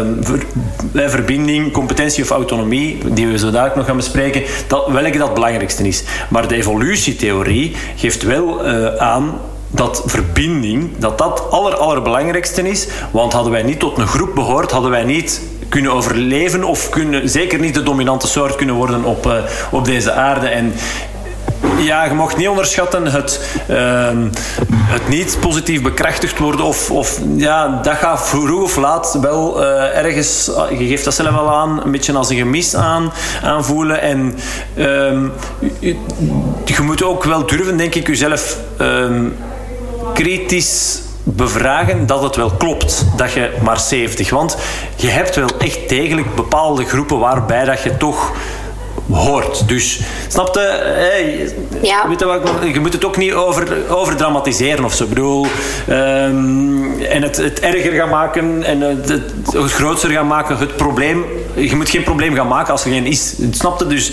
ver, 0.94 1.10
verbinding, 1.10 1.72
competentie 1.72 2.24
of 2.24 2.30
autonomie, 2.30 2.98
die 3.14 3.28
we 3.28 3.38
zo 3.38 3.52
dadelijk 3.52 3.76
nog 3.76 3.86
gaan 3.86 3.95
bespreken, 3.95 4.44
dat, 4.68 4.88
welke 4.88 5.18
dat 5.18 5.34
belangrijkste 5.34 5.88
is. 5.88 6.03
Maar 6.30 6.48
de 6.48 6.56
evolutietheorie 6.56 7.76
geeft 7.95 8.24
wel 8.24 8.68
aan 8.99 9.40
dat 9.72 10.03
verbinding, 10.06 10.90
dat 10.98 11.18
dat 11.18 11.52
aller, 11.52 11.76
allerbelangrijkste 11.76 12.70
is. 12.70 12.88
Want 13.11 13.34
hadden 13.34 13.52
wij 13.52 13.64
niet 13.64 13.80
tot 13.80 13.98
een 13.98 14.07
groep 14.07 14.36
behoord, 14.36 14.72
hadden 14.72 14.91
wij 14.91 15.03
niet 15.03 15.41
kunnen 15.70 15.91
overleven 15.91 16.64
of 16.64 16.90
kunnen, 16.90 17.30
zeker 17.30 17.60
niet 17.60 17.74
de 17.74 17.84
dominante 17.84 18.28
soort 18.28 18.56
kunnen 18.56 18.76
worden 18.76 19.04
op, 19.04 19.26
uh, 19.26 19.34
op 19.72 19.86
deze 19.86 20.12
aarde. 20.12 20.48
En 20.48 20.74
ja, 21.78 22.04
je 22.04 22.14
mocht 22.14 22.38
niet 22.38 22.48
onderschatten 22.48 23.06
het, 23.06 23.60
uh, 23.70 24.10
het 24.72 25.08
niet 25.08 25.38
positief 25.41 25.82
bekrachtigd 25.82 26.40
worden. 26.40 26.66
Of, 26.66 26.91
of 26.91 27.20
ja, 27.36 27.80
dat 27.84 27.96
gaat 27.96 28.28
vroeg 28.28 28.62
of 28.62 28.76
laat 28.76 29.18
wel 29.22 29.62
uh, 29.62 29.98
ergens, 29.98 30.52
je 30.70 30.88
geeft 30.88 31.04
dat 31.04 31.14
zelf 31.14 31.30
wel 31.30 31.54
aan, 31.54 31.84
een 31.84 31.91
beetje 31.91 32.14
als 32.14 32.30
een 32.30 32.38
gemis 32.38 32.76
aan, 32.76 33.12
aanvoelen. 33.44 34.02
En 34.02 34.36
um, 34.78 35.32
je, 36.66 36.82
moet 36.82 37.04
ook 37.04 37.24
wel 37.24 37.46
durven, 37.46 37.78
denk 37.78 37.96
ik, 37.96 38.08
jezelf 38.08 38.58
um, 38.82 39.36
kritisch 40.14 41.02
bevragen 41.35 42.06
dat 42.06 42.22
het 42.22 42.35
wel 42.35 42.51
klopt 42.51 43.06
dat 43.18 43.31
je 43.31 43.57
maar 43.61 43.80
70. 43.80 44.30
Want 44.30 44.57
je 44.95 45.07
hebt 45.07 45.35
wel 45.35 45.49
echt 45.57 45.89
degelijk 45.89 46.35
bepaalde 46.35 46.85
groepen 46.85 47.19
waarbij 47.19 47.65
dat 47.65 47.81
je 47.81 47.97
toch 47.97 48.31
hoort. 49.11 49.68
Dus, 49.68 49.99
snapte? 50.27 50.60
Hey, 50.84 51.49
ja. 51.81 52.07
weet 52.07 52.19
je, 52.19 52.26
wat, 52.26 52.41
je 52.73 52.80
moet 52.80 52.94
het 52.94 53.06
ook 53.06 53.18
niet 53.18 53.34
over, 53.34 53.77
over 53.90 54.15
dramatiseren 54.15 54.86
of 54.86 54.94
zo. 54.94 55.03
Ik 55.03 55.10
bedoel, 55.10 55.45
um, 55.90 57.02
en 57.02 57.22
het, 57.22 57.38
het 57.38 57.60
erger 57.60 57.91
gaan 57.91 58.10
maken 58.10 58.64
en 58.64 58.81
het, 58.81 59.10
het, 59.10 59.31
het 59.52 59.72
groter 59.72 60.10
gaan 60.10 60.27
maken. 60.27 60.57
Het 60.57 60.76
probleem, 60.76 61.26
je 61.53 61.76
moet 61.76 61.90
geen 61.90 62.03
probleem 62.03 62.36
gaan 62.36 62.48
maken 62.48 62.72
als 62.72 62.86
er 62.86 62.91
geen 62.91 63.06
is. 63.06 63.36
Snapte? 63.52 63.88
Dus, 63.88 64.11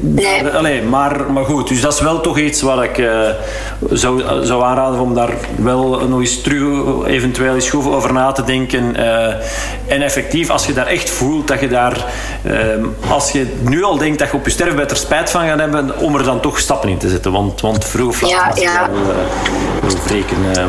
nee. 0.00 0.48
Allez, 0.48 0.82
maar, 0.88 1.32
maar 1.32 1.44
goed, 1.44 1.68
dus 1.68 1.80
dat 1.80 1.92
is 1.92 2.00
wel 2.00 2.20
toch 2.20 2.38
iets 2.38 2.62
wat 2.62 2.82
ik 2.82 2.98
uh, 2.98 3.28
zou, 3.90 4.22
zou 4.42 4.64
aanraden 4.64 5.00
om 5.00 5.14
daar 5.14 5.34
wel 5.56 6.08
nog 6.08 6.20
eens 6.20 6.40
terug 6.40 7.06
eventueel 7.06 7.54
eens 7.54 7.70
goed 7.70 7.86
over 7.86 8.12
na 8.12 8.32
te 8.32 8.44
denken. 8.44 8.94
Uh, 8.96 9.26
en 9.86 10.02
effectief, 10.02 10.50
als 10.50 10.66
je 10.66 10.72
daar 10.72 10.86
echt 10.86 11.10
voelt 11.10 11.48
dat 11.48 11.60
je 11.60 11.68
daar, 11.68 12.04
uh, 12.46 12.52
als 13.10 13.32
je 13.32 13.46
nu 13.60 13.82
al 13.82 13.98
denkt 13.98 14.18
dat 14.18 14.29
je 14.30 14.36
op 14.36 14.44
je 14.44 14.50
sterfbed 14.50 14.90
er 14.90 14.96
spijt 14.96 15.30
van 15.30 15.46
gaat 15.46 15.58
hebben, 15.58 15.98
om 15.98 16.16
er 16.16 16.24
dan 16.24 16.40
toch 16.40 16.58
stappen 16.58 16.88
in 16.88 16.98
te 16.98 17.08
zetten. 17.08 17.32
Want, 17.32 17.60
want 17.60 17.84
vroeg 17.84 18.08
of 18.08 18.20
laat 18.20 18.60
ja, 18.60 18.62
ja. 18.62 18.90
wel, 18.90 19.00
uh. 19.00 20.64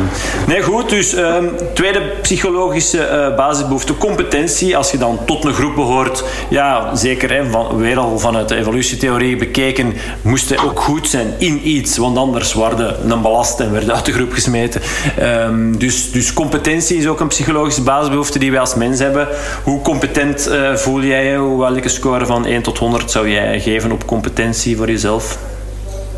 Nee, 0.47 0.61
goed. 0.61 0.89
Dus 0.89 1.17
um, 1.17 1.51
tweede 1.73 2.01
psychologische 2.21 3.29
uh, 3.29 3.35
basisbehoefte, 3.35 3.97
competentie. 3.97 4.77
Als 4.77 4.91
je 4.91 4.97
dan 4.97 5.19
tot 5.25 5.45
een 5.45 5.53
groep 5.53 5.75
behoort, 5.75 6.23
ja, 6.49 6.95
zeker, 6.95 7.31
hè, 7.31 7.49
van, 7.49 7.77
weer 7.77 7.97
al 7.97 8.19
vanuit 8.19 8.49
de 8.49 8.55
evolutietheorie 8.55 9.35
bekeken, 9.35 9.93
moest 10.21 10.49
hij 10.49 10.59
ook 10.59 10.79
goed 10.79 11.07
zijn 11.07 11.33
in 11.37 11.67
iets, 11.67 11.97
want 11.97 12.17
anders 12.17 12.53
waren 12.53 13.11
een 13.11 13.21
belast 13.21 13.59
en 13.59 13.71
werd 13.71 13.91
uit 13.91 14.05
de 14.05 14.13
groep 14.13 14.33
gesmeten. 14.33 14.81
Um, 15.21 15.77
dus, 15.77 16.11
dus 16.11 16.33
competentie 16.33 16.97
is 16.97 17.07
ook 17.07 17.19
een 17.19 17.27
psychologische 17.27 17.81
basisbehoefte 17.81 18.39
die 18.39 18.51
wij 18.51 18.59
als 18.59 18.75
mens 18.75 18.99
hebben. 18.99 19.27
Hoe 19.63 19.81
competent 19.81 20.49
voel 20.75 21.01
jij 21.01 21.25
je? 21.25 21.57
Welke 21.57 21.89
score 21.89 22.25
van 22.25 22.45
1 22.45 22.61
tot 22.61 22.77
100 22.77 23.11
zou 23.11 23.29
jij 23.29 23.50
geven 23.59 23.91
op 23.91 24.05
competentie 24.05 24.77
voor 24.77 24.87
jezelf? 24.87 25.37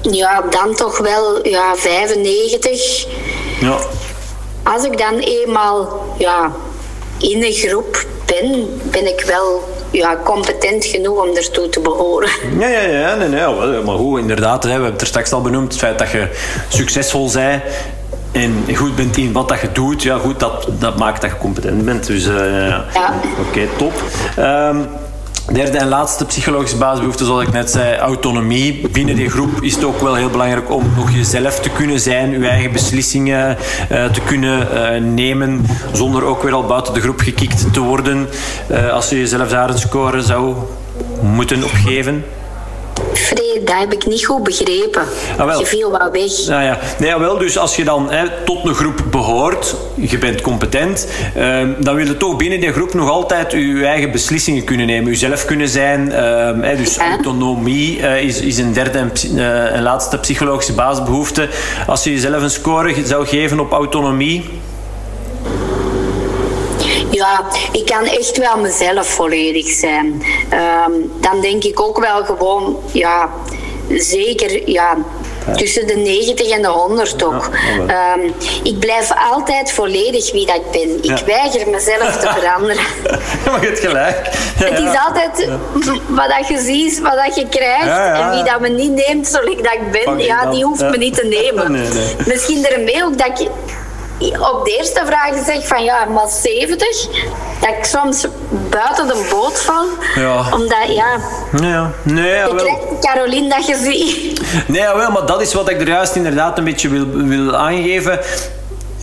Ja, 0.01 0.41
dan 0.49 0.76
toch 0.76 0.97
wel 0.97 1.47
ja, 1.47 1.76
95. 1.76 3.07
Ja. 3.60 3.77
Als 4.64 4.84
ik 4.84 4.97
dan 4.97 5.19
eenmaal 5.19 6.05
ja, 6.18 6.51
in 7.19 7.43
een 7.43 7.53
groep 7.53 8.05
ben, 8.26 8.80
ben 8.91 9.07
ik 9.07 9.23
wel 9.27 9.64
ja, 9.91 10.18
competent 10.23 10.85
genoeg 10.85 11.22
om 11.22 11.35
ertoe 11.35 11.69
te 11.69 11.80
behoren. 11.80 12.30
Ja, 12.60 12.68
ja, 12.68 12.81
ja. 12.81 13.15
Nee, 13.15 13.30
nee, 13.30 13.81
maar 13.81 13.95
hoe 13.95 14.19
inderdaad, 14.19 14.64
hè, 14.64 14.68
we 14.68 14.73
hebben 14.73 14.91
het 14.91 15.01
er 15.01 15.07
straks 15.07 15.31
al 15.31 15.41
benoemd, 15.41 15.72
het 15.72 15.81
feit 15.81 15.99
dat 15.99 16.11
je 16.11 16.27
succesvol 16.69 17.31
bent 17.31 17.61
en 18.31 18.76
goed 18.76 18.95
bent 18.95 19.18
in 19.18 19.31
wat 19.31 19.49
dat 19.49 19.61
je 19.61 19.72
doet, 19.72 20.03
ja 20.03 20.18
goed, 20.18 20.39
dat, 20.39 20.68
dat 20.80 20.97
maakt 20.97 21.22
dat 21.22 21.30
je 21.30 21.38
competent 21.38 21.85
bent. 21.85 22.07
Dus 22.07 22.27
uh, 22.27 22.68
ja. 22.68 22.85
oké, 23.39 23.49
okay, 23.49 23.69
top. 23.77 23.93
Um, 24.39 24.88
Derde 25.51 25.77
en 25.77 25.87
laatste 25.87 26.25
psychologische 26.25 26.77
basisbehoefte, 26.77 27.25
zoals 27.25 27.43
ik 27.43 27.53
net 27.53 27.71
zei, 27.71 27.97
autonomie. 27.97 28.87
Binnen 28.91 29.15
die 29.15 29.29
groep 29.29 29.61
is 29.61 29.75
het 29.75 29.83
ook 29.83 29.99
wel 29.99 30.15
heel 30.15 30.29
belangrijk 30.29 30.71
om 30.71 30.83
nog 30.95 31.11
jezelf 31.11 31.59
te 31.59 31.69
kunnen 31.69 31.99
zijn, 31.99 32.41
je 32.41 32.47
eigen 32.47 32.71
beslissingen 32.71 33.57
uh, 33.91 34.05
te 34.05 34.21
kunnen 34.21 34.67
uh, 34.73 35.13
nemen, 35.13 35.65
zonder 35.93 36.23
ook 36.23 36.43
weer 36.43 36.53
al 36.53 36.65
buiten 36.65 36.93
de 36.93 37.01
groep 37.01 37.19
gekikt 37.19 37.73
te 37.73 37.79
worden. 37.79 38.27
Uh, 38.71 38.93
als 38.93 39.09
je 39.09 39.17
jezelf 39.17 39.49
daar 39.49 39.69
een 39.69 39.77
score 39.77 40.21
zou 40.21 40.55
moeten 41.21 41.63
opgeven. 41.63 42.23
Vrede, 43.14 43.61
dat 43.64 43.76
heb 43.76 43.94
ik 43.94 44.06
niet 44.06 44.26
goed 44.26 44.44
begrepen. 44.44 45.03
Ah, 45.38 45.60
je 45.60 45.65
viel 45.65 45.91
wel 45.91 46.11
weg. 46.11 46.48
Nou 46.48 46.64
ja. 46.64 46.80
Nee, 46.99 47.18
wel, 47.18 47.38
dus 47.38 47.57
als 47.57 47.76
je 47.76 47.84
dan 47.84 48.11
hè, 48.11 48.26
tot 48.45 48.65
een 48.65 48.76
groep 48.76 49.03
behoort, 49.11 49.76
je 49.95 50.18
bent 50.18 50.41
competent, 50.41 51.07
eh, 51.35 51.57
dan 51.80 51.95
wil 51.95 52.06
je 52.06 52.18
toch 52.18 52.35
binnen 52.35 52.60
die 52.60 52.72
groep 52.72 52.94
nog 52.94 53.10
altijd 53.10 53.52
je 53.52 53.85
eigen 53.85 54.11
beslissingen 54.11 54.64
kunnen 54.64 54.85
nemen, 54.85 55.11
jezelf 55.11 55.45
kunnen 55.45 55.68
zijn. 55.68 56.07
Uh, 56.07 56.15
hè, 56.61 56.76
dus 56.76 56.98
autonomie 56.98 57.99
uh, 57.99 58.23
is, 58.23 58.40
is 58.40 58.57
een 58.57 58.73
derde 58.73 58.98
en, 58.98 59.11
uh, 59.35 59.76
en 59.76 59.81
laatste 59.81 60.18
psychologische 60.18 60.73
basisbehoefte. 60.73 61.49
Als 61.88 62.03
je 62.03 62.11
jezelf 62.11 62.41
een 62.41 62.49
score 62.49 62.95
zou 63.06 63.26
geven 63.26 63.60
op 63.60 63.72
autonomie, 63.72 64.49
ja, 67.14 67.45
ik 67.72 67.85
kan 67.85 68.06
echt 68.06 68.38
wel 68.38 68.57
mezelf 68.57 69.07
volledig 69.07 69.68
zijn. 69.68 70.23
Um, 70.85 71.11
dan 71.22 71.41
denk 71.41 71.64
ik 71.64 71.80
ook 71.80 71.99
wel 71.99 72.26
gewoon, 72.26 72.80
ja, 72.91 73.30
zeker, 73.90 74.69
ja, 74.69 74.98
tussen 75.56 75.88
de 75.88 75.95
90 75.95 76.49
en 76.49 76.61
de 76.61 76.68
100 76.68 77.18
toch. 77.18 77.49
Ja, 77.88 78.15
um, 78.18 78.34
ik 78.64 78.80
blijf 78.80 79.11
altijd 79.31 79.72
volledig 79.72 80.31
wie 80.31 80.45
dat 80.45 80.56
ik 80.56 80.72
ben. 80.72 81.11
Ik 81.11 81.26
weiger 81.26 81.69
mezelf 81.69 82.18
te 82.18 82.27
veranderen. 82.40 82.84
maar 83.45 83.61
je 83.61 83.68
hebt 83.68 83.80
gelijk. 83.80 84.30
het 84.56 84.80
is 84.80 84.99
altijd 85.06 85.49
wat 86.19 86.30
dat 86.38 86.48
je 86.48 86.60
ziet, 86.60 86.99
wat 86.99 87.19
dat 87.26 87.35
je 87.35 87.48
krijgt. 87.49 88.19
En 88.19 88.30
wie 88.30 88.44
dat 88.44 88.60
me 88.60 88.69
niet 88.69 89.07
neemt 89.07 89.27
zoals 89.27 89.45
ik 89.45 89.64
dat 89.64 89.73
ik 89.73 89.91
ben, 89.91 90.19
ja, 90.19 90.45
die 90.45 90.64
hoeft 90.65 90.81
me 90.90 90.98
niet 90.98 91.15
te 91.15 91.26
nemen. 91.26 91.72
Nee, 91.73 91.90
nee. 91.90 92.15
Misschien 92.26 92.65
ermee 92.65 93.03
ook 93.03 93.18
dat 93.18 93.40
ik 93.40 93.49
op 94.31 94.61
de 94.63 94.75
eerste 94.77 95.01
vraag 95.05 95.45
zeg 95.45 95.67
van 95.67 95.83
ja, 95.83 96.05
maar 96.05 96.27
70, 96.29 97.07
dat 97.59 97.69
ik 97.69 97.85
soms 97.85 98.27
buiten 98.69 99.07
de 99.07 99.27
boot 99.31 99.61
val. 99.61 99.85
Ja. 100.15 100.45
Omdat 100.53 100.87
ja. 100.87 101.17
ja. 101.61 101.91
Nee, 102.03 102.31
ja, 102.31 102.55
wel. 102.55 102.97
Caroline 103.01 103.49
dat 103.49 103.67
je 103.67 103.75
ziet. 103.75 104.41
Nee, 104.67 104.87
wel, 104.95 105.11
maar 105.11 105.25
dat 105.25 105.41
is 105.41 105.53
wat 105.53 105.69
ik 105.69 105.81
er 105.81 105.87
juist 105.87 106.15
inderdaad 106.15 106.57
een 106.57 106.63
beetje 106.63 106.89
wil, 106.89 107.07
wil 107.09 107.55
aangeven 107.55 108.19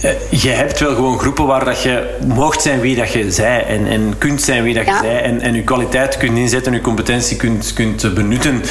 eh, 0.01 0.11
je 0.43 0.49
hebt 0.49 0.81
wel 0.81 0.95
gewoon 0.95 1.19
groepen 1.19 1.47
waar 1.47 1.65
dat 1.65 1.83
je 1.83 2.17
mocht 2.27 2.63
zijn 2.63 2.81
wie 2.81 2.97
dat 2.97 3.13
je 3.13 3.33
zij 3.33 3.65
en, 3.67 3.87
en 3.87 4.15
kunt 4.19 4.43
zijn 4.43 4.63
wie 4.63 4.75
dat 4.75 4.87
je 4.87 4.99
zij 5.03 5.23
en, 5.23 5.41
en 5.41 5.55
je 5.55 5.63
kwaliteit 5.63 6.17
kunt 6.17 6.39
inzetten, 6.39 6.73
je 6.73 6.81
competentie 6.81 7.37
kunt, 7.37 7.73
kunt 7.73 8.15
benutten. 8.15 8.63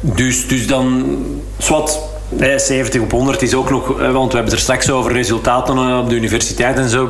Dus, 0.00 0.48
dus 0.48 0.66
dan, 0.66 1.16
zwart, 1.58 1.98
Nee, 2.28 2.58
70 2.58 3.00
op 3.00 3.10
100 3.10 3.42
is 3.42 3.54
ook 3.54 3.70
nog, 3.70 4.00
eh, 4.00 4.12
want 4.12 4.30
we 4.30 4.36
hebben 4.36 4.54
er 4.54 4.60
straks 4.60 4.90
over 4.90 5.12
resultaten 5.12 5.76
eh, 5.76 5.98
op 5.98 6.08
de 6.08 6.14
universiteit 6.14 6.76
en 6.76 6.88
zo. 6.88 7.02
Ik 7.02 7.08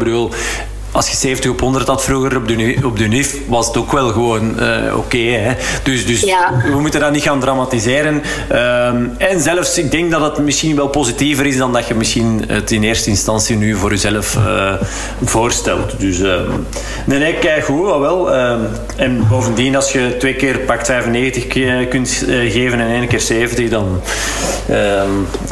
als 0.95 1.11
je 1.11 1.17
70 1.17 1.51
op 1.51 1.61
100 1.61 1.87
had 1.87 2.05
vroeger 2.05 2.37
op 2.37 2.49
de, 2.49 2.77
op 2.85 2.99
de 2.99 3.07
NIF, 3.07 3.37
was 3.47 3.67
het 3.67 3.77
ook 3.77 3.93
wel 3.93 4.09
gewoon 4.09 4.55
uh, 4.61 4.97
oké. 4.97 4.97
Okay, 4.97 5.57
dus 5.83 6.07
dus 6.07 6.25
we 6.73 6.81
moeten 6.81 7.01
dat 7.01 7.13
niet 7.13 7.23
gaan 7.23 7.41
dramatiseren. 7.41 8.23
Um, 8.53 9.15
en 9.19 9.41
zelfs, 9.41 9.79
ik 9.79 9.91
denk 9.91 10.11
dat 10.11 10.21
het 10.21 10.39
misschien 10.39 10.77
wel 10.77 10.89
positiever 10.89 11.47
is 11.47 11.57
dan 11.57 11.73
dat 11.73 11.89
je 11.89 11.95
misschien 11.95 12.45
het 12.47 12.71
in 12.71 12.83
eerste 12.83 13.11
instantie 13.11 13.57
nu 13.57 13.77
voor 13.77 13.91
jezelf 13.91 14.37
uh, 14.37 14.73
voorstelt. 15.25 16.01
Dus 16.01 16.19
uh, 16.19 16.35
nee, 17.05 17.19
nee, 17.19 17.35
kijk 17.35 17.65
goed, 17.65 17.99
wel. 17.99 18.33
en 18.97 19.27
bovendien, 19.29 19.77
als 19.77 19.93
je 19.93 20.17
twee 20.19 20.35
keer 20.35 20.59
pakt 20.59 20.87
95 20.87 21.47
kunt 21.89 22.25
geven 22.29 22.81
en 22.81 22.89
één 22.89 23.07
keer 23.07 23.21
70, 23.21 23.69
dan... 23.69 24.01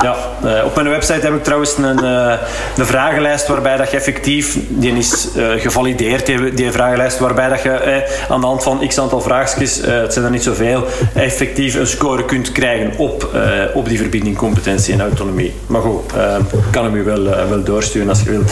ja, 0.03 0.17
op 0.65 0.75
mijn 0.75 0.89
website 0.89 1.21
heb 1.21 1.35
ik 1.35 1.45
trouwens 1.45 1.77
een, 1.79 2.05
een 2.05 2.87
vragenlijst 2.87 3.47
waarbij 3.47 3.77
dat 3.77 3.91
je 3.91 3.97
effectief... 3.97 4.59
Die 4.69 4.93
is 4.93 5.29
uh, 5.37 5.61
gevalideerd, 5.61 6.27
die, 6.27 6.55
die 6.55 6.73
vragenlijst, 6.73 7.19
waarbij 7.19 7.49
dat 7.49 7.63
je 7.63 7.71
eh, 7.71 8.31
aan 8.31 8.41
de 8.41 8.47
hand 8.47 8.63
van 8.63 8.89
x 8.89 8.99
aantal 8.99 9.21
vraagjes, 9.21 9.81
uh, 9.81 10.01
het 10.01 10.13
zijn 10.13 10.25
er 10.25 10.31
niet 10.31 10.43
zoveel, 10.43 10.85
effectief 11.15 11.75
een 11.75 11.87
score 11.87 12.25
kunt 12.25 12.53
krijgen 12.53 12.99
op, 12.99 13.31
uh, 13.35 13.41
op 13.75 13.89
die 13.89 13.99
verbinding, 13.99 14.37
competentie 14.37 14.95
en 14.95 15.01
autonomie. 15.01 15.53
Maar 15.67 15.81
goed, 15.81 16.13
ik 16.53 16.71
kan 16.71 16.85
hem 16.85 16.95
u 16.95 17.05
wel, 17.05 17.23
wel 17.25 17.63
doorsturen 17.63 18.09
als 18.09 18.23
je 18.23 18.31
wil. 18.31 18.43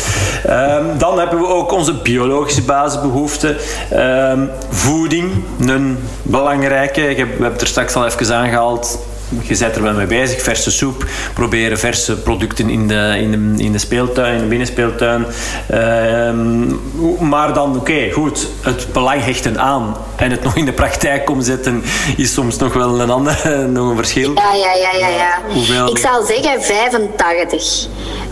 Ehm, 0.46 0.98
dan 0.98 1.18
hebben 1.18 1.38
we 1.38 1.46
ook 1.46 1.72
onze 1.72 1.94
biologische 1.94 2.62
basisbehoeften. 2.62 3.56
Ehm, 3.90 4.40
voeding, 4.68 5.32
een 5.66 5.98
belangrijke. 6.22 7.00
We 7.00 7.14
hebben 7.14 7.52
het 7.52 7.60
er 7.60 7.66
straks 7.66 7.94
al 7.94 8.06
even 8.06 8.34
aangehaald 8.34 8.98
je 9.42 9.56
bent 9.58 9.76
er 9.76 9.82
wel 9.82 9.92
mee 9.92 10.06
bezig. 10.06 10.42
Verse 10.42 10.70
soep, 10.70 11.06
proberen 11.34 11.78
verse 11.78 12.16
producten 12.16 12.68
in 12.68 12.88
de, 12.88 13.16
in 13.20 13.30
de, 13.30 13.62
in 13.64 13.72
de 13.72 13.78
speeltuin, 13.78 14.34
in 14.34 14.40
de 14.40 14.46
binnenspeeltuin. 14.46 15.26
Uh, 15.70 17.20
maar 17.20 17.54
dan, 17.54 17.76
oké, 17.76 18.10
goed, 18.12 18.46
het 18.60 18.92
belang 18.92 19.24
hechten 19.24 19.60
aan 19.60 19.96
en 20.16 20.30
het 20.30 20.42
nog 20.42 20.56
in 20.56 20.64
de 20.64 20.72
praktijk 20.72 21.30
omzetten 21.30 21.82
is 22.16 22.32
soms 22.32 22.56
nog 22.56 22.72
wel 22.72 23.00
een 23.00 23.10
ander 23.10 23.38
nog 23.68 23.90
een 23.90 23.96
verschil. 23.96 24.34
Ja, 24.34 24.54
ja, 24.54 24.72
ja, 24.72 24.98
ja. 24.98 25.08
ja. 25.08 25.38
Hoeveel? 25.52 25.90
Ik 25.90 25.98
zou 25.98 26.26
zeggen 26.26 26.62
85. 26.62 27.88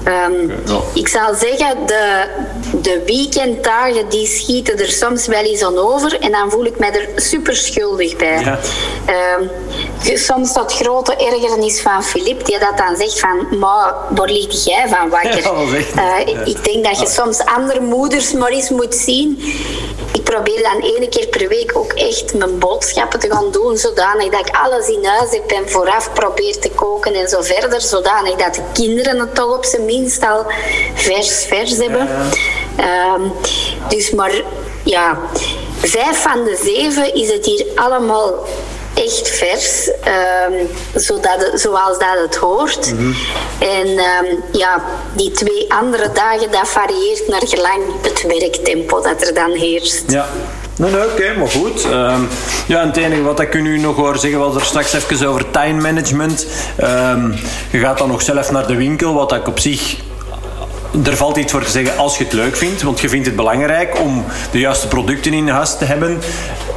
Um, 0.09 0.53
Ik 0.95 1.09
zal 1.09 1.35
zeggen, 1.35 1.87
de, 1.87 2.25
de 2.83 3.03
weekenddagen 3.07 4.09
die 4.09 4.27
schieten 4.27 4.79
er 4.79 4.91
soms 4.91 5.27
wel 5.27 5.43
eens 5.43 5.63
aan 5.63 5.79
over 5.79 6.21
en 6.21 6.33
dan 6.33 6.51
voel 6.51 6.65
ik 6.65 6.79
mij 6.79 6.93
er 6.93 7.09
super 7.17 7.57
schuldig 7.57 8.17
bij. 8.17 8.41
Ja. 8.41 8.59
Um, 9.39 9.51
soms 10.17 10.53
dat 10.53 10.73
grote 10.73 11.17
ergernis 11.17 11.81
van 11.81 12.05
Filip, 12.05 12.45
die 12.45 12.59
dat 12.59 12.77
dan 12.77 12.97
zegt 12.97 13.21
van, 13.21 13.59
maar 13.59 13.95
waar 14.09 14.31
ligt 14.31 14.65
jij 14.65 14.89
van 14.89 15.09
wakker? 15.09 15.37
Ja, 15.95 16.27
uh, 16.27 16.47
ik 16.47 16.65
denk 16.65 16.85
dat 16.85 17.01
je 17.01 17.07
soms 17.07 17.41
andere 17.45 17.81
moeders 17.81 18.33
maar 18.33 18.51
eens 18.51 18.71
moet 18.71 18.95
zien 18.95 19.43
ik 20.13 20.25
probeer 20.25 20.63
dan 20.63 20.83
één 20.83 21.09
keer 21.09 21.27
per 21.27 21.49
week 21.49 21.77
ook 21.77 21.93
echt 21.93 22.35
mijn 22.35 22.59
boodschappen 22.59 23.21
te 23.21 23.31
gaan 23.31 23.51
doen, 23.53 23.77
zodanig 23.77 24.29
dat 24.29 24.49
ik 24.49 24.57
alles 24.57 24.89
in 24.89 25.05
huis 25.05 25.31
heb 25.31 25.51
en 25.51 25.69
vooraf 25.71 26.13
probeer 26.13 26.59
te 26.59 26.71
koken 26.71 27.15
en 27.15 27.29
zo 27.29 27.43
verder, 27.43 27.81
zodanig 27.81 28.35
dat 28.35 28.55
de 28.55 28.63
kinderen 28.73 29.21
het 29.21 29.35
toch 29.35 29.57
op 29.57 29.65
zijn 29.65 29.85
minst 29.85 29.98
al 30.21 30.47
vers, 30.95 31.45
vers 31.45 31.77
hebben. 31.77 32.09
Um, 33.17 33.33
dus 33.89 34.11
maar 34.11 34.43
ja, 34.85 35.19
vijf 35.81 36.23
van 36.23 36.45
de 36.45 36.59
zeven 36.63 37.15
is 37.15 37.33
het 37.33 37.47
hier 37.47 37.67
allemaal 37.75 38.47
echt 38.95 39.29
vers, 39.29 39.89
um, 39.89 40.69
zodat 40.95 41.51
zoals 41.55 41.99
dat 41.99 42.19
het 42.23 42.37
hoort. 42.37 42.93
Mhm. 42.93 43.13
En 43.59 43.89
um, 43.89 44.45
ja, 44.53 44.83
die 45.13 45.31
twee 45.31 45.73
andere 45.73 46.13
dagen, 46.13 46.51
dat 46.51 46.69
varieert 46.69 47.29
naar 47.29 47.47
gelang 47.47 47.83
het 48.03 48.23
werktempo 48.23 49.01
dat 49.01 49.23
er 49.23 49.35
dan 49.35 49.51
heerst. 49.51 50.03
Ja. 50.07 50.29
Nee, 50.79 51.05
oké, 51.13 51.35
maar 51.39 51.49
goed. 51.49 51.85
Um, 51.85 52.29
ja, 52.67 52.87
het 52.87 52.97
enige 52.97 53.23
wat 53.23 53.41
ik 53.41 53.63
nu 53.63 53.79
nog 53.79 53.97
hoor 53.97 54.19
zeggen 54.19 54.39
was 54.39 54.55
er 54.55 54.65
straks 54.65 54.93
even 54.95 55.29
over 55.29 55.51
time 55.51 55.81
management. 55.81 56.47
je 57.71 57.79
gaat 57.79 57.99
dan 57.99 58.09
nog 58.09 58.23
zelf 58.23 58.51
naar 58.51 58.67
de 58.67 58.77
winkel, 58.77 59.15
wat 59.15 59.33
ik 59.33 59.49
op 59.49 59.59
zich 59.59 59.97
er 61.05 61.17
valt 61.17 61.37
iets 61.37 61.53
voor 61.53 61.65
te 61.65 61.71
zeggen 61.71 61.99
als 61.99 62.19
je 62.19 62.25
het 62.25 62.33
leuk 62.33 62.57
vindt, 62.57 62.83
want 62.83 63.01
je 63.01 63.09
vindt 63.09 63.27
het 63.27 63.37
belangrijk 63.37 64.01
om 64.01 64.25
de 64.51 64.59
juiste 64.59 64.89
producten 64.89 65.33
in 65.33 65.49
huis 65.49 65.77
te 65.77 65.85
hebben. 65.85 66.19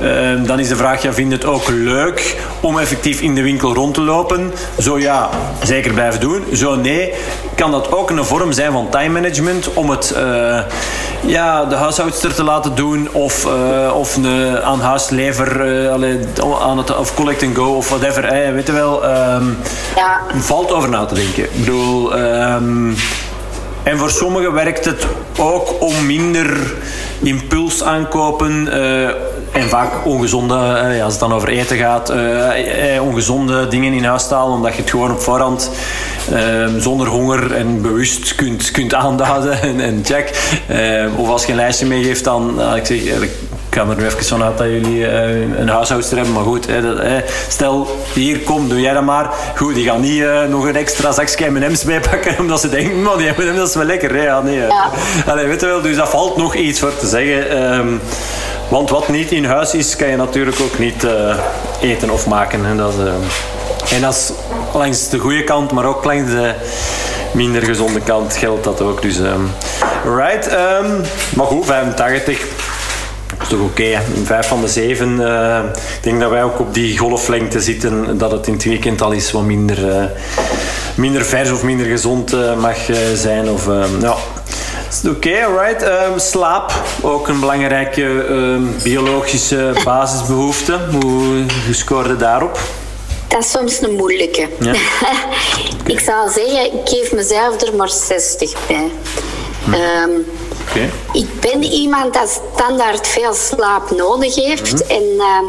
Uh, 0.01 0.43
dan 0.43 0.59
is 0.59 0.67
de 0.67 0.75
vraag, 0.75 1.01
ja, 1.01 1.13
vind 1.13 1.29
je 1.29 1.35
het 1.35 1.45
ook 1.45 1.67
leuk 1.67 2.37
om 2.59 2.79
effectief 2.79 3.21
in 3.21 3.35
de 3.35 3.41
winkel 3.41 3.73
rond 3.73 3.93
te 3.93 4.01
lopen? 4.01 4.53
Zo 4.79 4.99
ja, 4.99 5.29
zeker 5.63 5.93
blijven 5.93 6.19
doen. 6.19 6.43
Zo 6.53 6.75
nee, 6.75 7.13
kan 7.55 7.71
dat 7.71 7.91
ook 7.91 8.09
een 8.09 8.25
vorm 8.25 8.51
zijn 8.51 8.71
van 8.71 8.89
time 8.89 9.09
management 9.09 9.73
om 9.73 9.89
het 9.89 10.13
uh, 10.17 10.59
ja, 11.21 11.65
de 11.65 11.75
huishoudster 11.75 12.33
te 12.33 12.43
laten 12.43 12.75
doen 12.75 13.09
of, 13.11 13.45
uh, 13.45 13.95
of 13.95 14.15
een 14.15 14.61
aan 14.63 14.81
huislever 14.81 15.65
uh, 15.85 15.93
aan 16.61 16.77
het, 16.77 16.97
of 16.97 17.13
collect 17.13 17.43
and 17.43 17.55
go 17.55 17.75
of 17.75 17.89
whatever. 17.89 18.27
Hey, 18.27 18.53
weet 18.53 18.67
je 18.67 18.73
wel, 18.73 19.03
um, 19.03 19.57
ja. 19.95 20.19
valt 20.35 20.71
over 20.71 20.89
na 20.89 21.05
te 21.05 21.13
denken. 21.13 21.43
Ik 21.43 21.59
bedoel... 21.59 22.19
Um, 22.19 22.95
en 23.83 23.97
voor 23.97 24.09
sommigen 24.09 24.53
werkt 24.53 24.85
het 24.85 25.07
ook 25.37 25.81
om 25.81 26.05
minder 26.05 26.73
impuls 27.21 27.83
aankopen 27.83 28.67
uh, 28.67 29.07
en 29.51 29.69
vaak 29.69 30.05
ongezonde, 30.05 30.55
uh, 30.95 31.03
als 31.03 31.11
het 31.11 31.21
dan 31.21 31.33
over 31.33 31.49
eten 31.49 31.77
gaat, 31.77 32.11
uh, 32.11 33.01
ongezonde 33.01 33.67
dingen 33.67 33.93
in 33.93 34.03
huis 34.03 34.27
te 34.27 34.33
halen, 34.33 34.55
omdat 34.55 34.73
je 34.75 34.81
het 34.81 34.89
gewoon 34.89 35.11
op 35.11 35.19
voorhand 35.19 35.71
zonder 36.77 37.07
honger 37.07 37.55
en 37.55 37.81
bewust 37.81 38.35
kunt, 38.35 38.71
kunt 38.71 38.93
aanduiden 38.93 39.61
en, 39.69 39.79
en 39.79 40.01
check. 40.03 40.55
of 41.17 41.29
als 41.29 41.45
je 41.45 41.51
een 41.51 41.57
lijstje 41.57 41.85
meegeeft, 41.85 42.23
dan, 42.23 42.61
ik 42.75 42.85
zeg, 42.85 42.99
ik 43.71 43.77
ga 43.77 43.87
er 43.87 43.95
nu 43.95 44.05
even 44.05 44.25
vanuit 44.25 44.57
dat 44.57 44.67
jullie 44.67 44.97
uh, 44.97 45.59
een 45.59 45.69
huishoudster 45.69 46.17
hebben. 46.17 46.35
Maar 46.35 46.43
goed, 46.43 46.67
stel, 47.47 47.87
hier, 48.13 48.39
kom, 48.39 48.69
doe 48.69 48.81
jij 48.81 48.93
dat 48.93 49.03
maar. 49.03 49.29
Goed, 49.55 49.75
die 49.75 49.85
gaan 49.85 50.01
niet 50.01 50.21
uh, 50.21 50.43
nog 50.43 50.65
een 50.65 50.75
extra 50.75 51.11
zakje 51.11 51.49
M&M's 51.49 51.83
meepakken 51.83 52.39
omdat 52.39 52.61
ze 52.61 52.69
denken, 52.69 53.01
man, 53.01 53.17
die 53.17 53.29
M&M's, 53.37 53.55
dat 53.55 53.69
is 53.69 53.75
wel 53.75 53.85
lekker. 53.85 54.15
Hè? 54.15 54.23
Ja, 54.23 54.41
nee, 54.41 54.57
ja. 54.57 54.89
Allee, 55.27 55.45
weet 55.45 55.61
je 55.61 55.65
wel, 55.65 55.81
dus 55.81 55.95
dat 55.95 56.09
valt 56.09 56.37
nog 56.37 56.55
iets 56.55 56.79
voor 56.79 56.97
te 56.97 57.07
zeggen. 57.07 57.73
Um, 57.73 58.01
Want 58.69 58.89
wat 58.89 59.07
niet 59.07 59.31
in 59.31 59.45
huis 59.45 59.73
is, 59.73 59.95
kan 59.95 60.07
je 60.07 60.15
natuurlijk 60.15 60.59
ook 60.59 60.79
niet 60.79 61.03
uh, 61.03 61.35
eten 61.81 62.09
of 62.09 62.27
maken. 62.27 62.65
En 62.65 62.77
dat, 62.77 62.93
uh, 62.99 63.95
en 63.95 64.01
dat 64.01 64.13
is 64.13 64.31
langs 64.73 65.09
de 65.09 65.17
goede 65.17 65.43
kant, 65.43 65.71
maar 65.71 65.85
ook 65.85 66.03
langs 66.03 66.31
de 66.31 66.53
minder 67.31 67.61
gezonde 67.61 68.01
kant 68.01 68.35
geldt 68.35 68.63
dat 68.63 68.81
ook. 68.81 69.01
Dus, 69.01 69.17
um, 69.17 69.51
right. 70.15 70.51
Um, 70.51 71.01
maar 71.35 71.45
goed, 71.45 71.65
85 71.65 72.39
is 72.39 72.70
toch 73.51 73.59
oké. 73.59 73.81
Okay, 73.81 74.01
in 74.15 74.25
vijf 74.25 74.47
van 74.47 74.61
de 74.61 74.67
zeven. 74.67 75.19
Uh, 75.19 75.59
ik 75.97 76.03
denk 76.03 76.19
dat 76.19 76.29
wij 76.29 76.43
ook 76.43 76.59
op 76.59 76.73
die 76.73 76.97
golflengte 76.97 77.61
zitten. 77.61 78.17
Dat 78.17 78.31
het 78.31 78.47
in 78.47 78.53
het 78.53 78.63
weekend 78.63 79.01
al 79.01 79.13
eens 79.13 79.31
wat 79.31 79.43
minder, 79.43 79.87
uh, 79.87 80.03
minder 80.95 81.25
vers 81.25 81.51
of 81.51 81.63
minder 81.63 81.85
gezond 81.85 82.33
uh, 82.33 82.55
mag 82.55 82.77
zijn. 83.13 83.49
Of, 83.49 83.65
ja. 84.01 84.15
Oké, 85.05 85.09
okay, 85.09 85.43
alright. 85.43 85.83
Um, 85.83 86.19
slaap, 86.19 86.71
ook 87.01 87.27
een 87.27 87.39
belangrijke 87.39 88.03
um, 88.03 88.75
biologische 88.83 89.73
basisbehoefte. 89.83 90.79
Hoe, 90.91 91.45
hoe 91.65 91.73
scoorde 91.73 92.15
daarop? 92.15 92.59
Dat 93.27 93.43
is 93.43 93.51
soms 93.51 93.81
een 93.81 93.95
moeilijke. 93.95 94.47
Ja. 94.59 94.73
ik 95.93 95.99
zou 95.99 96.29
zeggen, 96.29 96.65
ik 96.65 96.81
geef 96.83 97.11
mezelf 97.11 97.61
er 97.61 97.75
maar 97.75 97.89
60 97.89 98.67
bij. 98.67 98.91
Hm. 99.71 100.09
Um, 100.09 100.25
okay. 100.69 100.89
Ik 101.13 101.39
ben 101.39 101.63
iemand 101.63 102.13
dat 102.13 102.41
standaard 102.55 103.07
veel 103.07 103.33
slaap 103.33 103.91
nodig 103.91 104.35
heeft. 104.35 104.83
Hm. 104.87 104.91
En 104.91 105.03
uh, 105.03 105.41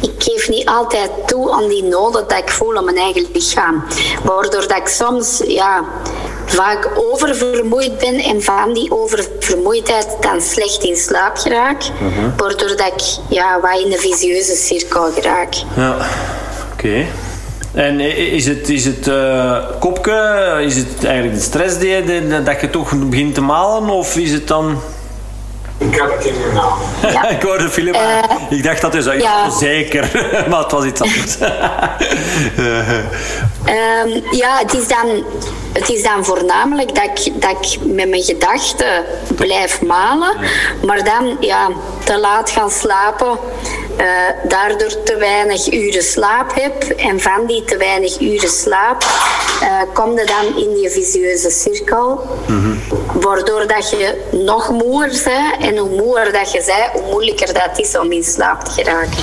ik 0.00 0.12
geef 0.18 0.48
niet 0.48 0.68
altijd 0.68 1.10
toe 1.26 1.52
aan 1.52 1.68
die 1.68 1.82
noden 1.82 2.28
dat 2.28 2.38
ik 2.38 2.50
voel 2.50 2.76
aan 2.76 2.84
mijn 2.84 2.96
eigen 2.96 3.26
lichaam. 3.32 3.84
Waardoor 4.24 4.68
dat 4.68 4.78
ik 4.78 4.86
soms 4.86 5.42
ja, 5.46 5.84
vaak 6.44 6.90
oververmoeid 6.96 7.98
ben 7.98 8.14
en 8.14 8.42
van 8.42 8.72
die 8.72 8.90
oververmoeidheid 8.90 10.16
dan 10.20 10.40
slecht 10.40 10.82
in 10.84 10.96
slaap 10.96 11.36
geraak. 11.36 11.82
Uh-huh. 11.82 12.36
Waardoor 12.36 12.76
dat 12.76 12.86
ik 12.86 13.02
ja, 13.28 13.60
wat 13.60 13.80
in 13.80 13.92
een 13.92 13.98
visieuze 13.98 14.56
cirkel 14.56 15.12
geraak. 15.12 15.54
Ja, 15.76 16.08
oké. 16.72 17.06
En 17.78 18.00
is 18.00 18.46
het, 18.46 18.68
is 18.68 18.84
het 18.84 19.06
uh, 19.06 19.56
kopke, 19.78 20.58
is 20.60 20.76
het 20.76 21.04
eigenlijk 21.04 21.34
de 21.34 21.42
stress 21.42 21.78
die, 21.78 22.04
die, 22.04 22.42
dat 22.42 22.60
je 22.60 22.70
toch 22.70 23.08
begint 23.08 23.34
te 23.34 23.40
malen? 23.40 23.88
Of 23.88 24.16
is 24.16 24.32
het 24.32 24.48
dan... 24.48 24.80
Ik 25.78 25.94
heb 25.94 26.12
het 26.16 26.24
in 26.24 26.34
mijn 26.52 27.12
Ja. 27.12 27.28
ik 27.28 27.42
hoorde 27.42 27.68
Filip. 27.68 27.94
Uh, 27.94 28.58
ik 28.58 28.62
dacht 28.62 28.80
dat 28.80 28.94
is 28.94 29.06
uit. 29.06 29.22
Ja. 29.22 29.50
Zeker. 29.50 30.10
maar 30.48 30.58
het 30.58 30.72
was 30.72 30.84
iets 30.84 31.00
anders. 31.00 31.36
um, 33.66 34.22
ja, 34.30 34.58
het 34.58 34.74
is 34.74 34.88
dan 34.88 35.24
het 35.72 35.88
is 35.88 36.02
dan 36.02 36.24
voornamelijk 36.24 36.94
dat 36.94 37.04
ik, 37.04 37.42
dat 37.42 37.50
ik 37.50 37.78
met 37.84 38.08
mijn 38.08 38.22
gedachten 38.22 39.04
blijf 39.36 39.82
malen, 39.82 40.36
maar 40.84 41.04
dan 41.04 41.36
ja, 41.40 41.68
te 42.04 42.18
laat 42.18 42.50
gaan 42.50 42.70
slapen, 42.70 43.38
uh, 43.98 44.06
daardoor 44.48 45.02
te 45.02 45.16
weinig 45.18 45.72
uren 45.72 46.02
slaap 46.02 46.54
heb. 46.54 46.82
En 46.82 47.20
van 47.20 47.46
die 47.46 47.64
te 47.64 47.76
weinig 47.76 48.20
uren 48.20 48.48
slaap 48.48 49.02
uh, 49.62 49.68
kom 49.92 50.18
je 50.18 50.24
dan 50.24 50.62
in 50.62 50.74
die 50.74 50.90
visieuze 50.90 51.50
cirkel, 51.50 52.26
mm 52.46 52.76
waardoor 53.20 53.66
dat 53.66 53.90
je 53.90 54.24
nog 54.30 54.70
moer 54.70 55.06
bent. 55.06 55.56
En 55.60 55.76
hoe 55.76 55.90
moer 55.90 56.32
dat 56.32 56.52
je 56.52 56.62
bent, 56.66 57.02
hoe 57.02 57.12
moeilijker 57.12 57.54
dat 57.54 57.78
is 57.78 57.98
om 57.98 58.12
in 58.12 58.24
slaap 58.24 58.64
te 58.64 58.70
geraken. 58.70 59.22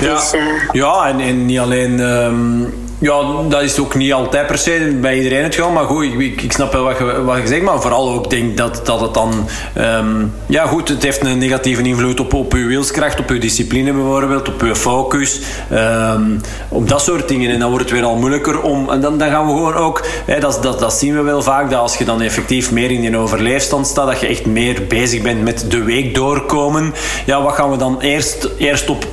Ja, 0.00 0.14
dus, 0.14 0.34
uh, 0.34 0.42
ja 0.72 1.08
en, 1.08 1.20
en 1.20 1.46
niet 1.46 1.58
alleen. 1.58 2.00
Um 2.00 2.79
ja, 3.00 3.22
dat 3.48 3.62
is 3.62 3.78
ook 3.78 3.94
niet 3.94 4.12
altijd 4.12 4.46
per 4.46 4.58
se 4.58 4.98
bij 5.00 5.16
iedereen 5.16 5.42
het 5.42 5.54
geval. 5.54 5.70
Maar 5.70 5.84
goed, 5.84 6.04
ik, 6.04 6.42
ik 6.42 6.52
snap 6.52 6.72
wel 6.72 6.84
wat 6.84 6.98
je, 6.98 7.24
wat 7.24 7.36
je 7.36 7.46
zegt. 7.46 7.62
Maar 7.62 7.80
vooral 7.80 8.12
ook 8.12 8.30
denk 8.30 8.56
dat, 8.56 8.80
dat 8.84 9.00
het 9.00 9.14
dan... 9.14 9.48
Um, 9.78 10.32
ja 10.46 10.66
goed, 10.66 10.88
het 10.88 11.02
heeft 11.02 11.24
een 11.24 11.38
negatieve 11.38 11.82
invloed 11.82 12.20
op, 12.20 12.34
op 12.34 12.52
uw 12.52 12.68
wilskracht, 12.68 13.18
op 13.18 13.28
uw 13.28 13.38
discipline 13.38 13.92
bijvoorbeeld, 13.92 14.48
op 14.48 14.62
uw 14.62 14.74
focus. 14.74 15.40
Um, 15.72 16.40
op 16.68 16.88
dat 16.88 17.02
soort 17.02 17.28
dingen. 17.28 17.50
En 17.50 17.58
dan 17.58 17.68
wordt 17.68 17.84
het 17.84 17.94
weer 17.94 18.04
al 18.04 18.16
moeilijker 18.16 18.62
om... 18.62 18.90
En 18.90 19.00
dan, 19.00 19.18
dan 19.18 19.30
gaan 19.30 19.46
we 19.46 19.52
gewoon 19.52 19.74
ook... 19.74 20.04
Hè, 20.26 20.40
dat, 20.40 20.58
dat, 20.62 20.80
dat 20.80 20.92
zien 20.92 21.14
we 21.14 21.22
wel 21.22 21.42
vaak, 21.42 21.70
dat 21.70 21.80
als 21.80 21.96
je 21.96 22.04
dan 22.04 22.22
effectief 22.22 22.72
meer 22.72 22.90
in 22.90 23.00
die 23.00 23.16
overleefstand 23.16 23.86
staat, 23.86 24.06
dat 24.06 24.20
je 24.20 24.26
echt 24.26 24.46
meer 24.46 24.86
bezig 24.88 25.22
bent 25.22 25.42
met 25.42 25.70
de 25.70 25.82
week 25.82 26.14
doorkomen. 26.14 26.94
Ja, 27.26 27.42
wat 27.42 27.54
gaan 27.54 27.70
we 27.70 27.76
dan 27.76 28.00
eerst, 28.00 28.48
eerst 28.58 28.88
op 28.88 29.06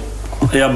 ja, 0.52 0.72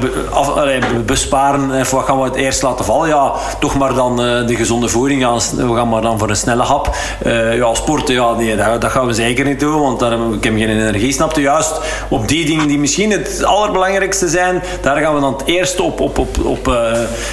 besparen. 1.04 1.74
Even, 1.74 1.96
wat 1.96 2.04
gaan 2.04 2.18
we 2.18 2.24
het 2.24 2.34
eerst 2.34 2.62
laten 2.62 2.84
vallen? 2.84 3.08
Ja, 3.08 3.32
toch 3.60 3.78
maar 3.78 3.94
dan 3.94 4.12
uh, 4.20 4.46
de 4.46 4.56
gezonde 4.56 4.88
voeding. 4.88 5.22
Gaan, 5.22 5.68
we 5.68 5.74
gaan 5.74 5.88
maar 5.88 6.02
dan 6.02 6.18
voor 6.18 6.28
een 6.28 6.36
snelle 6.36 6.62
hap. 6.62 6.96
Uh, 7.26 7.56
ja, 7.56 7.74
sporten, 7.74 8.14
ja, 8.14 8.32
nee, 8.32 8.56
dat, 8.78 8.90
gaan 8.90 9.06
we 9.06 9.12
zeker 9.12 9.44
niet 9.44 9.60
doen, 9.60 9.80
want 9.80 10.00
daar 10.00 10.12
ik 10.12 10.44
heb 10.44 10.56
geen 10.56 10.68
energie. 10.68 11.12
Snapte 11.12 11.40
juist 11.40 11.80
op 12.08 12.28
die 12.28 12.46
dingen 12.46 12.68
die 12.68 12.78
misschien 12.78 13.10
het 13.10 13.44
allerbelangrijkste 13.44 14.28
zijn, 14.28 14.62
daar 14.80 14.96
gaan 14.96 15.14
we 15.14 15.20
dan 15.20 15.32
het 15.32 15.42
eerst 15.44 15.80
op, 15.80 16.00
op, 16.00 16.18
op, 16.18 16.44
op, 16.44 16.68
uh, 16.68 16.74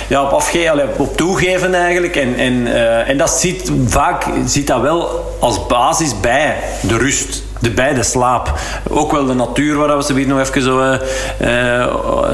ja, 0.07 0.23
op 0.23 0.31
afgeven, 0.31 0.89
op 0.97 1.17
toegeven 1.17 1.73
eigenlijk. 1.73 2.15
En, 2.15 2.35
en, 2.35 2.67
en 3.05 3.17
dat 3.17 3.29
ziet 3.29 3.71
vaak 3.85 4.25
ziet 4.45 4.67
dat 4.67 4.81
wel 4.81 5.35
als 5.39 5.67
basis 5.67 6.19
bij 6.19 6.55
de 6.81 6.97
rust 6.97 7.43
de 7.59 7.71
beide 7.71 8.03
slaap. 8.03 8.53
Ook 8.89 9.11
wel 9.11 9.25
de 9.25 9.33
natuur, 9.33 9.75
waar 9.75 9.97
we 9.97 10.03
ze 10.03 10.13
nog 10.13 10.39
even 10.39 10.61
zo, 10.61 10.79
uh, 10.79 10.97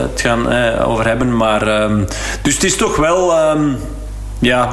het 0.02 0.22
gaan 0.22 0.54
uh, 0.54 0.90
over 0.90 1.08
hebben. 1.08 1.38
Maar, 1.38 1.82
um, 1.82 2.06
dus 2.42 2.54
het 2.54 2.64
is 2.64 2.76
toch 2.76 2.96
wel... 2.96 3.50
Um, 3.50 3.78
ja, 4.40 4.70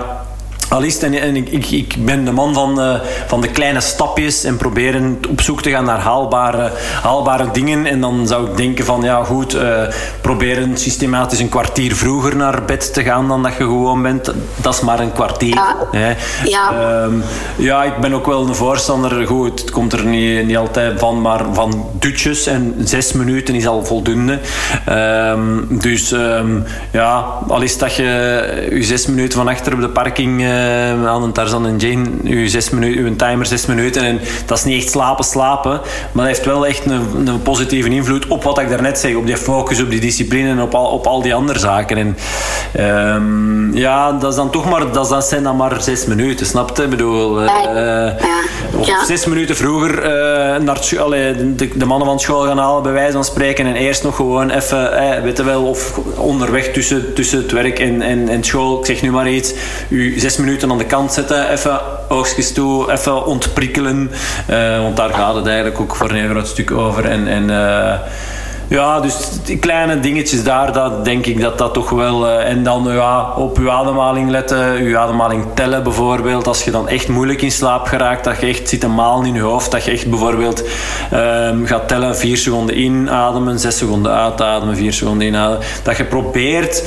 Alist, 0.73 1.03
en, 1.03 1.15
en 1.15 1.37
ik, 1.37 1.49
ik, 1.49 1.71
ik, 1.71 1.95
ben 1.99 2.25
de 2.25 2.33
man 2.33 2.55
van, 2.55 2.81
uh, 2.81 2.95
van 3.27 3.41
de 3.41 3.49
kleine 3.49 3.81
stapjes 3.81 4.45
en 4.45 4.57
proberen 4.57 5.19
op 5.31 5.41
zoek 5.41 5.63
te 5.63 5.71
gaan 5.71 5.85
naar 5.85 5.99
haalbare, 5.99 6.71
haalbare 7.03 7.51
dingen. 7.53 7.87
En 7.87 8.01
dan 8.01 8.27
zou 8.27 8.51
ik 8.51 8.57
denken 8.57 8.85
van, 8.85 9.03
ja 9.03 9.25
goed, 9.25 9.55
uh, 9.55 9.83
proberen 10.21 10.77
systematisch 10.77 11.39
een 11.39 11.49
kwartier 11.49 11.97
vroeger 11.97 12.37
naar 12.37 12.65
bed 12.65 12.95
te 12.95 13.03
gaan 13.03 13.29
dan 13.29 13.43
dat 13.43 13.53
je 13.53 13.65
gewoon 13.65 14.03
bent. 14.03 14.33
Dat 14.57 14.75
is 14.75 14.81
maar 14.81 15.01
een 15.01 15.13
kwartier. 15.13 15.55
Ja, 15.55 15.77
hè. 15.91 16.15
ja. 16.45 17.03
Um, 17.05 17.23
ja 17.57 17.85
ik 17.85 17.97
ben 17.97 18.13
ook 18.13 18.27
wel 18.27 18.47
een 18.47 18.55
voorstander, 18.55 19.27
goed, 19.27 19.61
het 19.61 19.71
komt 19.71 19.93
er 19.93 20.05
niet, 20.05 20.47
niet 20.47 20.57
altijd 20.57 20.99
van, 20.99 21.21
maar 21.21 21.45
van 21.53 21.87
dutjes. 21.99 22.47
En 22.47 22.75
zes 22.85 23.13
minuten 23.13 23.55
is 23.55 23.67
al 23.67 23.85
voldoende. 23.85 24.39
Um, 24.89 25.67
dus 25.81 26.11
um, 26.11 26.65
ja, 26.93 27.25
al 27.49 27.63
is 27.63 27.79
dat 27.79 27.95
je 27.95 28.69
je 28.71 28.85
zes 28.85 29.07
minuten 29.07 29.39
van 29.39 29.49
achter 29.49 29.75
op 29.75 29.81
de 29.81 29.89
parking... 29.89 30.41
Uh, 30.41 30.61
uh, 30.63 31.07
aan 31.07 31.23
een 31.23 31.33
Tarzan 31.33 31.67
en 31.67 31.77
Jane, 31.77 32.07
uw, 32.25 32.49
zes 32.49 32.71
minuten, 32.71 33.05
uw 33.05 33.17
timer 33.17 33.47
zes 33.47 33.67
minuten. 33.67 34.03
En 34.03 34.21
dat 34.47 34.59
is 34.59 34.65
niet 34.65 34.83
echt 34.83 34.91
slapen, 34.91 35.25
slapen. 35.25 35.81
Maar 36.13 36.27
dat 36.27 36.35
heeft 36.35 36.45
wel 36.45 36.67
echt 36.67 36.85
een, 36.85 37.27
een 37.27 37.43
positieve 37.43 37.89
invloed 37.89 38.27
op 38.27 38.43
wat 38.43 38.59
ik 38.59 38.69
daarnet 38.69 38.99
zei. 38.99 39.17
Op 39.17 39.27
die 39.27 39.37
focus, 39.37 39.81
op 39.81 39.91
die 39.91 40.01
discipline 40.01 40.49
en 40.49 40.61
op 40.61 40.75
al, 40.75 40.87
op 40.87 41.07
al 41.07 41.23
die 41.23 41.35
andere 41.35 41.59
zaken. 41.59 41.97
En 41.97 42.17
um, 43.15 43.77
ja, 43.77 44.13
dat, 44.13 44.31
is 44.31 44.37
dan 44.37 44.51
toch 44.51 44.71
maar, 44.71 44.93
dat, 44.93 45.09
dat 45.09 45.25
zijn 45.25 45.43
dan 45.43 45.57
maar 45.57 45.83
zes 45.83 46.07
minuten, 46.07 46.47
snap 46.47 46.77
je? 46.77 46.83
Ik 46.83 46.91
bedoel, 46.91 47.43
uh, 47.43 47.47
ja. 47.47 48.17
ja. 48.85 49.05
zes 49.05 49.27
minuten 49.27 49.57
vroeger 49.57 49.99
uh, 49.99 50.63
naar 50.63 50.81
allee, 50.99 51.55
de, 51.55 51.69
de, 51.75 51.85
mannen 51.87 52.09
van 52.09 52.21
school 52.21 52.45
gaan 52.45 52.59
halen, 52.59 52.83
bij 52.83 52.93
wijze 52.93 53.13
van 53.13 53.25
spreken. 53.25 53.67
En 53.67 53.75
eerst 53.75 54.03
nog 54.03 54.17
gewoon 54.17 54.51
even, 54.51 54.99
eh, 54.99 55.23
weet 55.23 55.37
je 55.37 55.45
wel, 55.45 55.63
of 55.63 55.99
onderweg 56.17 56.73
tussen, 56.73 57.15
tussen 57.15 57.39
het 57.39 57.53
werk 57.53 57.79
en, 57.79 58.03
en, 58.03 58.29
en 58.29 58.45
school. 58.45 58.79
Ik 58.79 58.87
zeg 58.87 59.03
nu 59.03 59.11
maar 59.11 59.31
iets. 59.31 59.55
U 59.89 60.19
zes 60.19 60.37
minuten 60.37 60.52
minuten 60.53 60.71
aan 60.71 60.79
de 60.79 60.97
kant 60.97 61.13
zetten, 61.13 61.51
even 61.51 61.81
oogstjes 62.09 62.53
toe, 62.53 62.93
even 62.93 63.27
ontprikkelen. 63.27 64.11
Uh, 64.51 64.81
want 64.81 64.97
daar 64.97 65.11
gaat 65.11 65.35
het 65.35 65.47
eigenlijk 65.47 65.81
ook 65.81 65.97
voor 65.97 66.11
een 66.11 66.17
heel 66.17 66.29
groot 66.29 66.47
stuk 66.47 66.71
over. 66.71 67.05
En, 67.05 67.29
en 67.29 67.49
uh, 67.49 67.95
ja, 68.69 69.01
dus 69.01 69.29
die 69.45 69.59
kleine 69.59 70.01
dingetjes 70.01 70.45
daar, 70.45 70.73
dat 70.73 71.05
denk 71.05 71.27
ik 71.27 71.41
dat 71.41 71.59
dat 71.59 71.75
toch 71.75 71.91
wel... 71.91 72.27
Uh, 72.27 72.49
en 72.49 72.63
dan 72.63 72.89
ja, 72.93 73.33
op 73.37 73.59
uw 73.59 73.71
ademhaling 73.71 74.31
letten, 74.31 74.77
uw 74.77 74.99
ademhaling 74.99 75.45
tellen 75.55 75.83
bijvoorbeeld. 75.83 76.47
Als 76.47 76.65
je 76.65 76.71
dan 76.71 76.89
echt 76.89 77.09
moeilijk 77.09 77.43
in 77.43 77.53
slaap 77.53 77.87
geraakt, 77.87 78.25
dat 78.25 78.41
je 78.41 78.47
echt 78.47 78.69
zit 78.69 78.83
een 78.83 78.95
malen 78.95 79.27
in 79.27 79.35
je 79.35 79.41
hoofd. 79.41 79.71
Dat 79.71 79.85
je 79.85 79.91
echt 79.91 80.11
bijvoorbeeld 80.11 80.65
um, 81.15 81.67
gaat 81.67 81.89
tellen, 81.89 82.17
4 82.17 82.37
seconden 82.37 82.81
inademen, 82.81 83.59
6 83.59 83.77
seconden 83.77 84.13
uitademen, 84.13 84.77
4 84.77 84.93
seconden 84.93 85.27
inademen. 85.27 85.67
Dat 85.83 85.97
je 85.97 86.05
probeert 86.05 86.85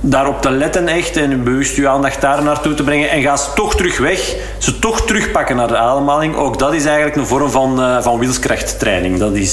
daarop 0.00 0.42
te 0.42 0.50
letten 0.50 0.88
echt 0.88 1.16
en 1.16 1.44
bewust 1.44 1.76
je 1.76 1.88
aandacht 1.88 2.20
daar 2.20 2.42
naartoe 2.42 2.74
te 2.74 2.84
brengen. 2.84 3.10
En 3.10 3.22
ga 3.22 3.36
ze 3.36 3.48
toch 3.54 3.74
terug 3.76 3.98
weg, 3.98 4.36
ze 4.58 4.78
toch 4.78 5.06
terugpakken 5.06 5.56
naar 5.56 5.68
de 5.68 5.76
ademhaling. 5.76 6.36
Ook 6.36 6.58
dat 6.58 6.72
is 6.72 6.84
eigenlijk 6.84 7.16
een 7.16 7.26
vorm 7.26 7.50
van, 7.50 7.80
uh, 7.80 8.02
van 8.02 8.18
wilskrachttraining. 8.18 9.18
Dat 9.18 9.32
is, 9.32 9.52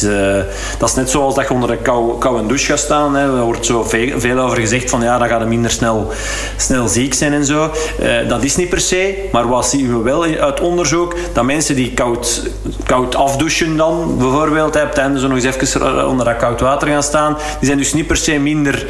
dat 0.78 0.90
is 0.90 0.96
net 0.96 1.10
zo 1.10 1.18
zoals 1.18 1.36
dat 1.36 1.48
je 1.48 1.54
onder 1.54 1.72
een 1.72 1.82
kou, 1.82 2.18
koude 2.18 2.48
douche 2.48 2.66
gaat 2.66 2.80
staan. 2.80 3.16
Hè. 3.16 3.38
Er 3.38 3.42
wordt 3.42 3.66
zo 3.66 3.84
veel, 4.18 4.40
over 4.40 4.60
gezegd 4.60 4.90
van 4.90 5.02
ja, 5.02 5.18
dan 5.18 5.28
gaat 5.28 5.42
je 5.42 5.48
minder 5.48 5.72
snel, 5.72 6.12
snel 6.58 6.88
ziek 6.88 7.14
zijn 7.14 7.34
en 7.34 7.46
zo. 7.46 7.72
Uh, 8.02 8.30
dat 8.30 8.44
is 8.44 8.56
niet 8.56 8.70
per 8.70 8.80
se. 8.80 9.28
Maar 9.32 9.48
wat 9.48 9.68
zien 9.68 9.98
we 9.98 10.04
wel 10.04 10.24
uit 10.24 10.60
onderzoek? 10.60 11.16
Dat 11.34 11.44
mensen 11.44 11.76
die 11.76 11.94
koud, 11.94 12.50
koud 12.86 13.16
afdouchen 13.16 13.78
dan, 13.78 14.16
bijvoorbeeld, 14.18 14.74
hè, 14.74 14.82
op 14.82 14.90
het 14.90 14.98
einde 14.98 15.20
zo 15.20 15.28
nog 15.28 15.44
eens 15.44 15.56
even 15.56 16.08
onder 16.08 16.26
dat 16.26 16.38
koud 16.38 16.60
water 16.60 16.88
gaan 16.88 17.04
staan, 17.04 17.38
die 17.60 17.68
zijn 17.68 17.78
dus 17.78 17.94
niet 17.94 18.08
per 18.08 18.18
se 18.18 18.40
minder, 18.40 18.86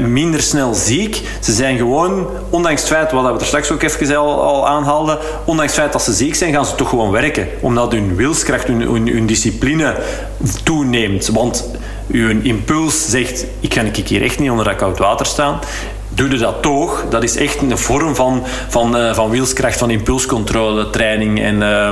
minder 0.00 0.42
snel 0.42 0.74
ziek 0.74 0.93
Ze 1.40 1.52
zijn 1.52 1.76
gewoon, 1.76 2.26
ondanks 2.50 2.80
het 2.80 2.90
feit, 2.90 3.12
wat 3.12 3.32
we 3.32 3.38
er 3.38 3.46
straks 3.46 3.70
ook 3.70 3.82
even 3.82 4.16
al, 4.16 4.42
al 4.42 4.68
aanhaalden, 4.68 5.18
ondanks 5.44 5.72
het 5.72 5.80
feit 5.80 5.92
dat 5.92 6.02
ze 6.02 6.12
ziek 6.12 6.34
zijn, 6.34 6.52
gaan 6.52 6.66
ze 6.66 6.74
toch 6.74 6.88
gewoon 6.88 7.10
werken. 7.10 7.48
Omdat 7.60 7.92
hun 7.92 8.16
wilskracht, 8.16 8.66
hun, 8.66 8.80
hun, 9.08 9.26
discipline 9.26 9.94
toeneemt. 10.62 11.28
Want 11.28 11.70
uw 12.08 12.40
impuls 12.42 13.10
zegt, 13.10 13.46
ik 13.60 13.74
ga 13.74 13.80
ik 13.80 14.08
hier 14.08 14.22
echt 14.22 14.38
niet 14.38 14.50
onder 14.50 14.64
dat 14.64 14.76
koud 14.76 14.98
water 14.98 15.26
staan 15.26 15.58
doe 16.14 16.30
je 16.30 16.36
dat 16.36 16.62
toch. 16.62 17.04
Dat 17.08 17.22
is 17.22 17.36
echt 17.36 17.62
een 17.62 17.78
vorm 17.78 18.14
van, 18.14 18.42
van, 18.68 18.96
uh, 18.96 19.14
van 19.14 19.30
wilskracht, 19.30 19.78
van 19.78 19.90
impulscontrole, 19.90 20.90
training. 20.90 21.42
En, 21.42 21.56
uh, 21.56 21.88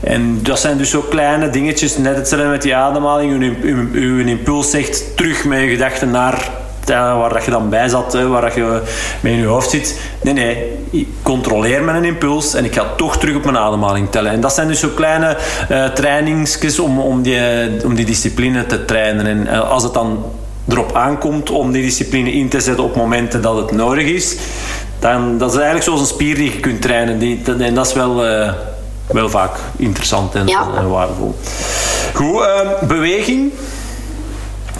en 0.00 0.38
dat 0.42 0.58
zijn 0.58 0.78
dus 0.78 0.90
zo 0.90 1.00
kleine 1.00 1.50
dingetjes, 1.50 1.96
net 1.96 2.16
hetzelfde 2.16 2.48
met 2.48 2.62
die 2.62 2.76
ademhaling. 2.76 3.42
Uw, 3.42 3.54
uw, 3.62 3.88
uw 3.92 4.26
impuls 4.26 4.70
zegt 4.70 5.16
terug 5.16 5.44
met 5.44 5.60
je 5.60 5.68
gedachten 5.68 6.10
naar 6.10 6.50
waar 6.86 7.32
dat 7.32 7.44
je 7.44 7.50
dan 7.50 7.68
bij 7.68 7.88
zat, 7.88 8.12
waar 8.28 8.40
dat 8.40 8.54
je 8.54 8.82
mee 9.20 9.32
in 9.32 9.38
je 9.38 9.46
hoofd 9.46 9.70
zit. 9.70 10.00
Nee, 10.22 10.34
nee, 10.34 10.78
ik 10.90 11.08
controleer 11.22 11.82
mijn 11.82 12.04
impuls 12.04 12.54
en 12.54 12.64
ik 12.64 12.74
ga 12.74 12.86
toch 12.96 13.18
terug 13.18 13.36
op 13.36 13.44
mijn 13.44 13.56
ademhaling 13.56 14.10
tellen. 14.10 14.32
En 14.32 14.40
dat 14.40 14.54
zijn 14.54 14.68
dus 14.68 14.80
zo 14.80 14.88
kleine 14.88 15.36
uh, 15.70 15.84
trainingsjes 15.84 16.78
om, 16.78 17.00
om, 17.00 17.22
die, 17.22 17.38
om 17.84 17.94
die 17.94 18.04
discipline 18.04 18.66
te 18.66 18.84
trainen. 18.84 19.26
En 19.26 19.46
uh, 19.46 19.70
als 19.70 19.82
het 19.82 19.94
dan 19.94 20.24
erop 20.68 20.94
aankomt 20.94 21.50
om 21.50 21.72
die 21.72 21.82
discipline 21.82 22.32
in 22.32 22.48
te 22.48 22.60
zetten 22.60 22.84
op 22.84 22.96
momenten 22.96 23.42
dat 23.42 23.56
het 23.56 23.70
nodig 23.70 24.06
is, 24.06 24.36
dan 24.98 25.38
dat 25.38 25.48
is 25.48 25.54
eigenlijk 25.54 25.84
zoals 25.84 26.00
een 26.00 26.06
spier 26.06 26.34
die 26.34 26.52
je 26.52 26.60
kunt 26.60 26.82
trainen. 26.82 27.18
Die, 27.18 27.42
en 27.58 27.74
dat 27.74 27.86
is 27.86 27.92
wel, 27.92 28.26
uh, 28.26 28.52
wel 29.06 29.28
vaak 29.28 29.56
interessant 29.76 30.34
en 30.34 30.46
ja. 30.46 30.86
waardevol. 30.86 31.34
Goed, 32.14 32.46
beweging. 32.88 33.52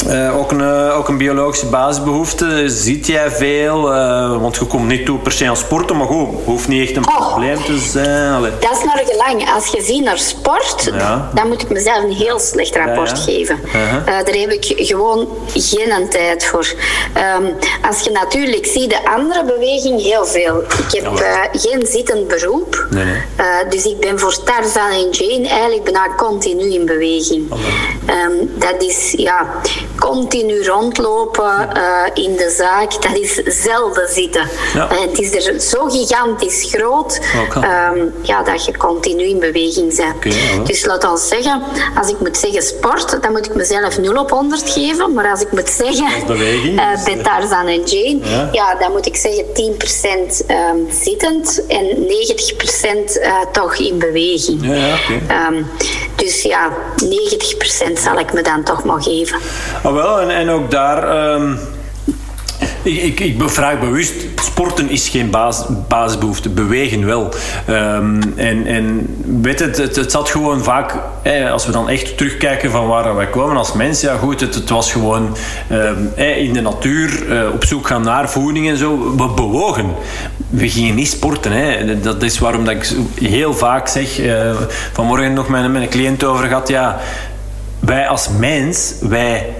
Uh, 0.06 0.38
ook, 0.38 0.50
een, 0.50 0.60
uh, 0.60 0.98
ook 0.98 1.08
een 1.08 1.18
biologische 1.18 1.66
basisbehoefte. 1.66 2.68
Ziet 2.68 3.06
jij 3.06 3.30
veel? 3.30 3.92
Uh, 3.92 4.40
want 4.40 4.56
je 4.56 4.64
komt 4.64 4.86
niet 4.86 5.06
toe 5.06 5.18
per 5.18 5.32
se 5.32 5.48
aan 5.48 5.56
sporten, 5.56 5.96
maar 5.96 6.06
goed, 6.06 6.28
hoeft 6.44 6.68
niet 6.68 6.88
echt 6.88 6.96
een 6.96 7.08
oh, 7.08 7.28
probleem 7.28 7.64
te 7.64 7.78
zijn. 7.78 8.32
Allee. 8.32 8.50
Dat 8.60 8.78
is 8.78 8.84
naar 8.84 9.02
gelang. 9.06 9.50
Als 9.54 9.66
je 9.66 9.82
ziet 9.82 10.04
naar 10.04 10.18
sport, 10.18 10.90
ja. 10.92 11.30
dan 11.34 11.48
moet 11.48 11.62
ik 11.62 11.70
mezelf 11.70 12.02
een 12.02 12.12
heel 12.12 12.38
slecht 12.38 12.76
rapport 12.76 13.10
ja, 13.10 13.16
geven. 13.16 13.58
-huh. 13.72 14.06
daar 14.06 14.34
heb 14.34 14.50
ik 14.50 14.72
gewoon 14.76 15.28
geen 15.54 16.08
tijd 16.08 16.44
voor. 16.44 16.74
Um, 17.38 17.56
als 17.88 18.00
je 18.00 18.10
natuurlijk 18.10 18.66
ziet 18.66 18.90
de 18.90 19.10
andere 19.10 19.44
beweging, 19.44 20.02
heel 20.02 20.24
veel. 20.26 20.62
Ik 20.62 21.00
heb 21.02 21.24
geen 21.52 21.86
zittend 21.86 22.28
beroep. 22.28 22.86
Nee, 22.90 23.04
nee. 23.04 23.22
dus 23.68 23.84
ik 23.84 24.00
ben 24.00 24.18
voor 24.18 24.42
Tarzan 24.44 24.90
en 24.90 25.10
Jane 25.10 25.48
eigenlijk 25.48 25.84
bijna 25.84 26.14
continu 26.16 26.72
in 26.72 26.86
beweging. 26.86 27.52
Um, 28.06 28.50
dat 28.58 28.82
is, 28.82 29.14
ja 29.16 29.46
continu 30.00 30.64
rondlopen 30.64 31.68
uh, 31.76 32.24
in 32.24 32.36
de 32.36 32.54
zaak, 32.56 33.02
dat 33.02 33.16
is 33.16 33.34
zelden 33.62 34.08
zitten. 34.08 34.48
Ja. 34.74 34.92
Uh, 34.92 35.00
het 35.00 35.18
is 35.18 35.46
er 35.46 35.60
zo 35.60 35.84
gigantisch 35.88 36.68
groot 36.72 37.20
um, 37.56 38.14
ja, 38.22 38.42
dat 38.42 38.64
je 38.64 38.76
continu 38.76 39.22
in 39.22 39.38
beweging 39.38 39.96
bent. 39.96 40.14
Okay, 40.14 40.32
ja. 40.32 40.64
Dus 40.64 40.84
laat 40.84 41.10
ons 41.10 41.28
zeggen, 41.28 41.62
als 41.94 42.08
ik 42.08 42.20
moet 42.20 42.36
zeggen 42.36 42.62
sport, 42.62 43.22
dan 43.22 43.32
moet 43.32 43.46
ik 43.46 43.54
mezelf 43.54 43.98
0 43.98 44.14
op 44.14 44.30
100 44.30 44.70
geven. 44.70 45.12
Maar 45.12 45.30
als 45.30 45.40
ik 45.40 45.52
moet 45.52 45.68
zeggen 45.68 46.26
beweging, 46.26 46.80
uh, 46.80 47.04
bij 47.04 47.16
Tarzan 47.22 47.66
en 47.66 47.82
Jane, 47.82 48.18
ja. 48.22 48.48
ja. 48.52 48.74
dan 48.74 48.92
moet 48.92 49.06
ik 49.06 49.16
zeggen 49.16 49.44
10% 49.44 50.46
um, 50.50 50.88
zittend 51.02 51.66
en 51.66 51.86
90% 53.46 53.52
toch 53.52 53.76
in 53.76 53.98
beweging. 53.98 54.66
Ja, 54.66 54.94
okay. 54.94 55.46
um, 55.46 55.66
dus 56.16 56.42
ja, 56.42 56.72
90% 57.88 57.92
zal 57.92 58.18
ik 58.18 58.32
me 58.32 58.42
dan 58.42 58.62
toch 58.62 58.84
maar 58.84 59.02
geven. 59.02 59.38
Ah, 59.90 59.96
wel, 59.96 60.20
en, 60.20 60.30
en 60.30 60.48
ook 60.48 60.70
daar. 60.70 61.32
Um, 61.34 61.58
ik, 62.82 63.02
ik, 63.02 63.20
ik 63.20 63.50
vraag 63.50 63.80
bewust, 63.80 64.14
sporten 64.42 64.90
is 64.90 65.08
geen 65.08 65.30
basis, 65.30 65.66
basisbehoefte, 65.88 66.48
bewegen 66.48 67.06
wel. 67.06 67.28
Um, 67.68 68.20
en, 68.36 68.66
en 68.66 69.06
weet 69.42 69.58
het, 69.60 69.76
het, 69.76 70.10
zat 70.10 70.30
gewoon 70.30 70.62
vaak, 70.62 70.94
eh, 71.22 71.52
als 71.52 71.66
we 71.66 71.72
dan 71.72 71.88
echt 71.88 72.16
terugkijken 72.16 72.70
van 72.70 72.86
waar 72.86 73.14
wij 73.14 73.26
kwamen 73.26 73.56
als 73.56 73.72
mens, 73.72 74.00
ja 74.00 74.16
goed, 74.16 74.40
het, 74.40 74.54
het 74.54 74.68
was 74.68 74.92
gewoon 74.92 75.36
um, 75.72 76.12
eh, 76.16 76.36
in 76.36 76.52
de 76.52 76.60
natuur 76.60 77.26
uh, 77.28 77.52
op 77.52 77.64
zoek 77.64 77.86
gaan 77.86 78.02
naar 78.02 78.30
voeding 78.30 78.68
en 78.68 78.76
zo. 78.76 79.14
We 79.16 79.28
bewogen. 79.28 79.90
We 80.48 80.68
gingen 80.68 80.94
niet 80.94 81.08
sporten. 81.08 81.52
Hè. 81.52 82.00
Dat 82.00 82.22
is 82.22 82.38
waarom 82.38 82.64
dat 82.64 82.74
ik 82.74 82.92
heel 83.20 83.54
vaak 83.54 83.88
zeg, 83.88 84.20
uh, 84.20 84.50
vanmorgen 84.92 85.32
nog 85.32 85.48
met, 85.48 85.72
met 85.72 85.82
een 85.82 85.88
cliënt 85.88 86.24
over 86.24 86.46
gehad, 86.46 86.68
ja, 86.68 87.00
wij 87.80 88.08
als 88.08 88.28
mens, 88.38 88.94
wij 89.00 89.54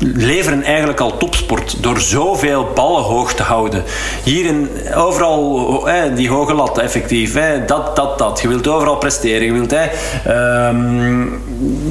leveren 0.00 0.62
eigenlijk 0.62 1.00
al 1.00 1.16
topsport 1.16 1.82
door 1.82 2.00
zoveel 2.00 2.68
ballen 2.74 3.02
hoog 3.02 3.34
te 3.34 3.42
houden. 3.42 3.84
Hier 4.24 4.44
in, 4.44 4.70
overal 4.94 5.86
hè, 5.86 6.14
die 6.14 6.28
hoge 6.28 6.54
lat, 6.54 6.78
effectief. 6.78 7.34
Hè, 7.34 7.64
dat, 7.64 7.96
dat, 7.96 8.18
dat. 8.18 8.40
Je 8.40 8.48
wilt 8.48 8.68
overal 8.68 8.96
presteren. 8.96 9.46
Je 9.46 9.52
wilt, 9.52 9.74
hè, 9.74 10.68
um, 10.68 11.42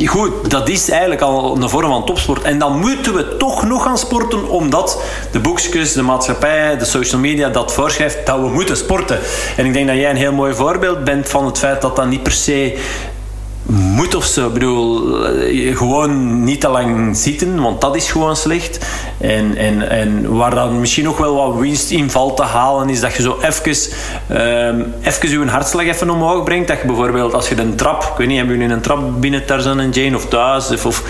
goed, 0.06 0.50
dat 0.50 0.70
is 0.70 0.90
eigenlijk 0.90 1.22
al 1.22 1.56
een 1.56 1.70
vorm 1.70 1.90
van 1.90 2.06
topsport. 2.06 2.44
En 2.44 2.60
dan 2.60 2.80
moeten 2.80 3.14
we 3.14 3.38
toch 3.38 3.64
nog 3.68 3.84
gaan 3.84 3.98
sporten, 3.98 4.50
omdat 4.50 5.02
de 5.32 5.40
boekjes, 5.40 5.94
de 5.94 6.02
maatschappij, 6.02 6.78
de 6.78 6.86
social 6.86 7.22
media 7.22 7.50
dat 7.50 7.74
voorschrijft 7.74 8.26
dat 8.26 8.40
we 8.40 8.48
moeten 8.48 8.78
sporten. 8.78 9.20
En 9.58 9.66
ik 9.66 9.74
denk 9.74 9.88
dat 9.88 9.96
jij 9.96 10.10
een 10.10 10.16
heel 10.16 10.34
mooi 10.34 10.54
voorbeeld 10.54 11.04
bent 11.04 11.30
van 11.30 11.46
het 11.46 11.58
feit 11.58 11.82
dat 11.82 11.96
dat 11.96 12.08
niet 12.08 12.24
per 12.24 12.32
se 12.32 12.80
moet 13.70 14.16
of 14.16 14.26
zo. 14.26 14.48
Ik 14.48 14.54
bedoel, 14.54 15.18
gewoon 15.76 16.44
niet 16.44 16.62
te 16.62 16.68
lang 16.68 17.18
zitten, 17.18 17.62
want 17.62 17.82
dat 17.82 17.96
is 17.96 18.12
gewoon 18.12 18.36
slecht. 18.36 18.86
En, 19.18 19.58
en, 19.58 19.90
en 19.90 20.36
waar 20.36 20.56
dan 20.56 20.80
misschien 20.80 21.04
nog 21.04 21.18
wel 21.18 21.36
wat 21.36 21.56
winst 21.56 21.92
in 21.92 22.10
valt 22.10 22.38
te 22.38 22.44
halen, 22.44 22.90
is 22.90 23.00
dat 23.00 23.14
je 23.14 23.22
zo 23.22 23.38
even, 23.42 23.76
um, 24.32 24.94
even 25.02 25.30
je 25.30 25.46
hartslag 25.46 25.86
even 25.86 26.10
omhoog 26.10 26.44
brengt. 26.44 26.68
Dat 26.68 26.78
je 26.82 26.88
bijvoorbeeld, 26.88 27.34
als 27.34 27.50
je 27.50 27.58
een 27.58 27.76
trap, 27.76 28.04
ik 28.04 28.18
weet 28.18 28.28
niet, 28.28 28.38
hebben 28.38 28.58
jullie 28.58 28.74
een 28.74 28.82
trap 28.82 29.22
binnen 29.22 29.46
Tarzan 29.46 29.80
en 29.80 29.90
Jane 29.90 30.16
of 30.16 30.26
thuis? 30.26 30.72
Of, 30.72 30.86
of... 30.86 31.04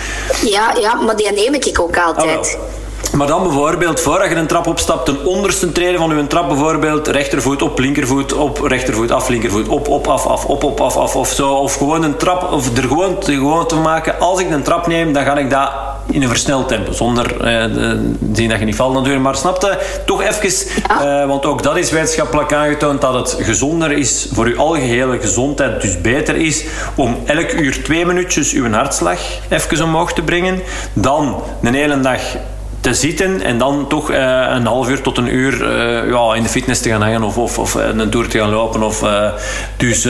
Ja, 0.44 0.74
ja, 0.80 0.94
maar 0.94 1.16
die 1.16 1.32
neem 1.32 1.54
ik 1.54 1.80
ook 1.80 1.98
altijd. 1.98 2.58
Oh, 2.60 2.87
maar 3.18 3.26
dan 3.26 3.42
bijvoorbeeld, 3.42 4.00
voordat 4.00 4.28
je 4.28 4.34
een 4.34 4.46
trap 4.46 4.66
opstapt, 4.66 5.04
ten 5.04 5.24
onderste 5.24 5.72
treden 5.72 5.98
van 5.98 6.16
je 6.16 6.26
trap 6.26 6.48
bijvoorbeeld, 6.48 7.08
rechtervoet 7.08 7.62
op, 7.62 7.78
linkervoet 7.78 8.32
op, 8.32 8.58
rechtervoet 8.58 9.10
af, 9.10 9.28
linkervoet 9.28 9.68
op, 9.68 9.88
op, 9.88 10.06
af, 10.06 10.26
af, 10.26 10.44
op, 10.44 10.64
op, 10.64 10.80
af, 10.80 10.96
af, 10.96 11.16
of 11.16 11.28
zo. 11.28 11.52
Of 11.54 11.74
gewoon 11.74 12.02
een 12.02 12.16
trap, 12.16 12.52
of 12.52 12.76
er 12.76 12.82
gewoon, 12.82 13.16
gewoon 13.20 13.66
te 13.66 13.74
maken, 13.74 14.20
als 14.20 14.40
ik 14.40 14.50
een 14.50 14.62
trap 14.62 14.86
neem, 14.86 15.12
dan 15.12 15.24
ga 15.24 15.36
ik 15.36 15.50
dat 15.50 15.70
in 16.10 16.22
een 16.22 16.28
versneld 16.28 16.68
tempo, 16.68 16.92
zonder 16.92 17.40
eh, 17.40 17.64
zien 18.32 18.48
dat 18.48 18.58
je 18.58 18.64
niet 18.64 18.76
valt 18.76 18.94
natuurlijk. 18.94 19.22
Maar 19.22 19.36
snapte, 19.36 19.78
toch 20.06 20.22
even, 20.22 20.68
uh, 20.90 21.26
want 21.26 21.46
ook 21.46 21.62
dat 21.62 21.76
is 21.76 21.90
wetenschappelijk 21.90 22.52
aangetoond, 22.52 23.00
dat 23.00 23.14
het 23.14 23.36
gezonder 23.44 23.92
is 23.92 24.28
voor 24.32 24.48
je 24.48 24.56
algehele 24.56 25.18
gezondheid, 25.20 25.80
dus 25.80 26.00
beter 26.00 26.36
is 26.36 26.64
om 26.94 27.16
elk 27.24 27.52
uur 27.52 27.82
twee 27.82 28.06
minuutjes 28.06 28.52
uw 28.52 28.72
hartslag 28.72 29.18
even 29.48 29.84
omhoog 29.84 30.12
te 30.12 30.22
brengen, 30.22 30.60
dan 30.92 31.42
een 31.62 31.74
hele 31.74 32.00
dag 32.00 32.20
te 32.88 32.94
zitten 32.94 33.42
en 33.42 33.58
dan 33.58 33.88
toch 33.88 34.10
uh, 34.10 34.16
een 34.50 34.66
half 34.66 34.88
uur 34.88 35.00
tot 35.00 35.18
een 35.18 35.34
uur 35.34 35.60
uh, 35.62 36.10
ja, 36.10 36.34
in 36.34 36.42
de 36.42 36.48
fitness 36.48 36.80
te 36.80 36.88
gaan 36.88 37.02
hangen 37.02 37.22
of, 37.22 37.38
of, 37.38 37.58
of 37.58 37.74
een 37.74 38.10
tour 38.10 38.28
te 38.28 38.38
gaan 38.38 38.50
lopen. 38.50 38.82
Of, 38.82 39.04
dus 39.76 40.02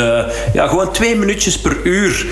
ja, 0.53 0.67
gewoon 0.67 0.93
twee 0.93 1.17
minuutjes 1.17 1.59
per 1.59 1.77
uur 1.83 2.27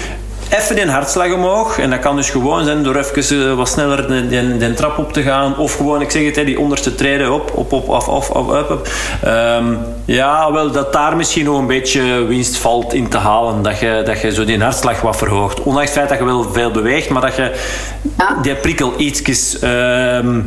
even 0.51 0.81
een 0.81 0.89
hartslag 0.89 1.33
omhoog. 1.33 1.79
En 1.79 1.91
dat 1.91 1.99
kan 1.99 2.17
dus 2.17 2.31
gewoon 2.31 2.65
zijn 2.65 2.83
door 2.83 2.97
even 2.97 3.57
wat 3.57 3.69
sneller 3.69 4.09
de, 4.09 4.27
de, 4.27 4.57
de, 4.57 4.75
trap 4.75 4.99
op 4.99 5.13
te 5.13 5.23
gaan. 5.23 5.59
Of 5.59 5.77
gewoon, 5.77 6.01
ik 6.01 6.11
zeg 6.11 6.35
het, 6.35 6.47
die 6.47 6.61
onderste 6.61 6.95
treden 6.95 7.33
op, 7.33 7.51
op, 7.55 7.73
op, 7.73 7.89
af, 7.89 8.09
af, 8.09 8.31
af, 8.31 8.49
up. 8.49 8.89
Um, 9.27 9.79
ja, 10.05 10.53
wel 10.53 10.71
dat 10.71 10.93
daar 10.93 11.17
misschien 11.17 11.45
nog 11.45 11.59
een 11.59 11.67
beetje 11.67 12.03
winst 12.25 12.57
valt 12.57 12.93
in 12.93 13.09
te 13.09 13.19
halen. 13.19 13.63
Dat 13.63 13.79
je, 13.79 14.03
dat 14.05 14.21
je 14.21 14.33
zo 14.33 14.45
die 14.45 14.63
hartslag 14.63 15.01
wat 15.01 15.17
verhoogt. 15.17 15.63
Ondanks 15.63 15.91
het 15.91 15.99
feit 15.99 16.09
dat 16.09 16.19
je 16.19 16.25
wel 16.25 16.53
veel 16.53 16.71
beweegt, 16.71 17.09
maar 17.09 17.23
dat 17.23 17.37
je 17.37 17.53
die 18.43 18.55
prikkel 18.55 18.95
ietsjes... 18.97 19.63
Um, 19.63 20.45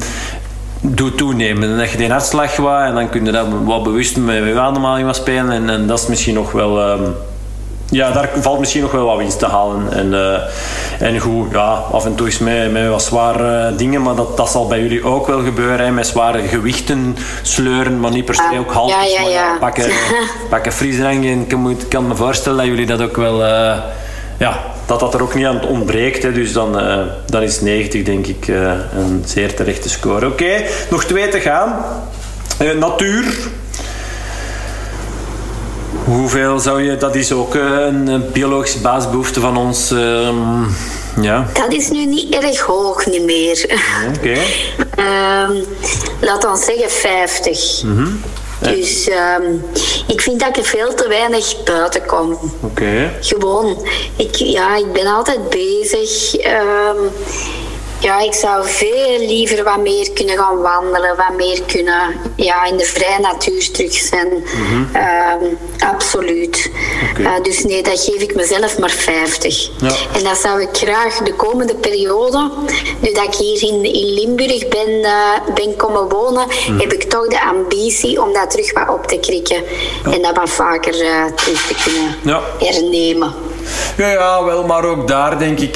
doet 0.82 1.18
toenemen. 1.18 1.70
En 1.70 1.78
dat 1.78 1.92
je 1.92 1.98
die 1.98 2.10
hartslag 2.10 2.56
wat 2.56 2.82
en 2.82 2.94
dan 2.94 3.10
kun 3.10 3.26
je 3.26 3.32
dat 3.32 3.48
wat 3.64 3.84
bewust 3.84 4.18
met 4.18 4.36
je 4.36 4.60
ademhaling 4.60 5.06
wat 5.06 5.16
spelen. 5.16 5.52
En, 5.52 5.70
en 5.70 5.88
dat 5.88 6.00
is 6.00 6.08
misschien 6.08 6.34
nog 6.34 6.52
wel... 6.52 6.92
Um, 6.92 7.16
ja, 7.92 8.12
daar 8.12 8.30
valt 8.40 8.60
misschien 8.60 8.82
nog 8.82 8.92
wel 8.92 9.06
wat 9.06 9.18
winst 9.18 9.40
te 9.40 9.46
halen. 9.46 9.94
En, 9.94 10.14
uh, 10.14 11.08
en 11.08 11.20
goed, 11.20 11.52
ja, 11.52 11.84
af 11.92 12.06
en 12.06 12.16
toe 12.16 12.28
is 12.28 12.40
met, 12.40 12.72
met 12.72 12.88
wat 12.88 13.04
zware 13.04 13.76
dingen, 13.76 14.02
maar 14.02 14.16
dat, 14.16 14.38
dat 14.38 14.50
zal 14.50 14.68
bij 14.68 14.82
jullie 14.82 15.04
ook 15.04 15.28
wel 15.28 15.44
gebeuren. 15.44 15.86
Hè, 15.86 15.92
met 15.92 16.08
zware 16.08 16.48
gewichten 16.48 17.18
sleuren, 17.42 18.00
maar 18.00 18.12
niet 18.12 18.26
per 18.26 18.36
se 18.36 18.60
ook 18.60 18.72
half. 18.72 18.90
Ja, 18.90 19.04
ja, 19.04 19.30
ja. 19.30 19.58
Pakken, 19.60 19.92
pakken 20.50 20.72
frisdrank. 20.72 21.26
En 21.26 21.42
ik 21.42 21.48
kan, 21.48 21.78
kan 21.90 22.08
me 22.08 22.16
voorstellen 22.16 22.58
dat 22.58 22.68
jullie 22.68 22.86
dat 22.86 23.02
ook 23.02 23.16
wel. 23.16 23.46
Uh, 23.46 23.78
ja, 24.38 24.60
dat 24.86 25.00
dat 25.00 25.14
er 25.14 25.22
ook 25.22 25.36
niet 25.36 25.46
aan 25.46 25.66
ontbreekt. 25.66 26.24
Hè, 26.24 26.32
dus 26.32 26.54
dan, 26.54 26.84
uh, 26.84 27.00
dan 27.26 27.42
is 27.42 27.62
90 27.62 28.04
denk 28.04 28.28
ik 28.28 28.48
een 28.48 29.24
zeer 29.26 29.56
terechte 29.56 29.90
score. 29.90 30.26
Oké, 30.26 30.44
okay, 30.44 30.66
nog 30.90 31.06
twee 31.06 31.30
te 31.30 31.40
gaan. 31.40 31.86
natuur. 32.80 33.38
Hoeveel 36.10 36.60
zou 36.60 36.84
je, 36.84 36.98
dat 36.98 37.16
is 37.16 37.32
ook 37.32 37.54
een 37.54 38.26
biologische 38.34 38.80
basisbehoefte 38.80 39.40
van 39.40 39.58
ons. 39.58 39.92
Um, 39.92 40.76
Ja, 41.22 41.48
Dat 41.54 41.74
is 41.74 41.90
nu 41.90 42.06
niet 42.06 42.36
erg 42.36 42.60
hoog 42.60 43.06
niet 43.06 43.24
meer. 43.24 43.66
oké. 44.18 44.38
Ehm, 44.96 45.54
laat 46.20 46.46
ons 46.46 46.66
zeggen 46.66 46.90
50. 46.90 47.84
Dus 48.60 49.08
ehm, 49.10 49.44
ik 50.08 50.22
vind 50.22 50.40
dat 50.40 50.50
ik 50.50 50.58
er 50.58 50.64
veel 50.64 50.94
te 50.94 51.08
weinig 51.08 51.64
buiten 51.64 52.06
kom. 52.06 52.38
Oké. 52.62 53.12
Gewoon, 53.22 53.88
ik, 54.16 54.36
ja, 54.36 54.76
ik 54.78 54.92
ben 54.94 55.06
altijd 55.06 55.50
bezig. 55.50 56.36
Ja, 58.00 58.20
ik 58.20 58.34
zou 58.34 58.68
veel 58.68 59.18
liever 59.20 59.64
wat 59.64 59.78
meer 59.78 60.12
kunnen 60.14 60.38
gaan 60.38 60.62
wandelen, 60.62 61.16
wat 61.16 61.36
meer 61.38 61.62
kunnen 61.66 62.16
ja, 62.36 62.66
in 62.66 62.78
de 62.78 62.84
vrije 62.86 63.20
natuur 63.20 63.72
terug 63.72 63.94
zijn. 63.94 64.44
Ehm, 64.94 65.46
absoluut. 65.92 66.72
Eh, 67.18 67.32
dus 67.44 67.64
nee, 67.64 67.84
dat 67.84 68.00
geef 68.04 68.22
ik 68.22 68.36
mezelf 68.36 68.80
maar 68.80 68.90
50. 68.90 69.70
Ja. 69.82 69.92
En 70.18 70.24
dat 70.24 70.38
zou 70.38 70.62
ik 70.62 70.70
graag 70.72 71.18
de 71.18 71.34
komende 71.34 71.76
periode, 71.76 72.52
nu 73.00 73.12
dat 73.14 73.24
ik 73.24 73.34
hier 73.36 73.64
in, 73.64 73.84
in 73.84 74.14
Limburg 74.14 74.68
ben, 74.68 75.04
eh, 75.04 75.54
ben 75.54 75.76
komen 75.76 76.10
wonen, 76.10 76.48
heb 76.78 76.94
ik 76.94 77.04
toch 77.04 77.28
de 77.28 77.42
ambitie 77.42 78.22
om 78.22 78.34
dat 78.34 78.52
terug 78.52 78.74
wat 78.74 78.90
op 78.90 79.08
te 79.08 79.18
krikken. 79.20 79.64
En 80.04 80.22
dat 80.22 80.36
wat 80.38 80.50
vaker 80.50 81.02
eh, 81.02 81.26
terug 81.36 81.68
te 81.68 81.76
kunnen 81.84 82.16
Ja. 82.24 82.42
hernemen. 82.66 83.34
Ja, 83.98 84.12
ja, 84.12 84.44
wel, 84.44 84.64
maar 84.66 84.86
ook 84.86 85.08
daar 85.08 85.40
denk 85.40 85.60
ik, 85.60 85.76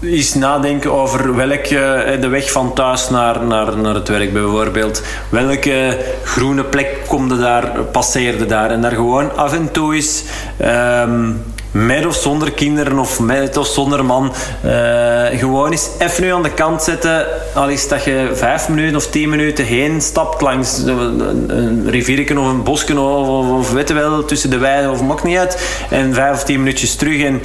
is 0.00 0.34
nadenken 0.34 0.92
over 0.92 1.36
welke, 1.36 1.78
eh, 1.78 2.20
de 2.20 2.28
weg 2.28 2.50
van 2.52 2.74
thuis 2.74 3.10
naar, 3.10 3.44
naar, 3.44 3.78
naar 3.78 3.94
het 3.94 4.08
werk 4.08 4.32
bijvoorbeeld. 4.32 5.02
Welke 5.28 5.98
groene 6.24 6.64
plek 6.64 6.98
komde 7.06 7.38
daar, 7.38 7.70
passeerde 7.92 8.46
daar. 8.46 8.70
En 8.70 8.80
daar 8.80 8.94
gewoon 8.94 9.36
af 9.36 9.52
en 9.52 9.72
toe 9.72 9.96
is, 9.96 10.24
ehm, 10.56 11.30
met 11.70 12.06
of 12.06 12.14
zonder 12.14 12.52
kinderen 12.52 12.98
of 12.98 13.20
met 13.20 13.56
of 13.56 13.66
zonder 13.66 14.04
man, 14.04 14.32
eh, 14.62 15.24
gewoon 15.38 15.70
eens 15.70 15.88
even 15.98 16.22
nu 16.22 16.32
aan 16.32 16.42
de 16.42 16.50
kant 16.50 16.82
zetten. 16.82 17.26
Al 17.54 17.68
is 17.68 17.88
dat 17.88 18.04
je 18.04 18.30
vijf 18.34 18.68
minuten 18.68 18.96
of 18.96 19.06
tien 19.06 19.28
minuten 19.28 19.64
heen 19.64 20.00
stapt 20.00 20.40
langs 20.40 20.78
een, 20.78 21.86
rivierken 21.90 22.38
of 22.38 22.46
een 22.46 22.62
bosje 22.62 23.00
of, 23.00 23.28
of, 23.28 23.50
of 23.50 23.72
weet 23.72 23.88
je 23.88 23.94
wel, 23.94 24.24
tussen 24.24 24.50
de 24.50 24.58
weiden 24.58 24.90
of 24.90 25.02
maakt 25.02 25.24
niet 25.24 25.38
uit. 25.38 25.82
En 25.90 26.14
vijf 26.14 26.34
of 26.34 26.44
tien 26.44 26.58
minuutjes 26.58 26.94
terug. 26.94 27.22
En 27.22 27.42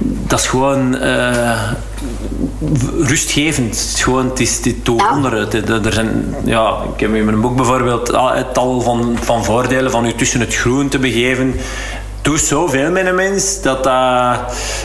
dat 0.00 0.38
is 0.38 0.46
gewoon 0.46 0.98
eh, 0.98 1.62
rustgevend. 2.98 3.68
Het 3.78 3.92
is 3.96 4.02
gewoon, 4.02 4.28
het 4.28 4.40
is, 4.40 4.60
het- 4.64 5.86
Er 5.86 5.92
zijn, 5.92 6.34
ja, 6.44 6.76
ik 6.94 7.00
heb 7.00 7.14
in 7.14 7.24
mijn 7.24 7.40
boek 7.40 7.56
bijvoorbeeld 7.56 8.14
al- 8.14 8.32
het 8.32 8.54
tal 8.54 8.80
van, 8.80 9.16
van 9.22 9.44
voordelen 9.44 9.90
van 9.90 10.06
u 10.06 10.12
tussen 10.12 10.40
het 10.40 10.54
groen 10.54 10.88
te 10.88 10.98
begeven. 10.98 11.54
Doe 12.28 12.38
zoveel 12.38 12.90
met 12.90 13.06
een 13.06 13.14
mens 13.14 13.60
dat 13.60 13.84
dat, 13.84 14.36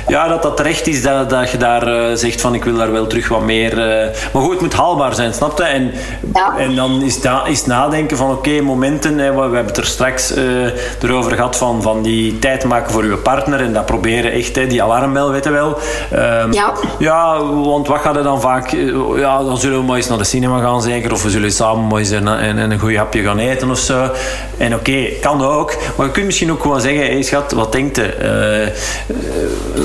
ja, 0.07 0.27
dat, 0.27 0.41
dat 0.43 0.57
terecht 0.57 0.87
is 0.87 1.01
dat, 1.03 1.29
dat 1.29 1.51
je 1.51 1.57
daar 1.57 1.87
eh, 1.87 2.15
zegt 2.15 2.41
van 2.41 2.53
ik 2.53 2.63
wil 2.63 2.75
daar 2.75 2.91
wel 2.91 3.07
terug 3.07 3.27
wat 3.27 3.41
meer. 3.41 3.71
eh, 3.79 4.09
maar 4.33 4.41
goed, 4.41 4.51
het 4.51 4.61
moet 4.61 4.73
haalbaar 4.73 5.15
zijn, 5.15 5.33
snap 5.33 5.57
je? 5.57 5.63
En, 5.63 5.91
Ja. 6.33 6.53
en 6.57 6.75
dan 6.75 7.01
is, 7.01 7.21
da, 7.21 7.45
is 7.45 7.65
nadenken 7.65 8.17
van 8.17 8.31
oké, 8.31 8.61
momenten. 8.61 9.17
Hè, 9.17 9.29
we 9.29 9.35
we 9.35 9.41
hebben 9.41 9.65
het 9.65 9.77
er 9.77 9.85
straks 9.85 10.33
eh, 10.33 10.43
erover 11.03 11.31
gehad 11.31 11.55
van, 11.57 11.81
van 11.81 12.01
die 12.01 12.39
tijd 12.39 12.63
maken 12.63 12.91
voor 12.91 13.05
je 13.05 13.17
partner. 13.17 13.59
En 13.61 13.73
dat 13.73 13.85
proberen 13.85 14.31
echt, 14.31 14.55
hè, 14.55 14.67
die 14.67 14.83
alarmbel, 14.83 15.31
weet 15.31 15.43
je 15.43 15.51
wel. 15.51 15.77
Ehm, 16.11 16.51
Ja. 16.53 16.73
ja, 16.99 17.43
want 17.45 17.87
wat 17.87 17.99
gaat 18.01 18.15
er 18.15 18.23
dan 18.23 18.41
vaak... 18.41 18.69
Ja, 19.15 19.43
dan 19.43 19.57
zullen 19.57 19.79
we 19.79 19.85
maar 19.85 19.95
eens 19.97 20.07
naar 20.09 20.17
de 20.17 20.23
cinema 20.23 20.59
gaan 20.61 20.81
zeker. 20.81 21.11
Of 21.11 21.23
we 21.23 21.29
zullen 21.29 21.51
samen 21.51 21.87
maar 21.87 21.99
eens 21.99 22.09
een, 22.09 22.27
een, 22.27 22.71
een 22.71 22.79
goed 22.79 22.95
hapje 22.95 23.21
gaan 23.23 23.37
eten 23.37 23.69
of 23.71 23.77
zo. 23.79 24.09
En 24.57 24.75
oké, 24.75 25.05
kan 25.21 25.41
ook. 25.41 25.75
Maar 25.97 26.05
je 26.05 26.11
kunt 26.11 26.25
misschien 26.25 26.51
ook 26.51 26.61
gewoon 26.61 26.81
zeggen... 26.81 27.09
schat, 27.33 27.51
wat 27.51 27.71
denkt 27.71 27.95
je? 27.95 28.03
Eh, 28.03 28.65
eh, 28.67 28.71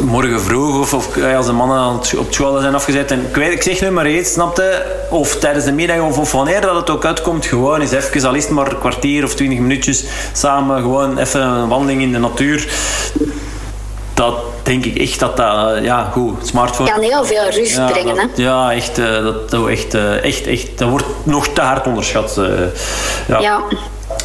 morgen 0.02 0.40
vroeg 0.40 0.80
of, 0.80 0.94
of 0.94 1.16
eh, 1.16 1.36
als 1.36 1.46
de 1.46 1.52
mannen 1.52 1.76
aan 1.78 1.98
het- 1.98 2.16
op 2.16 2.32
school 2.32 2.60
zijn 2.60 2.74
afgezet. 2.74 3.10
En 3.10 3.26
ik, 3.28 3.36
weet, 3.36 3.52
ik 3.52 3.62
zeg 3.62 3.80
nu 3.80 3.90
maar 3.90 4.10
iets, 4.10 4.32
snapte? 4.32 4.84
Of 5.10 5.36
tijdens 5.36 5.64
de 5.64 5.72
middag 5.72 6.00
of, 6.00 6.18
of 6.18 6.32
wanneer 6.32 6.60
dat 6.60 6.74
het 6.74 6.90
ook 6.90 7.04
uitkomt. 7.04 7.46
Gewoon 7.46 7.80
eens 7.80 7.90
even, 7.92 8.28
al 8.28 8.34
is 8.34 8.44
het 8.44 8.52
maar 8.52 8.70
een 8.70 8.78
kwartier 8.78 9.24
of 9.24 9.34
twintig 9.34 9.58
minuutjes... 9.58 10.04
Samen 10.32 10.80
gewoon 10.82 11.18
even 11.18 11.40
een 11.40 11.68
wandeling 11.68 12.02
in 12.02 12.12
de 12.12 12.18
natuur. 12.18 12.68
Dat 14.14 14.34
denk 14.62 14.84
ik 14.84 14.96
echt 14.98 15.18
dat 15.20 15.36
dat... 15.36 15.78
Ja, 15.82 16.10
goed, 16.12 16.46
smartphone... 16.46 16.90
kan 16.90 17.00
heel 17.02 17.24
veel 17.24 17.44
rust 17.50 17.76
Ja, 17.76 17.86
brengen. 17.90 18.16
dat- 18.16 18.24
hè? 18.36 18.42
ja, 18.42 18.72
echt, 18.72 18.96
dat, 18.96 19.50
dat, 19.50 19.68
echt, 19.68 19.94
echt, 20.22 20.46
echt, 20.46 20.78
dat 20.78 20.88
wordt 20.88 21.04
nog 21.22 21.48
te 21.48 21.60
hard 21.60 21.86
onderschat. 21.86 22.40
ja. 23.28 23.40
Ja. 23.40 23.60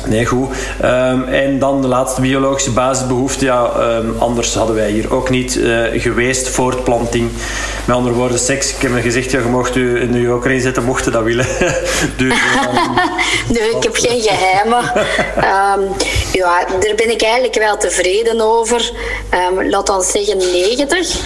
Nee, 0.07 0.25
goed. 0.25 0.47
Ehm, 0.81 1.23
en 1.23 1.59
dan 1.59 1.81
de 1.81 1.87
laatste 1.87 2.21
biologische 2.21 2.71
basisbehoefte. 2.71 3.45
Ja, 3.45 3.71
ehm, 3.77 4.07
anders 4.19 4.53
hadden 4.55 4.75
wij 4.75 4.91
hier 4.91 5.13
ook 5.13 5.29
niet 5.29 5.61
eh, 5.61 6.01
geweest. 6.01 6.49
Voortplanting. 6.49 7.31
Met 7.85 7.95
andere 7.95 8.15
woorden, 8.15 8.39
seks. 8.39 8.75
Ik 8.75 8.81
heb 8.81 8.91
me 8.91 9.01
gezegd, 9.01 9.31
ja, 9.31 9.39
je 9.39 9.45
mocht 9.45 9.75
u 9.75 10.05
nu 10.05 10.31
ook 10.31 10.45
erin 10.45 10.61
zetten, 10.61 10.83
mocht 10.83 11.05
je 11.05 11.11
dat 11.11 11.23
willen. 11.23 11.45
dus, 12.17 12.33
ehm, 12.55 12.91
Nee, 13.53 13.69
ik 13.69 13.83
heb 13.83 13.95
geen 13.95 14.21
geheimen. 14.21 14.91
Ehm, 15.35 15.81
ja, 16.31 16.65
daar 16.79 16.95
ben 16.95 17.11
ik 17.11 17.21
eigenlijk 17.21 17.55
wel 17.55 17.77
tevreden 17.77 18.41
over. 18.41 18.91
Laat 19.69 19.89
ons 19.89 20.11
zeggen 20.11 20.37
90. 20.37 21.19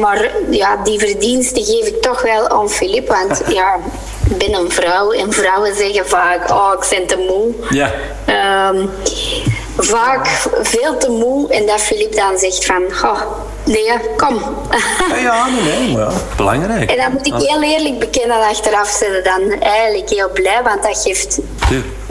Maar 0.00 0.30
ja, 0.50 0.76
die 0.84 0.98
verdiensten 0.98 1.64
geef 1.64 1.86
ik 1.86 2.02
toch 2.02 2.22
wel 2.22 2.48
aan 2.48 2.70
Filip. 2.70 3.08
Want 3.08 3.42
ja, 3.48 3.78
ben 4.28 4.54
een 4.54 4.70
vrouw 4.70 5.10
en 5.10 5.32
vrouwen 5.32 5.74
zeggen 5.76 6.06
vaak: 6.06 6.50
Oh, 6.50 6.72
ik 6.80 6.86
ben 6.90 7.06
te 7.06 7.16
moe. 7.16 7.54
ja. 7.70 7.92
Ehm, 8.24 8.86
vaak 9.76 10.26
veel 10.62 10.96
te 10.96 11.10
moe. 11.10 11.52
En 11.52 11.66
dat 11.66 11.80
Filip 11.80 12.16
dan 12.16 12.38
zegt: 12.38 12.64
van, 12.64 12.82
oh, 12.84 13.20
Nee, 13.64 13.92
kom. 14.16 14.40
Ja, 15.08 15.16
ja, 15.16 15.46
nee, 15.46 15.78
nee, 15.78 15.92
maar 15.92 16.02
ja, 16.02 16.10
belangrijk. 16.36 16.90
En 16.90 16.96
dat 16.96 17.12
moet 17.12 17.26
ik 17.26 17.48
heel 17.48 17.62
eerlijk 17.62 17.98
bekennen 17.98 18.36
achteraf 18.36 18.88
zijn 18.88 19.22
dan 19.22 19.60
eigenlijk 19.60 20.10
heel 20.10 20.30
blij, 20.32 20.60
want 20.62 20.82
dat 20.82 21.02
geeft 21.04 21.38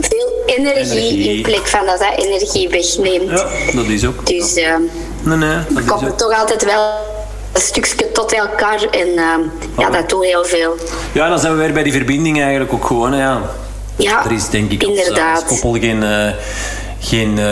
veel 0.00 0.42
energie, 0.46 0.74
Energie. 0.76 1.36
in 1.36 1.42
plek 1.42 1.66
van 1.66 1.86
dat 1.86 1.98
dat 1.98 2.12
energie 2.16 2.68
wegneemt. 2.68 3.30
Ja, 3.30 3.46
dat 3.74 3.84
is 3.86 4.06
ook. 4.06 4.26
Dus 4.26 4.54
eh 4.54 4.74
Nee, 5.22 5.36
nee, 5.36 5.56
dat 5.86 6.18
toch 6.18 6.38
altijd 6.40 6.64
wel 6.64 6.90
stukje 7.60 8.12
tot 8.12 8.32
elkaar 8.32 8.82
en 8.90 9.08
eh, 9.08 9.24
ja, 9.78 9.90
dat 9.90 10.08
doet 10.08 10.24
heel 10.24 10.44
veel. 10.44 10.74
Ja, 11.12 11.28
dan 11.28 11.38
zijn 11.38 11.52
we 11.52 11.58
weer 11.58 11.72
bij 11.72 11.82
die 11.82 11.92
verbinding 11.92 12.40
eigenlijk 12.40 12.72
ook 12.72 12.86
gewoon. 12.86 13.12
hè, 13.12 13.22
Ja. 13.22 13.40
Ja, 13.98 14.24
Er 14.24 14.32
is 14.32 14.48
denk 14.48 14.70
ik 14.70 14.82
als, 14.84 14.98
inderdaad. 14.98 15.34
als 15.48 15.60
koppel 15.60 15.80
geen, 15.80 16.02
eh, 16.02 16.28
geen 17.00 17.38
eh, 17.38 17.46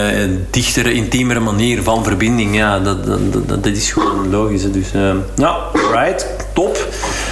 dichtere, 0.51 0.93
intiemere 0.93 1.39
manier 1.39 1.83
van 1.83 2.03
verbinding. 2.03 2.55
Ja, 2.55 2.79
dat, 2.79 3.05
dat, 3.05 3.33
dat, 3.47 3.63
dat 3.63 3.73
is 3.73 3.91
gewoon 3.91 4.29
logisch. 4.29 4.63
hè. 4.63 4.71
Dus 4.71 4.91
eh, 4.93 5.11
ja, 5.35 5.57
right, 5.91 6.27
top. 6.53 6.77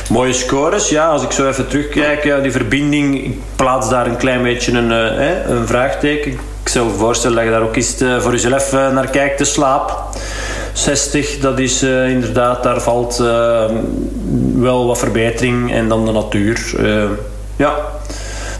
Mooie 0.10 0.34
scores. 0.34 0.90
Ja, 0.90 1.08
als 1.08 1.24
ik 1.24 1.32
zo 1.32 1.48
even 1.50 1.68
terugkijk, 1.68 2.24
ja, 2.24 2.40
die 2.40 2.52
verbinding, 2.52 3.26
ik 3.26 3.38
plaats 3.56 3.90
daar 3.90 4.08
een 4.08 4.18
klein 4.18 4.44
beetje 4.44 4.72
een, 4.72 4.92
eh, 4.92 5.18
hè, 5.18 5.44
een 5.44 5.68
vraagteken. 5.68 6.32
Ik 6.64 6.70
zou 6.70 6.90
voorstellen 6.98 7.36
dat 7.36 7.46
je 7.46 7.52
daar 7.52 7.62
ook 7.62 7.76
eens 7.76 8.02
eh, 8.02 8.20
voor 8.22 8.32
jezelf 8.32 8.74
eh, 8.74 8.90
naar 8.92 9.10
kijkt, 9.10 9.38
de 9.38 9.46
slaap. 9.46 10.04
60, 10.74 11.38
dat 11.40 11.60
is 11.60 11.82
eh, 11.82 12.10
inderdaad, 12.10 12.64
daar 12.64 12.82
valt 12.82 13.20
eh, 13.20 13.66
wel 14.56 14.88
wat 14.88 14.98
verbetering. 14.98 15.74
En 15.74 15.88
dan 15.88 16.06
de 16.06 16.12
natuur. 16.12 16.74
eh, 16.78 17.04
ja, 17.56 17.76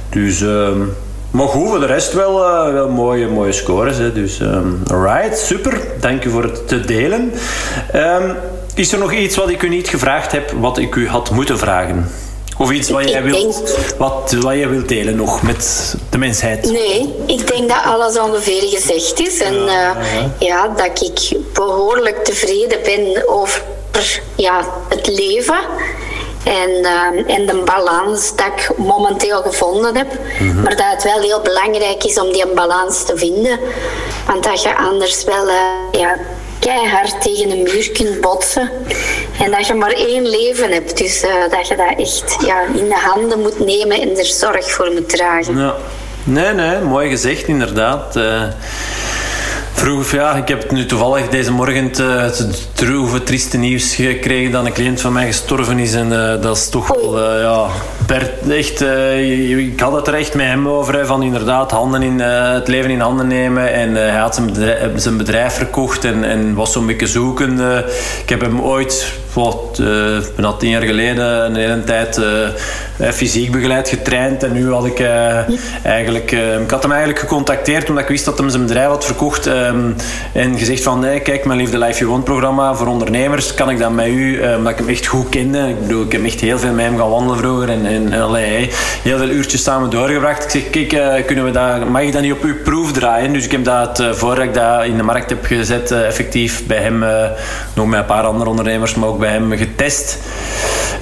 dus, 0.10 0.42
ehm, 0.42 0.80
maar 1.32 1.48
goed, 1.48 1.70
voor 1.70 1.80
de 1.80 1.86
rest 1.86 2.14
wel, 2.14 2.46
eh, 2.46 2.74
wel 2.74 2.90
mooie, 2.90 3.28
mooie 3.28 3.52
scores. 3.52 3.98
Hè. 3.98 4.14
Dus, 4.14 4.40
ehm 4.40 4.68
alright, 4.92 5.38
super. 5.38 5.78
Dank 6.00 6.26
u 6.26 6.30
voor 6.30 6.44
het 6.44 6.68
te 6.68 6.80
delen. 6.80 7.32
Ehm, 7.92 8.34
is 8.76 8.94
er 8.94 9.00
nog 9.00 9.14
iets 9.14 9.36
wat 9.36 9.50
ik 9.50 9.62
u 9.64 9.70
niet 9.70 9.88
gevraagd 9.88 10.32
heb, 10.32 10.52
wat 10.60 10.78
ik 10.78 10.96
u 10.96 11.08
had 11.08 11.32
moeten 11.32 11.58
vragen? 11.58 12.08
Of 12.58 12.72
iets 12.72 12.90
wat 12.90 13.10
jij 13.10 13.24
wilt, 13.24 13.56
denk- 13.56 13.98
wat, 13.98 14.36
wat 14.42 14.54
jij 14.54 14.70
wilt 14.70 14.88
delen 14.88 15.16
nog 15.16 15.42
met 15.42 15.96
de 16.10 16.18
mensheid? 16.18 16.72
Nee, 16.72 17.14
ik 17.26 17.48
denk 17.48 17.70
dat 17.70 17.84
alles 17.86 18.20
ongeveer 18.20 18.62
gezegd 18.62 19.20
is. 19.20 19.40
En 19.40 19.68
eh, 19.68 19.90
ja, 20.40 20.68
dat 20.68 21.02
ik 21.02 21.38
behoorlijk 21.54 22.24
tevreden 22.24 22.80
ben 22.84 23.30
over 23.30 23.64
ja, 24.36 24.66
het 24.90 25.08
leven. 25.08 25.60
En, 26.44 26.70
eh, 26.70 27.36
en 27.36 27.46
de 27.46 27.62
balans 27.66 28.36
dat 28.36 28.46
ik 28.46 28.78
momenteel 28.78 29.42
gevonden 29.42 29.96
heb. 29.98 30.08
Maar 30.64 30.76
dat 30.76 30.86
het 30.86 31.04
wel 31.04 31.20
heel 31.20 31.42
belangrijk 31.42 32.04
is 32.04 32.20
om 32.20 32.32
die 32.32 32.48
balans 32.48 33.04
te 33.06 33.18
vinden. 33.18 33.60
Want 34.28 34.44
dat 34.44 34.62
je 34.62 34.76
anders 34.76 35.24
wel 35.24 35.48
eh, 35.48 36.00
ja, 36.00 36.18
keihard 36.64 37.22
tegen 37.22 37.52
een 37.52 37.64
muur 37.64 37.92
kunt 37.92 38.22
botsen. 38.22 38.70
En 39.40 39.52
dat 39.52 39.68
je 39.68 39.74
maar 39.74 39.92
één 39.92 40.30
leven 40.30 40.72
hebt. 40.72 40.98
Dus 40.98 41.22
eh, 41.22 41.30
dat 41.50 41.68
je 41.68 41.76
dat 41.76 41.98
echt 41.98 42.36
ja, 42.46 42.62
in 42.62 42.88
de 42.90 43.00
handen 43.06 43.40
moet 43.40 43.66
nemen 43.66 44.02
en 44.02 44.18
er 44.18 44.26
zorg 44.26 44.72
voor 44.72 44.92
moet 44.94 45.10
dragen. 45.10 45.58
Ja. 45.58 45.76
Nee, 46.24 46.54
nee, 46.54 46.80
mooi 46.80 47.10
gezegd 47.10 47.48
inderdaad. 47.48 48.16
Eh 48.16 48.44
vroeg, 49.74 50.12
ja, 50.12 50.36
ik 50.36 50.48
heb 50.48 50.72
nu 50.72 50.86
toevallig 50.86 51.30
deze 51.30 51.52
morgen 51.52 51.84
het, 51.84 52.38
het 52.38 52.68
droeve, 52.74 53.24
trieste 53.24 53.58
nieuws 53.58 53.96
gekregen 53.96 54.52
dat 54.52 54.66
een 54.66 54.74
cliënt 54.74 55.02
van 55.02 55.14
mij 55.14 55.26
gestorven 55.26 55.80
is. 55.80 55.94
En 55.94 56.12
eh, 56.12 56.42
dat 56.42 56.58
is 56.58 56.70
toch 56.70 56.88
wel, 56.88 57.40
ja, 57.40 57.68
per, 58.06 58.32
echt, 58.50 58.82
eh, 58.82 59.58
ik 59.58 59.80
had 59.80 59.94
het 59.94 60.08
er 60.08 60.14
echt 60.14 60.34
met 60.36 60.46
hem 60.46 60.68
over, 60.68 60.94
hè, 60.94 61.06
van 61.06 61.24
inderdaad 61.24 61.72
handen 61.72 62.02
in, 62.02 62.22
eh, 62.22 62.54
het 62.54 62.68
leven 62.68 62.90
in 62.90 63.00
handen 63.00 63.28
nemen. 63.28 63.74
En 63.74 63.96
eh, 63.96 64.12
hij 64.12 64.20
had 64.20 64.42
zijn 64.96 65.18
bedrijf, 65.18 65.54
verkocht 65.54 66.06
en, 66.06 66.24
en 66.24 66.54
was 66.54 66.72
zo'n 66.72 66.86
beetje 66.86 67.08
zoeken. 67.08 67.60
eh. 67.60 67.78
ik 68.24 68.30
heb 68.30 68.42
hem 68.42 68.62
ooit 68.62 69.22
wat, 69.34 69.82
bijna 70.36 70.54
tien 70.58 70.70
jaar 70.70 70.82
geleden 70.82 71.46
een 71.46 71.56
hele 71.56 71.84
tijd 71.84 72.22
fysiek 72.98 73.52
begeleid 73.52 73.90
getraind. 73.90 74.44
En 74.44 74.54
nu 74.54 74.72
had 74.72 74.86
ik 74.86 75.04
eigenlijk... 75.84 76.32
ik 76.62 76.72
had 76.72 76.82
hem 76.82 76.92
eigenlijk 76.92 77.20
gecontacteerd 77.20 77.90
omdat 77.90 78.04
ik 78.04 78.10
wist 78.10 78.26
dat 78.26 78.38
hij 78.38 78.50
zijn 78.50 78.66
bedrijf 78.66 78.88
had 78.88 79.06
verkocht. 79.06 79.46
Um, 79.46 79.96
en 80.34 80.58
gezegd 80.58 80.84
van, 80.84 81.00
nee, 81.00 81.20
kijk, 81.20 81.46
mijn 81.46 81.60
Liefde 81.60 81.78
Life 81.78 82.00
You 82.00 82.10
Want 82.12 82.24
programma 82.24 82.76
voor 82.76 82.88
ondernemers. 82.88 83.54
Kan 83.54 83.70
ik 83.70 83.80
dat 83.80 83.92
met 83.92 84.08
u, 84.08 84.42
omdat 84.58 84.72
ik 84.72 84.78
hem 84.78 84.90
echt 84.90 85.06
goed 85.06 85.30
kende. 85.30 85.70
Ik 85.70 85.82
bedoel, 85.82 86.04
ik 86.04 86.12
heb 86.12 86.26
echt 86.26 86.40
heel 86.40 86.60
veel 86.60 86.74
met 86.74 86.86
hem 86.86 86.98
gaan 86.98 87.10
wandelen 87.10 87.38
vroeger. 87.38 87.70
En, 87.70 87.86
en 87.94 88.22
allee, 88.22 88.70
heel 89.04 89.18
veel 89.18 89.30
uurtjes 89.30 89.64
samen 89.64 89.90
doorgebracht. 89.90 90.44
Ik 90.44 90.50
zeg, 90.50 90.88
kijk, 90.88 91.26
kunnen 91.26 91.46
we 91.46 91.52
dat, 91.52 91.90
mag 91.90 92.02
ik 92.02 92.14
dat 92.14 92.22
niet 92.22 92.34
op 92.34 92.44
uw 92.44 92.62
proef 92.64 92.92
draaien? 92.92 93.34
Dus 93.34 93.46
ik 93.46 93.52
heb 93.52 93.64
dat, 93.64 94.04
voordat 94.12 94.44
ik 94.44 94.54
dat 94.54 94.86
in 94.86 94.98
de 94.98 95.04
markt 95.04 95.30
heb 95.30 95.46
gezet, 95.46 95.92
effectief 95.92 96.66
bij 96.66 96.78
hem, 96.78 97.06
nog 97.74 97.88
met 97.88 98.00
een 98.00 98.06
paar 98.06 98.24
andere 98.24 98.50
ondernemers, 98.50 98.96
maar 98.96 99.10
ook 99.10 99.20
bij 99.20 99.32
hem 99.32 99.52
getest. 99.58 100.18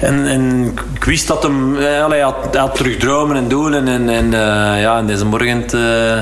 En, 0.02 0.26
en 0.26 0.74
ik 0.94 1.04
wist 1.04 1.26
dat 1.26 1.42
hem, 1.42 1.76
eh, 1.76 2.06
hij, 2.08 2.20
had, 2.20 2.56
had 2.56 2.74
terug 2.74 2.96
dromen 2.96 3.36
en 3.36 3.48
doelen. 3.48 3.88
En, 4.08 4.24
uh, 4.24 4.80
ja, 4.80 5.02
deze 5.02 5.24
morgen 5.24 5.64
uh, 5.74 6.20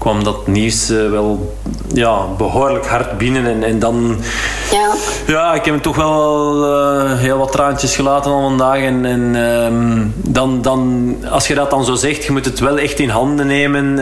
kwam 0.00 0.24
dat 0.24 0.46
nieuws 0.46 0.90
uh, 0.90 1.10
wel 1.10 1.56
ja, 1.92 2.26
behoorlijk 2.36 2.86
hard 2.86 3.18
binnen. 3.18 3.46
En, 3.46 3.64
en 3.64 3.78
dan, 3.78 4.16
ja. 4.70 4.94
ja, 5.26 5.54
ik 5.54 5.64
heb 5.64 5.82
toch 5.82 5.96
wel 5.96 7.16
heel 7.16 7.38
wat 7.38 7.52
traantjes 7.52 7.96
gelaten 7.96 8.30
al 8.30 8.42
vandaag. 8.42 8.78
En, 8.78 9.04
en 9.04 9.34
um, 9.34 10.14
dan, 10.16 10.62
dan, 10.62 11.14
als 11.30 11.46
je 11.46 11.54
dat 11.54 11.70
dan 11.70 11.84
zo 11.84 11.94
zegt, 11.94 12.24
je 12.24 12.32
moet 12.32 12.44
het 12.44 12.58
wel 12.58 12.78
echt 12.78 12.98
in 12.98 13.08
handen 13.08 13.46
nemen, 13.46 13.96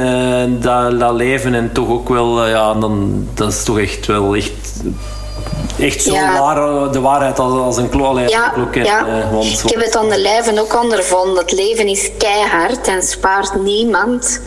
dat, 0.60 1.00
dat 1.00 1.14
leven. 1.14 1.54
En 1.54 1.72
toch 1.72 1.88
ook 1.88 2.08
wel, 2.08 2.46
ja, 2.46 2.74
dan, 2.74 3.26
dat 3.34 3.48
is 3.48 3.64
toch 3.64 3.78
echt 3.78 4.06
wel 4.06 4.36
echt 4.36 4.82
echt 5.78 6.02
zo 6.02 6.12
ja. 6.12 6.38
waar, 6.38 6.92
de 6.92 7.00
waarheid 7.00 7.38
als, 7.38 7.52
als 7.52 7.76
een 7.76 7.88
klok. 7.88 8.18
Ja, 8.28 8.52
ja. 8.72 9.06
Eh, 9.06 9.32
want 9.32 9.62
ik 9.64 9.70
heb 9.70 9.84
het 9.84 9.96
aan 9.96 10.08
de 10.08 10.20
lijve 10.20 10.60
ook 10.60 10.82
ondervonden. 10.82 11.36
Het 11.36 11.52
leven 11.52 11.88
is 11.88 12.10
keihard 12.18 12.86
en 12.86 13.02
spaart 13.02 13.62
niemand. 13.62 14.40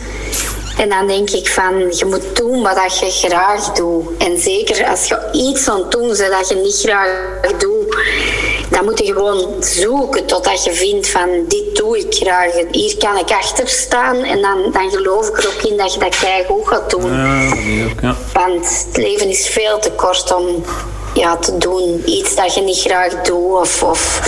En 0.76 0.88
dan 0.88 1.06
denk 1.06 1.30
ik 1.30 1.48
van, 1.48 1.78
je 1.90 2.04
moet 2.04 2.36
doen 2.36 2.62
wat 2.62 2.98
je 2.98 3.10
graag 3.10 3.72
doet. 3.72 4.16
En 4.18 4.38
zeker 4.38 4.86
als 4.86 5.08
je 5.08 5.28
iets 5.32 5.68
aan 5.68 5.78
het 5.80 5.90
doen 5.90 6.06
bent 6.06 6.30
dat 6.30 6.48
je 6.48 6.54
niet 6.54 6.80
graag 6.80 7.10
doet, 7.58 7.96
dan 8.70 8.84
moet 8.84 8.98
je 8.98 9.12
gewoon 9.12 9.54
zoeken 9.60 10.26
totdat 10.26 10.64
je 10.64 10.72
vindt 10.72 11.08
van, 11.08 11.44
dit 11.48 11.76
doe 11.76 11.98
ik 11.98 12.14
graag. 12.14 12.52
Hier 12.70 12.96
kan 12.96 13.18
ik 13.18 13.30
achter 13.30 13.68
staan 13.68 14.16
en 14.16 14.40
dan, 14.42 14.72
dan 14.72 14.90
geloof 14.90 15.28
ik 15.28 15.38
er 15.38 15.46
ook 15.46 15.70
in 15.70 15.76
dat 15.76 15.94
je 15.94 16.00
dat 16.00 16.16
goed 16.46 16.68
gaat 16.68 16.90
doen. 16.90 17.12
Ja, 17.12 17.54
ja. 18.00 18.16
Want 18.32 18.84
het 18.86 18.96
leven 18.96 19.28
is 19.28 19.46
veel 19.46 19.78
te 19.78 19.90
kort 19.90 20.34
om 20.34 20.64
ja, 21.14 21.36
te 21.36 21.58
doen. 21.58 22.02
Iets 22.04 22.34
dat 22.34 22.54
je 22.54 22.60
niet 22.60 22.80
graag 22.80 23.22
doet. 23.22 23.60
Of, 23.60 23.82
of... 23.82 24.20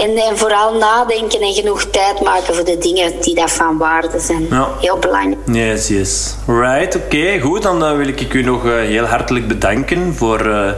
En, 0.00 0.16
en 0.16 0.38
vooral 0.38 0.74
nadenken 0.74 1.40
en 1.40 1.52
genoeg 1.52 1.84
tijd 1.84 2.20
maken 2.20 2.54
voor 2.54 2.64
de 2.64 2.78
dingen 2.78 3.12
die 3.20 3.34
dat 3.34 3.50
van 3.50 3.78
waarde 3.78 4.20
zijn. 4.20 4.46
Ja. 4.50 4.68
Heel 4.80 4.98
belangrijk. 4.98 5.38
Yes, 5.52 5.88
yes. 5.88 6.34
Right, 6.46 6.96
oké, 6.96 7.40
goed. 7.40 7.62
Dan 7.62 7.82
uh, 7.82 7.96
wil 7.96 8.08
ik 8.08 8.34
u 8.34 8.42
nog 8.42 8.64
uh, 8.64 8.72
heel 8.72 9.04
hartelijk 9.04 9.48
bedanken 9.48 10.14
voor 10.14 10.46
uh, 10.46 10.70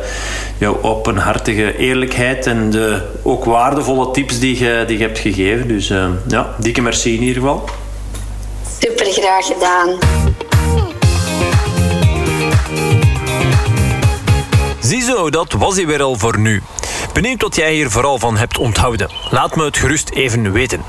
jouw 0.59 0.78
openhartige 0.82 1.77
eerlijkheid 1.77 2.47
en 2.47 2.70
de 2.70 3.03
ook 3.23 3.44
waardevolle 3.44 4.11
tips 4.11 4.39
die 4.39 4.59
je, 4.59 4.85
die 4.86 4.99
je 4.99 5.05
hebt 5.05 5.19
gegeven. 5.19 5.69
Dus 5.69 5.89
ja, 6.28 6.55
dikke 6.59 6.81
merci 6.81 7.15
in 7.15 7.23
ieder 7.23 7.43
geval. 7.43 7.65
Super 8.81 9.07
graag 9.07 9.47
gedaan. 9.47 9.99
Ziezo, 14.81 15.31
dat 15.31 15.53
was 15.53 15.77
hij 15.77 15.86
weer 15.86 16.03
al 16.03 16.19
voor 16.19 16.39
nu. 16.39 16.62
Benieuwd 17.12 17.43
wat 17.43 17.56
jij 17.56 17.74
hier 17.74 17.90
vooral 17.90 18.18
van 18.18 18.36
hebt 18.36 18.59
onthouden. 18.59 19.10
Laat 19.30 19.56
me 19.56 19.64
het 19.64 19.76
gerust 19.76 20.10
even 20.10 20.52
weten. 20.52 20.82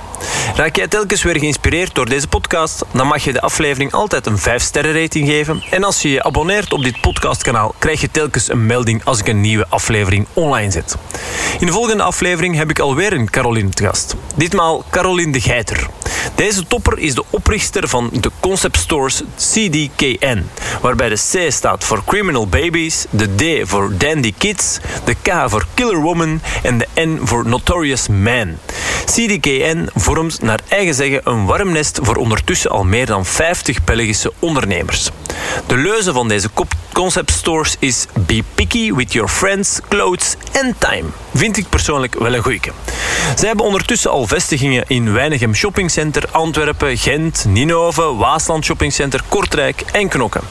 Raak 0.56 0.76
jij 0.76 0.88
telkens 0.88 1.24
weer 1.24 1.40
geïnspireerd 1.40 1.96
door 1.96 2.06
deze 2.06 2.28
podcast? 2.28 2.84
Dan 2.92 3.08
mag 3.08 3.24
je 3.24 3.34
de 3.34 3.42
aflevering 3.42 3.92
altijd 3.92 4.26
een 4.26 4.40
5-sterren 4.40 5.02
rating 5.02 5.28
geven. 5.28 5.64
En 5.72 5.84
als 5.84 6.02
je 6.02 6.10
je 6.10 6.24
abonneert 6.24 6.74
op 6.74 6.84
dit 6.84 7.02
podcastkanaal, 7.02 7.76
krijg 7.78 8.02
je 8.02 8.12
telkens 8.12 8.50
een 8.50 8.66
melding 8.66 9.04
als 9.04 9.20
ik 9.20 9.28
een 9.28 9.42
nieuwe 9.42 9.66
aflevering 9.70 10.28
online 10.34 10.72
zet. 10.72 10.96
In 11.60 11.66
de 11.66 11.72
volgende 11.72 12.04
aflevering 12.04 12.56
heb 12.56 12.70
ik 12.70 12.80
alweer 12.80 13.14
een 13.14 13.30
Caroline 13.30 13.70
te 13.70 13.84
gast. 13.84 14.16
Ditmaal 14.36 14.84
Caroline 14.90 15.32
de 15.32 15.42
Geiter. 15.42 15.88
Deze 16.36 16.68
topper 16.68 17.00
is 17.00 17.16
de 17.16 17.24
oprichter 17.30 17.88
van 17.88 18.10
de 18.14 18.32
concept 18.40 18.78
stores 18.78 19.24
CDKN, 19.38 20.50
waarbij 20.82 21.10
de 21.10 21.16
C 21.32 21.52
staat 21.52 21.84
voor 21.84 22.04
Criminal 22.06 22.48
Babies, 22.48 23.06
de 23.10 23.36
D 23.36 23.70
voor 23.70 23.98
Dandy 23.98 24.34
Kids, 24.38 24.80
de 25.04 25.16
K 25.22 25.44
voor 25.48 25.66
Killer 25.74 26.02
En 26.22 26.78
de 26.78 26.88
N 26.96 27.20
voor 27.24 27.48
Notorious 27.48 28.08
Man. 28.08 28.58
CDKN 29.06 29.90
vormt 29.96 30.42
naar 30.42 30.60
eigen 30.68 30.94
zeggen 30.94 31.22
een 31.24 31.46
warm 31.46 31.72
nest 31.72 32.00
voor 32.02 32.16
ondertussen 32.16 32.70
al 32.70 32.84
meer 32.84 33.06
dan 33.06 33.26
50 33.26 33.84
Belgische 33.84 34.32
ondernemers. 34.40 35.10
De 35.68 35.76
leuze 35.76 36.14
van 36.14 36.28
deze 36.28 36.50
concept 36.94 37.32
stores 37.32 37.76
is 37.80 38.06
Be 38.26 38.44
picky 38.56 38.94
with 38.94 39.14
your 39.14 39.30
friends, 39.30 39.80
clothes 39.88 40.36
and 40.64 40.80
time. 40.80 41.04
Vind 41.34 41.58
ik 41.58 41.70
persoonlijk 41.70 42.16
wel 42.20 42.34
een 42.34 42.42
goeie. 42.42 42.62
Zij 43.36 43.48
hebben 43.48 43.66
ondertussen 43.66 44.12
al 44.12 44.28
vestigingen 44.28 44.84
in 44.88 45.14
Weinigem 45.14 45.56
Shoppingcenter, 45.56 46.24
Antwerpen, 46.32 46.98
Gent, 46.98 47.46
Ninove, 47.48 48.16
Waasland 48.16 48.66
Shoppingcenter, 48.66 49.22
Kortrijk 49.28 49.82
en 49.92 50.08
Knokken. 50.08 50.42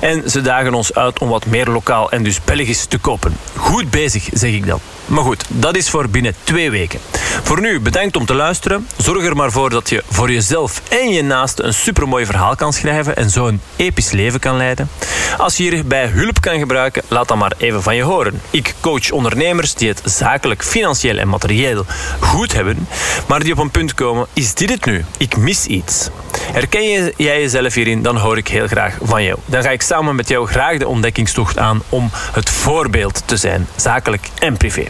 En 0.00 0.30
ze 0.30 0.40
dagen 0.40 0.74
ons 0.74 0.94
uit 0.94 1.18
om 1.18 1.28
wat 1.28 1.46
meer 1.46 1.66
lokaal 1.66 2.10
en 2.10 2.22
dus 2.22 2.44
Belgisch 2.44 2.84
te 2.84 2.98
kopen. 2.98 3.36
Goed 3.56 3.90
bezig, 3.90 4.28
zeg 4.32 4.52
ik 4.52 4.66
dan. 4.66 4.80
Maar 5.12 5.24
goed, 5.24 5.44
dat 5.48 5.76
is 5.76 5.90
voor 5.90 6.08
binnen 6.08 6.34
twee 6.42 6.70
weken. 6.70 7.00
Voor 7.42 7.60
nu, 7.60 7.80
bedankt 7.80 8.16
om 8.16 8.26
te 8.26 8.34
luisteren. 8.34 8.86
Zorg 8.96 9.26
er 9.26 9.36
maar 9.36 9.50
voor 9.50 9.70
dat 9.70 9.88
je 9.88 10.02
voor 10.10 10.32
jezelf 10.32 10.82
en 10.88 11.08
je 11.08 11.22
naaste 11.22 11.62
een 11.62 11.74
supermooi 11.74 12.26
verhaal 12.26 12.56
kan 12.56 12.72
schrijven 12.72 13.16
en 13.16 13.30
zo 13.30 13.46
een 13.46 13.60
episch 13.76 14.10
leven 14.10 14.40
kan 14.40 14.56
leiden. 14.56 14.90
Als 15.38 15.56
je 15.56 15.62
hierbij 15.62 16.06
hulp 16.06 16.40
kan 16.40 16.58
gebruiken, 16.58 17.02
laat 17.08 17.28
dan 17.28 17.38
maar 17.38 17.52
even 17.56 17.82
van 17.82 17.96
je 17.96 18.02
horen. 18.02 18.40
Ik 18.50 18.74
coach 18.80 19.10
ondernemers 19.10 19.74
die 19.74 19.88
het 19.88 20.02
zakelijk, 20.04 20.64
financieel 20.64 21.16
en 21.16 21.28
materieel 21.28 21.84
goed 22.20 22.52
hebben, 22.52 22.88
maar 23.28 23.42
die 23.42 23.52
op 23.52 23.58
een 23.58 23.70
punt 23.70 23.94
komen, 23.94 24.26
is 24.32 24.54
dit 24.54 24.70
het 24.70 24.84
nu? 24.84 25.04
Ik 25.16 25.36
mis 25.36 25.66
iets. 25.66 26.08
Herken 26.52 27.12
jij 27.16 27.40
jezelf 27.40 27.74
hierin, 27.74 28.02
dan 28.02 28.16
hoor 28.16 28.36
ik 28.36 28.48
heel 28.48 28.66
graag 28.66 28.96
van 29.02 29.22
jou. 29.22 29.38
Dan 29.44 29.62
ga 29.62 29.70
ik 29.70 29.82
samen 29.82 30.14
met 30.14 30.28
jou 30.28 30.46
graag 30.46 30.78
de 30.78 30.88
ontdekkingstocht 30.88 31.58
aan 31.58 31.82
om 31.88 32.10
het 32.12 32.50
voorbeeld 32.50 33.22
te 33.24 33.36
zijn, 33.36 33.66
zakelijk 33.76 34.28
en 34.38 34.56
privé. 34.56 34.86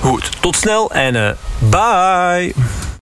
Goed, 0.00 0.30
tot 0.40 0.56
snel 0.56 0.90
en 0.92 1.14
uh, 1.14 1.30
bye! 1.58 2.84